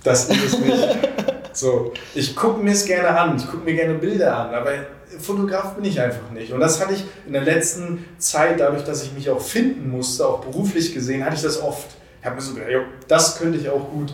das 0.03 0.30
ist 0.30 0.45
es 0.45 0.60
nicht. 0.60 0.88
so, 1.52 1.91
ich 2.14 2.34
gucke 2.34 2.64
mir 2.64 2.72
es 2.72 2.86
gerne 2.86 3.10
an, 3.10 3.36
ich 3.36 3.45
gucke 3.45 3.65
mir 3.65 3.76
gerne 3.76 3.95
Bilder 3.95 4.38
an, 4.38 4.53
aber 4.53 4.72
Fotograf 5.19 5.76
bin 5.76 5.84
ich 5.84 5.99
einfach 5.99 6.32
nicht. 6.32 6.53
Und 6.53 6.61
das 6.61 6.82
hatte 6.82 6.94
ich 6.94 7.03
in 7.27 7.34
der 7.34 7.44
letzten 7.44 8.06
Zeit, 8.19 8.61
dadurch, 8.61 8.86
dass 8.86 9.03
ich 9.03 9.11
mich 9.11 9.30
auch 9.30 9.41
finden 9.41 9.90
musste, 9.90 10.26
auch 10.26 10.40
beruflich 10.40 10.94
gesehen, 10.94 11.26
hatte 11.26 11.36
ich 11.36 11.41
das 11.41 11.61
oft. 11.61 11.88
Ich 12.22 12.26
habe 12.26 12.38
mir 12.38 12.41
so 12.41 12.53
gedacht, 12.53 12.86
das 13.10 13.38
könnte 13.38 13.57
ich 13.57 13.68
auch 13.69 13.91
gut 13.91 14.14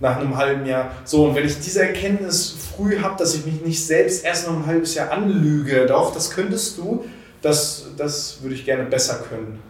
nach 0.00 0.16
einem 0.16 0.36
halben 0.36 0.64
Jahr. 0.66 0.90
So, 1.04 1.24
und 1.26 1.34
wenn 1.34 1.44
ich 1.46 1.60
diese 1.60 1.82
Erkenntnis 1.82 2.56
früh 2.74 2.98
habe, 3.00 3.16
dass 3.18 3.34
ich 3.34 3.44
mich 3.44 3.60
nicht 3.62 3.86
selbst 3.86 4.24
erst 4.24 4.48
noch 4.48 4.54
ein 4.56 4.66
halbes 4.66 4.94
Jahr 4.94 5.10
anlüge, 5.12 5.86
doch, 5.86 6.12
das 6.14 6.30
könntest 6.30 6.78
du, 6.78 7.04
das, 7.42 7.84
das 7.96 8.42
würde 8.42 8.54
ich 8.54 8.64
gerne 8.64 8.84
besser 8.84 9.20
können, 9.28 9.60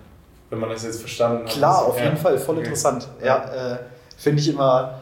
wenn 0.50 0.58
man 0.60 0.70
das 0.70 0.84
jetzt 0.84 1.00
verstanden 1.00 1.44
hat. 1.44 1.52
Klar, 1.52 1.84
auf 1.86 1.98
ja. 1.98 2.04
jeden 2.04 2.16
Fall, 2.16 2.38
voll 2.38 2.58
interessant. 2.58 3.08
Ja, 3.24 3.72
äh, 3.74 3.78
finde 4.16 4.40
ich 4.40 4.48
immer. 4.48 5.00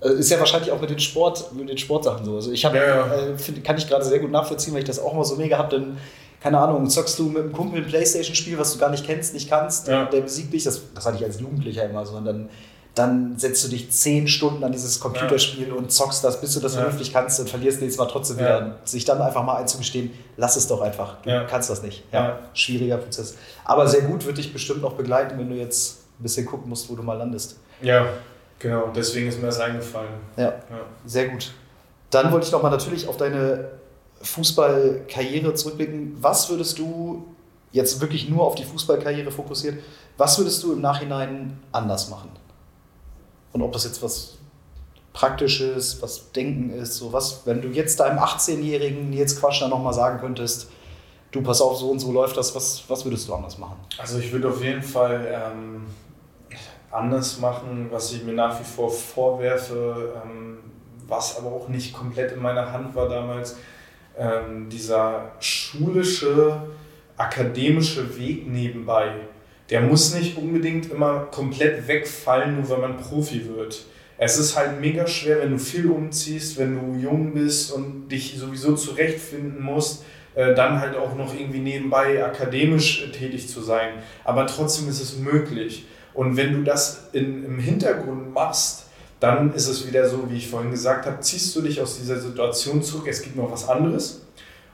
äh, 0.00 0.08
Ist 0.10 0.30
ja 0.30 0.38
wahrscheinlich 0.38 0.70
auch 0.72 0.80
mit 0.80 0.90
den, 0.90 0.98
Sport, 1.00 1.52
mit 1.54 1.68
den 1.68 1.78
Sportsachen 1.78 2.24
so. 2.24 2.34
Also 2.36 2.50
ich 2.52 2.64
habe, 2.64 2.76
Ja, 2.76 2.84
ja. 2.86 3.14
äh, 3.14 3.38
find, 3.38 3.62
kann 3.64 3.76
ich 3.78 3.88
gerade 3.88 4.04
sehr 4.04 4.18
gut 4.18 4.30
nachvollziehen, 4.30 4.72
weil 4.74 4.80
ich 4.80 4.86
das 4.88 4.98
auch 4.98 5.12
immer 5.14 5.24
so 5.24 5.36
mega 5.36 5.56
habe. 5.58 5.76
Denn, 5.78 5.96
keine 6.42 6.58
Ahnung, 6.58 6.88
zockst 6.90 7.18
du 7.18 7.24
mit 7.28 7.42
einem 7.42 7.52
Kumpel 7.52 7.80
ein 7.80 7.86
Playstation-Spiel, 7.86 8.58
was 8.58 8.72
du 8.74 8.78
gar 8.78 8.90
nicht 8.90 9.06
kennst, 9.06 9.34
nicht 9.34 9.48
kannst, 9.48 9.88
Ja. 9.88 10.04
der 10.06 10.20
besiegt 10.20 10.52
dich, 10.52 10.64
das, 10.64 10.80
das 10.94 11.06
hatte 11.06 11.16
ich 11.18 11.24
als 11.24 11.40
Jugendlicher 11.40 11.84
immer 11.88 12.04
so. 12.04 12.16
Und 12.16 12.24
dann, 12.26 12.48
dann 12.94 13.36
setzt 13.38 13.64
du 13.64 13.68
dich 13.68 13.90
zehn 13.90 14.28
Stunden 14.28 14.62
an 14.62 14.70
dieses 14.70 15.00
Computerspiel 15.00 15.72
und 15.72 15.90
zockst 15.90 16.22
das, 16.22 16.40
bis 16.40 16.54
du 16.54 16.60
das 16.60 16.74
Ja. 16.74 16.82
vernünftig 16.82 17.12
kannst 17.12 17.40
und 17.40 17.50
verlierst 17.50 17.80
nächstes 17.80 17.98
Mal 17.98 18.06
trotzdem 18.06 18.38
Ja. 18.38 18.42
wieder. 18.44 18.76
Sich 18.84 19.04
dann 19.04 19.20
einfach 19.20 19.42
mal 19.42 19.56
einzugestehen, 19.56 20.12
lass 20.36 20.54
es 20.56 20.68
doch 20.68 20.80
einfach. 20.80 21.20
Du 21.22 21.30
Ja. 21.30 21.44
kannst 21.44 21.70
das 21.70 21.82
nicht. 21.82 22.04
Ja, 22.12 22.28
Ja. 22.28 22.38
schwieriger 22.54 22.98
Prozess. 22.98 23.34
Aber 23.64 23.88
sehr 23.88 24.02
gut, 24.02 24.24
wird 24.26 24.38
dich 24.38 24.52
bestimmt 24.52 24.80
noch 24.82 24.92
begleiten, 24.92 25.38
wenn 25.38 25.48
du 25.50 25.56
jetzt 25.56 26.02
ein 26.20 26.22
bisschen 26.22 26.46
gucken 26.46 26.68
musst, 26.68 26.88
wo 26.88 26.94
du 26.94 27.02
mal 27.02 27.14
landest. 27.18 27.56
Ja, 27.82 28.06
genau, 28.60 28.88
deswegen 28.94 29.28
ist 29.28 29.40
mir 29.40 29.46
das 29.46 29.58
eingefallen. 29.58 30.10
Ja, 30.36 30.44
Ja. 30.44 30.54
sehr 31.04 31.28
gut. 31.28 31.52
Dann 32.10 32.30
wollte 32.30 32.46
ich 32.46 32.52
nochmal 32.52 32.70
natürlich 32.70 33.08
auf 33.08 33.16
deine 33.16 33.70
Fußballkarriere 34.22 35.54
zurückblicken. 35.54 36.16
Was 36.20 36.48
würdest 36.50 36.78
du 36.78 37.24
jetzt 37.72 38.00
wirklich 38.00 38.28
nur 38.28 38.44
auf 38.44 38.54
die 38.54 38.64
Fußballkarriere 38.64 39.30
fokussiert, 39.30 39.82
was 40.16 40.38
würdest 40.38 40.62
du 40.62 40.72
im 40.74 40.80
Nachhinein 40.80 41.58
anders 41.72 42.08
machen? 42.08 42.30
Und 43.54 43.62
ob 43.62 43.72
das 43.72 43.84
jetzt 43.84 44.02
was 44.02 44.36
Praktisches, 45.12 46.02
was 46.02 46.32
Denken 46.32 46.70
ist, 46.70 46.96
so 46.96 47.12
was, 47.12 47.46
wenn 47.46 47.62
du 47.62 47.68
jetzt 47.68 48.00
deinem 48.00 48.18
18-jährigen 48.18 49.10
Nils 49.10 49.38
Quaschner 49.38 49.68
nochmal 49.68 49.94
sagen 49.94 50.18
könntest, 50.18 50.68
du 51.30 51.40
pass 51.40 51.62
auf, 51.62 51.78
so 51.78 51.88
und 51.88 52.00
so 52.00 52.10
läuft 52.10 52.36
das, 52.36 52.52
was, 52.56 52.82
was 52.88 53.04
würdest 53.04 53.28
du 53.28 53.34
anders 53.34 53.56
machen? 53.56 53.76
Also 53.96 54.18
ich 54.18 54.32
würde 54.32 54.48
auf 54.48 54.60
jeden 54.60 54.82
Fall 54.82 55.24
ähm, 55.32 55.86
anders 56.90 57.38
machen, 57.38 57.86
was 57.92 58.12
ich 58.12 58.24
mir 58.24 58.32
nach 58.32 58.58
wie 58.58 58.64
vor 58.64 58.90
vorwerfe, 58.90 60.20
ähm, 60.24 60.58
was 61.06 61.38
aber 61.38 61.52
auch 61.52 61.68
nicht 61.68 61.94
komplett 61.94 62.32
in 62.32 62.42
meiner 62.42 62.72
Hand 62.72 62.96
war 62.96 63.08
damals. 63.08 63.56
Ähm, 64.18 64.68
dieser 64.68 65.30
schulische, 65.38 66.60
akademische 67.16 68.18
Weg 68.18 68.48
nebenbei, 68.48 69.28
der 69.70 69.80
muss 69.80 70.14
nicht 70.14 70.36
unbedingt 70.36 70.90
immer 70.90 71.28
komplett 71.30 71.88
wegfallen, 71.88 72.56
nur 72.56 72.70
wenn 72.70 72.80
man 72.80 72.96
Profi 72.96 73.48
wird. 73.48 73.84
Es 74.18 74.38
ist 74.38 74.56
halt 74.56 74.80
mega 74.80 75.06
schwer, 75.06 75.40
wenn 75.40 75.50
du 75.50 75.58
viel 75.58 75.90
umziehst, 75.90 76.58
wenn 76.58 76.78
du 76.78 76.98
jung 76.98 77.34
bist 77.34 77.72
und 77.72 78.08
dich 78.08 78.36
sowieso 78.38 78.76
zurechtfinden 78.76 79.62
musst, 79.62 80.04
äh, 80.34 80.54
dann 80.54 80.80
halt 80.80 80.96
auch 80.96 81.16
noch 81.16 81.34
irgendwie 81.34 81.58
nebenbei 81.58 82.24
akademisch 82.24 83.10
tätig 83.12 83.48
zu 83.48 83.60
sein. 83.60 83.90
Aber 84.24 84.46
trotzdem 84.46 84.88
ist 84.88 85.00
es 85.00 85.18
möglich. 85.18 85.86
Und 86.12 86.36
wenn 86.36 86.52
du 86.52 86.62
das 86.62 87.08
in, 87.12 87.44
im 87.44 87.58
Hintergrund 87.58 88.32
machst, 88.32 88.84
dann 89.20 89.54
ist 89.54 89.68
es 89.68 89.86
wieder 89.86 90.08
so, 90.08 90.30
wie 90.30 90.36
ich 90.36 90.48
vorhin 90.48 90.70
gesagt 90.70 91.06
habe, 91.06 91.20
ziehst 91.20 91.54
du 91.56 91.62
dich 91.62 91.80
aus 91.80 91.98
dieser 91.98 92.20
Situation 92.20 92.82
zurück, 92.82 93.06
es 93.08 93.22
gibt 93.22 93.36
noch 93.36 93.50
was 93.50 93.68
anderes 93.68 94.26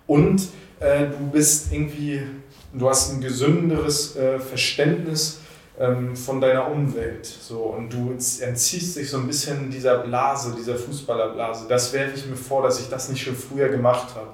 und 0.07 0.49
äh, 0.81 1.07
du 1.07 1.31
bist 1.31 1.73
irgendwie, 1.73 2.23
du 2.73 2.89
hast 2.89 3.13
ein 3.13 3.21
gesünderes 3.21 4.17
äh, 4.17 4.39
Verständnis 4.39 5.41
ähm, 5.79 6.15
von 6.15 6.41
deiner 6.41 6.71
Umwelt. 6.71 7.27
So, 7.27 7.61
und 7.61 7.93
du 7.93 8.13
entziehst 8.13 8.97
dich 8.97 9.11
so 9.11 9.19
ein 9.19 9.27
bisschen 9.27 9.71
dieser 9.71 9.99
Blase, 9.99 10.55
dieser 10.57 10.77
Fußballerblase. 10.77 11.67
Das 11.69 11.93
werfe 11.93 12.17
ich 12.17 12.27
mir 12.27 12.37
vor, 12.37 12.63
dass 12.63 12.81
ich 12.81 12.89
das 12.89 13.09
nicht 13.09 13.23
schon 13.23 13.37
früher 13.37 13.69
gemacht 13.69 14.09
habe. 14.15 14.31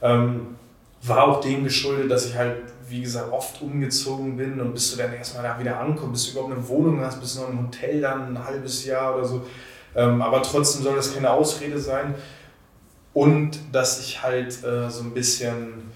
Ähm, 0.00 0.56
war 1.02 1.28
auch 1.28 1.40
dem 1.40 1.64
geschuldet, 1.64 2.10
dass 2.10 2.26
ich 2.26 2.36
halt, 2.36 2.56
wie 2.88 3.02
gesagt, 3.02 3.32
oft 3.32 3.60
umgezogen 3.62 4.36
bin 4.36 4.60
und 4.60 4.72
bis 4.72 4.90
du 4.90 4.96
dann 4.96 5.12
erstmal 5.12 5.44
da 5.44 5.58
wieder 5.60 5.78
ankommst, 5.78 6.12
bis 6.12 6.24
du 6.26 6.30
überhaupt 6.32 6.54
eine 6.54 6.68
Wohnung 6.68 7.00
hast, 7.00 7.20
bis 7.20 7.34
du 7.34 7.42
noch 7.42 7.50
im 7.50 7.66
Hotel 7.66 8.00
dann 8.00 8.34
ein 8.34 8.44
halbes 8.44 8.84
Jahr 8.84 9.14
oder 9.14 9.24
so. 9.24 9.46
Ähm, 9.94 10.20
aber 10.22 10.42
trotzdem 10.42 10.82
soll 10.82 10.96
das 10.96 11.14
keine 11.14 11.30
Ausrede 11.30 11.78
sein. 11.78 12.14
Und 13.14 13.58
dass 13.72 14.00
ich 14.00 14.22
halt 14.22 14.64
äh, 14.64 14.88
so 14.90 15.02
ein 15.02 15.12
bisschen, 15.12 15.90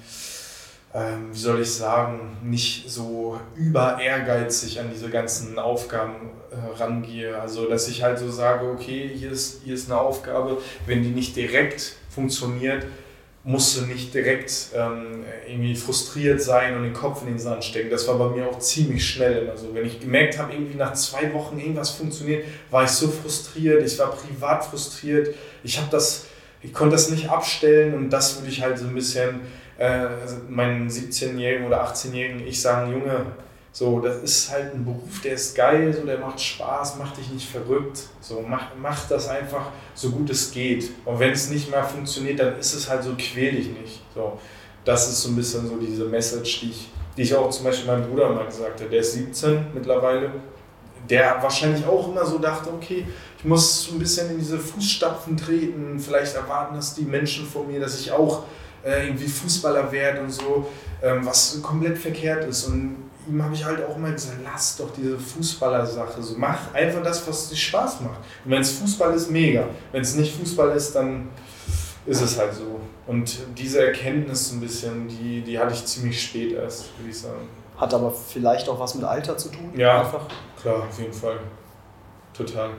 ähm, 0.94 1.30
wie 1.32 1.38
soll 1.38 1.62
ich 1.62 1.70
sagen, 1.70 2.36
nicht 2.42 2.90
so 2.90 3.40
über 3.56 3.98
ehrgeizig 4.00 4.78
an 4.78 4.90
diese 4.92 5.08
ganzen 5.08 5.58
Aufgaben 5.58 6.30
äh, 6.50 6.76
rangehe. 6.78 7.40
Also, 7.40 7.66
dass 7.66 7.88
ich 7.88 8.02
halt 8.02 8.18
so 8.18 8.30
sage, 8.30 8.66
okay, 8.66 9.10
hier 9.14 9.30
ist, 9.30 9.62
hier 9.64 9.74
ist 9.74 9.90
eine 9.90 9.98
Aufgabe, 9.98 10.58
wenn 10.86 11.02
die 11.02 11.10
nicht 11.10 11.34
direkt 11.34 11.96
funktioniert, 12.10 12.84
musst 13.44 13.76
du 13.76 13.86
nicht 13.86 14.14
direkt 14.14 14.68
ähm, 14.74 15.24
irgendwie 15.48 15.74
frustriert 15.74 16.40
sein 16.40 16.76
und 16.76 16.84
den 16.84 16.92
Kopf 16.92 17.22
in 17.22 17.28
den 17.28 17.38
Sand 17.38 17.64
stecken. 17.64 17.90
Das 17.90 18.06
war 18.06 18.16
bei 18.16 18.28
mir 18.28 18.46
auch 18.46 18.58
ziemlich 18.58 19.04
schnell 19.04 19.44
immer 19.44 19.56
so. 19.56 19.74
Wenn 19.74 19.86
ich 19.86 19.98
gemerkt 19.98 20.38
habe, 20.38 20.52
irgendwie 20.52 20.76
nach 20.76 20.92
zwei 20.92 21.32
Wochen 21.32 21.58
irgendwas 21.58 21.90
funktioniert, 21.90 22.44
war 22.70 22.84
ich 22.84 22.90
so 22.90 23.08
frustriert, 23.08 23.84
ich 23.84 23.98
war 23.98 24.12
privat 24.12 24.64
frustriert, 24.64 25.34
ich 25.64 25.78
habe 25.78 25.88
das, 25.90 26.26
ich 26.60 26.72
konnte 26.72 26.94
das 26.94 27.10
nicht 27.10 27.30
abstellen 27.30 27.94
und 27.94 28.10
das 28.10 28.36
würde 28.36 28.48
ich 28.48 28.62
halt 28.62 28.78
so 28.78 28.86
ein 28.86 28.94
bisschen 28.94 29.40
also 29.40 29.61
meinen 30.48 30.88
17-Jährigen 30.88 31.66
oder 31.66 31.84
18-Jährigen 31.86 32.46
ich 32.46 32.60
sagen, 32.60 32.92
Junge, 32.92 33.26
so, 33.74 34.00
das 34.00 34.18
ist 34.18 34.50
halt 34.50 34.74
ein 34.74 34.84
Beruf, 34.84 35.22
der 35.24 35.32
ist 35.32 35.56
geil, 35.56 35.92
so, 35.94 36.04
der 36.04 36.18
macht 36.18 36.38
Spaß, 36.38 36.98
macht 36.98 37.16
dich 37.16 37.30
nicht 37.30 37.48
verrückt. 37.48 38.00
So, 38.20 38.44
mach, 38.46 38.66
mach 38.80 39.08
das 39.08 39.28
einfach 39.28 39.70
so 39.94 40.10
gut 40.10 40.28
es 40.28 40.50
geht. 40.50 40.90
Und 41.06 41.18
wenn 41.18 41.32
es 41.32 41.48
nicht 41.48 41.70
mehr 41.70 41.82
funktioniert, 41.82 42.38
dann 42.38 42.58
ist 42.58 42.74
es 42.74 42.90
halt 42.90 43.02
so, 43.02 43.14
quäl 43.16 43.52
dich 43.52 43.68
nicht. 43.68 44.02
So, 44.14 44.38
das 44.84 45.08
ist 45.08 45.22
so 45.22 45.30
ein 45.30 45.36
bisschen 45.36 45.66
so 45.66 45.76
diese 45.76 46.04
Message, 46.04 46.60
die 46.60 46.70
ich, 46.70 46.90
die 47.16 47.22
ich 47.22 47.34
auch 47.34 47.48
zum 47.48 47.64
Beispiel 47.64 47.86
meinem 47.86 48.06
Bruder 48.08 48.28
mal 48.28 48.44
gesagt 48.44 48.78
habe. 48.78 48.90
Der 48.90 49.00
ist 49.00 49.14
17 49.14 49.68
mittlerweile. 49.72 50.30
Der 51.08 51.42
wahrscheinlich 51.42 51.86
auch 51.86 52.08
immer 52.08 52.26
so 52.26 52.38
dachte, 52.38 52.70
okay, 52.70 53.06
ich 53.38 53.44
muss 53.44 53.84
so 53.84 53.94
ein 53.94 53.98
bisschen 53.98 54.30
in 54.30 54.38
diese 54.38 54.58
Fußstapfen 54.58 55.34
treten. 55.36 55.98
Vielleicht 55.98 56.36
erwarten 56.36 56.76
das 56.76 56.94
die 56.94 57.02
Menschen 57.02 57.46
von 57.46 57.66
mir, 57.66 57.80
dass 57.80 57.98
ich 57.98 58.12
auch 58.12 58.44
äh, 58.84 59.06
irgendwie 59.06 59.28
Fußballer 59.28 59.90
werde 59.92 60.22
und 60.22 60.30
so, 60.30 60.68
ähm, 61.02 61.24
was 61.24 61.60
komplett 61.62 61.98
verkehrt 61.98 62.44
ist. 62.44 62.64
Und 62.64 62.96
ihm 63.28 63.42
habe 63.42 63.54
ich 63.54 63.64
halt 63.64 63.84
auch 63.84 63.96
immer 63.96 64.10
gesagt, 64.10 64.38
lass 64.44 64.76
doch 64.76 64.90
diese 64.92 65.18
Fußballer-Sache 65.18 66.22
so, 66.22 66.34
mach 66.36 66.74
einfach 66.74 67.02
das, 67.02 67.26
was 67.26 67.48
dir 67.48 67.56
Spaß 67.56 68.00
macht. 68.00 68.20
Und 68.44 68.50
wenn 68.50 68.62
es 68.62 68.72
Fußball 68.72 69.14
ist, 69.14 69.30
mega. 69.30 69.66
Wenn 69.92 70.02
es 70.02 70.14
nicht 70.14 70.34
Fußball 70.36 70.70
ist, 70.76 70.94
dann 70.94 71.28
ist 72.06 72.20
es 72.20 72.38
halt 72.38 72.54
so. 72.54 72.80
Und 73.06 73.38
diese 73.56 73.86
Erkenntnis 73.86 74.52
ein 74.52 74.60
bisschen, 74.60 75.08
die, 75.08 75.42
die 75.42 75.58
hatte 75.58 75.74
ich 75.74 75.84
ziemlich 75.84 76.22
spät 76.22 76.52
erst, 76.52 76.96
würde 76.98 77.10
ich 77.10 77.18
sagen. 77.18 77.48
Hat 77.76 77.94
aber 77.94 78.10
vielleicht 78.12 78.68
auch 78.68 78.78
was 78.78 78.94
mit 78.94 79.04
Alter 79.04 79.36
zu 79.36 79.48
tun? 79.48 79.72
Ja, 79.76 80.00
einfach. 80.00 80.26
klar, 80.60 80.84
auf 80.88 80.98
jeden 80.98 81.12
Fall. 81.12 81.38
Total. 82.32 82.70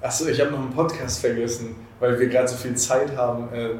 Achso, 0.00 0.26
ich 0.26 0.40
habe 0.40 0.50
noch 0.50 0.60
einen 0.60 0.72
Podcast 0.72 1.20
vergessen, 1.20 1.76
weil 2.00 2.18
wir 2.18 2.28
gerade 2.28 2.48
so 2.48 2.56
viel 2.56 2.74
Zeit 2.74 3.16
haben, 3.16 3.48
äh, 3.52 3.70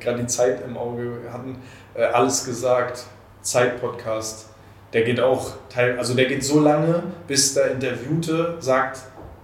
gerade 0.00 0.18
die 0.18 0.26
Zeit 0.26 0.62
im 0.64 0.76
Auge 0.76 1.18
hatten. 1.32 1.56
Äh, 1.94 2.04
alles 2.04 2.44
gesagt, 2.44 3.04
Zeit-Podcast. 3.42 4.46
Der 4.92 5.02
geht 5.02 5.20
auch, 5.20 5.50
teil, 5.68 5.98
also 5.98 6.14
der 6.14 6.26
geht 6.26 6.44
so 6.44 6.60
lange, 6.60 7.02
bis 7.26 7.54
der 7.54 7.72
Interviewte 7.72 8.56
sagt, 8.60 9.00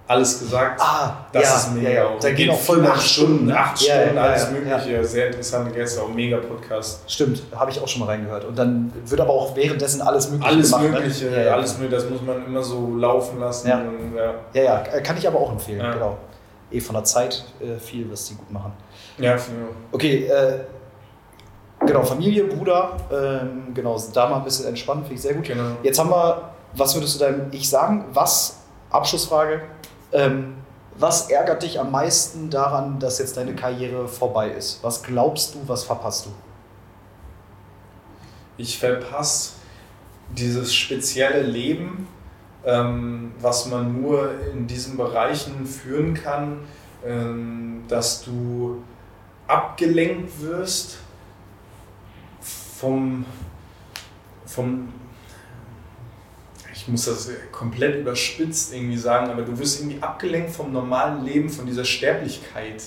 alles 0.07 0.39
gesagt. 0.39 0.81
Ah, 0.81 1.25
das 1.31 1.43
ja, 1.43 1.55
ist 1.55 1.73
mega. 1.73 1.89
Ja, 1.89 2.03
ja. 2.03 2.09
Da 2.19 2.31
geht 2.31 2.49
auch 2.49 2.59
voll 2.59 2.85
acht 2.85 3.01
Stunden, 3.01 3.51
acht 3.51 3.81
ja, 3.81 3.95
Stunden, 3.95 4.15
ja, 4.15 4.21
alles 4.23 4.43
ja, 4.43 4.51
Mögliche. 4.51 5.05
Sehr 5.05 5.27
interessante 5.27 5.71
Gäste, 5.71 6.01
auch 6.01 6.09
mega 6.09 6.37
Podcast. 6.37 7.09
Stimmt, 7.09 7.43
habe 7.55 7.71
ich 7.71 7.79
auch 7.79 7.87
schon 7.87 8.01
mal 8.01 8.07
reingehört. 8.07 8.45
Und 8.45 8.57
dann 8.57 8.91
wird 9.05 9.21
aber 9.21 9.31
auch 9.31 9.55
währenddessen 9.55 10.01
alles 10.01 10.29
Mögliche 10.29 10.49
Alles 10.49 10.71
gemacht. 10.71 10.83
ne? 10.83 10.89
Mögliche, 10.89 11.53
alles 11.53 11.77
Mögliche, 11.77 12.01
das 12.01 12.09
muss 12.09 12.21
man 12.21 12.45
immer 12.45 12.63
so 12.63 12.95
laufen 12.95 13.39
lassen. 13.39 13.67
Ja. 13.69 13.77
Und, 13.79 14.15
ja. 14.15 14.33
Ja, 14.53 14.63
ja, 14.63 14.99
kann 14.99 15.17
ich 15.17 15.27
aber 15.27 15.39
auch 15.39 15.51
empfehlen, 15.51 15.79
genau. 15.93 16.17
Eh 16.73 16.79
von 16.79 16.95
der 16.95 17.03
Zeit 17.03 17.45
äh, 17.61 17.79
viel, 17.79 18.09
was 18.11 18.25
die 18.25 18.35
gut 18.35 18.51
machen. 18.51 18.73
Ja. 19.17 19.37
Okay, 19.91 20.25
äh, 20.25 20.59
genau, 21.85 22.03
Familie, 22.03 22.45
Bruder, 22.45 22.97
ähm, 23.11 23.73
genau, 23.73 24.01
da 24.13 24.29
mal 24.29 24.37
ein 24.37 24.43
bisschen 24.43 24.67
entspannen, 24.67 25.03
finde 25.03 25.15
ich 25.15 25.21
sehr 25.21 25.33
gut. 25.35 25.45
genau. 25.45 25.77
Jetzt 25.83 25.99
haben 25.99 26.09
wir, 26.09 26.49
was 26.73 26.95
würdest 26.95 27.15
du 27.15 27.19
deinem 27.19 27.47
Ich 27.51 27.69
sagen? 27.69 28.05
Was, 28.13 28.57
Abschlussfrage, 28.89 29.61
ähm, 30.11 30.55
was 30.95 31.29
ärgert 31.29 31.63
dich 31.63 31.79
am 31.79 31.91
meisten 31.91 32.49
daran, 32.49 32.99
dass 32.99 33.19
jetzt 33.19 33.37
deine 33.37 33.55
Karriere 33.55 34.07
vorbei 34.07 34.49
ist? 34.49 34.83
Was 34.83 35.01
glaubst 35.01 35.55
du, 35.55 35.59
was 35.67 35.83
verpasst 35.83 36.25
du? 36.27 36.29
ich 38.57 38.77
verpasse 38.77 39.53
dieses 40.29 40.73
spezielle 40.73 41.41
Leben, 41.41 42.07
was 42.65 43.67
man 43.67 44.01
nur 44.01 44.31
in 44.53 44.67
diesen 44.67 44.95
Bereichen 44.97 45.65
führen 45.65 46.13
kann, 46.13 46.59
ähm, 47.05 47.83
dass 47.87 48.23
du 48.23 48.81
abgelenkt 49.47 50.41
wirst 50.41 50.97
vom, 52.39 53.25
vom, 54.45 54.89
ich 56.73 56.87
muss 56.87 57.05
das 57.05 57.29
komplett 57.51 58.01
überspitzt 58.01 58.73
irgendwie 58.73 58.97
sagen, 58.97 59.29
aber 59.29 59.41
du 59.41 59.57
wirst 59.59 59.81
irgendwie 59.81 60.01
abgelenkt 60.01 60.51
vom 60.51 60.71
normalen 60.71 61.25
Leben, 61.25 61.49
von 61.49 61.65
dieser 61.65 61.85
Sterblichkeit. 61.85 62.83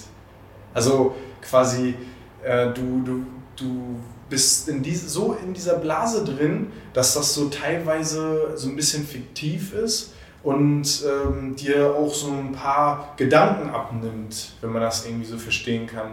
Also 0.73 1.15
quasi, 1.43 1.94
äh, 2.43 2.73
du, 2.73 3.03
du, 3.03 3.27
du 3.57 4.01
bist 4.28 4.69
in 4.69 4.82
diese, 4.82 5.09
so 5.09 5.36
in 5.43 5.55
dieser 5.55 5.77
Blase 5.77 6.24
drin, 6.24 6.73
dass 6.93 7.15
das 7.15 7.35
so 7.35 7.48
teilweise 7.48 8.53
so 8.57 8.69
ein 8.69 8.77
bisschen 8.77 9.07
fiktiv 9.07 9.73
ist 9.74 10.15
und 10.43 11.05
ähm, 11.05 11.57
dir 11.57 11.94
auch 11.94 12.12
so 12.12 12.31
ein 12.31 12.53
paar 12.53 13.15
Gedanken 13.16 13.70
abnimmt, 13.70 14.53
wenn 14.61 14.70
man 14.70 14.82
das 14.82 15.07
irgendwie 15.07 15.27
so 15.27 15.39
verstehen 15.39 15.86
kann. 15.86 16.12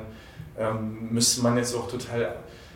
Ähm, 0.58 1.10
müsste 1.12 1.42
man 1.42 1.58
jetzt 1.58 1.76
auch 1.76 1.88
total, 1.90 2.36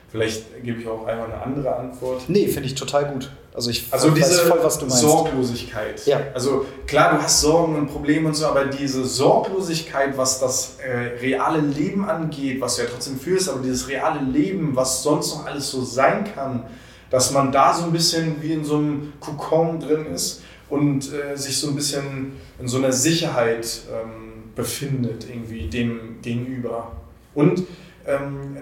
vielleicht 0.09 0.64
gebe 0.64 0.81
ich 0.81 0.88
auch 0.88 1.05
einmal 1.05 1.31
eine 1.31 1.41
andere 1.41 1.76
Antwort. 1.76 2.23
Nee, 2.27 2.47
finde 2.47 2.68
ich 2.68 2.76
total 2.76 3.05
gut. 3.11 3.31
Also 3.57 3.71
ich 3.71 3.88
Also 3.89 4.11
diese 4.11 4.45
voll, 4.45 4.59
was 4.61 4.77
du 4.77 4.85
meinst. 4.85 5.01
Sorglosigkeit. 5.01 6.05
Ja. 6.05 6.21
Also 6.35 6.67
klar, 6.85 7.15
du 7.15 7.23
hast 7.23 7.41
Sorgen 7.41 7.75
und 7.75 7.88
Probleme 7.88 8.27
und 8.27 8.35
so, 8.35 8.45
aber 8.45 8.65
diese 8.65 9.03
Sorglosigkeit, 9.03 10.15
was 10.15 10.39
das 10.39 10.75
äh, 10.77 11.17
reale 11.19 11.61
Leben 11.61 12.07
angeht, 12.07 12.61
was 12.61 12.75
du 12.75 12.84
ja 12.84 12.88
trotzdem 12.88 13.19
fühlst, 13.19 13.49
aber 13.49 13.63
dieses 13.63 13.88
reale 13.88 14.19
Leben, 14.19 14.75
was 14.75 15.01
sonst 15.01 15.34
noch 15.34 15.47
alles 15.47 15.71
so 15.71 15.84
sein 15.84 16.31
kann, 16.35 16.65
dass 17.09 17.31
man 17.31 17.51
da 17.51 17.73
so 17.73 17.85
ein 17.85 17.91
bisschen 17.91 18.43
wie 18.43 18.53
in 18.53 18.63
so 18.63 18.75
einem 18.75 19.13
Kokon 19.19 19.79
drin 19.79 20.05
ist 20.05 20.43
und 20.69 21.11
äh, 21.11 21.35
sich 21.35 21.59
so 21.59 21.69
ein 21.69 21.75
bisschen 21.75 22.34
in 22.59 22.67
so 22.67 22.77
einer 22.77 22.91
Sicherheit 22.91 23.67
ähm, 23.91 24.53
befindet, 24.55 25.25
irgendwie 25.27 25.67
dem 25.67 26.21
gegenüber. 26.21 26.91
Und 27.34 27.63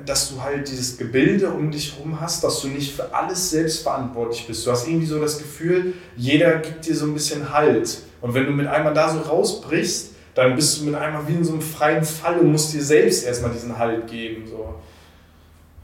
dass 0.05 0.29
du 0.29 0.41
halt 0.41 0.67
dieses 0.67 0.97
Gebilde 0.97 1.49
um 1.51 1.69
dich 1.69 1.95
herum 1.95 2.19
hast, 2.19 2.43
dass 2.43 2.61
du 2.61 2.67
nicht 2.67 2.95
für 2.95 3.13
alles 3.13 3.51
selbst 3.51 3.83
verantwortlich 3.83 4.47
bist. 4.47 4.65
Du 4.65 4.71
hast 4.71 4.87
irgendwie 4.87 5.05
so 5.05 5.19
das 5.19 5.37
Gefühl, 5.37 5.93
jeder 6.17 6.57
gibt 6.57 6.85
dir 6.87 6.95
so 6.95 7.05
ein 7.05 7.13
bisschen 7.13 7.53
Halt. 7.53 7.99
Und 8.21 8.33
wenn 8.33 8.45
du 8.45 8.51
mit 8.51 8.65
einmal 8.65 8.93
da 8.95 9.07
so 9.07 9.19
rausbrichst, 9.19 10.13
dann 10.33 10.55
bist 10.55 10.79
du 10.81 10.85
mit 10.85 10.95
einmal 10.95 11.27
wie 11.27 11.33
in 11.33 11.43
so 11.43 11.53
einem 11.53 11.61
freien 11.61 12.03
Fall 12.03 12.39
und 12.39 12.51
musst 12.51 12.73
dir 12.73 12.81
selbst 12.83 13.23
erstmal 13.23 13.51
diesen 13.51 13.77
Halt 13.77 14.07
geben. 14.07 14.47
So. 14.47 14.55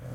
Ja, 0.02 0.08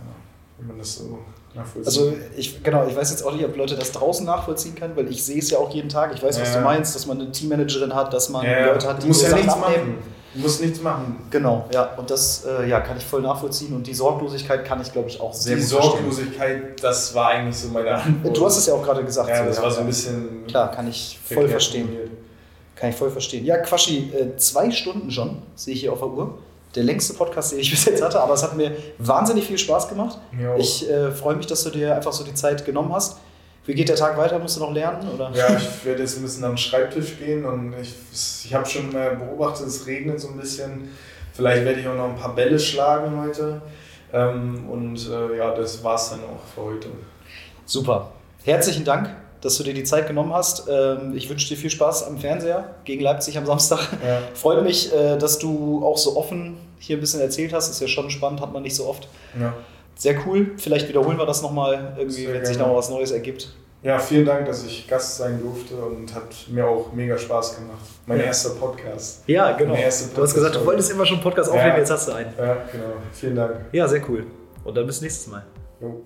wenn 0.58 0.66
man 0.66 0.78
das 0.78 0.96
so 0.96 1.20
nachvollzieht. 1.54 1.86
Also 1.86 2.16
ich, 2.36 2.62
genau, 2.64 2.86
ich 2.88 2.96
weiß 2.96 3.10
jetzt 3.10 3.22
auch 3.22 3.32
nicht, 3.32 3.44
ob 3.44 3.56
Leute 3.56 3.76
das 3.76 3.92
draußen 3.92 4.26
nachvollziehen 4.26 4.74
können, 4.74 4.96
weil 4.96 5.08
ich 5.08 5.24
sehe 5.24 5.38
es 5.38 5.50
ja 5.50 5.58
auch 5.58 5.72
jeden 5.72 5.88
Tag. 5.88 6.12
Ich 6.14 6.22
weiß, 6.22 6.40
was 6.40 6.48
Ja. 6.52 6.58
du 6.58 6.64
meinst, 6.64 6.94
dass 6.96 7.06
man 7.06 7.20
eine 7.20 7.30
Teammanagerin 7.30 7.94
hat, 7.94 8.12
dass 8.12 8.28
man 8.28 8.44
ja, 8.44 8.66
Leute 8.72 8.88
hat, 8.88 8.96
du 8.98 9.02
die 9.02 9.08
musst 9.08 9.22
dir 9.24 9.30
ja 9.30 9.36
nichts 9.36 9.52
abnehmen. 9.54 9.88
machen. 9.96 10.16
Du 10.36 10.42
musst 10.42 10.60
nichts 10.60 10.80
machen. 10.80 11.18
Genau, 11.30 11.66
ja. 11.72 11.94
Und 11.96 12.10
das 12.10 12.44
äh, 12.44 12.68
ja, 12.68 12.80
kann 12.80 12.96
ich 12.96 13.04
voll 13.04 13.22
nachvollziehen. 13.22 13.74
Und 13.74 13.86
die 13.86 13.94
Sorglosigkeit 13.94 14.64
kann 14.64 14.80
ich, 14.82 14.92
glaube 14.92 15.08
ich, 15.08 15.20
auch 15.20 15.32
sehr 15.32 15.56
Die 15.56 15.62
gut 15.62 15.70
verstehen. 15.70 15.92
Sorglosigkeit, 15.92 16.82
das 16.82 17.14
war 17.14 17.28
eigentlich 17.28 17.56
so 17.56 17.68
meine 17.68 17.94
Antwort. 17.94 18.36
Du 18.36 18.44
hast 18.44 18.58
es 18.58 18.66
ja 18.66 18.74
auch 18.74 18.82
gerade 18.82 19.02
gesagt. 19.04 19.28
Ja, 19.28 19.38
so, 19.38 19.48
das 19.48 19.62
war 19.62 19.70
so 19.70 19.80
ein 19.80 19.86
bisschen. 19.86 20.46
Klar, 20.46 20.70
kann 20.70 20.88
ich 20.88 21.18
voll 21.24 21.48
verstehen. 21.48 21.88
Kann 22.74 22.90
ich 22.90 22.96
voll 22.96 23.10
verstehen. 23.10 23.44
Ja, 23.46 23.56
Quaschi, 23.56 24.12
äh, 24.14 24.36
zwei 24.36 24.70
Stunden 24.70 25.10
schon, 25.10 25.38
sehe 25.54 25.72
ich 25.72 25.80
hier 25.80 25.92
auf 25.92 26.00
der 26.00 26.08
Uhr. 26.08 26.38
Der 26.74 26.84
längste 26.84 27.14
Podcast, 27.14 27.52
den 27.52 27.60
ich 27.60 27.70
bis 27.72 27.86
jetzt 27.86 28.02
hatte, 28.02 28.20
aber 28.20 28.34
es 28.34 28.42
hat 28.42 28.54
mir 28.54 28.76
wahnsinnig 28.98 29.46
viel 29.46 29.56
Spaß 29.56 29.88
gemacht. 29.88 30.18
Ich 30.58 30.88
äh, 30.90 31.10
freue 31.10 31.36
mich, 31.36 31.46
dass 31.46 31.64
du 31.64 31.70
dir 31.70 31.96
einfach 31.96 32.12
so 32.12 32.22
die 32.22 32.34
Zeit 32.34 32.66
genommen 32.66 32.92
hast. 32.92 33.16
Wie 33.66 33.74
geht 33.74 33.88
der 33.88 33.96
Tag 33.96 34.16
weiter? 34.16 34.38
Musst 34.38 34.56
du 34.56 34.60
noch 34.60 34.72
lernen? 34.72 35.08
Oder? 35.12 35.30
Ja, 35.34 35.56
ich 35.56 35.84
werde 35.84 36.02
jetzt 36.02 36.16
ein 36.16 36.22
bisschen 36.22 36.44
am 36.44 36.56
Schreibtisch 36.56 37.18
gehen 37.18 37.44
und 37.44 37.74
ich, 37.80 37.94
ich 38.44 38.54
habe 38.54 38.64
schon 38.66 38.90
beobachtet, 38.90 39.66
es 39.66 39.86
regnet 39.86 40.20
so 40.20 40.28
ein 40.28 40.36
bisschen. 40.36 40.88
Vielleicht 41.32 41.64
werde 41.64 41.80
ich 41.80 41.86
auch 41.86 41.96
noch 41.96 42.08
ein 42.08 42.16
paar 42.16 42.34
Bälle 42.34 42.58
schlagen 42.58 43.20
heute. 43.20 43.60
Ähm, 44.12 44.68
und 44.70 45.08
äh, 45.10 45.36
ja, 45.36 45.54
das 45.54 45.82
war's 45.82 46.10
dann 46.10 46.20
auch 46.20 46.40
für 46.54 46.62
heute. 46.62 46.88
Super. 47.64 48.12
Herzlichen 48.44 48.84
Dank, 48.84 49.10
dass 49.40 49.56
du 49.56 49.64
dir 49.64 49.74
die 49.74 49.84
Zeit 49.84 50.06
genommen 50.06 50.32
hast. 50.32 50.68
Ähm, 50.70 51.14
ich 51.16 51.28
wünsche 51.28 51.48
dir 51.48 51.56
viel 51.56 51.70
Spaß 51.70 52.06
am 52.06 52.18
Fernseher 52.18 52.76
gegen 52.84 53.02
Leipzig 53.02 53.36
am 53.36 53.44
Samstag. 53.44 53.88
Ja. 54.06 54.20
Freut 54.34 54.62
mich, 54.62 54.94
äh, 54.94 55.18
dass 55.18 55.38
du 55.38 55.84
auch 55.84 55.98
so 55.98 56.16
offen 56.16 56.56
hier 56.78 56.96
ein 56.96 57.00
bisschen 57.00 57.20
erzählt 57.20 57.52
hast. 57.52 57.68
Ist 57.68 57.80
ja 57.80 57.88
schon 57.88 58.10
spannend, 58.10 58.40
hat 58.40 58.52
man 58.52 58.62
nicht 58.62 58.76
so 58.76 58.86
oft. 58.86 59.08
Ja. 59.38 59.52
Sehr 59.98 60.14
cool. 60.26 60.52
Vielleicht 60.58 60.88
wiederholen 60.88 61.16
wir 61.18 61.24
das 61.26 61.40
nochmal, 61.42 61.94
irgendwie, 61.96 62.26
Sehr 62.26 62.34
wenn 62.34 62.44
sich 62.44 62.56
gerne. 62.58 62.70
noch 62.72 62.78
was 62.78 62.90
Neues 62.90 63.10
ergibt. 63.12 63.54
ja, 63.82 63.98
vielen 63.98 64.26
Dank, 64.26 64.44
dass 64.46 64.64
ich 64.64 64.86
Gast 64.88 65.16
sein 65.16 65.40
durfte 65.40 65.74
und 65.76 66.14
hat 66.14 66.34
mir 66.48 66.66
auch 66.66 66.92
mega 66.92 67.16
Spaß 67.16 67.56
gemacht. 67.56 67.78
Mein 68.06 68.18
Ja. 68.18 68.24
erster 68.26 68.50
Podcast. 68.50 69.22
Ja, 69.26 69.52
genau. 69.52 69.74
Erste 69.74 70.14
Du 70.14 70.22
hast 70.22 70.34
gesagt, 70.34 70.54
du 70.56 70.66
wolltest 70.66 70.90
immer 70.90 71.06
schon 71.06 71.16
einen 71.16 71.22
Podcast 71.24 71.50
Ja. 71.50 71.56
aufnehmen, 71.56 71.78
jetzt 71.78 71.90
hast 71.90 72.08
du 72.08 72.12
einen. 72.12 72.30
Ja, 72.36 72.54
genau. 72.70 72.92
Vielen 73.12 73.36
Dank. 73.36 73.56
Ja, 73.72 73.88
sehr 73.88 74.02
cool. 74.08 74.26
Und 74.64 74.76
dann 74.76 74.86
bis 74.86 75.00
nächstes 75.00 75.28
Mal. 75.28 75.44
Jo. 75.80 76.02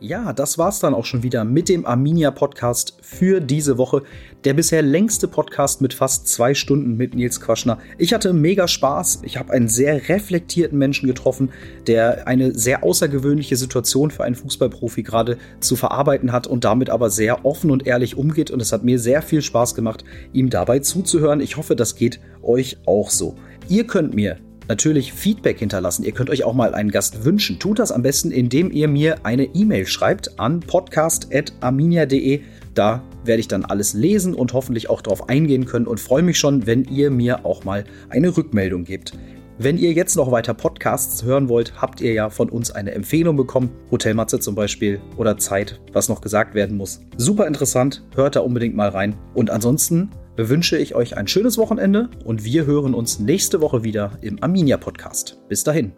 Ja, 0.00 0.32
das 0.32 0.58
war's 0.58 0.80
dann 0.80 0.94
auch 0.94 1.04
schon 1.04 1.22
wieder 1.22 1.44
mit 1.44 1.68
dem 1.68 1.86
Arminia 1.86 2.32
Podcast 2.32 2.98
für 3.02 3.40
diese 3.40 3.78
Woche. 3.78 4.02
Der 4.44 4.54
bisher 4.54 4.82
längste 4.82 5.28
Podcast 5.28 5.80
mit 5.80 5.94
fast 5.94 6.26
zwei 6.26 6.52
Stunden 6.54 6.96
mit 6.96 7.14
Nils 7.14 7.40
Quaschner. 7.40 7.78
Ich 7.96 8.12
hatte 8.12 8.32
mega 8.32 8.66
Spaß. 8.66 9.20
Ich 9.22 9.36
habe 9.36 9.52
einen 9.52 9.68
sehr 9.68 10.08
reflektierten 10.08 10.76
Menschen 10.76 11.06
getroffen, 11.06 11.50
der 11.86 12.26
eine 12.26 12.52
sehr 12.52 12.82
außergewöhnliche 12.82 13.54
Situation 13.54 14.10
für 14.10 14.24
einen 14.24 14.34
Fußballprofi 14.34 15.04
gerade 15.04 15.38
zu 15.60 15.76
verarbeiten 15.76 16.32
hat 16.32 16.48
und 16.48 16.64
damit 16.64 16.90
aber 16.90 17.08
sehr 17.08 17.44
offen 17.44 17.70
und 17.70 17.86
ehrlich 17.86 18.16
umgeht. 18.16 18.50
Und 18.50 18.60
es 18.60 18.72
hat 18.72 18.82
mir 18.82 18.98
sehr 18.98 19.22
viel 19.22 19.42
Spaß 19.42 19.76
gemacht, 19.76 20.02
ihm 20.32 20.50
dabei 20.50 20.80
zuzuhören. 20.80 21.40
Ich 21.40 21.56
hoffe, 21.56 21.76
das 21.76 21.94
geht 21.94 22.18
euch 22.42 22.78
auch 22.84 23.10
so. 23.10 23.36
Ihr 23.68 23.86
könnt 23.86 24.12
mir 24.12 24.38
natürlich 24.66 25.12
Feedback 25.12 25.60
hinterlassen. 25.60 26.02
Ihr 26.02 26.12
könnt 26.12 26.30
euch 26.30 26.42
auch 26.42 26.54
mal 26.54 26.74
einen 26.74 26.90
Gast 26.90 27.24
wünschen. 27.24 27.60
Tut 27.60 27.78
das 27.78 27.92
am 27.92 28.02
besten, 28.02 28.32
indem 28.32 28.72
ihr 28.72 28.88
mir 28.88 29.24
eine 29.24 29.44
E-Mail 29.44 29.86
schreibt 29.86 30.40
an 30.40 30.58
podcast.arminia.de. 30.58 32.40
Da 32.74 33.02
werde 33.24 33.40
ich 33.40 33.48
dann 33.48 33.64
alles 33.64 33.94
lesen 33.94 34.34
und 34.34 34.52
hoffentlich 34.52 34.90
auch 34.90 35.00
darauf 35.00 35.28
eingehen 35.28 35.66
können 35.66 35.86
und 35.86 36.00
freue 36.00 36.22
mich 36.22 36.38
schon, 36.38 36.66
wenn 36.66 36.84
ihr 36.84 37.10
mir 37.10 37.44
auch 37.44 37.64
mal 37.64 37.84
eine 38.08 38.36
Rückmeldung 38.36 38.84
gebt. 38.84 39.12
Wenn 39.58 39.78
ihr 39.78 39.92
jetzt 39.92 40.16
noch 40.16 40.32
weiter 40.32 40.54
Podcasts 40.54 41.22
hören 41.22 41.48
wollt, 41.48 41.80
habt 41.80 42.00
ihr 42.00 42.12
ja 42.12 42.30
von 42.30 42.48
uns 42.48 42.70
eine 42.70 42.92
Empfehlung 42.92 43.36
bekommen. 43.36 43.70
Hotel 43.90 44.14
Matze 44.14 44.40
zum 44.40 44.54
Beispiel 44.54 45.00
oder 45.16 45.36
Zeit, 45.36 45.80
was 45.92 46.08
noch 46.08 46.20
gesagt 46.20 46.54
werden 46.54 46.76
muss. 46.76 47.00
Super 47.16 47.46
interessant, 47.46 48.02
hört 48.16 48.34
da 48.34 48.40
unbedingt 48.40 48.74
mal 48.74 48.88
rein. 48.88 49.14
Und 49.34 49.50
ansonsten 49.50 50.10
wünsche 50.36 50.78
ich 50.78 50.94
euch 50.94 51.16
ein 51.16 51.28
schönes 51.28 51.58
Wochenende 51.58 52.08
und 52.24 52.44
wir 52.44 52.66
hören 52.66 52.94
uns 52.94 53.18
nächste 53.18 53.60
Woche 53.60 53.84
wieder 53.84 54.18
im 54.22 54.42
Arminia 54.42 54.78
Podcast. 54.78 55.38
Bis 55.48 55.62
dahin. 55.62 55.92